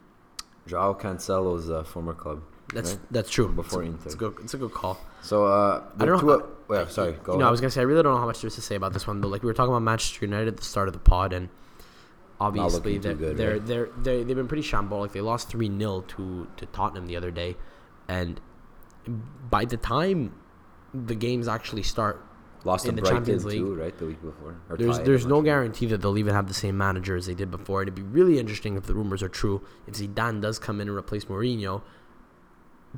Joao 0.68 0.94
Cancelo's 0.94 1.70
uh, 1.70 1.84
former 1.84 2.14
club. 2.14 2.42
that's 2.74 2.92
right? 2.92 3.00
that's 3.12 3.30
true. 3.30 3.48
Before 3.50 3.84
it's, 3.84 3.92
a- 3.92 3.94
Inter. 3.94 4.06
It's 4.06 4.14
a 4.14 4.18
good 4.18 4.36
it's 4.44 4.54
a 4.54 4.58
good 4.58 4.74
call. 4.74 4.98
So 5.22 5.46
uh, 5.46 5.84
I 6.00 6.06
don't 6.06 6.26
know. 6.26 6.40
two- 6.40 6.50
well, 6.68 6.88
sorry, 6.90 7.14
go. 7.24 7.34
you 7.34 7.40
know, 7.40 7.48
I 7.48 7.52
was 7.52 7.62
gonna 7.62 7.72
say 7.72 7.82
I 7.82 7.84
really 7.84 8.02
don't 8.02 8.14
know 8.14 8.20
how 8.20 8.26
much 8.26 8.42
there 8.42 8.48
is 8.48 8.56
to 8.56 8.62
say 8.62 8.76
about 8.76 8.94
this 8.94 9.06
one, 9.06 9.22
but 9.22 9.28
like 9.30 9.44
we 9.44 9.48
were 9.48 9.54
talking 9.54 9.72
about 9.72 9.84
Manchester 9.84 10.26
United 10.26 10.48
at 10.48 10.58
the 10.58 10.64
start 10.64 10.88
of 10.88 10.94
the 10.94 11.00
pod, 11.00 11.32
and 11.34 11.50
obviously 12.40 12.98
they're, 12.98 13.14
good, 13.14 13.38
they're, 13.38 13.54
right? 13.54 13.66
they're 13.66 13.90
they 14.02 14.24
they've 14.24 14.36
been 14.36 14.48
pretty 14.48 14.64
shambolic. 14.64 15.12
They 15.12 15.22
lost 15.22 15.50
three 15.50 15.70
0 15.70 16.02
to 16.08 16.48
to 16.58 16.66
Tottenham 16.68 17.06
the 17.08 17.16
other 17.16 17.32
day, 17.32 17.56
and 18.08 18.40
by 19.50 19.66
the 19.66 19.78
time 19.78 20.34
the 20.94 21.16
games 21.16 21.48
actually 21.48 21.84
start, 21.84 22.22
Lost 22.64 22.86
to 22.86 22.90
in 22.90 22.96
the 22.96 23.02
Brighton 23.04 23.18
Champions 23.20 23.46
League. 23.46 23.60
too, 23.60 23.76
right? 23.76 23.96
The 23.98 24.06
week 24.08 24.22
before. 24.24 24.56
Or 24.70 24.78
there's 24.78 24.98
there's 25.00 25.26
no 25.28 25.42
guarantee 25.44 25.86
that 25.88 26.02
they'll 26.02 26.18
even 26.18 26.34
have 26.34 26.48
the 26.48 26.54
same 26.56 26.76
manager 26.78 27.16
as 27.16 27.28
they 27.28 27.36
did 27.36 27.52
before. 27.52 27.84
It'd 27.84 27.94
be 27.94 28.02
really 28.02 28.40
interesting 28.40 28.76
if 28.76 28.86
the 28.88 28.96
rumors 28.96 29.22
are 29.22 29.30
true. 29.30 29.62
If 29.86 29.96
Zidane 29.96 30.42
does 30.42 30.58
come 30.58 30.82
in 30.82 30.88
and 30.88 30.98
replace 30.98 31.26
Mourinho 31.26 31.84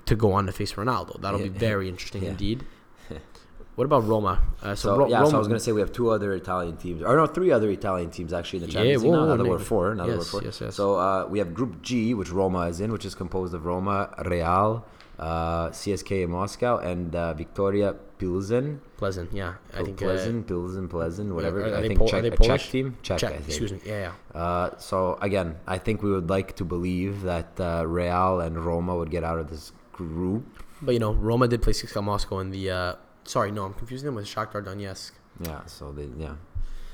to 0.06 0.16
go 0.16 0.32
on 0.34 0.46
to 0.46 0.52
face 0.54 0.74
Ronaldo, 0.74 1.20
that'll 1.22 1.40
be 1.40 1.50
very 1.50 1.90
interesting 1.94 2.24
Yeah. 2.24 2.30
indeed. 2.30 2.64
what 3.76 3.86
about 3.86 4.08
Roma? 4.08 4.42
Uh, 4.62 4.74
so, 4.76 4.90
So 4.90 4.98
Ro- 5.00 5.08
yeah, 5.10 5.18
Roma, 5.20 5.32
so 5.32 5.36
I 5.36 5.40
was 5.40 5.48
gonna 5.50 5.60
say 5.60 5.72
we 5.74 5.82
have 5.82 5.92
two 5.92 6.12
other 6.12 6.32
Italian 6.34 6.78
teams, 6.78 7.02
or 7.02 7.18
no, 7.18 7.26
three 7.26 7.52
other 7.52 7.70
Italian 7.70 8.10
teams 8.10 8.32
actually 8.32 8.60
in 8.60 8.68
the 8.68 8.72
Yeah, 8.72 8.80
Champions 8.80 9.04
League. 9.04 9.12
whoa, 9.12 9.26
now, 9.26 9.36
that 9.36 9.46
we're 9.50 9.60
four, 9.60 9.96
now 9.96 10.06
we're 10.06 10.16
yes, 10.16 10.30
four. 10.30 10.44
yes, 10.44 10.62
yes. 10.62 10.76
So 10.76 10.96
uh, 10.96 11.28
we 11.30 11.40
have 11.40 11.54
Group 11.54 11.82
G, 11.82 12.14
which 12.14 12.32
Roma 12.32 12.62
is 12.68 12.80
in, 12.80 12.92
which 12.94 13.04
is 13.06 13.16
composed 13.16 13.54
of 13.54 13.66
Roma, 13.66 14.14
Real, 14.26 14.86
uh, 15.20 15.70
CSKA 15.70 16.28
Moscow, 16.28 16.78
and 16.78 17.16
uh, 17.16 17.34
Victoria 17.34 17.94
Pilsen. 18.18 18.82
Pleasant, 18.98 19.32
yeah. 19.34 19.56
I 19.74 19.84
think 19.84 19.98
Pilsen, 19.98 20.44
Pilsen, 20.44 20.88
Pleasant, 20.88 21.32
uh, 21.32 21.36
whatever. 21.36 21.62
Are, 21.62 21.74
are 21.74 21.78
I 21.78 21.82
they 21.82 21.88
think 21.90 22.00
Pol- 22.00 22.08
Czech, 22.10 22.24
a 22.26 22.38
Czech 22.38 22.62
team. 22.62 22.98
Czech, 23.02 23.20
Czech, 23.20 23.32
I 23.32 23.36
think. 23.38 23.48
excuse 23.48 23.72
me. 23.72 23.80
Yeah, 23.86 24.12
yeah. 24.34 24.42
Uh, 24.42 24.78
so 24.78 25.18
again, 25.22 25.56
I 25.68 25.78
think 25.78 26.02
we 26.04 26.12
would 26.12 26.30
like 26.30 26.56
to 26.58 26.66
believe 26.66 27.22
that 27.24 27.60
uh, 27.60 27.86
Real 27.88 28.42
and 28.42 28.64
Roma 28.64 28.96
would 28.96 29.12
get 29.12 29.24
out 29.24 29.40
of 29.40 29.50
this 29.50 29.72
group. 29.94 30.46
But 30.82 30.94
you 30.94 31.00
know, 31.00 31.14
Roma 31.14 31.48
did 31.48 31.62
play 31.62 31.74
CSKA 31.74 32.04
Moscow 32.04 32.40
in 32.40 32.52
the. 32.52 32.70
Uh, 32.72 32.96
sorry, 33.24 33.52
no, 33.52 33.66
I'm 33.66 33.74
confusing 33.74 34.06
them 34.06 34.16
with 34.16 34.26
Shakhtar 34.26 34.64
Donetsk. 34.64 35.12
Yeah. 35.42 35.66
So 35.66 35.92
they 35.92 36.10
yeah. 36.18 36.36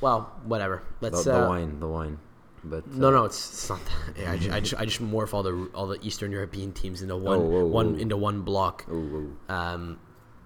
Well, 0.02 0.32
whatever. 0.44 0.84
Let's. 1.02 1.24
the 1.24 1.46
uh, 1.46 1.48
wine, 1.50 1.80
the 1.80 1.88
wine. 1.88 2.20
But 2.66 2.88
No, 2.88 3.10
uh, 3.10 3.12
no, 3.12 3.26
it's, 3.26 3.50
it's 3.50 3.70
not 3.70 3.80
that. 4.16 4.28
I, 4.30 4.38
just, 4.38 4.52
I 4.52 4.60
just 4.62 4.74
I 4.82 4.86
just 4.86 5.02
morph 5.04 5.34
all 5.34 5.44
the 5.44 5.70
all 5.74 5.88
the 5.88 6.00
Eastern 6.02 6.32
European 6.32 6.72
teams 6.72 7.02
into 7.02 7.18
one 7.18 7.38
Oh, 7.40 7.42
whoa, 7.42 7.66
one 7.66 7.94
whoa. 7.96 8.00
into 8.00 8.16
one 8.18 8.42
block. 8.42 8.86
Ooh. 8.90 9.36
Um, 9.50 10.00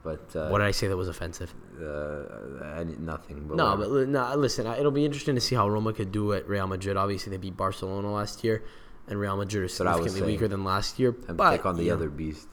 But 0.03 0.35
uh, 0.35 0.49
what 0.49 0.59
did 0.59 0.67
I 0.67 0.71
say 0.71 0.87
that 0.87 0.97
was 0.97 1.09
offensive? 1.09 1.53
uh, 1.79 2.83
nothing. 2.97 3.45
But 3.47 3.57
No, 3.57 3.75
whatever. 3.75 3.99
but 4.05 4.09
no, 4.09 4.35
listen, 4.35 4.65
it'll 4.65 4.91
be 4.91 5.05
interesting 5.05 5.35
to 5.35 5.41
see 5.41 5.55
how 5.55 5.69
Roma 5.69 5.93
could 5.93 6.11
do 6.11 6.33
at 6.33 6.47
Real 6.47 6.65
Madrid. 6.67 6.97
Obviously, 6.97 7.29
they 7.29 7.37
beat 7.37 7.55
Barcelona 7.57 8.11
last 8.11 8.43
year, 8.43 8.63
and 9.07 9.19
Real 9.19 9.37
Madrid 9.37 9.65
is 9.65 9.73
significantly 9.73 10.19
saying. 10.21 10.25
weaker 10.31 10.47
than 10.47 10.63
last 10.63 10.97
year. 10.97 11.15
and 11.27 11.37
but 11.37 11.51
take 11.51 11.65
on 11.65 11.77
the 11.77 11.87
know, 11.89 11.93
other 11.93 12.09
beast. 12.09 12.47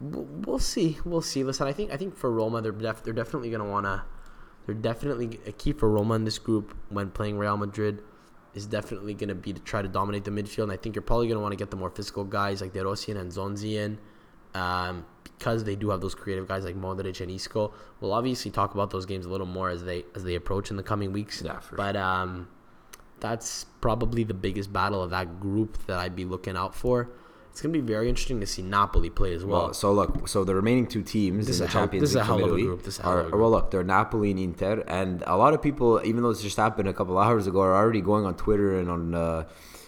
we'll 0.00 0.26
we'll 0.46 0.58
see. 0.58 0.98
We'll 1.04 1.22
see. 1.22 1.44
Listen, 1.44 1.68
I 1.68 1.72
think 1.72 1.92
I 1.92 1.96
think 1.96 2.16
for 2.16 2.30
Roma, 2.32 2.60
they're 2.62 2.72
def- 2.72 3.02
they're 3.04 3.12
definitely 3.14 3.50
gonna 3.50 3.68
wanna. 3.68 4.04
They're 4.66 4.74
definitely 4.74 5.38
a 5.46 5.52
key 5.52 5.72
for 5.72 5.88
Roma 5.90 6.14
in 6.14 6.24
this 6.24 6.38
group 6.38 6.74
when 6.88 7.10
playing 7.10 7.36
Real 7.38 7.56
Madrid 7.56 8.02
is 8.54 8.66
definitely 8.66 9.14
gonna 9.14 9.34
be 9.34 9.52
to 9.52 9.60
try 9.60 9.82
to 9.82 9.88
dominate 9.88 10.24
the 10.24 10.30
midfield. 10.30 10.64
And 10.64 10.72
I 10.72 10.76
think 10.76 10.94
you're 10.94 11.02
probably 11.02 11.28
gonna 11.28 11.40
want 11.40 11.52
to 11.52 11.56
get 11.56 11.70
the 11.70 11.76
more 11.76 11.90
physical 11.90 12.24
guys 12.24 12.60
like 12.60 12.72
De 12.72 12.84
Rossi 12.84 13.12
and 13.12 13.30
N'Zonzi 13.30 13.74
in, 13.74 13.98
um, 14.54 15.04
because 15.24 15.64
they 15.64 15.74
do 15.74 15.90
have 15.90 16.00
those 16.00 16.14
creative 16.14 16.46
guys 16.46 16.64
like 16.64 16.76
Modric 16.76 17.20
and 17.20 17.30
Isco. 17.30 17.72
We'll 18.00 18.12
obviously 18.12 18.50
talk 18.50 18.74
about 18.74 18.90
those 18.90 19.06
games 19.06 19.26
a 19.26 19.28
little 19.28 19.46
more 19.46 19.70
as 19.70 19.84
they 19.84 20.04
as 20.14 20.24
they 20.24 20.34
approach 20.34 20.70
in 20.70 20.76
the 20.76 20.82
coming 20.82 21.12
weeks. 21.12 21.42
Yeah, 21.42 21.60
for 21.60 21.76
but 21.76 21.96
um, 21.96 22.48
that's 23.20 23.64
probably 23.80 24.24
the 24.24 24.34
biggest 24.34 24.72
battle 24.72 25.02
of 25.02 25.10
that 25.10 25.40
group 25.40 25.78
that 25.86 25.98
I'd 25.98 26.16
be 26.16 26.24
looking 26.24 26.56
out 26.56 26.74
for. 26.74 27.08
It's 27.52 27.60
gonna 27.60 27.72
be 27.72 27.80
very 27.80 28.08
interesting 28.08 28.40
to 28.40 28.46
see 28.46 28.62
Napoli 28.62 29.10
play 29.10 29.34
as 29.34 29.44
well. 29.44 29.64
Well, 29.66 29.74
so 29.74 29.92
look, 29.92 30.26
so 30.26 30.42
the 30.42 30.54
remaining 30.54 30.86
two 30.86 31.02
teams 31.02 31.46
This 31.46 31.56
in 31.60 31.60
the 31.60 31.64
a 31.66 31.68
hell- 31.68 31.82
Champions 31.82 32.00
this 32.02 32.10
is 32.10 32.16
a 32.16 32.20
League 32.20 32.26
hell 32.26 32.36
of 32.36 32.40
a 32.40 32.46
Italy 32.46 32.62
group, 32.62 32.82
this 32.82 32.94
is 32.94 33.00
a 33.00 33.02
hell 33.02 33.12
are 33.12 33.20
of 33.20 33.26
a 33.26 33.30
group. 33.30 33.40
well, 33.42 33.50
look, 33.50 33.70
they're 33.70 33.84
Napoli 33.84 34.30
and 34.30 34.40
Inter, 34.40 34.82
and 34.86 35.22
a 35.26 35.36
lot 35.36 35.52
of 35.52 35.60
people, 35.60 36.00
even 36.02 36.22
though 36.22 36.32
this 36.32 36.42
just 36.42 36.56
happened 36.56 36.88
a 36.88 36.94
couple 36.94 37.18
hours 37.18 37.46
ago, 37.46 37.60
are 37.60 37.76
already 37.76 38.00
going 38.00 38.24
on 38.24 38.34
Twitter 38.36 38.78
and 38.78 38.90
on 38.90 39.14
uh, 39.14 39.44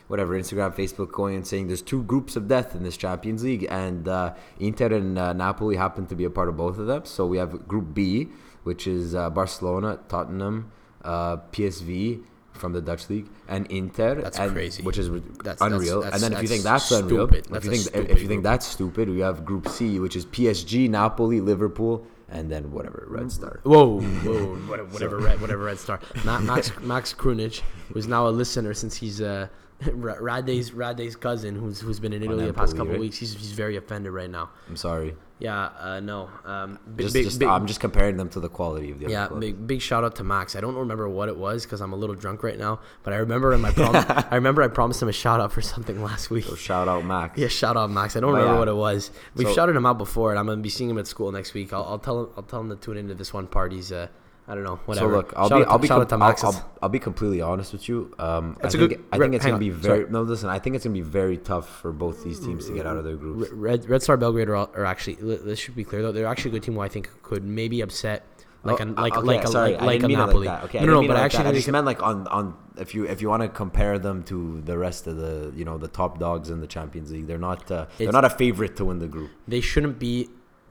whatever 0.08 0.38
Instagram, 0.38 0.74
Facebook, 0.76 1.10
going 1.10 1.34
and 1.36 1.46
saying 1.46 1.68
there's 1.68 1.80
two 1.80 2.02
groups 2.02 2.36
of 2.36 2.46
death 2.48 2.74
in 2.74 2.82
this 2.82 2.98
Champions 2.98 3.42
League, 3.42 3.66
and 3.70 4.06
uh, 4.08 4.34
Inter 4.60 4.92
and 4.92 5.18
uh, 5.18 5.32
Napoli 5.32 5.76
happen 5.76 6.06
to 6.06 6.14
be 6.14 6.24
a 6.24 6.30
part 6.30 6.50
of 6.50 6.58
both 6.58 6.78
of 6.78 6.86
them. 6.86 7.06
So 7.06 7.24
we 7.26 7.38
have 7.38 7.66
Group 7.66 7.94
B, 7.94 8.28
which 8.64 8.86
is 8.86 9.14
uh, 9.14 9.30
Barcelona, 9.30 9.98
Tottenham, 10.08 10.70
uh, 11.02 11.38
PSV. 11.50 12.22
From 12.54 12.72
the 12.72 12.80
Dutch 12.80 13.10
league 13.10 13.26
and 13.48 13.66
Inter, 13.66 14.20
That's 14.22 14.38
and- 14.38 14.52
crazy. 14.52 14.82
which 14.84 14.96
is 14.96 15.10
That's- 15.42 15.58
unreal. 15.60 16.00
that's- 16.02 16.22
and 16.22 16.22
then 16.22 16.38
if 16.38 16.42
you 16.42 16.48
think 16.48 16.62
that's 16.62 16.90
unreal, 16.92 17.26
stupid. 17.28 17.46
if 17.54 17.64
you 17.64 17.70
think 17.72 17.86
if 18.10 18.22
you 18.22 18.28
think 18.28 18.28
group. 18.28 18.42
that's 18.44 18.66
stupid, 18.66 19.08
we 19.10 19.20
have 19.20 19.44
Group 19.44 19.68
C, 19.68 19.98
which 19.98 20.14
is 20.16 20.24
PSG, 20.24 20.88
Napoli, 20.88 21.40
Liverpool, 21.40 22.06
and 22.28 22.50
then 22.50 22.70
whatever 22.72 23.06
Red 23.08 23.30
Star. 23.32 23.60
Whoa, 23.64 24.00
whoa, 24.00 24.54
whatever, 24.68 24.88
whatever, 24.94 25.18
red, 25.18 25.40
whatever, 25.40 25.64
red 25.64 25.78
star. 25.78 25.98
Ma- 26.24 26.38
Max 26.40 26.70
Max 26.80 27.12
Krunic, 27.12 27.60
who's 27.92 28.06
now 28.06 28.28
a 28.28 28.30
listener 28.30 28.72
since 28.72 28.94
he's 28.96 29.20
uh, 29.20 29.48
Rade's 29.86 30.72
Rade's 30.72 31.16
cousin, 31.16 31.54
who's 31.56 31.80
who's 31.80 32.00
been 32.00 32.12
in 32.12 32.22
Italy 32.22 32.46
the 32.46 32.52
past 32.54 32.76
couple 32.76 32.96
weeks. 32.96 33.16
He's 33.18 33.34
he's 33.34 33.52
very 33.52 33.76
offended 33.76 34.12
right 34.12 34.30
now. 34.30 34.50
I'm 34.68 34.76
sorry. 34.76 35.14
Yeah, 35.40 35.70
uh, 35.80 35.98
no, 36.00 36.30
um, 36.44 36.78
big, 36.94 37.06
Just, 37.06 37.14
big, 37.14 37.24
just, 37.24 37.38
big, 37.40 37.48
I'm 37.48 37.66
just 37.66 37.80
comparing 37.80 38.16
them 38.16 38.28
to 38.30 38.40
the 38.40 38.48
quality 38.48 38.92
of 38.92 39.00
the 39.00 39.10
yeah, 39.10 39.26
big 39.28 39.66
big 39.66 39.80
shout 39.82 40.04
out 40.04 40.14
to 40.16 40.24
Max. 40.24 40.54
I 40.54 40.60
don't 40.60 40.76
remember 40.76 41.08
what 41.08 41.28
it 41.28 41.36
was 41.36 41.64
because 41.64 41.80
I'm 41.80 41.92
a 41.92 41.96
little 41.96 42.14
drunk 42.14 42.44
right 42.44 42.56
now, 42.56 42.78
but 43.02 43.12
I 43.12 43.16
remember 43.16 43.52
in 43.52 43.60
my 43.60 43.72
prom- 43.72 43.96
I 44.30 44.36
remember 44.36 44.62
I 44.62 44.68
promised 44.68 45.02
him 45.02 45.08
a 45.08 45.12
shout 45.12 45.40
out 45.40 45.50
for 45.52 45.60
something 45.60 46.02
last 46.02 46.30
week. 46.30 46.44
So 46.44 46.54
shout 46.54 46.86
out 46.86 47.04
Max. 47.04 47.36
Yeah, 47.36 47.48
shout 47.48 47.76
out 47.76 47.90
Max. 47.90 48.16
I 48.16 48.20
don't 48.20 48.30
But 48.30 48.36
remember 48.38 48.54
yeah. 48.54 48.58
what 48.60 48.68
it 48.68 48.76
was. 48.76 49.10
We've 49.34 49.48
So- 49.48 49.54
shouted 49.54 49.74
him 49.74 49.84
out 49.86 49.98
before, 49.98 50.30
and 50.30 50.38
I'm 50.38 50.46
gonna 50.46 50.62
be 50.62 50.70
seeing 50.70 50.88
him 50.88 50.98
at 50.98 51.08
school 51.08 51.32
next 51.32 51.52
week. 51.52 51.72
I'll, 51.72 51.82
I'll 51.84 51.98
tell 51.98 52.20
him. 52.24 52.30
I'll 52.36 52.44
tell 52.44 52.60
him 52.60 52.70
to 52.70 52.76
tune 52.76 52.96
into 52.96 53.14
this 53.14 53.34
one 53.34 53.48
party's. 53.48 53.90
Uh, 53.90 54.06
I 54.46 54.54
don't 54.54 54.64
know. 54.64 54.76
Whatever. 54.84 55.10
So 55.10 55.16
look, 55.16 55.32
I'll 55.36 55.48
Shout 55.48 55.58
be 55.58 55.62
out 55.62 55.64
to- 55.64 55.70
I'll 55.72 55.78
be 55.78 55.88
shout 55.88 56.08
com- 56.08 56.20
to 56.20 56.24
I'll, 56.26 56.52
I'll, 56.54 56.70
I'll 56.82 56.88
be 56.90 56.98
completely 56.98 57.40
honest 57.40 57.72
with 57.72 57.88
you. 57.88 58.14
Um, 58.18 58.56
I 58.62 58.66
It's 58.66 58.74
a 58.74 58.78
think 58.78 58.90
good- 58.90 59.04
I 59.10 59.16
think 59.18 59.30
re- 59.30 59.36
it's 59.36 59.44
gonna 59.44 59.54
on, 59.54 59.60
be 59.60 59.70
very 59.70 60.00
sorry. 60.02 60.12
no. 60.12 60.22
Listen, 60.22 60.48
I 60.50 60.58
think 60.58 60.76
it's 60.76 60.84
gonna 60.84 60.92
be 60.94 61.00
very 61.00 61.38
tough 61.38 61.80
for 61.80 61.92
both 61.92 62.22
these 62.24 62.38
teams 62.40 62.66
to 62.66 62.74
get 62.74 62.86
out 62.86 62.96
of 62.98 63.04
their 63.04 63.16
groups. 63.16 63.50
Red 63.52 63.88
Red 63.88 64.02
Star 64.02 64.16
Belgrade 64.18 64.48
are, 64.50 64.56
are 64.56 64.84
actually. 64.84 65.16
li- 65.16 65.40
This 65.42 65.58
should 65.58 65.74
be 65.74 65.84
clear 65.84 66.02
though. 66.02 66.12
They're 66.12 66.26
actually 66.26 66.50
a 66.50 66.54
good 66.54 66.62
team 66.64 66.74
who 66.74 66.80
I 66.80 66.88
think 66.88 67.08
could 67.22 67.42
maybe 67.44 67.80
upset 67.80 68.26
like 68.64 68.80
Oh, 68.80 68.84
a 68.84 68.86
uh, 68.92 69.02
like 69.02 69.16
okay, 69.16 69.26
like 69.26 69.44
a 69.44 69.46
sorry, 69.48 69.72
like, 69.72 69.82
I 69.82 69.84
like 69.86 70.00
didn't 70.00 70.14
a 70.20 70.26
Napoli. 70.26 70.46
Like. 70.46 70.64
Okay, 70.64 70.78
I 70.78 70.84
no, 70.84 71.00
no, 71.00 71.00
but 71.08 71.14
like 71.16 71.22
actually 71.24 71.44
that. 71.44 71.48
I 71.48 71.52
they 71.52 71.58
just 71.58 71.70
meant 71.70 71.86
like 71.86 72.02
on 72.02 72.26
on 72.28 72.54
if 72.78 72.94
you 72.94 73.04
if 73.06 73.22
you 73.22 73.28
want 73.30 73.42
to 73.42 73.48
compare 73.48 73.98
them 73.98 74.22
to 74.24 74.60
the 74.62 74.76
rest 74.76 75.06
of 75.06 75.16
the 75.16 75.52
you 75.56 75.64
know 75.64 75.76
the 75.78 75.88
top 75.88 76.18
dogs 76.18 76.50
in 76.50 76.60
the 76.60 76.66
Champions 76.66 77.10
League, 77.12 77.26
they're 77.26 77.38
not 77.38 77.70
uh, 77.70 77.86
they're 77.98 78.12
not 78.12 78.24
a 78.26 78.30
favorite 78.30 78.76
to 78.76 78.84
win 78.86 78.98
the 78.98 79.06
group. 79.06 79.30
they 79.48 79.60
shouldn't 79.62 79.98
be 79.98 80.28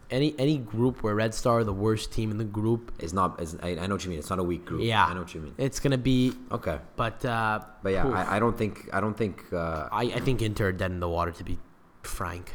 any 0.09 0.35
any 0.37 0.57
group 0.57 1.03
where 1.03 1.15
Red 1.15 1.33
Star 1.33 1.59
are 1.59 1.63
the 1.63 1.73
worst 1.73 2.11
team 2.11 2.31
in 2.31 2.37
the 2.37 2.43
group. 2.43 2.91
It's 2.99 3.13
not. 3.13 3.39
It's, 3.39 3.55
I, 3.61 3.69
I 3.77 3.87
know 3.87 3.95
what 3.95 4.03
you 4.03 4.09
mean. 4.09 4.19
It's 4.19 4.29
not 4.29 4.39
a 4.39 4.43
weak 4.43 4.65
group. 4.65 4.81
Yeah, 4.81 5.05
I 5.05 5.13
know 5.13 5.21
what 5.21 5.33
you 5.33 5.41
mean. 5.41 5.55
It's 5.57 5.79
gonna 5.79 5.97
be, 5.97 6.33
Okay, 6.51 6.79
but 6.95 7.23
uh, 7.25 7.59
but 7.81 7.93
yeah. 7.93 8.07
I, 8.07 8.37
I 8.37 8.39
don't 8.39 8.57
think 8.57 8.89
I 8.93 9.01
don't 9.01 9.17
think 9.17 9.51
uh, 9.53 9.89
I, 9.91 10.03
I 10.03 10.19
think 10.19 10.41
Inter 10.41 10.67
are 10.67 10.71
dead 10.71 10.91
in 10.91 10.99
the 10.99 11.09
water. 11.09 11.31
To 11.31 11.43
be 11.43 11.57
frank, 12.03 12.51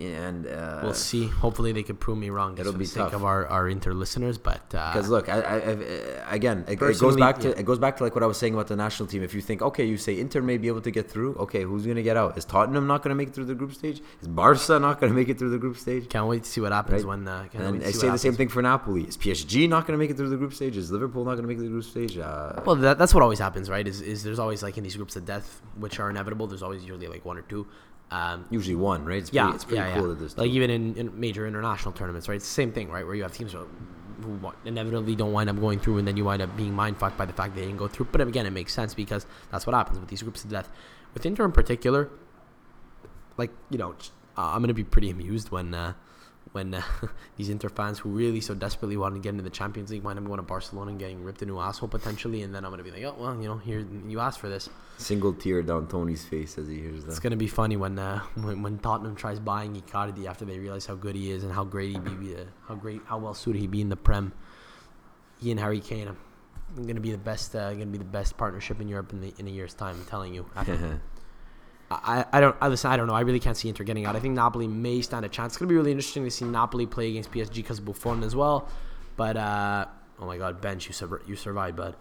and 0.00 0.46
uh, 0.46 0.80
we'll 0.82 0.94
see. 0.94 1.26
Hopefully, 1.28 1.72
they 1.72 1.82
can 1.82 1.96
prove 1.96 2.18
me 2.18 2.30
wrong. 2.30 2.58
It'll 2.58 2.72
be 2.72 2.80
the 2.80 2.86
sake 2.86 3.04
tough. 3.04 3.14
of 3.14 3.24
our, 3.24 3.46
our 3.46 3.68
Inter 3.68 3.92
listeners, 3.92 4.38
but 4.38 4.62
uh, 4.74 4.92
Because 4.92 5.08
look, 5.08 5.28
I, 5.28 5.40
I, 5.40 5.56
I, 5.56 6.34
again, 6.34 6.64
it, 6.66 6.72
it 6.82 6.98
goes 6.98 7.16
back 7.16 7.38
to 7.40 7.48
yeah. 7.48 7.54
it 7.60 7.64
goes 7.64 7.78
back 7.78 7.96
to 7.98 8.04
like 8.04 8.14
what 8.14 8.24
I 8.24 8.26
was 8.26 8.36
saying 8.38 8.54
about 8.54 8.66
the 8.68 8.76
national 8.76 9.06
team. 9.08 9.22
If 9.22 9.34
you 9.34 9.40
think, 9.40 9.62
okay, 9.62 9.84
you 9.84 9.96
say 9.96 10.18
Inter 10.18 10.42
may 10.42 10.58
be 10.58 10.68
able 10.68 10.80
to 10.82 10.90
get 10.90 11.10
through. 11.10 11.34
Okay, 11.36 11.62
who's 11.62 11.86
gonna 11.86 12.02
get 12.02 12.16
out? 12.16 12.36
Is 12.36 12.44
Tottenham 12.44 12.86
not 12.86 13.02
gonna 13.02 13.14
make 13.14 13.28
it 13.28 13.34
through 13.34 13.44
the 13.46 13.54
group 13.54 13.74
stage? 13.74 14.00
Is 14.20 14.28
Barca 14.28 14.78
not 14.78 15.00
gonna 15.00 15.14
make 15.14 15.28
it 15.28 15.38
through 15.38 15.50
the 15.50 15.58
group 15.58 15.76
stage? 15.76 16.08
can't 16.08 16.26
wait 16.26 16.42
to 16.44 16.50
see 16.50 16.60
what 16.60 16.72
happens 16.72 17.04
Right. 17.04 17.08
when. 17.10 17.28
Uh, 17.28 17.46
And 17.54 17.84
I 17.84 17.90
say 17.92 18.08
the 18.08 18.18
same 18.18 18.34
thing 18.34 18.48
for 18.48 18.62
Napoli. 18.62 19.02
Is 19.04 19.16
PSG 19.16 19.68
not 19.68 19.86
gonna 19.86 19.98
make 19.98 20.10
it 20.10 20.16
through 20.16 20.30
the 20.30 20.36
group 20.36 20.54
stage? 20.54 20.76
Is 20.76 20.90
Liverpool 20.90 21.24
not 21.24 21.36
gonna 21.36 21.46
make 21.48 21.56
it 21.56 21.60
through 21.60 21.68
the 21.68 21.72
group 21.78 21.84
stage? 21.84 22.18
Uh, 22.18 22.60
Well, 22.66 22.76
that, 22.76 22.98
that's 22.98 23.14
what 23.14 23.22
always 23.22 23.38
happens, 23.38 23.70
right? 23.70 23.86
Is, 23.86 24.00
is 24.00 24.22
there's 24.24 24.38
always 24.38 24.62
like 24.62 24.76
in 24.78 24.84
these 24.84 24.96
groups 24.96 25.14
of 25.16 25.24
death, 25.24 25.60
which 25.76 26.00
are 26.00 26.10
inevitable. 26.10 26.46
There's 26.46 26.62
always 26.62 26.82
usually 26.82 27.06
like 27.08 27.24
one 27.24 27.38
or 27.38 27.42
two. 27.42 27.66
Um, 28.10 28.46
usually 28.50 28.76
one, 28.76 29.04
right? 29.04 29.18
It's 29.18 29.32
yeah, 29.32 29.44
pretty, 29.44 29.54
it's 29.56 29.64
pretty 29.64 29.82
yeah, 29.82 29.94
cool 29.94 30.02
yeah. 30.02 30.08
that 30.08 30.18
there's 30.18 30.38
like 30.38 30.50
even 30.50 30.70
in, 30.70 30.94
in 30.96 31.20
major 31.20 31.46
international 31.46 31.92
tournaments, 31.92 32.28
right? 32.28 32.36
It's 32.36 32.48
the 32.48 32.54
same 32.54 32.72
thing, 32.72 32.90
right? 32.90 33.04
Where 33.04 33.14
you 33.14 33.22
have 33.22 33.34
teams 33.34 33.52
who 33.52 34.52
inevitably 34.64 35.14
don't 35.14 35.32
wind 35.32 35.50
up 35.50 35.60
going 35.60 35.78
through, 35.78 35.98
and 35.98 36.08
then 36.08 36.16
you 36.16 36.24
wind 36.24 36.40
up 36.40 36.56
being 36.56 36.72
mind 36.72 36.96
fucked 36.96 37.18
by 37.18 37.26
the 37.26 37.32
fact 37.32 37.54
they 37.54 37.62
didn't 37.62 37.76
go 37.76 37.86
through. 37.86 38.08
But 38.10 38.22
again, 38.22 38.46
it 38.46 38.50
makes 38.50 38.72
sense 38.72 38.94
because 38.94 39.26
that's 39.50 39.66
what 39.66 39.74
happens 39.74 39.98
with 39.98 40.08
these 40.08 40.22
groups 40.22 40.42
of 40.44 40.50
death. 40.50 40.70
With 41.12 41.26
Inter 41.26 41.44
in 41.44 41.52
particular, 41.52 42.10
like 43.36 43.50
you 43.70 43.78
know, 43.78 43.94
uh, 44.36 44.52
I'm 44.52 44.60
gonna 44.62 44.74
be 44.74 44.84
pretty 44.84 45.10
amused 45.10 45.50
when 45.50 45.74
uh, 45.74 45.92
when 46.52 46.74
uh, 46.74 46.82
these 47.36 47.48
Inter 47.48 47.68
fans 47.68 47.98
who 47.98 48.10
really 48.10 48.40
so 48.40 48.54
desperately 48.54 48.96
want 48.96 49.14
to 49.14 49.20
get 49.20 49.30
into 49.30 49.42
the 49.42 49.50
Champions 49.50 49.90
League 49.90 50.02
wind 50.02 50.18
up 50.18 50.24
going 50.24 50.38
to 50.38 50.42
Barcelona 50.42 50.90
and 50.90 50.98
getting 50.98 51.22
ripped 51.22 51.42
a 51.42 51.46
new 51.46 51.58
asshole 51.58 51.88
potentially, 51.88 52.42
and 52.42 52.54
then 52.54 52.64
I'm 52.64 52.70
gonna 52.70 52.82
be 52.82 52.90
like, 52.90 53.02
oh 53.04 53.14
well, 53.18 53.34
you 53.40 53.48
know, 53.48 53.58
here 53.58 53.86
you 54.06 54.20
asked 54.20 54.40
for 54.40 54.48
this. 54.48 54.68
Single 54.96 55.34
tear 55.34 55.62
down 55.62 55.86
Tony's 55.86 56.24
face 56.24 56.58
as 56.58 56.68
he 56.68 56.80
hears 56.80 57.04
that. 57.04 57.10
It's 57.10 57.20
gonna 57.20 57.36
be 57.36 57.48
funny 57.48 57.76
when 57.76 57.98
uh, 57.98 58.18
when, 58.34 58.62
when 58.62 58.78
Tottenham 58.78 59.16
tries 59.16 59.38
buying 59.38 59.74
Icardi 59.80 60.26
after 60.26 60.44
they 60.44 60.58
realize 60.58 60.86
how 60.86 60.94
good 60.94 61.14
he 61.14 61.30
is 61.30 61.44
and 61.44 61.52
how 61.52 61.64
great 61.64 61.90
he 61.90 61.98
be, 61.98 62.34
uh, 62.34 62.44
how 62.66 62.74
great, 62.74 63.02
how 63.06 63.18
well 63.18 63.34
suited 63.34 63.60
he 63.60 63.66
be 63.66 63.80
in 63.80 63.88
the 63.88 63.96
Prem. 63.96 64.32
He 65.40 65.50
and 65.52 65.60
Harry 65.60 65.80
Kane, 65.80 66.08
are 66.08 66.16
gonna 66.76 67.00
be 67.00 67.12
the 67.12 67.18
best, 67.18 67.54
uh, 67.54 67.72
gonna 67.72 67.86
be 67.86 67.98
the 67.98 68.04
best 68.04 68.36
partnership 68.36 68.80
in 68.80 68.88
Europe 68.88 69.12
in 69.12 69.20
the 69.20 69.34
in 69.38 69.46
a 69.46 69.50
year's 69.50 69.74
time. 69.74 69.96
I'm 69.96 70.06
telling 70.06 70.34
you. 70.34 70.46
I, 71.90 72.24
I 72.32 72.40
don't 72.40 72.54
I 72.60 72.68
listen. 72.68 72.90
I 72.90 72.96
don't 72.96 73.06
know. 73.06 73.14
I 73.14 73.20
really 73.22 73.40
can't 73.40 73.56
see 73.56 73.68
Inter 73.68 73.82
getting 73.84 74.04
out. 74.04 74.14
I 74.14 74.20
think 74.20 74.34
Napoli 74.34 74.68
may 74.68 75.00
stand 75.00 75.24
a 75.24 75.28
chance. 75.28 75.52
It's 75.52 75.58
gonna 75.58 75.70
be 75.70 75.74
really 75.76 75.90
interesting 75.92 76.24
to 76.24 76.30
see 76.30 76.44
Napoli 76.44 76.86
play 76.86 77.08
against 77.10 77.30
PSG 77.32 77.54
because 77.54 77.78
of 77.78 77.86
Buffon 77.86 78.22
as 78.22 78.36
well. 78.36 78.68
But 79.16 79.36
uh, 79.38 79.86
oh 80.20 80.26
my 80.26 80.36
God, 80.36 80.60
bench, 80.60 80.86
you 80.86 80.92
sur- 80.92 81.22
you 81.26 81.34
survived, 81.36 81.76
bud. 81.76 81.96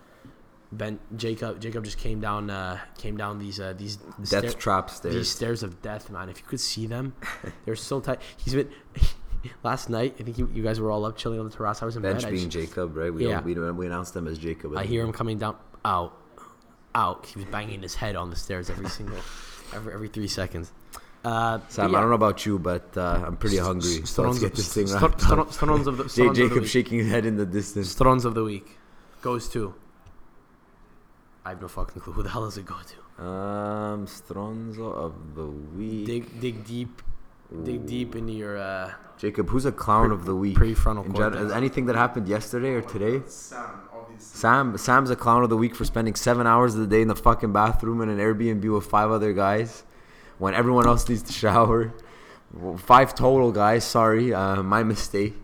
Ben 0.73 0.99
Jacob 1.15 1.61
Jacob 1.61 1.85
just 1.85 1.97
came 1.97 2.19
down 2.19 2.49
uh, 2.49 2.77
came 2.97 3.15
down 3.15 3.39
these 3.39 3.59
uh, 3.61 3.73
these 3.77 3.95
Death 3.95 4.27
stair- 4.27 4.51
trap 4.51 4.87
these 4.89 4.97
stairs. 4.97 5.31
stairs 5.31 5.63
of 5.63 5.81
death, 5.81 6.09
man. 6.09 6.27
If 6.27 6.39
you 6.39 6.45
could 6.45 6.59
see 6.59 6.85
them, 6.87 7.13
they're 7.65 7.77
so 7.77 8.01
tight. 8.01 8.19
He's 8.35 8.53
been 8.55 8.69
last 9.63 9.89
night. 9.89 10.17
I 10.19 10.23
think 10.23 10.37
you, 10.37 10.49
you 10.53 10.63
guys 10.63 10.81
were 10.81 10.91
all 10.91 11.05
up 11.05 11.15
chilling 11.15 11.39
on 11.39 11.47
the 11.49 11.55
terrace. 11.55 11.81
I 11.81 11.85
was 11.85 11.95
in 11.95 12.01
Bench 12.01 12.23
bed. 12.23 12.33
Being 12.33 12.49
just- 12.49 12.67
Jacob, 12.71 12.97
right? 12.97 13.13
We 13.13 13.25
Yeah. 13.25 13.35
don't, 13.35 13.45
we, 13.45 13.53
don't, 13.53 13.77
we 13.77 13.85
announced 13.85 14.13
them 14.13 14.27
as 14.27 14.37
Jacob. 14.37 14.75
I 14.75 14.83
hear 14.83 15.05
him 15.05 15.13
coming 15.13 15.37
down 15.37 15.55
out 15.85 16.17
out. 16.93 17.25
He 17.27 17.39
was 17.39 17.45
banging 17.45 17.81
his 17.81 17.95
head 17.95 18.17
on 18.17 18.29
the 18.29 18.35
stairs 18.35 18.69
every 18.69 18.89
single 18.89 19.19
every 19.77 19.93
every 19.93 20.07
three 20.09 20.27
seconds. 20.27 20.71
Uh, 21.25 21.59
Sam, 21.67 21.91
but 21.91 21.97
I 21.97 22.01
don't 22.01 22.09
know 22.09 22.15
about 22.15 22.45
you, 22.45 22.57
but 22.59 22.95
uh, 22.95 23.23
I'm 23.25 23.35
pretty 23.37 23.57
hungry. 23.57 24.05
So 24.05 24.23
let's 24.23 24.39
get 24.39 24.51
of- 24.51 24.57
this 24.57 24.73
thing 24.73 24.87
Str- 24.87 24.97
wrapped 24.97 25.21
Str- 25.21 25.39
up. 25.41 25.49
Strons 25.49 25.87
of 25.87 25.97
the 25.97 26.03
Jake 26.07 26.11
Strons 26.13 26.29
of 26.29 26.35
the 26.35 26.47
Jacob 26.49 26.65
shaking 26.65 26.99
his 26.99 27.09
head 27.09 27.25
in 27.25 27.35
the 27.37 27.45
distance. 27.45 27.93
Strons 27.93 28.23
of 28.25 28.33
the 28.35 28.43
week 28.43 28.77
goes 29.21 29.49
to. 29.49 29.73
I 31.45 31.49
have 31.51 31.61
no 31.61 31.67
fucking 31.67 32.01
clue. 32.01 32.13
Who 32.13 32.23
the 32.23 32.29
hell 32.29 32.43
does 32.45 32.57
it 32.57 32.65
go 32.65 32.75
to? 32.75 33.23
Um, 33.23 34.05
Stronzo 34.05 34.93
of 34.93 35.13
the 35.35 35.45
week. 35.47 36.05
Dig, 36.05 36.39
dig 36.39 36.65
deep, 36.65 37.01
dig 37.63 37.85
deep 37.85 38.15
into 38.15 38.33
your. 38.33 38.57
Uh, 38.57 38.91
Jacob, 39.17 39.49
who's 39.49 39.65
a 39.65 39.71
clown 39.71 40.11
of 40.11 40.25
the 40.25 40.35
week? 40.35 40.55
prefrontal 40.57 41.05
In 41.07 41.15
gen- 41.15 41.51
anything 41.51 41.87
that 41.87 41.95
happened 41.95 42.27
yesterday 42.27 42.71
or 42.73 42.81
today? 42.81 43.23
Sam, 43.27 43.65
Sam's 44.19 45.09
a 45.09 45.15
clown 45.15 45.43
of 45.43 45.49
the 45.49 45.57
week 45.57 45.75
for 45.75 45.85
spending 45.85 46.15
seven 46.15 46.47
hours 46.47 46.75
of 46.75 46.81
the 46.81 46.87
day 46.87 47.01
in 47.01 47.07
the 47.07 47.15
fucking 47.15 47.53
bathroom 47.53 48.01
in 48.01 48.09
an 48.09 48.17
Airbnb 48.17 48.73
with 48.73 48.85
five 48.85 49.11
other 49.11 49.33
guys, 49.33 49.83
when 50.37 50.53
everyone 50.53 50.87
else 50.87 51.07
needs 51.07 51.23
to 51.23 51.33
shower. 51.33 51.93
Five 52.77 53.13
total 53.15 53.51
guys. 53.51 53.83
Sorry, 53.83 54.33
uh, 54.33 54.63
my 54.63 54.83
mistake. 54.83 55.35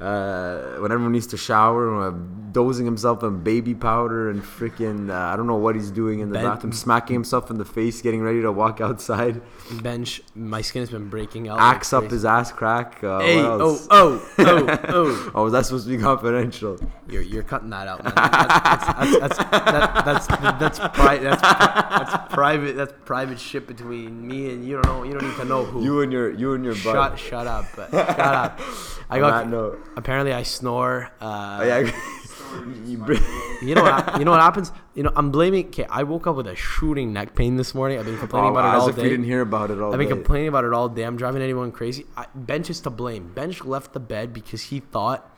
Uh, 0.00 0.76
when 0.78 0.92
everyone 0.92 1.12
needs 1.12 1.26
to 1.26 1.36
shower, 1.36 2.00
uh, 2.08 2.10
dozing 2.52 2.86
himself 2.86 3.22
in 3.24 3.42
baby 3.42 3.74
powder 3.74 4.30
and 4.30 4.42
freaking 4.42 5.10
uh, 5.10 5.32
I 5.32 5.36
don't 5.36 5.46
know 5.48 5.56
what 5.56 5.74
he's 5.74 5.90
doing 5.90 6.20
in 6.20 6.28
the 6.28 6.34
Ben- 6.34 6.44
bathroom, 6.44 6.72
smacking 6.72 7.14
himself 7.14 7.50
in 7.50 7.58
the 7.58 7.64
face, 7.64 8.00
getting 8.00 8.22
ready 8.22 8.40
to 8.42 8.52
walk 8.52 8.80
outside. 8.88 9.42
bench. 9.82 10.22
My 10.36 10.60
skin 10.62 10.82
has 10.82 10.90
been 10.90 11.08
breaking 11.08 11.48
out. 11.48 11.58
Axe 11.58 11.92
up 11.92 12.10
his 12.10 12.24
ass 12.24 12.52
crack. 12.52 13.02
Uh, 13.02 13.18
Hey, 13.20 13.40
oh, 13.40 13.76
oh, 13.90 14.30
oh, 14.38 14.78
oh. 14.88 15.30
Oh, 15.34 15.44
was 15.44 15.52
that 15.52 15.66
supposed 15.66 15.88
to 15.88 15.96
be 15.96 16.00
confidential? 16.02 16.78
You're, 17.08 17.22
you're 17.22 17.42
cutting 17.42 17.70
that 17.70 17.88
out, 17.88 18.04
man. 18.04 18.12
That's 18.14 19.16
that's 19.18 19.36
that's 19.36 19.36
that's, 19.38 20.26
that's, 20.26 20.26
that's, 20.26 20.78
pri- 20.96 21.18
that's, 21.18 21.42
pri- 21.42 21.86
that's 21.98 22.34
private. 22.34 22.76
That's 22.76 22.92
private 23.04 23.40
shit 23.40 23.66
between 23.66 24.26
me 24.26 24.50
and 24.52 24.64
you. 24.64 24.80
Don't 24.80 24.86
know. 24.86 25.02
You 25.02 25.14
don't 25.18 25.28
need 25.28 25.36
to 25.38 25.44
know 25.44 25.64
who. 25.64 25.82
You 25.82 26.02
and 26.02 26.12
your 26.12 26.30
you 26.32 26.54
and 26.54 26.64
your 26.64 26.74
shut 26.76 26.94
butt. 26.94 27.18
shut 27.18 27.46
up. 27.48 27.64
Shut 27.74 27.92
up. 28.20 28.60
I 29.10 29.18
got. 29.20 29.30
that 29.44 29.48
note. 29.50 29.80
Apparently, 29.96 30.32
I 30.32 30.42
snore. 30.42 31.10
Uh, 31.20 31.58
Oh, 31.60 31.64
yeah. 31.66 31.78
you 32.86 33.18
You 33.62 33.74
know 33.74 33.82
what? 33.82 34.18
You 34.18 34.24
know 34.24 34.30
what 34.30 34.40
happens? 34.40 34.70
You 34.94 35.02
know, 35.02 35.12
I'm 35.16 35.30
blaming. 35.30 35.66
Okay, 35.66 35.86
I 35.88 36.02
woke 36.02 36.26
up 36.26 36.36
with 36.36 36.46
a 36.46 36.54
shooting 36.56 37.12
neck 37.12 37.34
pain 37.34 37.56
this 37.56 37.74
morning. 37.74 37.98
I've 37.98 38.06
been 38.06 38.18
complaining 38.18 38.50
Oh, 38.50 38.52
about 38.56 38.74
it 38.74 38.78
all 38.78 38.86
day. 38.86 38.92
as 38.92 38.96
if 38.98 39.02
we 39.02 39.08
didn't 39.10 39.24
hear 39.26 39.40
about 39.42 39.70
it 39.70 39.80
all 39.80 39.92
I've 39.92 39.98
been 39.98 40.08
day. 40.08 40.14
complaining 40.14 40.48
about 40.48 40.64
it 40.64 40.72
all 40.72 40.88
day. 40.88 41.02
I'm 41.04 41.16
driving 41.16 41.42
anyone 41.42 41.72
crazy. 41.72 42.06
I, 42.16 42.26
Bench 42.34 42.70
is 42.70 42.80
to 42.82 42.90
blame. 42.90 43.32
Bench 43.34 43.64
left 43.64 43.92
the 43.92 44.00
bed 44.00 44.32
because 44.32 44.62
he 44.62 44.80
thought 44.80 45.28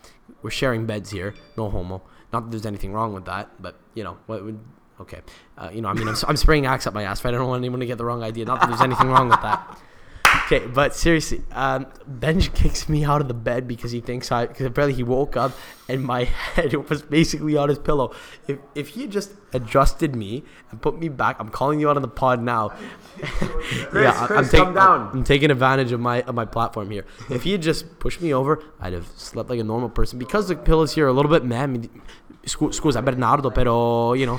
we're 0.42 0.50
sharing 0.50 0.86
beds 0.86 1.10
here. 1.10 1.34
No 1.56 1.70
homo. 1.70 2.02
Not 2.32 2.44
that 2.44 2.50
there's 2.52 2.66
anything 2.66 2.92
wrong 2.92 3.12
with 3.12 3.24
that, 3.24 3.50
but 3.60 3.76
you 3.94 4.04
know 4.04 4.18
what? 4.26 4.44
Would, 4.44 4.60
okay, 5.00 5.20
uh, 5.58 5.70
you 5.72 5.80
know, 5.80 5.88
I 5.88 5.94
mean, 5.94 6.06
I'm, 6.08 6.14
I'm 6.28 6.36
spraying 6.36 6.66
axe 6.66 6.86
up 6.86 6.94
my 6.94 7.02
ass. 7.02 7.24
Right? 7.24 7.34
I 7.34 7.38
don't 7.38 7.48
want 7.48 7.60
anyone 7.60 7.80
to 7.80 7.86
get 7.86 7.98
the 7.98 8.04
wrong 8.04 8.22
idea. 8.22 8.44
Not 8.44 8.60
that 8.60 8.68
there's 8.68 8.80
anything 8.82 9.08
wrong 9.08 9.28
with 9.28 9.40
that. 9.42 9.78
Okay, 10.46 10.66
but 10.66 10.94
seriously, 10.94 11.42
um, 11.52 11.86
Benj 12.06 12.52
kicks 12.54 12.88
me 12.88 13.04
out 13.04 13.20
of 13.20 13.28
the 13.28 13.34
bed 13.34 13.66
because 13.68 13.90
he 13.92 14.00
thinks 14.00 14.30
I. 14.32 14.46
Because 14.46 14.66
apparently 14.66 14.94
he 14.96 15.02
woke 15.02 15.36
up 15.36 15.52
and 15.88 16.02
my 16.04 16.24
head 16.54 16.74
was 16.88 17.02
basically 17.02 17.56
on 17.56 17.68
his 17.68 17.78
pillow. 17.78 18.14
If 18.46 18.58
if 18.74 18.88
he 18.88 19.02
had 19.02 19.10
just 19.10 19.32
adjusted 19.52 20.14
me 20.14 20.44
and 20.70 20.80
put 20.80 20.98
me 20.98 21.08
back, 21.08 21.36
I'm 21.40 21.48
calling 21.48 21.80
you 21.80 21.88
out 21.90 21.96
on 21.96 22.02
the 22.02 22.08
pod 22.08 22.42
now. 22.42 22.72
yeah, 23.92 24.12
I- 24.12 24.20
I'm, 24.22 24.26
Chris, 24.26 24.50
taking 24.50 24.64
come 24.66 24.74
down. 24.74 25.10
I'm 25.12 25.24
taking 25.24 25.50
advantage 25.50 25.92
of 25.92 26.00
my 26.00 26.22
of 26.22 26.34
my 26.34 26.44
platform 26.44 26.90
here. 26.90 27.04
If 27.28 27.42
he 27.42 27.52
had 27.52 27.62
just 27.62 27.98
pushed 27.98 28.20
me 28.20 28.32
over, 28.34 28.62
I'd 28.80 28.92
have 28.92 29.06
slept 29.16 29.50
like 29.50 29.60
a 29.60 29.64
normal 29.64 29.88
person. 29.88 30.18
Because 30.18 30.48
the 30.48 30.56
pillows 30.56 30.94
here 30.94 31.06
are 31.06 31.08
a 31.08 31.12
little 31.12 31.30
bit 31.30 31.44
meh. 31.44 31.88
Mi- 32.42 32.48
scu- 32.48 32.72
Scusa 32.72 33.02
Bernardo, 33.02 33.50
però 33.50 34.14
you 34.14 34.24
know, 34.26 34.38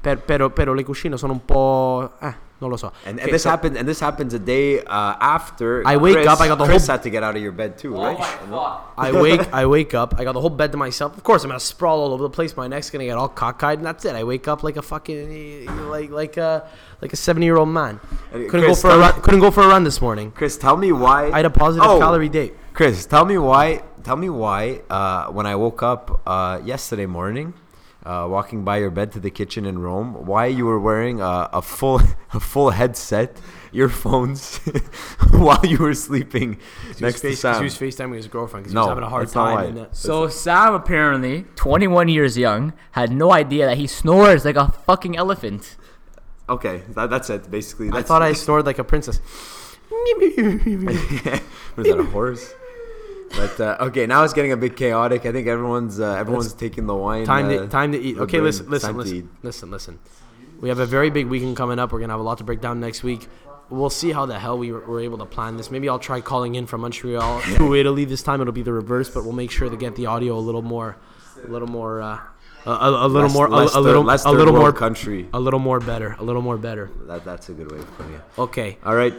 per, 0.00 0.18
pero 0.20 0.50
pero 0.50 0.74
le 0.74 0.84
cuscine 0.84 1.16
sono 1.16 1.32
un 1.32 1.44
po'. 1.44 2.10
Eh, 2.20 2.34
non 2.58 2.70
lo 2.70 2.76
so. 2.76 2.92
and, 3.04 3.18
and 3.18 3.20
Okay, 3.22 3.30
this 3.32 3.42
so- 3.42 3.50
happened. 3.50 3.76
And 3.76 3.86
this 3.88 4.00
happens 4.00 4.32
a 4.34 4.38
day 4.38 4.78
uh, 4.80 5.16
after. 5.18 5.82
I 5.84 5.96
wake 5.96 6.14
Chris- 6.14 6.28
up, 6.28 6.40
I 6.40 6.46
got 6.48 6.58
the 6.58 6.64
Chris 6.64 6.86
whole- 6.86 6.94
had 6.94 7.02
to 7.02 7.10
get 7.10 7.22
out 7.24 7.34
of 7.34 7.42
your 7.42 7.50
bed 7.52 7.76
too, 7.76 7.96
Oh 7.96 8.02
right? 8.04 8.18
I 8.96 9.10
wake, 9.10 9.52
I 9.52 9.66
wake 9.66 9.94
up. 9.94 10.14
I 10.18 10.24
got 10.24 10.32
the 10.34 10.40
whole 10.40 10.50
bed 10.50 10.70
to 10.72 10.78
myself. 10.78 11.16
Of 11.16 11.24
course, 11.24 11.42
I'm 11.42 11.50
gonna 11.50 11.58
sprawl 11.60 12.00
all 12.00 12.12
over 12.12 12.22
the 12.22 12.30
place. 12.30 12.56
My 12.56 12.68
neck's 12.68 12.90
gonna 12.90 13.04
get 13.04 13.16
all 13.18 13.28
cockeyed, 13.28 13.78
and 13.78 13.86
that's 13.86 14.04
it. 14.04 14.14
I 14.14 14.22
wake 14.22 14.46
up 14.46 14.62
like 14.62 14.76
a 14.76 14.82
fucking 14.82 15.66
like 15.90 16.10
like 16.10 16.36
a 16.36 16.68
like 17.02 17.12
a 17.12 17.16
70 17.16 17.44
year 17.44 17.56
old 17.58 17.68
man. 17.68 18.00
Couldn't 18.30 18.48
Chris, 18.48 18.64
go 18.66 18.74
for 18.74 18.90
a 18.90 18.98
run. 18.98 19.20
Couldn't 19.22 19.40
go 19.40 19.50
for 19.50 19.62
a 19.62 19.68
run 19.68 19.84
this 19.84 20.00
morning. 20.00 20.30
Chris, 20.32 20.56
tell 20.56 20.76
me 20.76 20.92
why. 20.92 21.30
I 21.32 21.36
had 21.38 21.44
a 21.44 21.50
positive 21.50 21.86
Oh, 21.88 21.98
calorie 21.98 22.28
day. 22.30 22.52
Chris, 22.72 23.04
tell 23.04 23.24
me 23.26 23.36
why. 23.38 23.82
Tell 24.04 24.16
me 24.16 24.30
why. 24.30 24.80
Uh, 24.88 25.26
when 25.26 25.44
I 25.46 25.54
woke 25.56 25.82
up 25.82 26.22
uh, 26.26 26.60
yesterday 26.64 27.06
morning, 27.06 27.54
uh, 28.04 28.26
walking 28.30 28.64
by 28.64 28.78
your 28.78 28.90
bed 28.90 29.12
to 29.12 29.20
the 29.20 29.30
kitchen 29.30 29.66
in 29.66 29.78
Rome, 29.78 30.26
why 30.26 30.46
you 30.46 30.64
were 30.66 30.80
wearing 30.80 31.20
a, 31.20 31.50
a 31.52 31.62
full 31.62 32.00
a 32.32 32.40
full 32.40 32.70
headset, 32.70 33.36
earphones, 33.72 34.58
while 35.30 35.64
you 35.64 35.78
were 35.78 35.94
sleeping 35.94 36.58
next 37.00 37.20
to 37.20 37.28
He 37.28 37.34
Sam. 37.34 37.56
he 37.58 37.64
was 37.64 37.76
FaceTiming 37.78 38.16
his 38.16 38.26
girlfriend 38.28 38.64
because 38.64 38.74
No, 38.74 38.82
he 38.82 38.86
was 38.86 38.90
having 38.92 39.04
a 39.04 39.08
hard 39.10 39.28
time. 39.28 39.54
why. 39.54 39.64
and, 39.64 39.78
uh, 39.78 39.86
So 39.92 40.28
Sam 40.28 40.74
apparently, 40.74 41.44
21 41.56 42.08
years 42.08 42.36
young, 42.38 42.72
had 42.92 43.12
no 43.12 43.32
idea 43.32 43.66
that 43.66 43.78
he 43.78 43.86
snores 43.86 44.44
like 44.44 44.56
a 44.56 44.68
fucking 44.86 45.16
elephant. 45.16 45.76
Okay, 46.52 46.82
that, 46.90 47.08
that's 47.08 47.30
it. 47.30 47.50
Basically, 47.50 47.88
I 47.88 47.92
that's 47.92 48.08
thought 48.08 48.20
I 48.20 48.34
snored 48.34 48.66
like 48.66 48.78
a 48.78 48.84
princess. 48.84 49.20
was 49.90 51.86
that 51.86 51.96
a 51.98 52.04
horse? 52.04 52.54
But 53.30 53.58
uh, 53.58 53.76
okay, 53.88 54.06
now 54.06 54.22
it's 54.24 54.34
getting 54.34 54.52
a 54.52 54.56
bit 54.58 54.76
chaotic. 54.76 55.24
I 55.24 55.32
think 55.32 55.48
everyone's 55.48 55.98
uh, 55.98 56.14
everyone's 56.14 56.52
taking 56.52 56.86
the 56.86 56.94
wine. 56.94 57.24
time 57.24 57.46
uh, 57.46 57.62
to 57.62 57.68
time 57.68 57.92
to 57.92 57.98
eat. 57.98 58.18
Okay, 58.18 58.40
listen, 58.40 58.68
listen, 58.68 58.96
listen, 58.96 59.30
listen, 59.42 59.70
listen. 59.70 59.98
We 60.60 60.68
have 60.68 60.78
a 60.78 60.86
very 60.86 61.08
big 61.08 61.26
weekend 61.26 61.56
coming 61.56 61.78
up. 61.78 61.90
We're 61.90 62.00
gonna 62.00 62.12
have 62.12 62.20
a 62.20 62.24
lot 62.24 62.38
to 62.38 62.44
break 62.44 62.60
down 62.60 62.80
next 62.80 63.02
week. 63.02 63.28
We'll 63.70 63.88
see 63.88 64.12
how 64.12 64.26
the 64.26 64.38
hell 64.38 64.58
we 64.58 64.70
were, 64.70 64.80
were 64.80 65.00
able 65.00 65.16
to 65.18 65.24
plan 65.24 65.56
this. 65.56 65.70
Maybe 65.70 65.88
I'll 65.88 65.98
try 65.98 66.20
calling 66.20 66.56
in 66.56 66.66
from 66.66 66.82
Montreal 66.82 67.40
to 67.56 67.74
Italy 67.74 68.04
this 68.04 68.22
time. 68.22 68.42
It'll 68.42 68.52
be 68.52 68.62
the 68.62 68.72
reverse, 68.72 69.08
but 69.08 69.24
we'll 69.24 69.32
make 69.32 69.50
sure 69.50 69.70
to 69.70 69.76
get 69.76 69.96
the 69.96 70.04
audio 70.04 70.36
a 70.36 70.44
little 70.44 70.60
more, 70.60 70.98
a 71.42 71.48
little 71.48 71.68
more, 71.68 72.02
uh, 72.02 72.18
a, 72.66 72.70
a, 72.70 73.06
a 73.06 73.08
little 73.08 73.22
Less- 73.28 73.32
more, 73.34 73.46
a, 73.46 73.50
less 73.50 73.74
a 73.74 73.80
little, 73.80 74.02
third- 74.02 74.06
less 74.08 74.24
a 74.24 74.30
little 74.30 74.54
more 74.54 74.72
country. 74.72 75.28
a 75.32 75.40
little 75.40 75.60
more 75.60 75.80
better, 75.80 76.16
a 76.18 76.22
little 76.24 76.42
more 76.42 76.56
better. 76.58 76.90
That, 77.06 77.24
that's 77.24 77.48
a 77.48 77.52
good 77.52 77.70
way 77.72 77.78
of 77.78 77.96
putting 77.96 78.14
it. 78.14 78.20
Okay. 78.38 78.78
All 78.84 78.94
right. 78.94 79.14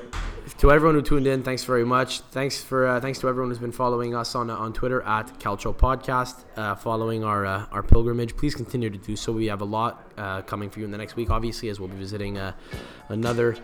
to 0.59 0.71
everyone 0.71 0.95
who 0.95 1.01
tuned 1.01 1.27
in, 1.27 1.41
thanks 1.43 1.63
very 1.63 1.85
much. 1.85 2.19
Thanks 2.31 2.61
for 2.61 2.87
uh, 2.87 2.99
thanks 2.99 3.19
to 3.19 3.29
everyone 3.29 3.49
who's 3.49 3.59
been 3.59 3.71
following 3.71 4.13
us 4.15 4.35
on 4.35 4.49
uh, 4.49 4.55
on 4.57 4.73
Twitter 4.73 5.01
at 5.03 5.39
Calcio 5.39 5.73
Podcast, 5.75 6.43
uh, 6.57 6.75
following 6.75 7.23
our 7.23 7.45
uh, 7.45 7.65
our 7.71 7.81
pilgrimage. 7.83 8.35
Please 8.35 8.53
continue 8.55 8.89
to 8.89 8.97
do 8.97 9.15
so. 9.15 9.31
We 9.31 9.45
have 9.47 9.61
a 9.61 9.65
lot 9.65 10.11
uh, 10.17 10.41
coming 10.41 10.69
for 10.69 10.79
you 10.79 10.85
in 10.85 10.91
the 10.91 10.97
next 10.97 11.15
week, 11.15 11.29
obviously, 11.29 11.69
as 11.69 11.79
we'll 11.79 11.89
be 11.89 11.97
visiting 11.97 12.37
uh, 12.37 12.51
another 13.09 13.55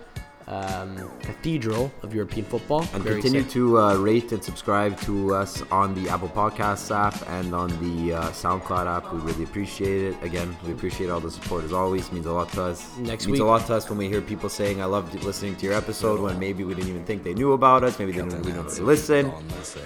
um, 0.49 1.09
cathedral 1.21 1.91
of 2.03 2.13
European 2.13 2.45
football. 2.45 2.81
And 2.93 3.03
Very 3.03 3.21
continue 3.21 3.43
to 3.43 3.79
uh, 3.79 3.97
rate 3.97 4.31
and 4.31 4.43
subscribe 4.43 4.99
to 5.01 5.35
us 5.35 5.61
on 5.71 5.93
the 5.95 6.09
Apple 6.09 6.29
Podcasts 6.29 6.93
app 6.93 7.15
and 7.29 7.53
on 7.53 7.69
the 7.79 8.13
uh, 8.15 8.23
SoundCloud 8.31 8.87
app. 8.87 9.13
We 9.13 9.19
really 9.19 9.43
appreciate 9.43 10.13
it. 10.13 10.23
Again, 10.23 10.55
we 10.65 10.71
appreciate 10.71 11.09
all 11.09 11.19
the 11.19 11.31
support 11.31 11.63
as 11.63 11.73
always. 11.73 12.07
It 12.07 12.13
means 12.13 12.25
a 12.25 12.31
lot 12.33 12.51
to 12.53 12.63
us. 12.63 12.97
Next 12.97 13.25
it 13.25 13.27
means 13.27 13.39
week- 13.39 13.41
a 13.41 13.45
lot 13.45 13.65
to 13.67 13.75
us 13.75 13.89
when 13.89 13.97
we 13.97 14.07
hear 14.07 14.21
people 14.21 14.49
saying, 14.49 14.81
"I 14.81 14.85
loved 14.85 15.13
listening 15.23 15.55
to 15.57 15.65
your 15.65 15.75
episode." 15.75 16.19
When 16.19 16.39
maybe 16.39 16.63
we 16.63 16.73
didn't 16.73 16.89
even 16.89 17.05
think 17.05 17.23
they 17.23 17.33
knew 17.33 17.53
about 17.53 17.83
us. 17.83 17.99
Maybe 17.99 18.11
they 18.11 18.23
didn't 18.23 18.45
we 18.45 18.51
don't 18.51 18.79
listen. 18.79 19.31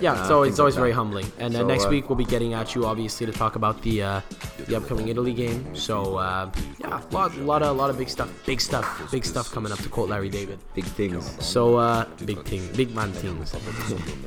Yeah, 0.02 0.14
uh, 0.14 0.22
it's 0.22 0.32
always, 0.32 0.50
it's 0.52 0.60
always 0.60 0.76
like 0.76 0.82
very 0.82 0.92
humbling. 0.92 1.32
And 1.40 1.54
So, 1.54 1.66
next 1.66 1.86
uh, 1.86 1.90
week 1.90 2.10
we'll 2.10 2.16
be 2.16 2.26
getting 2.26 2.54
at 2.54 2.74
you, 2.74 2.86
obviously, 2.86 3.26
to 3.26 3.32
talk 3.32 3.56
about 3.56 3.82
the 3.82 4.04
uh, 4.04 4.22
the 4.68 4.76
upcoming 4.76 5.10
Italy 5.10 5.34
game. 5.34 5.76
So 5.76 6.18
uh, 6.18 6.50
yeah, 6.80 7.02
a 7.02 7.14
lot, 7.14 7.36
lot 7.38 7.62
of, 7.64 7.76
lot 7.78 7.90
of 7.90 7.98
big 7.98 8.10
stuff, 8.10 8.30
big 8.46 8.62
stuff, 8.62 9.12
big 9.12 9.26
stuff 9.26 9.52
coming 9.52 9.72
up 9.72 9.80
to 9.80 9.90
quote 9.90 10.10
Larry 10.10 10.30
David. 10.30 10.53
Big 10.74 10.86
things. 10.86 11.36
So 11.40 11.78
uh, 11.78 12.06
big 12.26 12.42
thing, 12.44 12.62
big 12.76 12.94
man 12.94 13.12
things. 13.12 13.56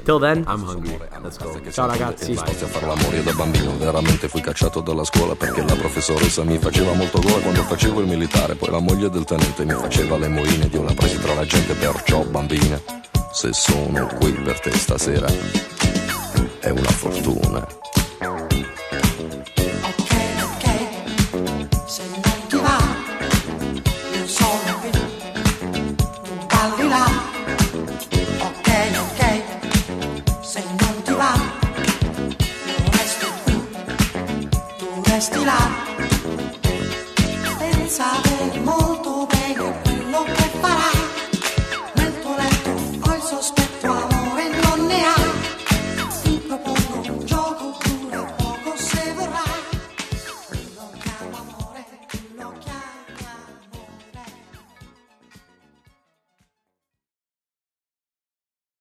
Till 0.05 0.19
then, 0.19 0.45
I'm 0.47 0.63
hungry. 0.63 0.99
Let's 1.23 1.39
go. 1.39 1.61
ciao 1.71 1.87
ragazzi. 1.87 2.31
Disposti 2.33 2.65
a 2.65 2.67
fare 2.67 2.87
l'amore 2.87 3.23
da 3.23 3.33
bambino 3.33 3.77
Veramente 3.77 4.29
fui 4.29 4.41
cacciato 4.41 4.81
dalla 4.81 5.05
scuola 5.05 5.35
Perché 5.35 5.63
la 5.63 5.75
professoressa 5.75 6.45
mi 6.45 6.59
faceva 6.59 6.93
molto 6.93 7.21
gola 7.21 7.39
Quando 7.39 7.63
facevo 7.63 8.01
il 8.01 8.07
militare 8.07 8.55
Poi 8.55 8.71
la 8.71 8.79
moglie 8.79 9.11
del 9.11 9.25
tenente 9.25 9.65
mi 9.65 9.75
faceva 9.75 10.17
le 10.17 10.29
moine 10.29 10.65
Ed 10.65 10.73
io 10.73 10.83
la 10.83 10.95
presi 10.95 11.19
tra 11.19 11.35
la 11.35 11.45
gente 11.45 11.75
Perciò 11.75 12.25
bambina 12.25 12.81
Se 13.33 13.53
sono 13.53 14.07
qui 14.19 14.33
per 14.33 14.61
te 14.61 14.71
stasera 14.73 15.27
È 16.61 16.71
una 16.71 16.91
fortuna 16.91 17.86
resti 35.17 35.45
là. 35.45 35.57
Molto 38.63 39.06